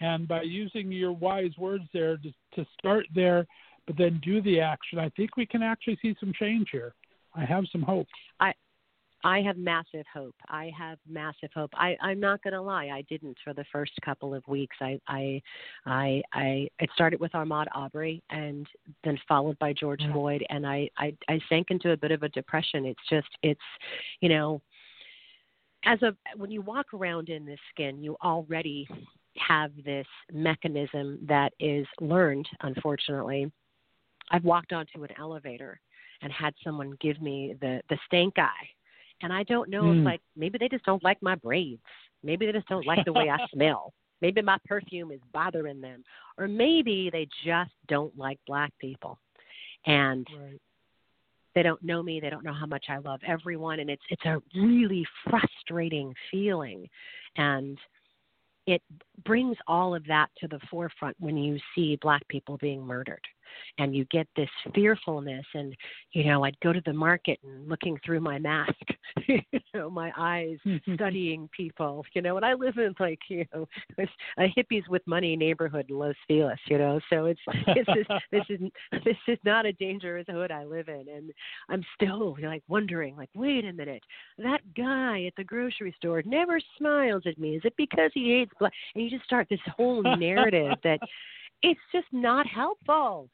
and 0.00 0.26
by 0.26 0.42
using 0.42 0.90
your 0.90 1.12
wise 1.12 1.56
words 1.58 1.84
there 1.92 2.16
to, 2.18 2.32
to 2.56 2.66
start 2.78 3.06
there, 3.14 3.46
but 3.86 3.96
then 3.96 4.20
do 4.24 4.42
the 4.42 4.60
action, 4.60 4.98
I 4.98 5.08
think 5.10 5.36
we 5.36 5.46
can 5.46 5.62
actually 5.62 5.98
see 6.02 6.14
some 6.20 6.32
change 6.38 6.68
here. 6.70 6.94
I 7.34 7.44
have 7.44 7.64
some 7.72 7.82
hope. 7.82 8.06
I 8.40 8.52
I 9.24 9.40
have 9.42 9.56
massive 9.56 10.04
hope. 10.12 10.34
I 10.48 10.70
have 10.76 10.98
massive 11.08 11.50
hope. 11.54 11.70
I, 11.74 11.96
I'm 12.02 12.18
not 12.18 12.42
going 12.42 12.54
to 12.54 12.60
lie. 12.60 12.86
I 12.86 13.02
didn't 13.08 13.36
for 13.44 13.52
the 13.54 13.64
first 13.70 13.92
couple 14.04 14.34
of 14.34 14.46
weeks. 14.48 14.76
I, 14.80 14.98
I, 15.06 15.40
I, 15.86 16.22
I, 16.32 16.68
it 16.80 16.90
started 16.94 17.20
with 17.20 17.32
Ahmaud 17.32 17.66
Aubrey 17.74 18.22
and 18.30 18.66
then 19.04 19.18
followed 19.28 19.58
by 19.58 19.72
George 19.72 20.00
Yeah. 20.02 20.12
Floyd, 20.12 20.44
and 20.50 20.66
I, 20.66 20.88
I, 20.98 21.14
I 21.28 21.40
sank 21.48 21.70
into 21.70 21.92
a 21.92 21.96
bit 21.96 22.10
of 22.10 22.22
a 22.22 22.28
depression. 22.30 22.84
It's 22.84 23.00
just, 23.08 23.28
it's, 23.42 23.60
you 24.20 24.28
know, 24.28 24.60
as 25.84 26.00
a 26.02 26.14
when 26.36 26.50
you 26.50 26.62
walk 26.62 26.94
around 26.94 27.28
in 27.28 27.44
this 27.44 27.58
skin, 27.72 28.02
you 28.02 28.16
already 28.22 28.88
have 29.36 29.72
this 29.84 30.06
mechanism 30.32 31.18
that 31.26 31.52
is 31.58 31.86
learned. 32.00 32.48
Unfortunately, 32.60 33.50
I've 34.30 34.44
walked 34.44 34.72
onto 34.72 35.02
an 35.02 35.10
elevator 35.18 35.80
and 36.22 36.32
had 36.32 36.54
someone 36.62 36.96
give 37.00 37.20
me 37.20 37.56
the 37.60 37.82
the 37.88 37.98
stank 38.06 38.34
eye 38.38 38.68
and 39.22 39.32
I 39.32 39.42
don't 39.44 39.70
know 39.70 39.84
Mm. 39.84 40.00
if 40.00 40.04
like 40.04 40.20
maybe 40.36 40.58
they 40.58 40.68
just 40.68 40.84
don't 40.84 41.02
like 41.04 41.20
my 41.22 41.34
braids. 41.36 41.82
Maybe 42.22 42.46
they 42.46 42.52
just 42.52 42.68
don't 42.68 42.86
like 42.86 43.04
the 43.04 43.12
way 43.12 43.30
I 43.30 43.38
smell. 43.52 43.92
Maybe 44.20 44.40
my 44.42 44.58
perfume 44.66 45.10
is 45.10 45.20
bothering 45.32 45.80
them. 45.80 46.04
Or 46.38 46.46
maybe 46.46 47.10
they 47.10 47.26
just 47.44 47.72
don't 47.88 48.16
like 48.16 48.38
black 48.46 48.72
people. 48.78 49.18
And 49.86 50.26
Right. 50.38 50.60
they 51.54 51.62
don't 51.62 51.82
know 51.82 52.02
me, 52.02 52.20
they 52.20 52.30
don't 52.30 52.44
know 52.44 52.52
how 52.52 52.66
much 52.66 52.86
I 52.88 52.98
love 52.98 53.20
everyone 53.26 53.80
and 53.80 53.90
it's 53.90 54.02
it's 54.10 54.24
a 54.24 54.40
really 54.54 55.06
frustrating 55.28 56.14
feeling. 56.30 56.88
And 57.36 57.78
it 58.66 58.82
brings 59.24 59.56
all 59.66 59.94
of 59.94 60.06
that 60.06 60.30
to 60.38 60.46
the 60.46 60.60
forefront 60.70 61.16
when 61.18 61.36
you 61.36 61.58
see 61.74 61.96
black 62.00 62.26
people 62.28 62.56
being 62.58 62.80
murdered 62.86 63.20
and 63.78 63.94
you 63.94 64.04
get 64.06 64.26
this 64.36 64.48
fearfulness 64.74 65.44
and 65.54 65.74
you 66.12 66.24
know 66.24 66.44
i'd 66.44 66.58
go 66.60 66.72
to 66.72 66.82
the 66.86 66.92
market 66.92 67.38
and 67.44 67.68
looking 67.68 67.98
through 68.04 68.20
my 68.20 68.38
mask 68.38 68.74
you 69.28 69.40
know 69.74 69.90
my 69.90 70.12
eyes 70.16 70.58
mm-hmm. 70.66 70.94
studying 70.94 71.48
people 71.56 72.04
you 72.14 72.22
know 72.22 72.36
and 72.36 72.44
i 72.44 72.54
live 72.54 72.76
in 72.76 72.94
like 72.98 73.20
you 73.28 73.44
know 73.54 73.66
a 74.38 74.52
hippies 74.56 74.86
with 74.88 75.02
money 75.06 75.36
neighborhood 75.36 75.86
in 75.88 75.98
los 75.98 76.14
feliz 76.26 76.58
you 76.66 76.78
know 76.78 77.00
so 77.10 77.26
it's 77.26 77.40
this 77.74 77.86
is 77.96 78.06
this 78.30 78.44
is 78.48 78.60
this 79.04 79.16
is 79.28 79.38
not 79.44 79.66
a 79.66 79.72
dangerous 79.74 80.26
hood 80.28 80.50
i 80.50 80.64
live 80.64 80.88
in 80.88 81.06
and 81.14 81.32
i'm 81.68 81.84
still 81.94 82.36
like 82.42 82.62
wondering 82.68 83.16
like 83.16 83.30
wait 83.34 83.64
a 83.64 83.72
minute 83.72 84.02
that 84.38 84.60
guy 84.76 85.24
at 85.26 85.34
the 85.36 85.44
grocery 85.44 85.94
store 85.96 86.22
never 86.24 86.58
smiles 86.78 87.22
at 87.26 87.38
me. 87.38 87.56
Is 87.56 87.62
it 87.64 87.74
because 87.76 88.10
he 88.14 88.38
hates 88.38 88.52
black 88.58 88.72
and 88.94 89.04
you 89.04 89.10
just 89.10 89.24
start 89.24 89.46
this 89.50 89.60
whole 89.76 90.02
narrative 90.02 90.76
that 90.84 91.00
it's 91.62 91.80
just 91.92 92.06
not 92.12 92.46
helpful 92.46 93.28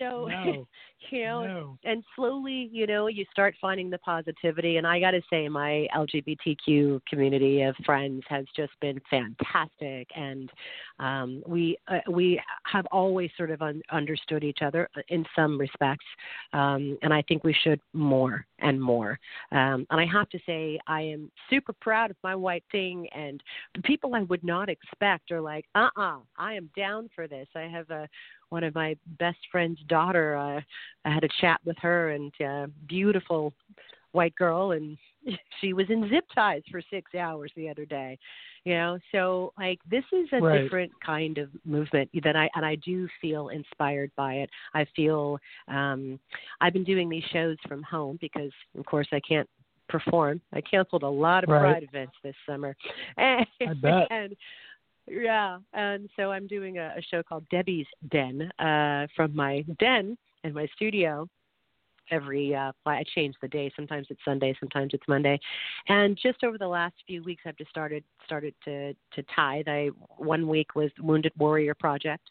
so 0.00 0.26
No. 0.26 0.66
you 1.10 1.24
know 1.24 1.44
no. 1.44 1.78
and 1.84 2.04
slowly, 2.14 2.68
you 2.72 2.86
know, 2.86 3.06
you 3.06 3.24
start 3.32 3.54
finding 3.60 3.90
the 3.90 3.98
positivity. 3.98 4.76
And 4.76 4.86
I 4.86 5.00
got 5.00 5.12
to 5.12 5.22
say, 5.30 5.48
my 5.48 5.86
LGBTQ 5.96 7.00
community 7.08 7.62
of 7.62 7.74
friends 7.84 8.22
has 8.28 8.44
just 8.54 8.72
been 8.80 9.00
fantastic, 9.10 10.08
and 10.14 10.50
um, 10.98 11.42
we 11.46 11.78
uh, 11.88 11.98
we 12.10 12.40
have 12.64 12.86
always 12.86 13.30
sort 13.36 13.50
of 13.50 13.62
un- 13.62 13.82
understood 13.90 14.44
each 14.44 14.58
other 14.62 14.88
in 15.08 15.24
some 15.34 15.58
respects, 15.58 16.06
um, 16.52 16.98
and 17.02 17.12
I 17.12 17.22
think 17.22 17.44
we 17.44 17.54
should 17.64 17.80
more 17.92 18.46
and 18.58 18.80
more. 18.80 19.18
Um, 19.52 19.86
and 19.90 20.00
I 20.00 20.06
have 20.06 20.28
to 20.30 20.38
say, 20.46 20.78
I 20.86 21.00
am 21.00 21.30
super 21.48 21.72
proud 21.80 22.10
of 22.10 22.16
my 22.22 22.34
white 22.34 22.64
thing, 22.70 23.06
and 23.14 23.42
the 23.74 23.82
people 23.82 24.14
I 24.14 24.22
would 24.22 24.44
not 24.44 24.68
expect 24.68 25.30
are 25.30 25.40
like, 25.40 25.64
uh, 25.74 25.88
uh 25.96 26.18
I 26.36 26.54
am 26.54 26.70
down 26.76 27.08
for 27.14 27.26
this. 27.26 27.48
I 27.54 27.62
have 27.62 27.90
a 27.90 28.08
one 28.50 28.64
of 28.64 28.74
my 28.74 28.96
best 29.18 29.38
friend's 29.50 29.80
daughter. 29.88 30.36
Uh, 30.36 30.60
I 31.04 31.14
had 31.14 31.24
a 31.24 31.28
chat 31.40 31.60
with 31.64 31.76
her, 31.78 32.10
and 32.10 32.32
uh, 32.44 32.66
beautiful 32.88 33.52
white 34.12 34.34
girl, 34.34 34.72
and 34.72 34.96
she 35.60 35.72
was 35.72 35.86
in 35.88 36.08
zip 36.10 36.24
ties 36.34 36.62
for 36.70 36.82
six 36.90 37.14
hours 37.14 37.50
the 37.56 37.68
other 37.68 37.84
day. 37.84 38.18
You 38.64 38.74
know, 38.74 38.98
so 39.12 39.52
like 39.58 39.78
this 39.90 40.04
is 40.12 40.28
a 40.32 40.40
Right. 40.40 40.62
different 40.62 40.92
kind 41.04 41.38
of 41.38 41.48
movement 41.64 42.10
that 42.22 42.36
I 42.36 42.50
and 42.54 42.64
I 42.66 42.74
do 42.76 43.08
feel 43.20 43.48
inspired 43.48 44.10
by 44.16 44.34
it. 44.34 44.50
I 44.74 44.86
feel 44.94 45.38
um 45.68 46.20
I've 46.60 46.74
been 46.74 46.84
doing 46.84 47.08
these 47.08 47.24
shows 47.32 47.56
from 47.66 47.82
home 47.82 48.18
because 48.20 48.52
of 48.78 48.84
course 48.84 49.08
I 49.12 49.20
can't 49.20 49.48
perform. 49.88 50.40
I 50.52 50.60
canceled 50.60 51.02
a 51.02 51.08
lot 51.08 51.42
of 51.44 51.50
Right. 51.50 51.60
pride 51.60 51.82
events 51.82 52.12
this 52.22 52.34
summer. 52.46 52.76
And, 53.16 53.46
I 53.68 53.74
bet. 53.74 54.06
and 54.10 54.36
yeah, 55.06 55.58
and 55.72 56.08
so 56.16 56.30
I'm 56.30 56.46
doing 56.46 56.78
a, 56.78 56.94
a 56.96 57.02
show 57.10 57.22
called 57.22 57.48
Debby's 57.50 57.86
Den 58.10 58.50
uh, 58.58 59.06
from 59.16 59.34
my 59.34 59.64
den 59.78 60.16
in 60.44 60.54
my 60.54 60.66
studio. 60.74 61.28
Every 62.10 62.54
uh, 62.54 62.72
I 62.86 63.04
change 63.14 63.36
the 63.40 63.46
day. 63.46 63.70
Sometimes 63.76 64.08
it's 64.10 64.20
Sunday, 64.24 64.56
sometimes 64.58 64.92
it's 64.94 65.06
Monday, 65.06 65.38
and 65.88 66.18
just 66.20 66.42
over 66.42 66.58
the 66.58 66.66
last 66.66 66.94
few 67.06 67.22
weeks, 67.22 67.42
I've 67.46 67.56
just 67.56 67.70
started 67.70 68.02
started 68.24 68.54
to 68.64 68.92
to 68.92 69.22
tithe. 69.34 69.68
I 69.68 69.90
one 70.16 70.48
week 70.48 70.74
was 70.74 70.90
Wounded 71.00 71.32
Warrior 71.38 71.74
Project, 71.74 72.30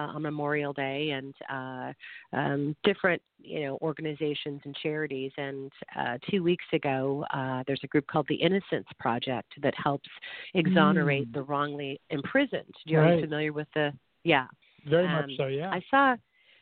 on 0.00 0.22
Memorial 0.22 0.72
Day 0.72 1.10
and 1.10 1.34
uh, 1.50 1.92
um, 2.36 2.76
different 2.84 3.20
you 3.38 3.64
know 3.64 3.78
organizations 3.82 4.60
and 4.64 4.74
charities. 4.82 5.32
And 5.36 5.70
uh, 5.98 6.18
two 6.30 6.42
weeks 6.42 6.64
ago, 6.72 7.24
uh, 7.32 7.62
there's 7.66 7.80
a 7.84 7.86
group 7.88 8.06
called 8.06 8.26
the 8.28 8.34
Innocence 8.34 8.86
Project 8.98 9.52
that 9.62 9.74
helps 9.82 10.08
exonerate 10.54 11.28
Mm. 11.30 11.34
the 11.34 11.42
wrongly 11.42 12.00
imprisoned. 12.10 12.74
Do 12.86 12.92
you 12.94 13.00
Right. 13.00 13.20
familiar 13.20 13.52
with 13.52 13.68
the? 13.74 13.92
Yeah, 14.24 14.46
Very 14.84 15.06
Um, 15.06 15.12
much 15.12 15.36
so. 15.36 15.46
Yeah. 15.46 15.70
I 15.70 15.80
saw. 15.90 16.16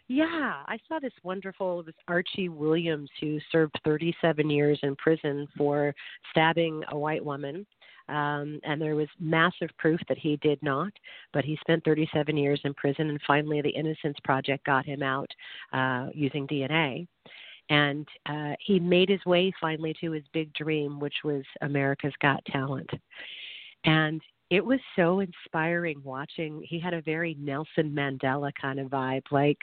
Yeah, 0.06 0.62
I 0.66 0.78
saw 0.86 0.98
this 0.98 1.14
wonderful. 1.22 1.80
It 1.80 1.86
was 1.86 1.94
Archie 2.08 2.50
Williams 2.50 3.08
who 3.20 3.40
served 3.50 3.74
37 3.84 4.50
years 4.50 4.78
in 4.82 4.94
prison 4.96 5.46
for 5.56 5.94
stabbing 6.30 6.84
a 6.88 6.98
white 6.98 7.24
woman, 7.24 7.66
um, 8.08 8.60
and 8.64 8.80
there 8.80 8.96
was 8.96 9.08
massive 9.18 9.70
proof 9.78 10.00
that 10.08 10.18
he 10.18 10.36
did 10.36 10.62
not. 10.62 10.92
But 11.32 11.44
he 11.44 11.58
spent 11.60 11.84
37 11.84 12.36
years 12.36 12.60
in 12.64 12.74
prison, 12.74 13.08
and 13.08 13.20
finally, 13.26 13.62
the 13.62 13.70
Innocence 13.70 14.16
Project 14.24 14.64
got 14.64 14.84
him 14.84 15.02
out 15.02 15.30
uh, 15.72 16.08
using 16.12 16.46
DNA. 16.46 17.06
And 17.70 18.06
uh, 18.26 18.52
he 18.60 18.78
made 18.78 19.08
his 19.08 19.24
way 19.24 19.52
finally 19.60 19.94
to 20.00 20.10
his 20.10 20.24
big 20.32 20.52
dream, 20.52 21.00
which 21.00 21.14
was 21.24 21.44
America's 21.62 22.12
Got 22.20 22.44
Talent. 22.46 22.90
And 23.84 24.20
it 24.50 24.64
was 24.64 24.80
so 24.96 25.20
inspiring 25.20 26.00
watching. 26.04 26.62
He 26.68 26.78
had 26.78 26.94
a 26.94 27.00
very 27.02 27.36
Nelson 27.40 27.90
Mandela 27.90 28.52
kind 28.60 28.78
of 28.78 28.88
vibe. 28.88 29.22
Like, 29.30 29.58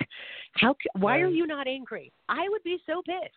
how? 0.54 0.76
Why 0.98 1.20
are 1.20 1.30
you 1.30 1.46
not 1.46 1.68
angry? 1.68 2.12
I 2.28 2.50
would 2.50 2.64
be 2.64 2.80
so 2.86 3.02
pissed. 3.06 3.36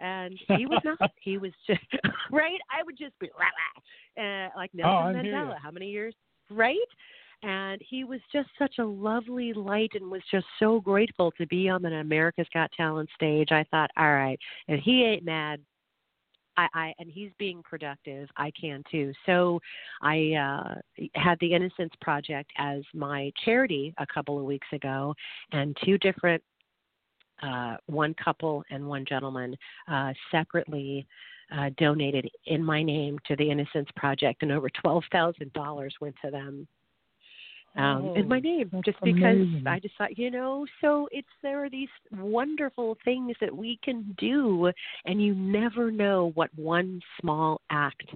And 0.00 0.38
he 0.56 0.66
was 0.66 0.80
not. 0.84 1.10
he 1.20 1.38
was 1.38 1.52
just 1.66 1.80
right. 2.32 2.58
I 2.70 2.82
would 2.84 2.98
just 2.98 3.18
be 3.18 3.30
rah, 3.38 3.46
rah, 3.46 4.24
uh, 4.24 4.48
like 4.56 4.70
Nelson 4.74 5.16
Oh, 5.16 5.18
Mandela. 5.18 5.58
How 5.62 5.70
many 5.70 5.90
years? 5.90 6.14
Right. 6.50 6.76
And 7.44 7.80
he 7.88 8.04
was 8.04 8.20
just 8.32 8.48
such 8.56 8.76
a 8.78 8.84
lovely 8.84 9.52
light 9.52 9.90
and 9.94 10.10
was 10.10 10.22
just 10.30 10.46
so 10.60 10.80
grateful 10.80 11.32
to 11.32 11.46
be 11.48 11.68
on 11.68 11.84
an 11.84 11.94
America's 11.94 12.46
Got 12.54 12.70
Talent 12.72 13.10
stage. 13.16 13.48
I 13.50 13.64
thought, 13.70 13.90
all 13.96 14.12
right, 14.12 14.38
if 14.68 14.80
he 14.84 15.02
ain't 15.04 15.24
mad, 15.24 15.60
I, 16.56 16.68
I 16.74 16.94
and 16.98 17.10
he's 17.10 17.30
being 17.38 17.62
productive, 17.62 18.28
I 18.36 18.52
can 18.58 18.82
too. 18.90 19.12
So 19.26 19.60
I 20.02 20.32
uh, 20.32 21.06
had 21.14 21.38
the 21.40 21.52
Innocence 21.52 21.92
Project 22.00 22.50
as 22.58 22.82
my 22.94 23.32
charity 23.44 23.94
a 23.98 24.06
couple 24.06 24.38
of 24.38 24.44
weeks 24.44 24.66
ago, 24.72 25.14
and 25.52 25.76
two 25.84 25.98
different, 25.98 26.42
uh, 27.42 27.76
one 27.86 28.14
couple 28.14 28.64
and 28.70 28.86
one 28.86 29.04
gentleman, 29.04 29.56
uh, 29.88 30.12
separately 30.30 31.06
uh, 31.56 31.70
donated 31.76 32.30
in 32.46 32.64
my 32.64 32.82
name 32.82 33.18
to 33.26 33.36
the 33.36 33.50
Innocence 33.50 33.88
Project, 33.96 34.42
and 34.42 34.52
over 34.52 34.70
twelve 34.70 35.04
thousand 35.12 35.52
dollars 35.52 35.94
went 36.00 36.14
to 36.24 36.30
them. 36.30 36.66
Um, 37.76 38.10
is 38.14 38.26
my 38.26 38.38
Oh, 38.38 38.40
name 38.40 38.70
just 38.84 38.98
because 39.02 39.38
amazing. 39.38 39.64
I 39.66 39.78
just 39.78 39.96
thought, 39.96 40.18
you 40.18 40.30
know, 40.30 40.66
so 40.80 41.08
it's 41.10 41.28
there 41.42 41.64
are 41.64 41.70
these 41.70 41.88
wonderful 42.12 42.98
things 43.04 43.34
that 43.40 43.54
we 43.54 43.78
can 43.82 44.14
do, 44.18 44.70
and 45.06 45.22
you 45.22 45.34
never 45.34 45.90
know 45.90 46.32
what 46.34 46.50
one 46.54 47.00
small 47.20 47.60
act 47.70 48.08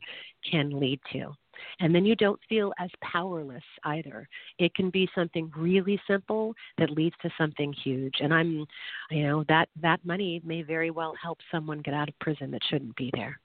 can 0.50 0.78
lead 0.78 1.00
to. 1.12 1.34
And 1.80 1.94
then 1.94 2.04
you 2.04 2.14
don't 2.14 2.38
feel 2.50 2.72
as 2.78 2.90
powerless 3.02 3.62
either. 3.84 4.28
It 4.58 4.74
can 4.74 4.90
be 4.90 5.08
something 5.14 5.50
really 5.56 5.98
simple 6.06 6.54
that 6.76 6.90
leads 6.90 7.16
to 7.22 7.30
something 7.38 7.72
huge. 7.72 8.16
And 8.20 8.34
I'm, 8.34 8.66
you 9.10 9.22
know, 9.22 9.44
that 9.48 9.70
that 9.80 10.04
money 10.04 10.42
may 10.44 10.60
very 10.62 10.90
well 10.90 11.14
help 11.20 11.38
someone 11.50 11.80
get 11.80 11.94
out 11.94 12.10
of 12.10 12.18
prison 12.18 12.50
that 12.50 12.60
shouldn't 12.68 12.94
be 12.96 13.10
there. 13.14 13.40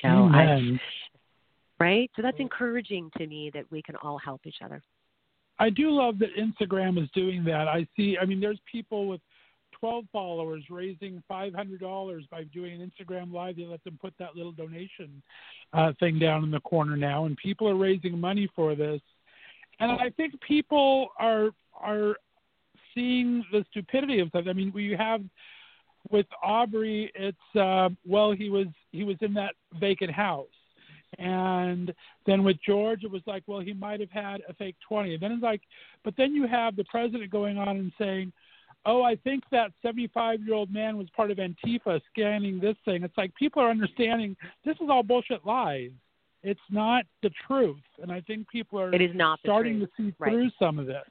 So 0.00 0.08
I, 0.08 0.44
Amen. 0.44 0.80
right? 1.78 2.10
So 2.16 2.22
that's 2.22 2.40
encouraging 2.40 3.10
to 3.18 3.26
me 3.26 3.50
that 3.52 3.70
we 3.70 3.82
can 3.82 3.96
all 3.96 4.18
help 4.18 4.42
each 4.46 4.62
other. 4.64 4.82
I 5.60 5.68
do 5.70 5.90
love 5.90 6.18
that 6.18 6.30
Instagram 6.36 7.00
is 7.00 7.08
doing 7.14 7.44
that. 7.44 7.68
I 7.68 7.86
see. 7.94 8.16
I 8.20 8.24
mean, 8.24 8.40
there's 8.40 8.58
people 8.70 9.06
with 9.06 9.20
12 9.78 10.06
followers 10.10 10.64
raising 10.70 11.22
$500 11.30 12.30
by 12.30 12.44
doing 12.44 12.80
an 12.80 12.90
Instagram 12.90 13.32
live. 13.32 13.56
They 13.56 13.66
let 13.66 13.84
them 13.84 13.98
put 14.00 14.14
that 14.18 14.34
little 14.34 14.52
donation 14.52 15.22
uh, 15.74 15.92
thing 16.00 16.18
down 16.18 16.44
in 16.44 16.50
the 16.50 16.60
corner 16.60 16.96
now, 16.96 17.26
and 17.26 17.36
people 17.36 17.68
are 17.68 17.76
raising 17.76 18.18
money 18.18 18.48
for 18.56 18.74
this. 18.74 19.00
And 19.80 19.92
I 19.92 20.10
think 20.16 20.34
people 20.40 21.08
are 21.18 21.50
are 21.80 22.16
seeing 22.94 23.44
the 23.52 23.64
stupidity 23.70 24.20
of 24.20 24.28
stuff. 24.28 24.44
I 24.48 24.52
mean, 24.52 24.72
we 24.74 24.94
have 24.98 25.22
with 26.10 26.26
Aubrey, 26.42 27.10
it's 27.14 27.56
uh, 27.56 27.90
well, 28.06 28.32
he 28.32 28.48
was 28.48 28.66
he 28.92 29.04
was 29.04 29.16
in 29.20 29.34
that 29.34 29.54
vacant 29.78 30.10
house. 30.10 30.46
And 31.18 31.92
then 32.26 32.44
with 32.44 32.56
George, 32.64 33.04
it 33.04 33.10
was 33.10 33.22
like, 33.26 33.42
well, 33.46 33.60
he 33.60 33.72
might 33.72 34.00
have 34.00 34.10
had 34.10 34.42
a 34.48 34.54
fake 34.54 34.76
20. 34.88 35.14
And 35.14 35.22
then 35.22 35.32
it's 35.32 35.42
like, 35.42 35.62
but 36.04 36.14
then 36.16 36.34
you 36.34 36.46
have 36.46 36.76
the 36.76 36.84
president 36.84 37.30
going 37.30 37.58
on 37.58 37.68
and 37.68 37.92
saying, 37.98 38.32
oh, 38.86 39.02
I 39.02 39.16
think 39.16 39.44
that 39.50 39.72
75 39.82 40.40
year 40.42 40.54
old 40.54 40.72
man 40.72 40.96
was 40.96 41.08
part 41.10 41.30
of 41.30 41.38
Antifa 41.38 42.00
scanning 42.12 42.60
this 42.60 42.76
thing. 42.84 43.02
It's 43.02 43.16
like 43.18 43.34
people 43.34 43.62
are 43.62 43.70
understanding 43.70 44.36
this 44.64 44.76
is 44.80 44.88
all 44.88 45.02
bullshit 45.02 45.44
lies. 45.44 45.90
It's 46.42 46.60
not 46.70 47.04
the 47.22 47.30
truth. 47.46 47.76
And 48.00 48.10
I 48.10 48.20
think 48.22 48.48
people 48.48 48.80
are 48.80 48.94
It 48.94 49.02
is 49.02 49.14
not 49.14 49.40
starting 49.40 49.80
to 49.80 49.88
see 49.96 50.14
Right. 50.18 50.32
through 50.32 50.50
some 50.58 50.78
of 50.78 50.86
this. 50.86 51.04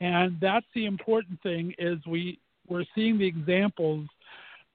And 0.00 0.38
that's 0.40 0.66
the 0.74 0.86
important 0.86 1.40
thing 1.42 1.74
is 1.78 1.98
we 2.06 2.38
we're 2.68 2.84
seeing 2.94 3.18
the 3.18 3.26
examples 3.26 4.06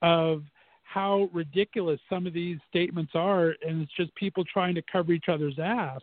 of 0.02 0.44
how 0.92 1.30
ridiculous 1.32 2.00
some 2.10 2.26
of 2.26 2.34
these 2.34 2.58
statements 2.68 3.12
are 3.14 3.54
and 3.66 3.82
it's 3.82 3.92
just 3.96 4.14
people 4.16 4.44
trying 4.44 4.74
to 4.74 4.82
cover 4.92 5.12
each 5.12 5.30
other's 5.30 5.60
ass 5.60 6.02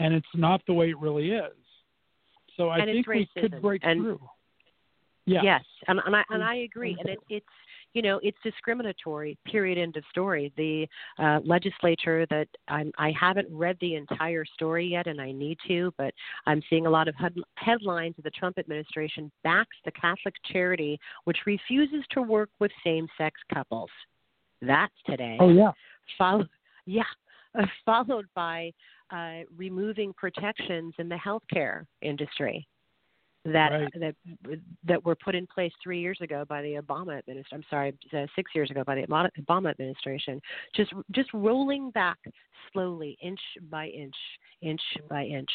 and 0.00 0.12
it's 0.12 0.26
not 0.34 0.60
the 0.66 0.72
way 0.72 0.90
it 0.90 0.98
really 0.98 1.30
is. 1.30 1.52
So 2.56 2.68
I 2.68 2.78
And 2.78 2.86
think 2.86 3.06
we 3.06 3.28
could 3.38 3.62
break 3.62 3.82
And- 3.84 4.00
through. 4.00 4.20
Yeah. 5.24 5.42
Yes, 5.42 5.64
and, 5.86 6.00
and 6.06 6.16
I 6.16 6.24
and 6.30 6.42
mm. 6.42 6.46
I 6.46 6.54
agree, 6.60 6.96
and 6.98 7.06
it, 7.06 7.18
it's 7.28 7.44
you 7.94 8.02
know 8.02 8.20
it's 8.22 8.38
discriminatory. 8.42 9.38
Period. 9.46 9.78
End 9.78 9.96
of 9.96 10.04
story. 10.10 10.52
The 10.56 10.86
uh, 11.22 11.40
legislature 11.44 12.26
that 12.30 12.48
I'm, 12.68 12.92
I 12.98 13.12
haven't 13.18 13.48
read 13.50 13.76
the 13.80 13.94
entire 13.94 14.44
story 14.44 14.86
yet, 14.86 15.06
and 15.06 15.20
I 15.20 15.32
need 15.32 15.58
to, 15.68 15.92
but 15.98 16.12
I'm 16.46 16.62
seeing 16.68 16.86
a 16.86 16.90
lot 16.90 17.08
of 17.08 17.14
head, 17.16 17.34
headlines 17.56 18.14
that 18.16 18.22
the 18.22 18.30
Trump 18.30 18.58
administration 18.58 19.30
backs 19.44 19.76
the 19.84 19.92
Catholic 19.92 20.34
charity 20.52 20.98
which 21.24 21.38
refuses 21.46 22.04
to 22.10 22.22
work 22.22 22.50
with 22.60 22.70
same-sex 22.84 23.40
couples. 23.52 23.90
That's 24.62 24.94
today. 25.06 25.36
Oh 25.40 25.50
yeah. 25.50 25.72
Follow, 26.16 26.46
yeah, 26.86 27.02
uh, 27.58 27.66
followed 27.84 28.26
by 28.34 28.72
uh, 29.10 29.40
removing 29.56 30.12
protections 30.14 30.94
in 30.98 31.08
the 31.08 31.16
healthcare 31.16 31.84
industry 32.02 32.66
that 33.44 33.72
Right. 33.72 33.92
that 33.94 34.14
that 34.84 35.04
were 35.04 35.14
put 35.14 35.34
in 35.34 35.46
place 35.46 35.72
three 35.82 36.00
years 36.00 36.20
ago 36.20 36.44
by 36.44 36.62
the 36.62 36.74
Obama 36.74 37.18
administration. 37.18 37.58
I'm 37.58 37.64
sorry, 37.70 37.94
uh, 38.12 38.26
six 38.34 38.54
years 38.54 38.70
ago 38.70 38.84
by 38.84 38.96
the 38.96 39.06
Obama- 39.06 39.30
Obama 39.38 39.70
administration. 39.70 40.40
Just 40.74 40.92
just 41.12 41.32
rolling 41.32 41.90
back 41.90 42.18
slowly, 42.72 43.16
inch 43.22 43.40
by 43.70 43.88
inch, 43.88 44.16
inch 44.60 44.82
by 45.08 45.24
inch. 45.24 45.50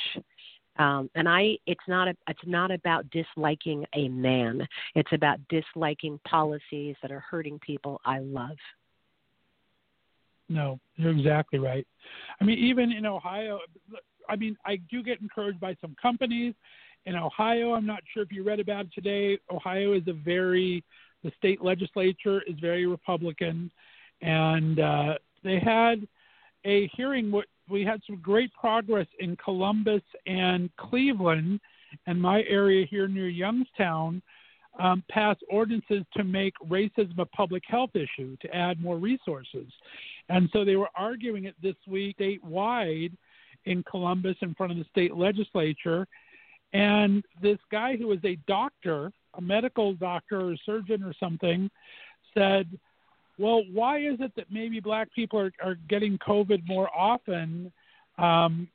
Um, 0.78 1.10
and 1.14 1.30
I, 1.30 1.58
it's 1.68 1.88
not 1.88 2.08
a, 2.08 2.16
it's 2.28 2.46
not 2.46 2.72
about 2.72 3.08
disliking 3.12 3.86
a 3.94 4.10
man. 4.10 4.68
It's 4.96 5.12
about 5.14 5.40
disliking 5.50 6.20
policies 6.28 6.96
that 7.02 7.12
are 7.12 7.20
hurting 7.20 7.60
people 7.60 8.02
I 8.06 8.20
love. 8.20 8.58
No, 10.50 10.80
you're 10.96 11.12
exactly 11.12 11.60
right. 11.60 11.86
I 12.42 12.44
mean, 12.44 12.58
even 12.58 12.92
in 12.92 13.06
Ohio, 13.06 13.60
I 14.28 14.36
mean, 14.36 14.58
I 14.66 14.78
do 14.90 15.04
get 15.04 15.22
encouraged 15.22 15.60
by 15.60 15.76
some 15.80 15.96
companies. 16.02 16.54
In 17.06 17.16
Ohio, 17.16 17.74
I'm 17.74 17.86
not 17.86 18.02
sure 18.14 18.24
if 18.24 18.32
you 18.32 18.44
read 18.44 18.60
about 18.60 18.86
it 18.86 18.94
today. 18.94 19.38
Ohio 19.52 19.94
is 19.94 20.04
a 20.08 20.14
very, 20.14 20.84
the 21.24 21.32
state 21.38 21.62
legislature 21.62 22.42
is 22.48 22.56
very 22.62 22.86
Republican, 22.86 23.70
and 24.22 24.80
uh, 24.80 25.16
they 25.44 25.60
had 25.60 26.08
a 26.66 26.90
hearing. 26.96 27.30
What 27.30 27.46
we 27.70 27.84
had 27.84 28.02
some 28.08 28.18
great 28.22 28.54
progress 28.54 29.08
in 29.20 29.36
Columbus 29.36 30.02
and 30.28 30.70
Cleveland, 30.78 31.60
and 32.08 32.22
my 32.22 32.44
area 32.44 32.86
here 32.90 33.08
near 33.08 33.28
Youngstown. 33.28 34.22
Um, 34.80 35.04
ordinances 35.52 36.04
to 36.18 36.24
make 36.24 36.56
racism 36.68 37.20
a 37.20 37.26
public 37.26 37.62
health 37.68 37.92
issue 37.94 38.36
to 38.42 38.56
add 38.56 38.82
more 38.82 38.98
resources. 38.98 39.72
And 40.30 40.50
so 40.52 40.66
they 40.66 40.78
were 40.78 40.90
arguing 40.96 41.46
it 41.46 41.54
this 41.62 41.76
week 41.86 42.18
statewide 42.18 43.12
in 43.66 43.84
Columbus 43.84 44.36
in 44.42 44.56
front 44.56 44.72
of 44.72 44.80
the 44.80 44.86
state 44.90 45.16
legislature. 45.16 46.08
And 46.74 47.24
this 47.42 47.60
guy 47.72 47.96
who 47.96 48.08
was 48.08 48.20
a 48.26 48.38
doctor, 48.48 49.12
a 49.36 49.42
medical 49.42 49.94
doctor 49.94 50.50
or 50.50 50.56
surgeon 50.66 51.04
or 51.04 51.14
something, 51.20 51.70
said, 52.34 52.68
Well, 53.38 53.64
why 53.72 54.00
is 54.00 54.20
it 54.20 54.32
that 54.36 54.52
maybe 54.52 54.80
black 54.80 55.14
people 55.14 55.40
are, 55.40 55.52
are 55.64 55.76
getting 55.88 56.18
COVID 56.18 56.68
more 56.68 56.90
often? 56.96 57.72
Um, 58.18 58.68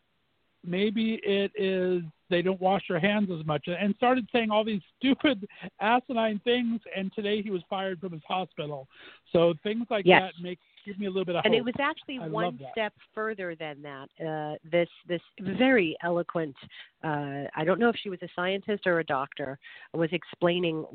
maybe 0.65 1.21
it 1.23 1.53
is 1.57 2.03
they 2.31 2.43
don't 2.43 2.61
wash 2.61 2.83
their 2.89 3.01
hands 3.01 3.31
as 3.37 3.45
much 3.47 3.67
and 3.67 3.95
started 3.97 4.29
saying 4.33 4.51
all 4.51 4.65
these 4.65 4.83
stupid 4.99 5.47
asinine 5.81 6.41
things 6.45 6.81
and 6.97 7.13
today 7.15 7.43
he 7.43 7.51
was 7.51 7.63
fired 7.71 8.01
from 8.01 8.13
his 8.13 8.23
hospital 8.27 8.87
so 9.33 9.55
things 9.63 9.87
like 9.91 10.05
Yes. 10.05 10.23
that 10.23 10.43
make 10.43 10.59
give 10.85 10.99
me 10.99 11.07
a 11.07 11.11
little 11.11 11.25
bit 11.25 11.37
of 11.37 11.41
hope. 11.41 11.47
and 11.47 11.55
hope 11.55 11.61
it 11.61 11.65
was 11.65 11.75
actually 11.81 12.19
I 12.23 12.29
one 12.29 12.59
step 12.73 12.95
further 13.15 13.55
than 13.55 13.83
that. 13.83 14.09
Uh, 14.25 14.57
this 14.71 14.89
this 15.07 15.21
very 15.41 15.97
eloquent. 16.03 16.57
Uh, 17.05 17.45
I 17.55 17.65
don't 17.65 17.79
know 17.79 17.91
if 17.91 17.97
she 18.03 18.09
was 18.09 18.19
a 18.23 18.29
scientist 18.35 18.87
or 18.87 19.01
a 19.01 19.05
doctor. 19.05 19.59
Was 19.93 20.09
explaining 20.13 20.87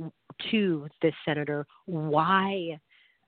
to 0.52 0.88
this 1.02 1.14
senator 1.26 1.68
why. 1.86 2.80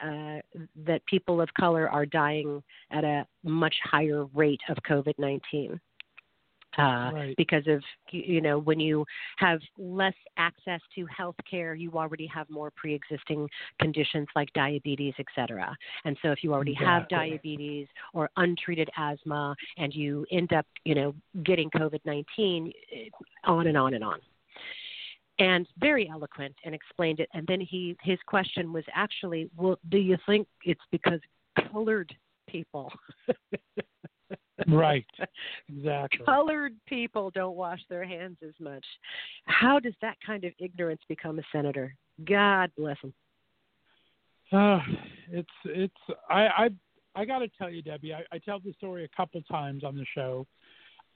Uh, 0.02 0.40
that 0.86 1.02
people 1.06 1.40
of 1.40 1.48
color 1.54 1.90
are 1.90 2.06
dying 2.06 2.62
at 2.92 3.06
a 3.06 3.26
much 3.46 3.74
higher 3.82 4.26
rate 4.34 4.60
of 4.68 4.76
COVID 4.90 5.14
19 5.18 5.80
uh, 6.78 7.12
Right. 7.14 7.36
because 7.38 7.66
of 7.68 7.84
you 8.12 8.42
know 8.42 8.60
when 8.60 8.80
you 8.80 9.06
have 9.38 9.60
less 9.78 10.14
access 10.38 10.82
to 10.96 11.06
health 11.06 11.36
care 11.50 11.76
you 11.76 11.92
already 11.94 12.28
have 12.28 12.50
more 12.50 12.72
pre-existing 12.76 13.50
conditions 13.80 14.28
like 14.36 14.52
diabetes 14.54 15.14
et 15.20 15.26
cetera. 15.36 15.76
And 16.06 16.18
so 16.22 16.32
if 16.32 16.44
you 16.44 16.54
already 16.54 16.74
have 16.74 17.08
diabetes 17.10 17.88
or 18.14 18.30
untreated 18.38 18.90
asthma 18.98 19.56
and 19.78 19.94
you 19.94 20.26
end 20.32 20.54
up 20.54 20.66
you 20.84 20.96
know 20.96 21.14
getting 21.44 21.70
covid-19 21.70 22.72
eh, 22.92 23.10
on 23.44 23.68
and 23.68 23.78
on 23.78 23.94
and 23.94 24.04
on. 24.04 24.20
And 25.38 25.68
very 25.80 26.10
eloquent 26.10 26.56
and 26.64 26.74
explained 26.74 27.20
it. 27.20 27.30
And 27.34 27.46
then 27.48 27.60
he 27.60 27.98
his 28.02 28.20
question 28.26 28.72
was 28.72 28.84
actually 28.94 29.50
well 29.56 29.80
do 29.90 29.98
you 29.98 30.18
think 30.26 30.48
it's 30.64 30.82
because 30.92 31.20
colored 31.72 32.14
people 32.48 32.92
right 34.68 35.06
exactly 35.70 36.26
colored 36.26 36.74
people 36.88 37.30
don't 37.32 37.56
wash 37.56 37.80
their 37.90 38.06
hands 38.06 38.38
as 38.46 38.54
much. 38.60 38.86
How 39.46 39.80
does 39.80 39.94
that 40.02 40.18
kind 40.26 40.44
of 40.44 40.54
ignorance 40.60 41.02
become 41.08 41.40
a 41.40 41.44
senator? 41.52 41.96
God 42.26 42.72
bless 42.78 42.98
him. 43.02 43.14
Uh, 44.52 44.80
it's 45.32 45.50
it's 45.66 45.94
I 46.30 46.48
I 46.48 46.70
I 47.16 47.26
got 47.26 47.40
to 47.40 47.48
tell 47.58 47.70
you, 47.70 47.82
Debby. 47.82 48.14
I, 48.14 48.24
I 48.32 48.38
tell 48.40 48.60
this 48.60 48.76
story 48.76 49.04
a 49.04 49.18
couple 49.18 49.42
times 49.44 49.84
on 49.84 49.96
the 49.96 50.06
show. 50.14 50.46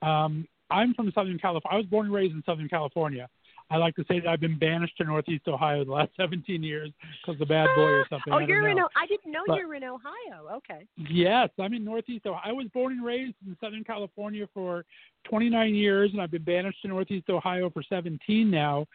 Um, 0.02 0.48
I'm 0.72 0.94
from 0.94 1.12
Southern 1.14 1.38
California. 1.40 1.76
I 1.76 1.78
was 1.78 1.86
born 1.86 2.06
and 2.08 2.16
raised 2.16 2.34
in 2.34 2.44
Southern 2.46 2.70
California. 2.70 3.28
I 3.72 3.78
like 3.78 3.96
to 3.96 4.06
say 4.08 4.20
that 4.20 4.28
I've 4.28 4.40
been 4.40 4.58
banished 4.58 4.98
to 4.98 5.04
Northeast 5.04 5.48
Ohio 5.48 5.86
the 5.86 5.92
last 5.92 6.12
17 6.18 6.64
years 6.64 6.92
because 7.26 7.40
of 7.40 7.48
bad 7.48 7.68
boy 7.76 7.82
or 7.82 8.02
ah! 8.02 8.06
something. 8.10 8.34
Oh, 8.34 8.40
you're 8.40 8.68
in. 8.68 8.78
know. 8.78 8.86
O- 8.86 9.00
I 9.02 9.06
didn't 9.06 9.32
know 9.32 9.44
But- 9.48 9.58
you 9.60 9.68
were 9.68 9.76
in 9.76 9.84
Ohio. 9.84 10.48
Okay. 10.52 10.86
Yes, 10.98 11.50
I'm 11.60 11.74
in 11.74 11.84
Northeast 11.84 12.26
Ohio. 12.26 12.42
I 12.44 12.52
was 12.52 12.68
born 12.74 12.94
and 12.94 13.06
raised 13.06 13.36
in 13.46 13.56
Southern 13.62 13.84
California 13.84 14.48
for 14.54 14.86
29 15.30 15.76
years, 15.76 16.12
and 16.12 16.22
I've 16.22 16.32
been 16.32 16.44
banished 16.44 16.82
to 16.82 16.88
Northeast 16.88 17.30
Ohio 17.30 17.70
for 17.70 17.84
17 17.84 18.50
now. 18.50 18.86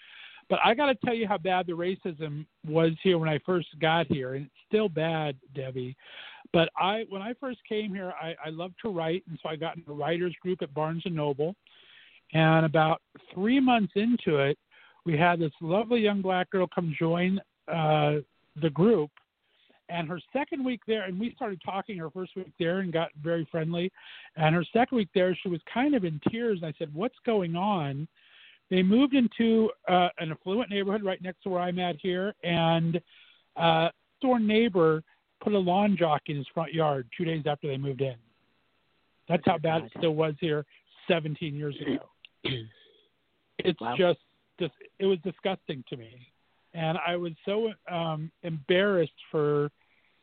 But 0.51 0.59
I 0.63 0.75
got 0.75 0.87
to 0.87 0.95
tell 1.07 1.15
you 1.15 1.27
how 1.27 1.39
bad 1.39 1.67
the 1.67 1.73
racism 1.73 2.45
was 2.67 2.93
here 3.03 3.17
when 3.19 3.31
I 3.31 3.39
first 3.47 3.69
got 3.81 4.07
here, 4.09 4.35
and 4.35 4.45
it's 4.45 4.55
still 4.69 4.89
bad, 4.91 5.37
Debby. 5.55 5.97
But 6.53 6.69
I, 6.79 7.07
when 7.09 7.23
I 7.23 7.33
first 7.41 7.61
came 7.67 7.95
here, 7.95 8.13
I, 8.21 8.35
I 8.45 8.51
loved 8.51 8.75
to 8.83 8.91
write, 8.91 9.25
and 9.29 9.39
so 9.43 9.49
I 9.49 9.57
got 9.57 9.77
in 9.77 9.85
a 9.89 9.93
writers 9.93 10.35
group 10.43 10.61
at 10.61 10.75
Barnes 10.75 11.03
and 11.07 11.15
Noble. 11.15 11.55
And 12.35 12.67
about 12.67 13.01
three 13.33 13.61
months 13.61 13.93
into 13.97 14.39
it, 14.39 14.59
we 15.05 15.17
had 15.17 15.39
this 15.39 15.53
lovely 15.61 16.01
young 16.01 16.23
black 16.23 16.51
girl 16.51 16.67
come 16.73 16.95
join 16.99 17.41
uh, 17.69 18.17
the 18.61 18.71
group. 18.71 19.11
And 19.91 20.09
her 20.09 20.19
second 20.33 20.65
week 20.65 20.81
there, 20.87 21.03
and 21.05 21.21
we 21.21 21.35
started 21.35 21.61
talking 21.63 21.99
her 21.99 22.11
first 22.11 22.35
week 22.37 22.53
there 22.59 22.79
and 22.79 22.91
got 22.93 23.11
very 23.23 23.47
friendly. 23.51 23.93
And 24.37 24.55
her 24.55 24.65
second 24.73 24.97
week 24.97 25.11
there, 25.15 25.37
she 25.43 25.51
was 25.51 25.61
kind 25.73 25.95
of 25.95 26.05
in 26.05 26.21
tears. 26.31 26.61
And 26.63 26.67
I 26.67 26.75
said, 26.79 26.93
What's 26.95 27.19
going 27.27 27.55
on? 27.55 28.09
They 28.71 28.83
moved 28.83 29.15
into 29.15 29.71
uh, 29.87 30.09
an 30.19 30.33
affluent 30.33 30.71
neighborhood 30.71 31.05
right 31.05 31.21
next 31.21 31.43
to 31.43 31.51
where 31.51 31.61
I'm 31.61 31.79
at 31.79 31.97
here. 32.01 32.35
And 32.43 32.99
uh, 33.57 33.91
door 34.23 34.41
neighbor 34.41 35.03
put 35.43 35.53
a 35.53 35.59
lawn 35.59 35.97
jockey 35.99 36.33
in 36.33 36.39
his 36.39 36.47
front 36.55 36.73
yard 36.73 37.07
two 37.17 37.27
days 37.27 37.43
after 37.47 37.69
they 37.69 37.77
moved 37.77 38.01
in. 38.01 38.15
That's 39.29 39.43
how 39.45 39.59
bad 39.59 39.85
it 39.85 39.93
still 39.99 40.15
was 40.15 40.35
here 40.41 40.65
17 41.09 41.55
years 41.55 41.77
ago. 41.81 42.09
it's 43.59 43.81
Wow. 43.81 43.95
just, 43.99 44.21
just, 44.59 44.73
it 44.99 45.07
was 45.07 45.19
disgusting 45.25 45.85
to 45.89 45.97
me. 45.97 46.29
And 46.75 46.99
I 47.07 47.17
was 47.17 47.33
so 47.45 47.73
um, 47.91 48.31
embarrassed 48.43 49.13
for 49.31 49.71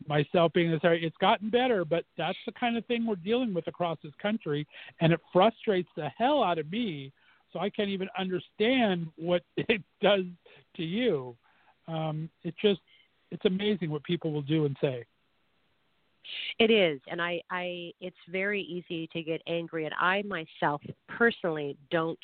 myself 0.08 0.52
being 0.54 0.68
in 0.68 0.74
this 0.74 0.82
area. 0.84 1.06
It's 1.08 1.18
gotten 1.18 1.50
better, 1.50 1.86
but 1.86 2.04
that's 2.18 2.38
the 2.46 2.52
kind 2.54 2.78
of 2.78 2.86
thing 2.86 3.06
we're 3.06 3.16
dealing 3.16 3.54
with 3.54 3.68
across 3.68 3.98
this 4.04 4.14
country. 4.22 4.68
And 5.00 5.14
it 5.14 5.20
frustrates 5.32 5.90
the 5.96 6.10
hell 6.18 6.44
out 6.44 6.58
of 6.60 6.70
me. 6.72 7.12
So 7.54 7.60
I 7.60 7.70
can't 7.70 7.90
even 7.90 8.10
understand 8.18 9.08
what 9.16 9.44
it 9.58 9.82
does 10.02 10.26
to 10.78 10.84
you. 10.84 11.36
Um, 11.88 12.30
it 12.44 12.56
just, 12.62 12.82
it's 13.32 13.46
amazing 13.46 13.90
what 13.90 14.04
people 14.04 14.32
will 14.32 14.42
do 14.42 14.66
and 14.66 14.76
say. 14.82 15.06
It 16.60 16.70
is, 16.70 17.02
and 17.10 17.20
I, 17.20 17.42
I, 17.50 17.92
it's 18.00 18.16
very 18.30 18.62
easy 18.62 19.08
to 19.12 19.24
get 19.24 19.42
angry, 19.48 19.86
and 19.86 19.94
I 20.00 20.22
myself 20.22 20.82
personally 21.08 21.76
don't 21.90 22.20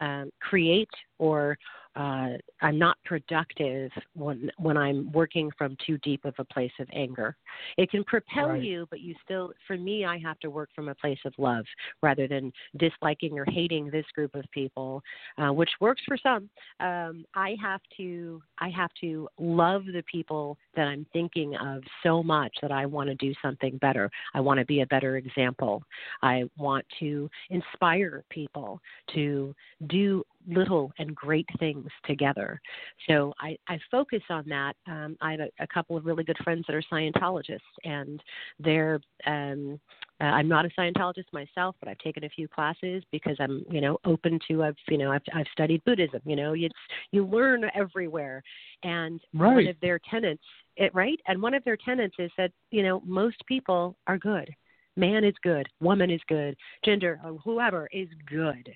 um, 0.00 0.30
create 0.40 0.90
or 1.18 1.58
uh, 1.96 2.30
I'm 2.62 2.78
not 2.78 2.96
productive 3.04 3.90
when 4.14 4.50
when 4.58 4.76
I'm 4.76 5.10
working 5.12 5.50
from 5.58 5.76
too 5.84 5.98
deep 5.98 6.24
of 6.24 6.34
a 6.38 6.44
place 6.44 6.72
of 6.78 6.88
anger. 6.92 7.36
It 7.76 7.90
can 7.90 8.04
propel 8.04 8.48
Right. 8.48 8.62
you, 8.62 8.86
but 8.90 9.00
you 9.00 9.14
still, 9.24 9.52
for 9.66 9.76
me, 9.76 10.04
I 10.04 10.18
have 10.18 10.38
to 10.40 10.50
work 10.50 10.70
from 10.74 10.88
a 10.88 10.94
place 10.94 11.18
of 11.24 11.34
love 11.36 11.64
rather 12.02 12.28
than 12.28 12.52
disliking 12.76 13.38
or 13.38 13.44
hating 13.44 13.90
this 13.90 14.06
group 14.14 14.34
of 14.34 14.44
people, 14.52 15.02
uh, 15.38 15.52
which 15.52 15.70
works 15.80 16.02
for 16.06 16.16
some. 16.16 16.48
Um, 16.78 17.24
I 17.34 17.56
have 17.60 17.80
to, 17.96 18.40
I 18.58 18.68
have 18.70 18.90
to 19.00 19.28
love 19.38 19.84
the 19.86 20.04
people 20.10 20.58
that 20.76 20.86
I'm 20.86 21.06
thinking 21.12 21.56
of 21.56 21.82
so 22.02 22.22
much 22.22 22.54
that 22.62 22.70
I 22.72 22.86
want 22.86 23.08
to 23.08 23.14
do 23.16 23.32
something 23.42 23.78
better. 23.78 24.10
I 24.34 24.40
want 24.40 24.60
to 24.60 24.66
be 24.66 24.82
a 24.82 24.86
better 24.86 25.16
example. 25.16 25.82
I 26.22 26.44
want 26.56 26.84
to 27.00 27.28
inspire 27.50 28.24
people 28.30 28.80
to 29.14 29.54
do 29.88 30.24
little 30.48 30.92
and 30.98 31.14
great 31.14 31.46
things 31.58 31.86
together. 32.06 32.60
So 33.08 33.32
I, 33.40 33.56
I 33.68 33.78
focus 33.90 34.22
on 34.30 34.44
that. 34.48 34.74
Um, 34.86 35.16
I 35.20 35.32
have 35.32 35.40
a, 35.40 35.50
a 35.60 35.66
couple 35.66 35.96
of 35.96 36.04
really 36.04 36.24
good 36.24 36.36
friends 36.42 36.64
that 36.66 36.74
are 36.74 36.82
Scientologists, 36.92 37.58
and 37.84 38.22
they're. 38.58 39.00
Um, 39.26 39.78
uh, 40.20 40.24
I'm 40.24 40.48
not 40.48 40.66
a 40.66 40.70
Scientologist 40.70 41.32
myself, 41.32 41.76
but 41.80 41.88
I've 41.88 41.98
taken 41.98 42.24
a 42.24 42.28
few 42.28 42.46
classes 42.46 43.02
because 43.10 43.36
I'm, 43.40 43.64
you 43.70 43.80
know, 43.80 43.98
open 44.04 44.38
to. 44.48 44.64
I've, 44.64 44.76
you 44.88 44.98
know, 44.98 45.10
I've, 45.10 45.22
I've 45.34 45.46
studied 45.52 45.82
Buddhism. 45.84 46.20
You 46.24 46.36
know, 46.36 46.54
it's 46.54 46.74
you 47.10 47.26
learn 47.26 47.64
everywhere, 47.74 48.42
and 48.82 49.20
right. 49.34 49.54
one 49.54 49.66
of 49.66 49.76
their 49.80 50.00
tenets, 50.10 50.42
it 50.76 50.94
right, 50.94 51.18
and 51.26 51.40
one 51.40 51.54
of 51.54 51.64
their 51.64 51.76
tenets 51.76 52.14
is 52.18 52.30
that 52.36 52.52
you 52.70 52.82
know 52.82 53.00
most 53.04 53.36
people 53.46 53.96
are 54.06 54.18
good. 54.18 54.50
Man 54.96 55.24
is 55.24 55.34
good, 55.42 55.66
woman 55.80 56.10
is 56.10 56.20
good, 56.28 56.56
gender, 56.84 57.20
or 57.24 57.38
whoever 57.44 57.88
is 57.92 58.08
good. 58.26 58.68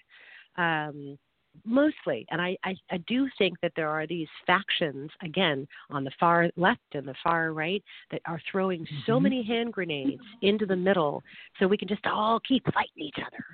Um, 0.57 1.19
mostly 1.65 2.27
and 2.31 2.41
I, 2.41 2.57
I 2.65 2.75
i 2.91 2.97
do 3.07 3.29
think 3.39 3.61
that 3.61 3.73
there 3.77 3.89
are 3.89 4.07
these 4.07 4.29
factions 4.47 5.11
again 5.23 5.67
on 5.91 6.05
the 6.05 6.11
far 6.19 6.51
left 6.57 6.81
and 6.95 7.07
the 7.07 7.15
far 7.23 7.53
right 7.53 7.83
that 8.11 8.21
are 8.27 8.41
throwing 8.51 8.87
so 9.07 9.19
Mhm. 9.19 9.23
many 9.23 9.43
hand 9.43 9.73
grenades 9.73 10.23
into 10.43 10.67
the 10.67 10.77
middle 10.77 11.23
so 11.59 11.67
we 11.67 11.77
can 11.77 11.89
just 11.89 12.07
all 12.07 12.41
keep 12.41 12.65
fighting 12.73 13.03
each 13.03 13.19
other 13.25 13.45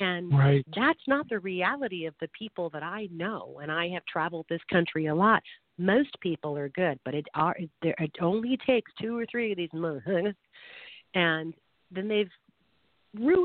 and 0.00 0.36
Right. 0.36 0.64
that's 0.74 1.06
not 1.06 1.28
the 1.28 1.38
reality 1.40 2.04
of 2.06 2.14
the 2.20 2.28
people 2.28 2.68
that 2.70 2.82
i 2.82 3.08
know 3.10 3.60
and 3.62 3.70
i 3.72 3.88
have 3.88 4.04
traveled 4.06 4.46
this 4.48 4.62
country 4.70 5.06
a 5.06 5.14
lot 5.14 5.42
most 5.78 6.10
people 6.20 6.56
are 6.56 6.68
good 6.70 6.98
but 7.04 7.14
it 7.14 7.26
are 7.34 7.56
there 7.82 7.94
it 7.98 8.12
only 8.20 8.56
takes 8.66 8.92
two 9.00 9.16
or 9.16 9.26
three 9.26 9.52
of 9.52 9.56
these 9.56 9.72
months 9.72 10.06
and 11.14 11.54
then 11.90 12.08
they've 12.08 12.30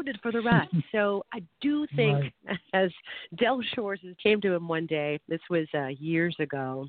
it 0.07 0.17
for 0.21 0.31
the 0.31 0.41
rest. 0.41 0.69
so 0.91 1.23
I 1.33 1.41
do 1.61 1.85
think, 1.95 2.33
as 2.73 2.91
Del 3.37 3.61
Shores 3.75 3.99
came 4.21 4.41
to 4.41 4.53
him 4.53 4.67
one 4.67 4.85
day, 4.85 5.19
this 5.27 5.41
was 5.49 5.67
uh, 5.73 5.87
years 5.87 6.35
ago, 6.39 6.87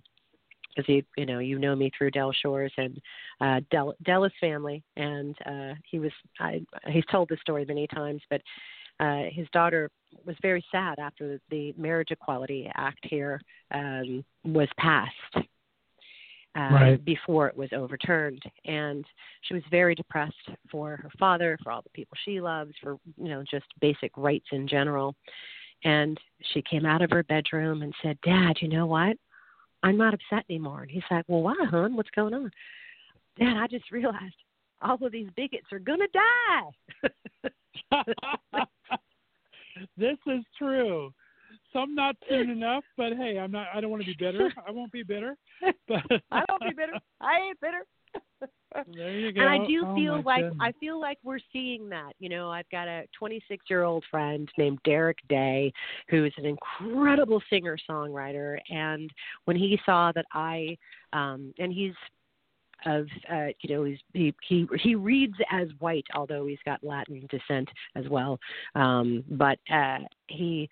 because 0.75 0.87
he, 0.87 1.05
you 1.17 1.27
know, 1.27 1.41
you 1.41 1.59
know 1.59 1.75
me 1.75 1.91
through 1.97 2.13
Del 2.13 2.33
Shores 2.33 2.73
and 2.77 3.01
uh, 3.41 3.61
Del 3.71 3.95
Della's 4.05 4.33
family, 4.41 4.83
and 4.97 5.35
uh, 5.47 5.75
he 5.91 5.99
was, 5.99 6.13
I, 6.39 6.63
he's 6.89 7.05
told 7.11 7.29
this 7.29 7.41
story 7.41 7.65
many 7.65 7.87
times, 7.89 8.23
but 8.31 8.41
uh, 9.01 9.23
his 9.33 9.49
daughter 9.53 9.91
was 10.27 10.37
very 10.43 10.65
sad 10.71 10.99
after 10.99 11.41
the 11.51 11.75
Marriage 11.77 12.11
Equality 12.11 12.71
Act 12.75 13.01
here 13.03 13.41
um, 13.73 14.25
was 14.45 14.69
passed. 14.79 15.47
Uh, 16.57 16.69
Right. 16.73 17.05
Before 17.05 17.47
it 17.47 17.57
was 17.57 17.69
overturned, 17.73 18.43
and 18.65 19.05
she 19.43 19.55
was 19.55 19.63
very 19.71 19.95
depressed 19.95 20.35
for 20.69 20.97
her 20.97 21.11
father, 21.17 21.57
for 21.63 21.71
all 21.71 21.83
the 21.83 21.91
people 21.91 22.17
she 22.25 22.41
loves, 22.41 22.73
for 22.83 22.99
you 23.17 23.29
know 23.29 23.45
just 23.49 23.67
basic 23.81 24.11
rights 24.17 24.47
in 24.51 24.67
general. 24.67 25.15
And 25.85 26.19
she 26.53 26.61
came 26.63 26.85
out 26.85 27.03
of 27.03 27.11
her 27.11 27.23
bedroom 27.23 27.83
and 27.83 27.95
said, 28.03 28.21
"Dad, 28.23 28.57
you 28.61 28.69
know 28.69 28.87
what? 28.87 29.17
I'm 29.85 29.97
not 29.97 30.13
upset 30.13 30.45
anymore." 30.51 30.83
And 30.83 30.91
he's 30.91 31.05
like, 31.09 31.25
"Well, 31.29 31.43
why, 31.43 31.55
hon? 31.71 31.95
What's 31.95 32.11
going 32.11 32.35
on?" 32.35 32.51
Dad, 33.39 33.57
I 33.57 33.69
just 33.69 33.93
realized 33.93 34.35
all 34.83 34.99
of 35.05 35.13
these 35.13 35.31
bigots 35.37 35.73
are 35.73 35.79
gonna 35.79 36.09
die. 36.13 37.51
this 39.97 40.19
is 40.27 40.45
true. 40.59 41.13
Some 41.73 41.95
not 41.95 42.17
soon 42.29 42.51
enough, 42.51 42.85
but 42.97 43.13
hey, 43.13 43.39
I'm 43.39 43.53
not. 43.53 43.69
I 43.75 43.81
don't 43.81 43.91
want 43.91 44.03
to 44.03 44.07
be 44.07 44.17
bitter. 44.19 44.53
I 44.67 44.71
won't 44.71 44.93
be 44.93 45.03
bitter. 45.03 45.37
But 45.89 46.03
I 46.31 46.45
won't 46.49 46.63
be 46.63 46.73
bitter. 46.73 46.99
I 47.21 47.39
ain't 47.49 47.61
bitter. 47.61 47.85
there 48.97 49.19
you 49.19 49.33
go. 49.33 49.41
And 49.41 49.49
I 49.51 49.67
do 49.67 49.85
Oh, 49.87 49.95
feel 49.95 50.23
like 50.25 50.45
goodness. 50.45 50.59
I 50.61 50.73
feel 50.81 51.01
like 51.01 51.19
we're 51.23 51.39
seeing 51.53 51.89
that. 51.91 52.13
You 52.19 52.29
know, 52.29 52.51
I've 52.51 52.69
got 52.71 52.89
a 52.89 53.05
26 53.19 53.65
year 53.69 53.83
old 53.83 54.05
friend 54.11 54.49
named 54.57 54.79
Derek 54.85 55.19
Day, 55.29 55.73
who 56.09 56.25
is 56.25 56.33
an 56.39 56.47
incredible 56.47 57.43
singer 57.51 57.77
songwriter. 57.89 58.59
And 58.71 59.11
when 59.45 59.57
he 59.57 59.79
saw 59.85 60.13
that 60.13 60.27
I, 60.33 60.77
um, 61.13 61.53
and 61.59 61.73
he's 61.73 61.95
of 62.87 63.07
uh, 63.31 63.49
you 63.61 63.75
know 63.75 63.85
he's 63.85 63.99
he 64.15 64.35
he 64.49 64.67
he 64.79 64.95
reads 64.95 65.35
as 65.51 65.69
white, 65.81 66.07
although 66.15 66.47
he's 66.47 66.59
got 66.65 66.83
Latin 66.83 67.27
descent 67.31 67.69
as 67.95 68.09
well. 68.09 68.39
Um, 68.75 69.25
but 69.31 69.59
uh, 69.73 69.99
he 70.29 70.69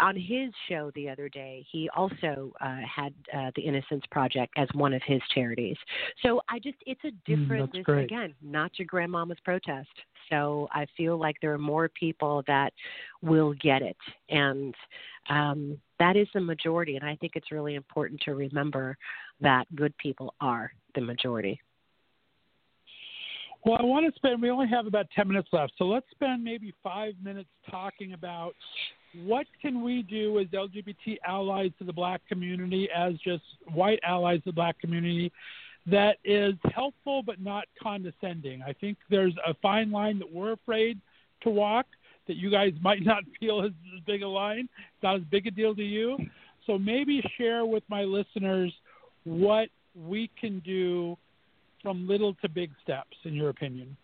on 0.00 0.16
his 0.16 0.52
show 0.68 0.90
the 0.94 1.08
other 1.08 1.28
day, 1.28 1.64
he 1.70 1.88
also 1.94 2.52
uh, 2.60 2.76
had 2.96 3.14
uh, 3.36 3.50
the 3.56 3.62
Innocence 3.62 4.04
Project 4.10 4.52
as 4.56 4.68
one 4.74 4.92
of 4.92 5.02
his 5.06 5.20
charities. 5.34 5.76
So 6.22 6.40
I 6.48 6.58
just, 6.58 6.76
it's 6.86 7.04
a 7.04 7.10
different, 7.24 7.72
that's 7.72 7.84
it's, 7.86 8.04
again, 8.04 8.34
not 8.42 8.78
your 8.78 8.86
grandmama's 8.86 9.38
protest. 9.44 9.88
So 10.30 10.68
I 10.72 10.86
feel 10.96 11.18
like 11.18 11.36
there 11.40 11.52
are 11.52 11.58
more 11.58 11.88
people 11.88 12.42
that 12.46 12.72
will 13.20 13.54
get 13.54 13.82
it. 13.82 13.96
And 14.28 14.74
um, 15.28 15.78
that 15.98 16.16
is 16.16 16.28
the 16.34 16.40
majority. 16.40 16.96
And 16.96 17.04
I 17.04 17.16
think 17.16 17.32
it's 17.36 17.52
really 17.52 17.74
important 17.74 18.20
to 18.22 18.34
remember 18.34 18.96
that 19.40 19.64
good 19.74 19.96
people 19.98 20.34
are 20.40 20.72
the 20.94 21.00
majority. 21.00 21.60
Well, 23.64 23.76
I 23.78 23.84
want 23.84 24.06
to 24.06 24.16
spend. 24.16 24.42
We 24.42 24.50
only 24.50 24.68
have 24.68 24.86
about 24.86 25.06
ten 25.14 25.28
minutes 25.28 25.48
left, 25.52 25.74
so 25.78 25.84
let's 25.84 26.06
spend 26.10 26.42
maybe 26.42 26.74
five 26.82 27.14
minutes 27.22 27.48
talking 27.70 28.12
about 28.12 28.54
what 29.24 29.46
can 29.60 29.82
we 29.82 30.02
do 30.02 30.38
as 30.40 30.46
LGBT 30.48 31.18
allies 31.26 31.70
to 31.78 31.84
the 31.84 31.92
Black 31.92 32.22
community, 32.28 32.88
as 32.94 33.14
just 33.24 33.44
white 33.72 34.00
allies 34.02 34.38
to 34.38 34.46
the 34.46 34.54
Black 34.54 34.78
community, 34.80 35.30
that 35.86 36.16
is 36.24 36.54
helpful 36.74 37.22
but 37.22 37.40
not 37.40 37.64
condescending. 37.80 38.62
I 38.62 38.72
think 38.72 38.98
there's 39.10 39.34
a 39.46 39.54
fine 39.54 39.90
line 39.90 40.18
that 40.18 40.32
we're 40.32 40.52
afraid 40.52 41.00
to 41.42 41.50
walk. 41.50 41.86
That 42.28 42.36
you 42.36 42.50
guys 42.50 42.72
might 42.80 43.02
not 43.04 43.24
feel 43.38 43.62
as 43.62 43.72
big 44.06 44.22
a 44.22 44.28
line. 44.28 44.68
Not 45.02 45.16
as 45.16 45.22
big 45.30 45.46
a 45.46 45.50
deal 45.50 45.74
to 45.74 45.82
you. 45.82 46.16
So 46.66 46.78
maybe 46.78 47.22
share 47.36 47.66
with 47.66 47.82
my 47.88 48.02
listeners 48.02 48.72
what 49.24 49.68
we 49.94 50.30
can 50.40 50.60
do 50.60 51.18
from 51.82 52.06
little 52.06 52.34
to 52.34 52.48
big 52.48 52.70
steps, 52.82 53.16
in 53.24 53.34
your 53.34 53.48
opinion? 53.48 53.96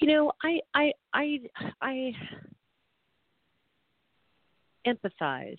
You 0.00 0.08
know, 0.08 0.32
I 0.42 0.60
I 0.74 0.92
I 1.12 1.40
I 1.80 2.12
empathize. 4.86 5.58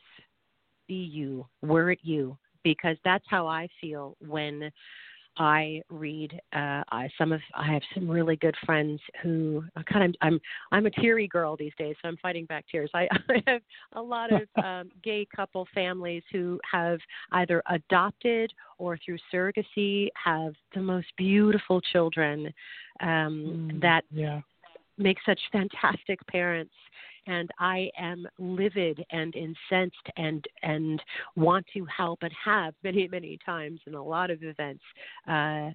Be 0.88 0.96
you, 0.96 1.46
word 1.62 2.00
you, 2.02 2.36
because 2.64 2.98
that's 3.06 3.26
how 3.30 3.46
I 3.46 3.68
feel 3.80 4.18
when 4.28 4.72
I 5.40 5.82
read. 5.90 6.40
Uh, 6.54 6.84
I 6.92 7.10
some 7.18 7.32
of 7.32 7.40
I 7.56 7.72
have 7.72 7.82
some 7.94 8.10
really 8.10 8.36
good 8.36 8.56
friends 8.66 9.00
who 9.24 9.64
kind 9.92 10.04
of 10.04 10.16
I'm 10.22 10.40
I'm 10.72 10.86
a 10.86 10.92
teary 10.92 11.28
girl 11.28 11.56
these 11.56 11.72
days, 11.78 11.96
so 12.02 12.10
I'm 12.10 12.18
fighting 12.18 12.46
back 12.46 12.66
tears. 12.70 12.92
I, 12.94 13.08
I 13.30 13.44
have 13.48 13.62
a 13.94 14.02
lot 14.02 14.30
of 14.32 14.42
um, 14.64 14.92
gay 15.02 15.26
couple 15.34 15.68
families 15.74 16.24
who 16.32 16.60
have 16.70 17.00
either 17.32 17.64
adopted 17.70 18.52
or 18.78 18.98
through 19.04 19.18
surrogacy 19.34 20.10
have 20.22 20.54
the 20.76 20.82
most 20.82 21.08
beautiful 21.18 21.82
children 21.82 22.54
um, 23.02 23.30
Mm, 23.40 23.82
that 23.82 24.04
yeah. 24.12 24.42
Make 25.00 25.18
such 25.26 25.40
fantastic 25.52 26.26
parents 26.28 26.74
and 27.28 27.50
I 27.60 27.90
am 27.98 28.28
livid 28.40 29.04
and 29.12 29.34
incensed 29.36 30.08
and 30.18 30.44
and 30.64 31.02
want 31.36 31.66
to 31.74 31.86
help 31.86 32.20
and 32.24 32.32
have 32.44 32.74
many 32.84 33.08
many 33.08 33.38
times 33.46 33.80
in 33.86 33.94
a 33.96 34.04
lot 34.04 34.32
of 34.32 34.44
events. 34.44 34.84
Uh, 35.28 35.72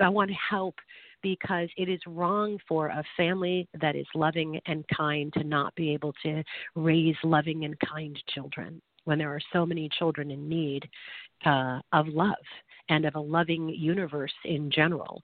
I 0.00 0.08
want 0.08 0.30
to 0.30 0.36
help 0.50 0.74
because 1.22 1.68
it 1.76 1.88
is 1.88 2.00
wrong 2.06 2.58
for 2.68 2.88
a 2.88 3.02
family 3.16 3.66
that 3.80 3.96
is 3.96 4.06
loving 4.14 4.60
and 4.66 4.84
kind 4.94 5.32
to 5.32 5.42
not 5.42 5.74
be 5.74 5.92
able 5.92 6.12
to 6.22 6.44
raise 6.74 7.16
loving 7.24 7.64
and 7.64 7.74
kind 7.80 8.16
children 8.34 8.80
when 9.04 9.18
there 9.18 9.30
are 9.30 9.40
so 9.52 9.64
many 9.64 9.88
children 9.98 10.30
in 10.30 10.48
need 10.48 10.88
uh, 11.46 11.80
of 11.92 12.06
love 12.08 12.34
and 12.88 13.04
of 13.04 13.14
a 13.14 13.20
loving 13.20 13.68
universe 13.68 14.32
in 14.44 14.70
general. 14.70 15.22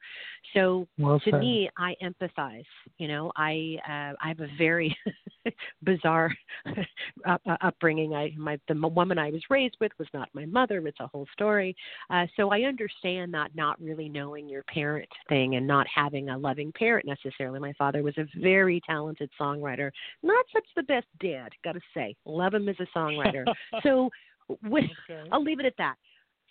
So 0.52 0.86
Well 0.98 1.20
to 1.20 1.32
me, 1.38 1.70
I 1.78 1.96
empathize. 2.02 2.64
You 2.98 3.08
know, 3.08 3.32
I 3.36 3.76
uh, 3.88 4.14
I 4.22 4.28
have 4.28 4.40
a 4.40 4.48
very 4.58 4.96
bizarre 5.82 6.34
up, 7.26 7.40
uh, 7.48 7.56
upbringing. 7.60 8.14
I 8.14 8.32
my 8.36 8.58
the 8.68 8.74
m- 8.74 8.94
woman 8.94 9.18
I 9.18 9.30
was 9.30 9.42
raised 9.50 9.76
with 9.80 9.92
was 9.98 10.08
not 10.14 10.28
my 10.32 10.46
mother. 10.46 10.86
It's 10.86 11.00
a 11.00 11.06
whole 11.06 11.26
story. 11.32 11.74
Uh, 12.10 12.26
so 12.36 12.50
I 12.50 12.62
understand 12.62 13.32
that 13.34 13.54
not 13.54 13.80
really 13.80 14.08
knowing 14.08 14.48
your 14.48 14.62
parent 14.64 15.08
thing 15.28 15.56
and 15.56 15.66
not 15.66 15.86
having 15.92 16.28
a 16.28 16.38
loving 16.38 16.72
parent 16.72 17.06
necessarily. 17.06 17.60
My 17.60 17.72
father 17.74 18.02
was 18.02 18.16
a 18.18 18.26
very 18.40 18.80
talented 18.86 19.30
songwriter, 19.40 19.90
not 20.22 20.44
such 20.52 20.66
the 20.76 20.82
best 20.84 21.06
dad, 21.20 21.50
got 21.62 21.72
to 21.72 21.80
say. 21.94 22.14
Love 22.24 22.54
him 22.54 22.68
as 22.68 22.76
a 22.80 22.98
songwriter. 22.98 23.44
so 23.82 24.10
with, 24.62 24.84
Okay. 25.08 25.28
I'll 25.32 25.42
leave 25.42 25.60
it 25.60 25.66
at 25.66 25.76
that. 25.78 25.96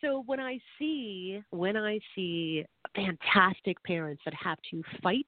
So 0.03 0.23
when 0.25 0.39
I 0.39 0.59
see 0.77 1.41
when 1.51 1.77
I 1.77 1.97
see 2.13 2.65
fantastic 2.93 3.81
parents 3.83 4.21
that 4.25 4.33
have 4.33 4.57
to 4.71 4.83
fight 5.01 5.27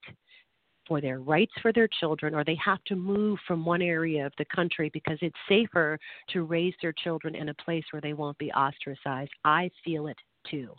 for 0.86 1.00
their 1.00 1.20
rights 1.20 1.52
for 1.62 1.72
their 1.72 1.88
children 1.98 2.34
or 2.34 2.44
they 2.44 2.58
have 2.62 2.82
to 2.84 2.94
move 2.94 3.38
from 3.48 3.64
one 3.64 3.80
area 3.80 4.26
of 4.26 4.32
the 4.38 4.44
country 4.54 4.90
because 4.92 5.18
it's 5.22 5.36
safer 5.48 5.98
to 6.30 6.42
raise 6.42 6.74
their 6.82 6.92
children 6.92 7.34
in 7.34 7.48
a 7.48 7.54
place 7.54 7.84
where 7.90 8.02
they 8.02 8.12
won't 8.12 8.38
be 8.38 8.52
ostracized, 8.52 9.32
I 9.44 9.70
feel 9.84 10.06
it 10.08 10.18
too. 10.48 10.74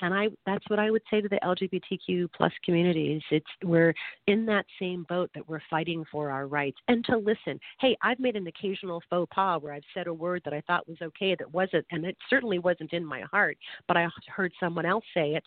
And 0.00 0.14
I 0.14 0.28
that's 0.46 0.64
what 0.68 0.78
I 0.78 0.90
would 0.90 1.02
say 1.10 1.20
to 1.20 1.28
the 1.28 1.38
LGBTQ 1.42 2.28
plus 2.34 2.52
communities. 2.64 3.22
It's 3.30 3.46
we're 3.64 3.94
in 4.26 4.46
that 4.46 4.64
same 4.78 5.04
boat 5.08 5.30
that 5.34 5.48
we're 5.48 5.60
fighting 5.68 6.04
for 6.10 6.30
our 6.30 6.46
rights 6.46 6.78
and 6.88 7.04
to 7.06 7.16
listen. 7.16 7.60
Hey, 7.80 7.96
I've 8.02 8.18
made 8.18 8.36
an 8.36 8.46
occasional 8.46 9.02
faux 9.10 9.28
pas 9.34 9.60
where 9.62 9.72
I've 9.72 9.82
said 9.94 10.06
a 10.06 10.14
word 10.14 10.42
that 10.44 10.54
I 10.54 10.62
thought 10.62 10.88
was 10.88 10.98
okay 11.02 11.34
that 11.38 11.52
wasn't 11.52 11.86
and 11.90 12.04
it 12.04 12.16
certainly 12.28 12.58
wasn't 12.58 12.92
in 12.92 13.04
my 13.04 13.22
heart, 13.22 13.58
but 13.88 13.96
I 13.96 14.08
heard 14.34 14.52
someone 14.58 14.86
else 14.86 15.04
say 15.14 15.34
it 15.34 15.44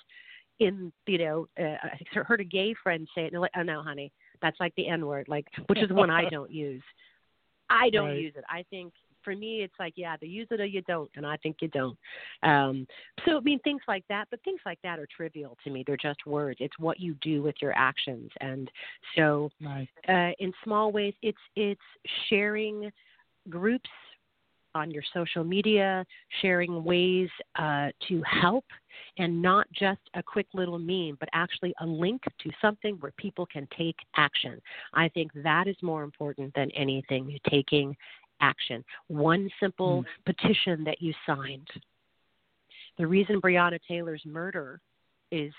in 0.59 0.93
you 1.07 1.17
know 1.17 1.47
uh, 1.59 1.77
I 1.83 2.19
heard 2.19 2.41
a 2.41 2.45
gay 2.45 2.75
friend 2.83 3.07
say 3.15 3.21
it 3.21 3.25
and 3.25 3.33
they're 3.33 3.39
like, 3.41 3.51
oh 3.57 3.63
no, 3.63 3.81
honey, 3.81 4.11
that's 4.41 4.59
like 4.59 4.75
the 4.75 4.87
N 4.87 5.05
word, 5.05 5.27
like 5.27 5.47
which 5.67 5.81
is 5.81 5.91
one 5.91 6.09
I 6.09 6.25
don't 6.29 6.51
use. 6.51 6.83
I 7.69 7.89
don't 7.89 8.09
Right. 8.09 8.17
use 8.17 8.33
it. 8.35 8.43
I 8.47 8.63
think 8.69 8.93
for 9.23 9.35
me 9.35 9.61
it's 9.63 9.73
like 9.79 9.93
yeah, 9.95 10.13
either 10.13 10.25
use 10.25 10.47
it 10.51 10.59
or 10.59 10.65
you 10.65 10.81
don't, 10.83 11.09
and 11.15 11.25
I 11.25 11.37
think 11.37 11.57
you 11.61 11.67
don't. 11.69 11.97
Um, 12.43 12.87
so 13.25 13.37
I 13.37 13.39
mean 13.41 13.59
things 13.59 13.81
like 13.87 14.05
that, 14.09 14.27
but 14.29 14.41
things 14.43 14.59
like 14.65 14.79
that 14.83 14.99
are 14.99 15.07
trivial 15.15 15.57
to 15.63 15.69
me. 15.69 15.83
They're 15.85 15.97
just 15.97 16.25
words. 16.25 16.57
It's 16.59 16.77
what 16.79 16.99
you 16.99 17.15
do 17.21 17.41
with 17.41 17.55
your 17.61 17.73
actions, 17.75 18.29
and 18.41 18.69
so 19.15 19.49
Nice. 19.59 19.87
uh, 20.07 20.31
in 20.39 20.53
small 20.63 20.91
ways, 20.91 21.13
it's 21.21 21.37
it's 21.55 21.81
sharing 22.29 22.91
groups 23.49 23.89
on 24.75 24.91
your 24.91 25.03
social 25.13 25.43
media, 25.43 26.05
sharing 26.41 26.83
ways 26.83 27.29
uh, 27.57 27.89
to 28.07 28.21
help, 28.23 28.65
and 29.17 29.41
not 29.41 29.67
just 29.71 29.99
a 30.15 30.23
quick 30.23 30.47
little 30.53 30.79
meme, 30.79 31.17
but 31.19 31.29
actually 31.33 31.73
a 31.81 31.85
link 31.85 32.21
to 32.39 32.49
something 32.61 32.95
where 32.99 33.13
people 33.17 33.45
can 33.45 33.67
take 33.77 33.95
action. 34.15 34.59
I 34.93 35.09
think 35.09 35.31
that 35.43 35.67
is 35.67 35.75
more 35.81 36.03
important 36.03 36.53
than 36.55 36.71
anything. 36.71 37.37
Taking 37.49 37.95
action. 38.43 38.83
One 39.07 39.49
simple 39.59 40.03
petition 40.25 40.83
that 40.83 41.01
you 41.01 41.13
signed. 41.25 41.67
The 42.97 43.07
reason 43.07 43.41
Breonna 43.41 43.79
Taylor's 43.87 44.21
murder 44.25 44.79
is 45.31 45.51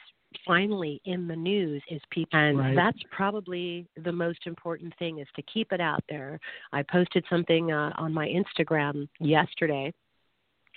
finally 0.47 1.01
in 1.05 1.28
the 1.28 1.36
news 1.36 1.82
is 1.90 2.01
people 2.11 2.39
and 2.39 2.59
Right. 2.59 2.74
that's 2.74 2.98
probably 3.11 3.86
the 4.02 4.12
most 4.12 4.47
important 4.47 4.93
thing 4.98 5.19
is 5.20 5.28
to 5.36 5.43
keep 5.43 5.73
it 5.73 5.81
out 5.81 6.02
there 6.09 6.40
i 6.73 6.82
posted 6.82 7.24
something 7.31 7.70
uh, 7.70 7.93
on 7.97 8.12
my 8.12 8.27
instagram 8.27 9.06
yesterday 9.20 9.93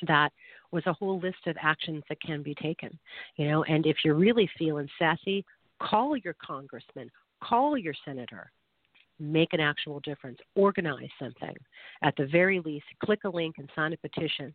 that 0.08 0.32
was 0.72 0.84
a 0.86 0.94
whole 0.94 1.20
list 1.20 1.48
of 1.48 1.56
actions 1.60 2.04
that 2.08 2.22
can 2.22 2.44
be 2.44 2.54
taken 2.54 2.92
you 3.38 3.48
know 3.48 3.64
and 3.64 3.88
if 3.88 3.98
you're 4.06 4.14
really 4.28 4.48
feeling 4.60 4.88
sassy 5.00 5.44
call 5.82 6.16
your 6.18 6.36
congressman 6.36 7.10
call 7.44 7.76
your 7.76 7.96
senator 8.06 8.52
make 9.20 9.54
an 9.54 9.60
actual 9.60 10.00
difference 10.02 10.38
organize 10.56 11.10
something 11.20 11.56
at 12.04 12.16
the 12.18 12.28
very 12.28 12.60
least 12.60 12.86
click 13.04 13.20
a 13.26 13.30
link 13.30 13.56
and 13.58 13.70
sign 13.76 13.94
a 13.94 13.98
petition 13.98 14.54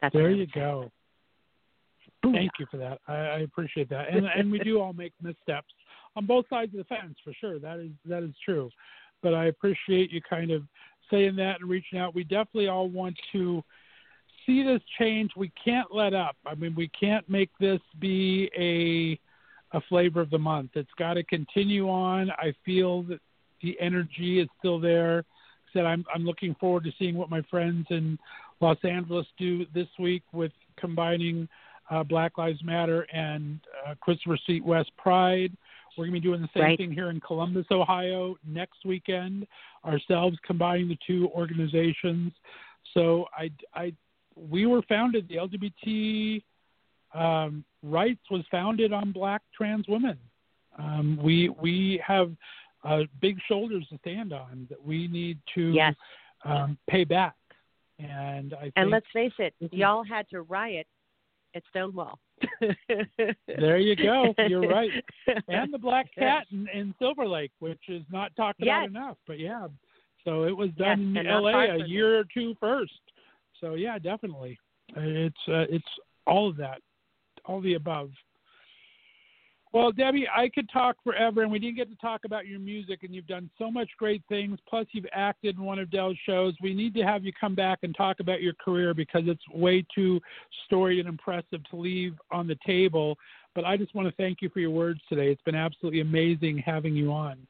that's 0.00 0.14
There 0.14 0.30
you 0.30 0.46
go. 0.46 0.90
Booyah. 2.24 2.34
Thank 2.34 2.52
you 2.58 2.66
for 2.70 2.76
that. 2.78 3.00
I, 3.08 3.14
I 3.14 3.38
appreciate 3.40 3.88
that. 3.90 4.08
And 4.10 4.26
and 4.26 4.50
we 4.50 4.58
do 4.58 4.80
all 4.80 4.92
make 4.92 5.12
missteps 5.22 5.72
on 6.16 6.26
both 6.26 6.46
sides 6.48 6.72
of 6.74 6.78
the 6.78 6.84
fence 6.84 7.16
for 7.24 7.32
sure. 7.40 7.58
That 7.58 7.78
is 7.78 7.90
that 8.06 8.22
is 8.22 8.34
true. 8.44 8.70
But 9.22 9.34
I 9.34 9.46
appreciate 9.46 10.10
you 10.12 10.20
kind 10.28 10.50
of 10.50 10.62
saying 11.10 11.36
that 11.36 11.60
and 11.60 11.70
reaching 11.70 11.98
out. 11.98 12.14
We 12.14 12.24
definitely 12.24 12.68
all 12.68 12.88
want 12.88 13.16
to 13.32 13.62
see 14.44 14.62
this 14.62 14.82
change. 14.98 15.32
We 15.36 15.50
can't 15.62 15.94
let 15.94 16.14
up. 16.14 16.36
I 16.46 16.54
mean, 16.54 16.74
we 16.74 16.88
can't 16.88 17.28
make 17.28 17.50
this 17.58 17.80
be 17.98 18.50
a 18.56 19.18
a 19.76 19.80
flavor 19.88 20.20
of 20.20 20.30
the 20.30 20.38
month. 20.38 20.70
It's 20.74 20.96
got 20.98 21.14
to 21.14 21.22
continue 21.24 21.88
on. 21.88 22.30
I 22.32 22.52
feel 22.64 23.02
that 23.04 23.20
the 23.62 23.76
energy 23.80 24.40
is 24.40 24.48
still 24.58 24.80
there. 24.80 25.24
Said 25.72 25.84
I'm 25.84 26.04
I'm 26.14 26.24
looking 26.24 26.54
forward 26.58 26.84
to 26.84 26.92
seeing 26.98 27.14
what 27.16 27.30
my 27.30 27.42
friends 27.50 27.86
in 27.90 28.18
Los 28.60 28.78
Angeles 28.84 29.26
do 29.38 29.66
this 29.74 29.88
week 29.98 30.22
with 30.32 30.52
combining 30.78 31.48
uh, 31.90 32.02
Black 32.02 32.38
Lives 32.38 32.62
Matter 32.64 33.02
and 33.12 33.60
uh, 33.86 33.94
Christopher 34.00 34.38
Street 34.38 34.64
West 34.64 34.90
Pride. 34.96 35.52
We're 35.96 36.04
going 36.06 36.14
to 36.14 36.20
be 36.20 36.28
doing 36.28 36.42
the 36.42 36.48
same 36.54 36.62
Right. 36.62 36.78
thing 36.78 36.92
here 36.92 37.08
in 37.10 37.20
Columbus, 37.20 37.66
Ohio 37.70 38.36
next 38.46 38.84
weekend, 38.84 39.46
ourselves 39.84 40.36
combining 40.46 40.88
the 40.88 40.98
two 41.06 41.28
organizations. 41.34 42.32
So 42.92 43.26
I, 43.36 43.50
I, 43.74 43.94
we 44.36 44.66
were 44.66 44.82
founded, 44.88 45.26
the 45.28 45.36
LGBT 45.36 46.42
um, 47.14 47.64
rights 47.82 48.22
was 48.30 48.42
founded 48.50 48.92
on 48.92 49.12
black 49.12 49.42
trans 49.56 49.86
women. 49.88 50.18
Um, 50.78 51.18
we, 51.22 51.48
we 51.48 52.02
have 52.06 52.32
uh, 52.84 53.02
big 53.20 53.38
shoulders 53.48 53.86
to 53.90 53.98
stand 53.98 54.32
on 54.32 54.66
that 54.68 54.84
we 54.84 55.08
need 55.08 55.38
to 55.54 55.72
yes 55.72 55.94
um, 56.44 56.78
pay 56.88 57.04
back. 57.04 57.34
And 57.98 58.52
I 58.54 58.62
think 58.62 58.72
and 58.76 58.90
let's 58.90 59.06
face 59.12 59.32
it 59.38 59.54
y'all 59.70 60.04
had 60.04 60.28
to 60.30 60.42
riot 60.42 60.86
at 61.54 61.62
stonewall 61.70 62.18
There 63.48 63.78
you 63.78 63.96
go. 63.96 64.34
You're 64.46 64.68
right. 64.68 64.90
and 65.48 65.72
the 65.72 65.78
black 65.78 66.06
cat 66.14 66.46
in, 66.52 66.68
in 66.74 66.94
Silver 66.98 67.26
Lake, 67.26 67.52
which 67.58 67.80
is 67.88 68.02
not 68.10 68.34
talked 68.36 68.62
about 68.62 68.86
enough. 68.86 69.16
But 69.26 69.38
yeah, 69.38 69.68
so 70.24 70.44
it 70.44 70.56
was 70.56 70.70
Yes, 70.76 70.96
done 70.98 71.16
in 71.16 71.26
L.A. 71.26 71.52
a 71.52 71.86
year 71.86 72.18
or 72.18 72.24
two 72.32 72.54
first. 72.60 72.92
So 73.60 73.74
yeah, 73.74 73.98
definitely, 73.98 74.58
it's 74.96 75.36
uh, 75.48 75.64
it's 75.70 75.86
all 76.26 76.50
of 76.50 76.56
that, 76.56 76.80
all 77.46 77.60
the 77.60 77.74
above. 77.74 78.10
Well, 79.72 79.92
Debby, 79.92 80.26
I 80.34 80.48
could 80.48 80.70
talk 80.72 80.96
forever, 81.04 81.42
and 81.42 81.52
we 81.52 81.58
didn't 81.58 81.76
get 81.76 81.90
to 81.90 81.96
talk 81.96 82.22
about 82.24 82.46
your 82.46 82.58
music, 82.60 83.00
and 83.02 83.14
you've 83.14 83.26
done 83.26 83.50
so 83.58 83.70
much 83.70 83.90
great 83.98 84.22
things. 84.26 84.58
Plus, 84.66 84.86
you've 84.92 85.04
acted 85.12 85.56
in 85.56 85.64
one 85.64 85.78
of 85.78 85.90
Del's 85.90 86.16
shows. 86.24 86.54
We 86.62 86.72
need 86.72 86.94
to 86.94 87.02
have 87.02 87.24
you 87.24 87.32
come 87.38 87.54
back 87.54 87.80
and 87.82 87.94
talk 87.94 88.20
about 88.20 88.40
your 88.40 88.54
career 88.54 88.94
because 88.94 89.24
it's 89.26 89.42
way 89.52 89.84
too 89.94 90.20
storied 90.64 91.00
and 91.00 91.08
impressive 91.08 91.62
to 91.70 91.76
leave 91.76 92.14
on 92.30 92.46
the 92.46 92.56
table. 92.66 93.18
But 93.54 93.66
I 93.66 93.76
just 93.76 93.94
want 93.94 94.08
to 94.08 94.14
thank 94.14 94.40
you 94.40 94.48
for 94.48 94.60
your 94.60 94.70
words 94.70 95.00
today. 95.10 95.30
It's 95.30 95.42
been 95.42 95.54
absolutely 95.54 96.00
amazing 96.00 96.62
having 96.64 96.94
you 96.94 97.12
on. 97.12 97.46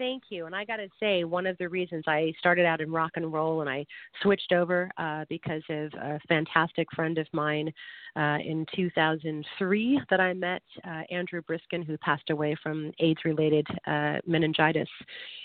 Thank 0.00 0.24
you. 0.30 0.46
And 0.46 0.56
I 0.56 0.64
got 0.64 0.78
to 0.78 0.88
say, 0.98 1.24
one 1.24 1.46
of 1.46 1.58
the 1.58 1.68
reasons 1.68 2.04
I 2.06 2.32
started 2.38 2.64
out 2.64 2.80
in 2.80 2.90
rock 2.90 3.12
and 3.16 3.30
roll 3.30 3.60
and 3.60 3.68
I 3.68 3.84
switched 4.22 4.50
over 4.50 4.90
uh, 4.96 5.26
because 5.28 5.62
of 5.68 5.92
a 5.92 6.18
fantastic 6.26 6.88
friend 6.96 7.18
of 7.18 7.26
mine 7.32 7.70
uh, 8.16 8.38
in 8.42 8.64
2003 8.74 10.00
that 10.08 10.18
I 10.18 10.32
met, 10.32 10.62
uh, 10.84 11.02
Andrew 11.10 11.42
Briskin, 11.42 11.84
who 11.84 11.98
passed 11.98 12.30
away 12.30 12.56
from 12.62 12.90
AIDS 12.98 13.20
related 13.26 13.66
uh, 13.86 14.16
meningitis. 14.26 14.88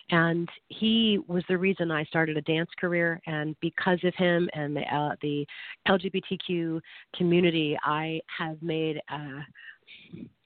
And 0.09 0.47
he 0.69 1.19
was 1.27 1.43
the 1.49 1.57
reason 1.57 1.91
I 1.91 2.05
started 2.05 2.37
a 2.37 2.41
dance 2.41 2.69
career. 2.79 3.21
And 3.27 3.57
because 3.59 3.99
of 4.05 4.15
him 4.15 4.49
and 4.53 4.75
the, 4.75 4.81
uh, 4.81 5.15
the 5.21 5.45
LGBTQ 5.87 6.79
community, 7.15 7.77
I 7.83 8.21
have 8.39 8.61
made. 8.61 9.01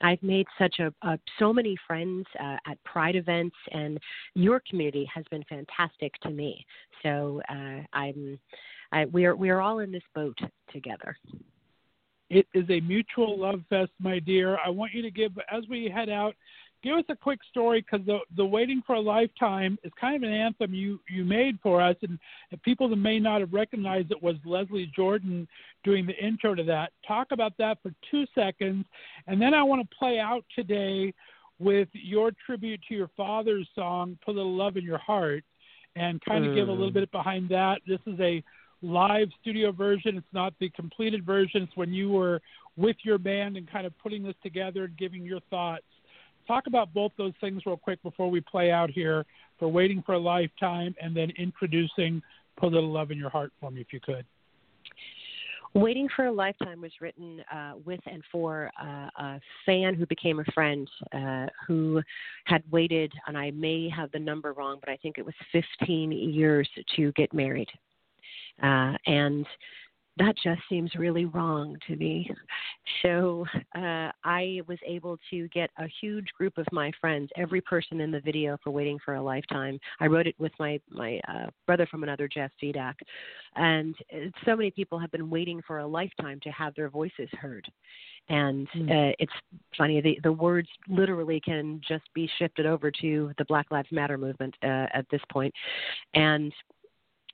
I've 0.01 0.21
made 0.23 0.47
such 0.57 0.79
a, 0.79 0.93
a 1.07 1.19
so 1.37 1.51
many 1.51 1.75
friends 1.85 2.25
uh, 2.39 2.57
at 2.67 2.83
Pride 2.83 3.15
events, 3.15 3.55
and 3.71 3.99
your 4.33 4.61
community 4.69 5.09
has 5.13 5.25
been 5.29 5.43
fantastic 5.49 6.13
to 6.21 6.29
me. 6.29 6.65
So 7.03 7.41
uh, 7.49 7.81
I'm, 7.93 8.39
I, 8.91 9.05
we 9.05 9.25
are 9.25 9.35
we 9.35 9.49
are 9.49 9.61
all 9.61 9.79
in 9.79 9.91
this 9.91 10.03
boat 10.15 10.37
together. 10.71 11.17
It 12.29 12.45
is 12.53 12.65
a 12.69 12.79
mutual 12.81 13.39
love 13.39 13.61
fest, 13.69 13.91
my 13.99 14.19
dear. 14.19 14.57
I 14.63 14.69
want 14.69 14.93
you 14.93 15.01
to 15.01 15.11
give 15.11 15.31
as 15.51 15.63
we 15.69 15.91
head 15.93 16.09
out. 16.09 16.35
Give 16.81 16.95
us 16.95 17.03
a 17.09 17.15
quick 17.15 17.39
story 17.49 17.81
because 17.81 18.05
the 18.05 18.19
the 18.37 18.45
waiting 18.45 18.81
for 18.87 18.95
a 18.95 18.99
lifetime 18.99 19.77
is 19.83 19.91
kind 19.99 20.15
of 20.15 20.23
an 20.23 20.33
anthem 20.33 20.73
you 20.73 20.99
you 21.09 21.25
made 21.25 21.59
for 21.61 21.81
us, 21.81 21.97
and, 22.03 22.17
and 22.51 22.61
people 22.63 22.87
that 22.89 22.95
may 22.95 23.19
not 23.19 23.41
have 23.41 23.51
recognized 23.51 24.11
it 24.11 24.23
was 24.23 24.35
Leslie 24.45 24.89
Jordan 24.95 25.47
doing 25.83 26.05
the 26.05 26.15
intro 26.15 26.55
to 26.55 26.63
that. 26.63 26.91
Talk 27.05 27.27
about 27.31 27.53
that 27.57 27.79
for 27.83 27.91
two 28.09 28.25
seconds, 28.33 28.85
and 29.27 29.41
then 29.41 29.53
I 29.53 29.61
want 29.61 29.81
to 29.81 29.97
play 29.97 30.19
out 30.19 30.45
today 30.55 31.13
with 31.59 31.89
your 31.91 32.31
tribute 32.45 32.79
to 32.87 32.95
your 32.95 33.09
father's 33.17 33.67
song 33.75 34.17
"Put 34.23 34.35
a 34.35 34.37
Little 34.37 34.55
Love 34.55 34.77
in 34.77 34.83
Your 34.85 34.99
Heart," 34.99 35.43
and 35.97 36.23
kind 36.23 36.45
of 36.45 36.55
give 36.55 36.69
a 36.69 36.71
little 36.71 36.91
mm. 36.91 36.93
bit 36.93 37.11
behind 37.11 37.49
that. 37.49 37.81
This 37.85 37.99
is 38.05 38.17
a 38.21 38.41
live 38.81 39.27
studio 39.41 39.73
version. 39.73 40.15
It's 40.15 40.33
not 40.33 40.53
the 40.59 40.69
completed 40.69 41.25
version. 41.25 41.63
It's 41.63 41.75
when 41.75 41.91
you 41.91 42.09
were 42.09 42.41
with 42.77 42.95
your 43.03 43.17
band 43.17 43.57
and 43.57 43.69
kind 43.69 43.85
of 43.85 43.97
putting 43.99 44.23
this 44.23 44.35
together 44.41 44.85
and 44.85 44.97
giving 44.97 45.25
your 45.25 45.41
thoughts. 45.49 45.83
Talk 46.49 46.65
about 46.65 46.91
both 46.95 47.11
those 47.15 47.33
things 47.39 47.61
real 47.67 47.77
quick 47.77 48.01
before 48.01 48.31
we 48.31 48.41
play 48.41 48.71
out 48.71 48.89
here 48.89 49.23
for 49.59 49.67
Waiting 49.67 50.01
for 50.03 50.13
a 50.13 50.19
Lifetime 50.19 50.95
and 50.99 51.15
then 51.15 51.31
introducing 51.37 52.23
Put 52.57 52.73
a 52.73 52.75
Little 52.75 52.91
Love 52.91 53.11
in 53.11 53.19
Your 53.19 53.29
Heart 53.29 53.51
for 53.61 53.69
me, 53.69 53.81
if 53.81 53.93
you 53.93 53.99
could. 53.99 54.25
Waiting 55.75 56.09
for 56.15 56.25
a 56.25 56.31
Lifetime 56.31 56.81
was 56.81 56.91
written 56.99 57.43
uh, 57.53 57.73
with 57.85 57.99
and 58.07 58.23
for 58.31 58.71
uh, 58.81 59.09
a 59.15 59.39
fan 59.63 59.93
who 59.93 60.07
became 60.07 60.39
a 60.39 60.51
friend 60.55 60.89
uh, 61.13 61.45
who 61.67 62.01
had 62.45 62.63
waited, 62.71 63.13
and 63.27 63.37
I 63.37 63.51
may 63.51 63.87
have 63.87 64.11
the 64.11 64.17
number 64.17 64.53
wrong, 64.53 64.77
but 64.79 64.89
I 64.89 64.97
think 64.97 65.19
it 65.19 65.25
was 65.27 65.35
15 65.51 66.11
years 66.11 66.67
to 66.95 67.11
get 67.11 67.31
married. 67.31 67.69
Uh, 68.63 68.93
and 69.05 69.45
that 70.19 70.35
just 70.43 70.61
seems 70.69 70.93
really 70.95 71.25
wrong 71.25 71.77
to 71.87 71.95
me. 71.95 72.29
So 73.01 73.45
uh, 73.75 74.11
I 74.23 74.61
was 74.67 74.77
able 74.85 75.17
to 75.29 75.47
get 75.49 75.69
a 75.79 75.87
huge 76.01 76.27
group 76.37 76.57
of 76.57 76.65
my 76.71 76.91
friends, 76.99 77.29
every 77.37 77.61
person 77.61 78.01
in 78.01 78.11
the 78.11 78.19
video 78.19 78.57
for 78.63 78.71
Waiting 78.71 78.99
for 79.03 79.15
a 79.15 79.21
Lifetime. 79.21 79.79
I 79.99 80.07
wrote 80.07 80.27
it 80.27 80.35
with 80.37 80.51
my 80.59 80.79
my 80.89 81.19
uh, 81.27 81.47
brother 81.65 81.87
from 81.87 82.03
another, 82.03 82.27
Jeff 82.27 82.51
Fedak, 82.61 82.95
and 83.55 83.95
uh, 84.13 84.29
so 84.45 84.55
many 84.55 84.71
people 84.71 84.99
have 84.99 85.11
been 85.11 85.29
waiting 85.29 85.61
for 85.65 85.79
a 85.79 85.87
lifetime 85.87 86.39
to 86.43 86.49
have 86.49 86.75
their 86.75 86.89
voices 86.89 87.29
heard. 87.39 87.65
And 88.27 88.67
uh, 88.75 89.15
it's 89.17 89.33
funny 89.77 90.01
the 90.01 90.19
the 90.23 90.31
words 90.31 90.67
literally 90.87 91.39
can 91.39 91.81
just 91.87 92.03
be 92.13 92.29
shifted 92.37 92.65
over 92.65 92.91
to 93.01 93.31
the 93.37 93.45
Black 93.45 93.67
Lives 93.71 93.91
Matter 93.91 94.17
movement 94.17 94.55
uh, 94.63 94.87
at 94.93 95.05
this 95.09 95.21
point, 95.31 95.53
and 96.13 96.53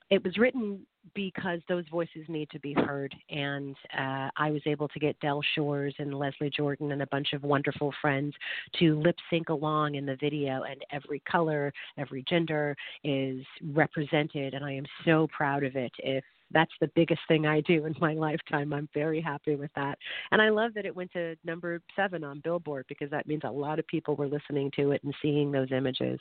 it 0.08 0.22
was 0.22 0.38
written 0.38 0.86
because 1.14 1.60
those 1.68 1.84
voices 1.90 2.24
need 2.28 2.50
to 2.50 2.58
be 2.60 2.74
heard. 2.74 3.14
And 3.30 3.76
uh, 3.96 4.30
I 4.36 4.50
was 4.50 4.62
able 4.66 4.88
to 4.88 4.98
get 4.98 5.18
Del 5.20 5.42
Shores 5.54 5.94
and 5.98 6.14
Leslie 6.14 6.50
Jordan 6.50 6.92
and 6.92 7.02
a 7.02 7.06
bunch 7.06 7.32
of 7.32 7.42
wonderful 7.42 7.92
friends 8.00 8.34
to 8.78 8.98
lip 9.00 9.16
sync 9.30 9.48
along 9.48 9.94
in 9.94 10.06
the 10.06 10.16
video, 10.16 10.62
and 10.62 10.84
every 10.90 11.20
color, 11.20 11.72
every 11.98 12.24
gender 12.28 12.76
is 13.04 13.44
represented. 13.72 14.54
And 14.54 14.64
I 14.64 14.72
am 14.72 14.86
so 15.04 15.28
proud 15.36 15.64
of 15.64 15.76
it. 15.76 15.92
If 15.98 16.24
that's 16.52 16.72
the 16.80 16.90
biggest 16.94 17.20
thing 17.28 17.46
I 17.46 17.60
do 17.62 17.86
in 17.86 17.94
my 18.00 18.14
lifetime. 18.26 18.72
I'm 18.72 18.88
very 18.94 19.20
happy 19.20 19.56
with 19.56 19.70
that. 19.76 19.98
And 20.30 20.40
I 20.40 20.48
love 20.48 20.74
that 20.74 20.86
it 20.86 20.94
went 20.94 21.12
to 21.12 21.36
number 21.44 21.80
seven 21.94 22.24
on 22.24 22.40
Billboard 22.40 22.86
because 22.88 23.10
that 23.10 23.26
means 23.26 23.42
a 23.44 23.50
lot 23.50 23.78
of 23.78 23.86
people 23.86 24.16
were 24.16 24.28
listening 24.28 24.70
to 24.76 24.92
it 24.92 25.02
and 25.04 25.14
seeing 25.22 25.50
those 25.50 25.72
images. 25.72 26.20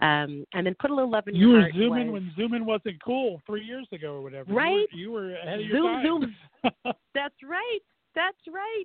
Um, 0.00 0.44
and 0.54 0.66
then 0.66 0.74
put 0.78 0.90
a 0.90 0.94
little 0.94 1.10
love 1.10 1.28
in 1.28 1.34
you 1.34 1.52
your 1.52 1.60
heart. 1.60 1.74
You 1.74 1.82
were 1.82 1.88
zooming 1.88 2.12
was- 2.12 2.22
when 2.22 2.32
zooming 2.36 2.64
wasn't 2.64 3.02
cool 3.02 3.40
three 3.46 3.64
years 3.64 3.86
ago 3.92 4.14
or 4.14 4.22
whatever. 4.22 4.52
Right? 4.52 4.86
You 4.92 5.12
were, 5.12 5.26
you 5.28 5.32
were 5.32 5.36
ahead 5.36 5.60
of 5.60 5.66
your 5.66 5.76
Zoom, 5.78 5.84
time. 5.86 6.04
zoom. 6.04 6.94
That's 7.14 7.34
right. 7.42 7.80
That's 8.14 8.36
right. 8.48 8.84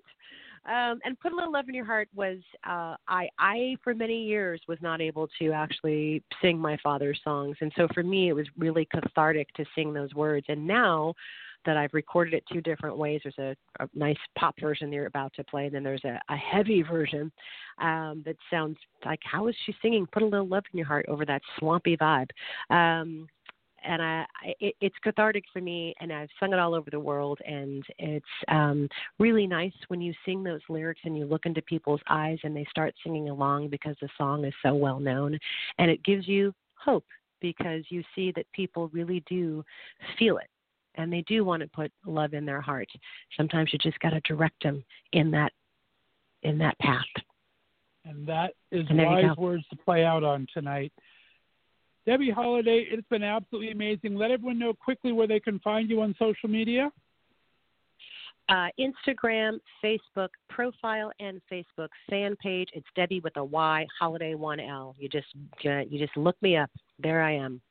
Um, 0.66 1.00
and 1.04 1.20
put 1.20 1.32
a 1.32 1.36
little 1.36 1.52
love 1.52 1.68
in 1.68 1.76
your 1.76 1.86
heart 1.86 2.10
was 2.16 2.38
uh, 2.68 2.96
I 3.08 3.30
I 3.40 3.76
for 3.84 3.94
many 3.94 4.24
years 4.24 4.62
was 4.68 4.78
not 4.82 5.02
able 5.02 5.28
to 5.40 5.52
actually 5.52 6.24
sing 6.42 6.58
my 6.58 6.78
father's 6.84 7.20
songs, 7.24 7.58
and 7.62 7.72
so 7.76 7.88
for 7.94 8.04
me 8.04 8.30
it 8.30 8.34
was 8.34 8.48
really 8.58 8.88
cathartic 8.94 9.48
to 9.54 9.66
sing 9.76 9.94
those 9.94 10.14
words. 10.14 10.46
And 10.50 10.68
now 10.68 11.14
that 11.66 11.76
I've 11.78 11.94
recorded 11.94 12.34
it 12.34 12.44
two 12.52 12.62
different 12.62 12.98
ways, 12.98 13.22
there's 13.24 13.38
a, 13.38 13.84
a 13.84 13.88
nice 13.94 14.18
pop 14.38 14.56
version 14.60 14.92
you're 14.92 15.08
about 15.08 15.34
to 15.36 15.44
play, 15.44 15.66
and 15.66 15.76
then 15.76 15.84
there's 15.84 16.04
a, 16.06 16.20
a 16.30 16.38
heavy 16.38 16.84
version 16.84 17.32
um, 17.82 18.24
that 18.26 18.36
sounds 18.50 18.78
like 19.06 19.20
how 19.24 19.48
is 19.48 19.56
she 19.66 19.76
singing? 19.82 20.08
Put 20.12 20.24
a 20.24 20.26
little 20.26 20.48
love 20.48 20.64
in 20.72 20.78
your 20.78 20.88
heart 20.88 21.06
over 21.08 21.26
that 21.26 21.42
swampy 21.58 21.98
vibe. 21.98 22.30
Um, 22.70 23.28
and 23.84 24.02
I, 24.02 24.26
it, 24.60 24.76
it's 24.82 24.96
cathartic 25.04 25.44
for 25.52 25.62
me 25.62 25.94
and 26.00 26.12
I've 26.12 26.30
sung 26.40 26.54
it 26.54 26.60
all 26.60 26.74
over 26.74 26.90
the 26.90 27.00
world 27.00 27.40
and 27.46 27.84
it's 27.98 28.26
um 28.48 28.88
really 29.20 29.48
nice 29.48 29.74
when 29.88 30.02
you 30.02 30.14
sing 30.26 30.44
those 30.44 30.62
lyrics 30.70 31.02
and 31.04 31.18
you 31.18 31.26
look 31.26 31.46
into 31.46 31.62
people's 31.64 32.02
eyes 32.10 32.38
and 32.44 32.56
they 32.56 32.66
start 32.70 32.94
singing 33.04 33.30
along 33.30 33.70
because 33.70 33.96
the 34.02 34.10
song 34.18 34.46
is 34.46 34.54
so 34.64 34.74
well 34.74 35.00
known 35.00 35.38
and 35.78 35.90
it 35.90 36.04
gives 36.04 36.28
you 36.28 36.54
hope 36.76 37.06
because 37.42 37.84
you 37.90 38.04
see 38.16 38.32
that 38.36 38.46
people 38.54 38.90
really 38.90 39.24
do 39.28 39.64
feel 40.18 40.38
it 40.38 40.48
and 40.96 41.12
they 41.12 41.22
do 41.22 41.44
want 41.46 41.62
to 41.62 41.70
put 41.70 41.92
love 42.06 42.34
in 42.34 42.46
their 42.46 42.62
heart. 42.62 42.90
Sometimes 43.38 43.72
you 43.72 43.80
just 43.80 44.00
got 44.00 44.10
to 44.12 44.22
direct 44.22 44.62
them 44.64 44.84
in 45.14 45.32
that 45.32 45.52
in 46.44 46.58
that 46.58 46.78
path. 46.80 47.04
And 48.06 48.26
that 48.28 48.54
is 48.72 48.86
And 48.90 48.98
wise 48.98 49.38
words 49.38 49.64
to 49.70 49.76
play 49.78 50.04
out 50.04 50.24
on 50.24 50.48
tonight. 50.54 50.92
Debby 52.06 52.32
Holiday, 52.32 52.86
it's 52.90 53.08
been 53.10 53.24
absolutely 53.24 53.72
amazing. 53.72 54.16
Let 54.16 54.32
everyone 54.32 54.58
know 54.60 54.74
quickly 54.74 55.12
where 55.12 55.28
they 55.28 55.40
can 55.40 55.60
find 55.60 55.90
you 55.90 56.02
on 56.02 56.16
social 56.18 56.50
media. 56.50 56.92
uh, 58.50 58.68
Instagram, 58.80 59.60
Facebook 59.84 60.30
profile, 60.50 61.12
and 61.20 61.40
Facebook 61.52 61.90
fan 62.10 62.36
page. 62.42 62.70
It's 62.74 62.88
Debbie 62.96 63.20
with 63.20 63.38
a 63.38 63.44
Y, 63.44 63.86
Holiday 64.00 64.34
One 64.34 64.60
L. 64.60 64.96
You 64.98 65.08
just 65.08 65.28
uh, 65.66 65.82
you 65.90 66.00
just 66.00 66.18
look 66.18 66.36
me 66.42 66.58
up. 66.58 66.72
There 66.98 67.22
I 67.22 67.34
am. 67.36 67.62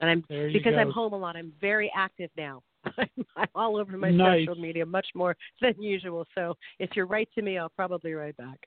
And 0.00 0.10
I'm 0.10 0.24
because 0.52 0.74
I'm 0.76 0.90
home 0.90 1.12
a 1.12 1.16
lot. 1.16 1.36
I'm 1.36 1.52
very 1.60 1.92
active 1.96 2.30
now. 2.36 2.62
I'm, 2.98 3.06
I'm 3.36 3.48
all 3.54 3.76
over 3.76 3.96
my 3.96 4.10
Nice. 4.10 4.46
social 4.46 4.60
media 4.60 4.84
much 4.84 5.06
more 5.14 5.36
than 5.60 5.80
usual. 5.80 6.26
So 6.34 6.54
if 6.80 6.90
you 6.96 7.04
write 7.04 7.28
to 7.36 7.42
me, 7.42 7.56
I'll 7.58 7.68
probably 7.68 8.14
write 8.14 8.36
back. 8.36 8.58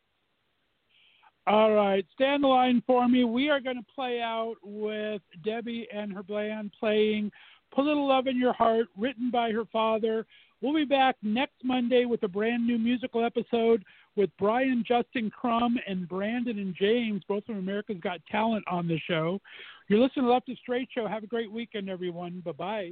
All 1.47 1.73
right, 1.73 2.03
stand 2.15 2.43
the 2.43 2.47
line 2.47 2.81
for 2.87 3.07
me. 3.07 3.23
We 3.23 3.49
are 3.49 3.59
going 3.59 3.77
to 3.77 3.93
play 3.93 4.19
out 4.19 4.55
with 4.63 5.21
Debby 5.43 5.87
and 5.93 6.11
her 6.11 6.23
band 6.23 6.71
playing 6.79 7.31
Put 7.73 7.85
a 7.85 7.87
Little 7.87 8.07
Love 8.07 8.27
in 8.27 8.39
Your 8.39 8.53
Heart, 8.53 8.87
written 8.97 9.29
by 9.29 9.51
her 9.51 9.65
father. 9.71 10.25
We'll 10.61 10.73
be 10.73 10.85
back 10.85 11.17
next 11.21 11.63
Monday 11.63 12.05
with 12.05 12.23
a 12.23 12.27
brand 12.27 12.65
new 12.65 12.79
musical 12.79 13.23
episode 13.23 13.83
with 14.15 14.29
Brian 14.39 14.83
Justin 14.87 15.29
Crum 15.29 15.77
and 15.87 16.07
Brandon 16.07 16.57
and 16.57 16.73
James, 16.73 17.21
both 17.27 17.45
from 17.45 17.57
America's 17.57 17.99
Got 18.01 18.21
Talent, 18.31 18.63
on 18.67 18.87
the 18.87 18.99
show. 19.07 19.39
You're 19.87 19.99
listening 19.99 20.25
to 20.25 20.31
Left 20.31 20.49
of 20.49 20.57
Straight 20.57 20.89
Show. 20.95 21.07
Have 21.07 21.23
a 21.23 21.27
great 21.27 21.51
weekend, 21.51 21.89
everyone. 21.89 22.41
Bye 22.43 22.51
bye. 22.53 22.91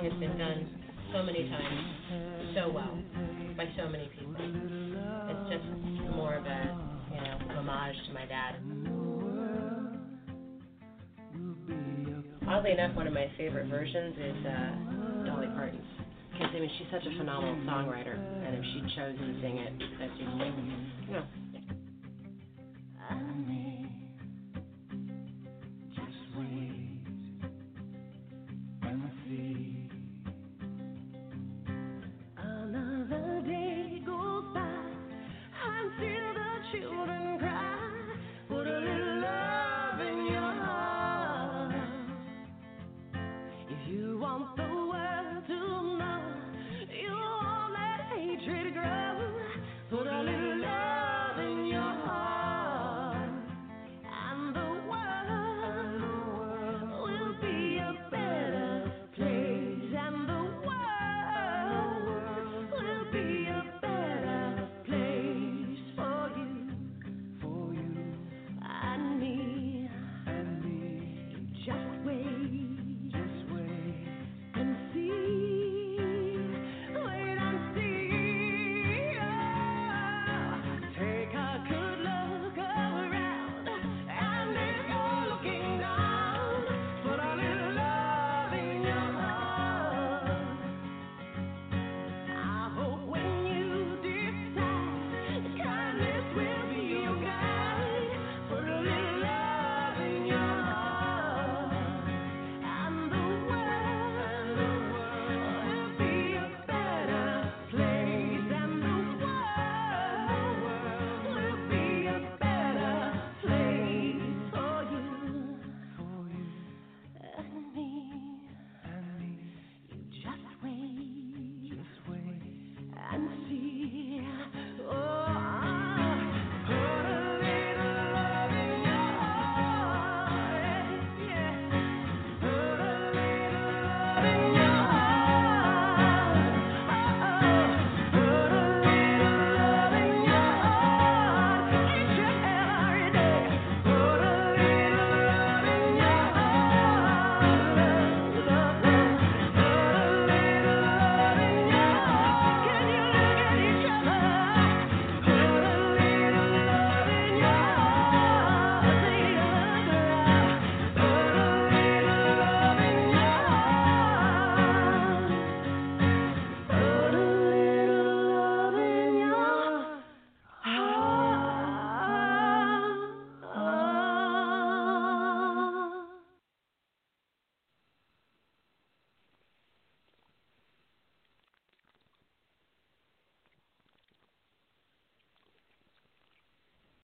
Song 0.00 0.10
has 0.10 0.20
been 0.20 0.38
done 0.38 0.68
so 1.12 1.22
many 1.22 1.48
times, 1.48 2.54
so 2.54 2.72
well, 2.72 2.96
by 3.56 3.64
so 3.76 3.88
many 3.88 4.08
people. 4.16 4.34
It's 4.38 5.50
just 5.52 5.64
more 6.16 6.34
of 6.34 6.44
a, 6.46 6.62
you 7.12 7.20
know, 7.20 7.36
homage 7.58 7.96
to 8.08 8.14
my 8.14 8.24
dad. 8.26 8.56
oddly 12.48 12.72
enough, 12.72 12.96
one 12.96 13.06
of 13.06 13.12
my 13.12 13.30
favorite 13.38 13.68
versions 13.68 14.14
is 14.18 14.46
uh, 14.46 15.26
Dolly 15.26 15.46
Parton's. 15.54 15.84
Because 16.32 16.48
I 16.50 16.60
mean, 16.60 16.70
she's 16.78 16.88
such 16.90 17.06
a 17.06 17.16
phenomenal 17.18 17.56
songwriter, 17.68 18.16
and 18.16 18.56
if 18.56 18.64
she 18.74 18.80
chose 18.96 19.14
to 19.14 19.40
sing 19.40 19.58
it, 19.58 19.72
that's 20.00 20.16
just 20.18 20.34
know, 20.34 20.50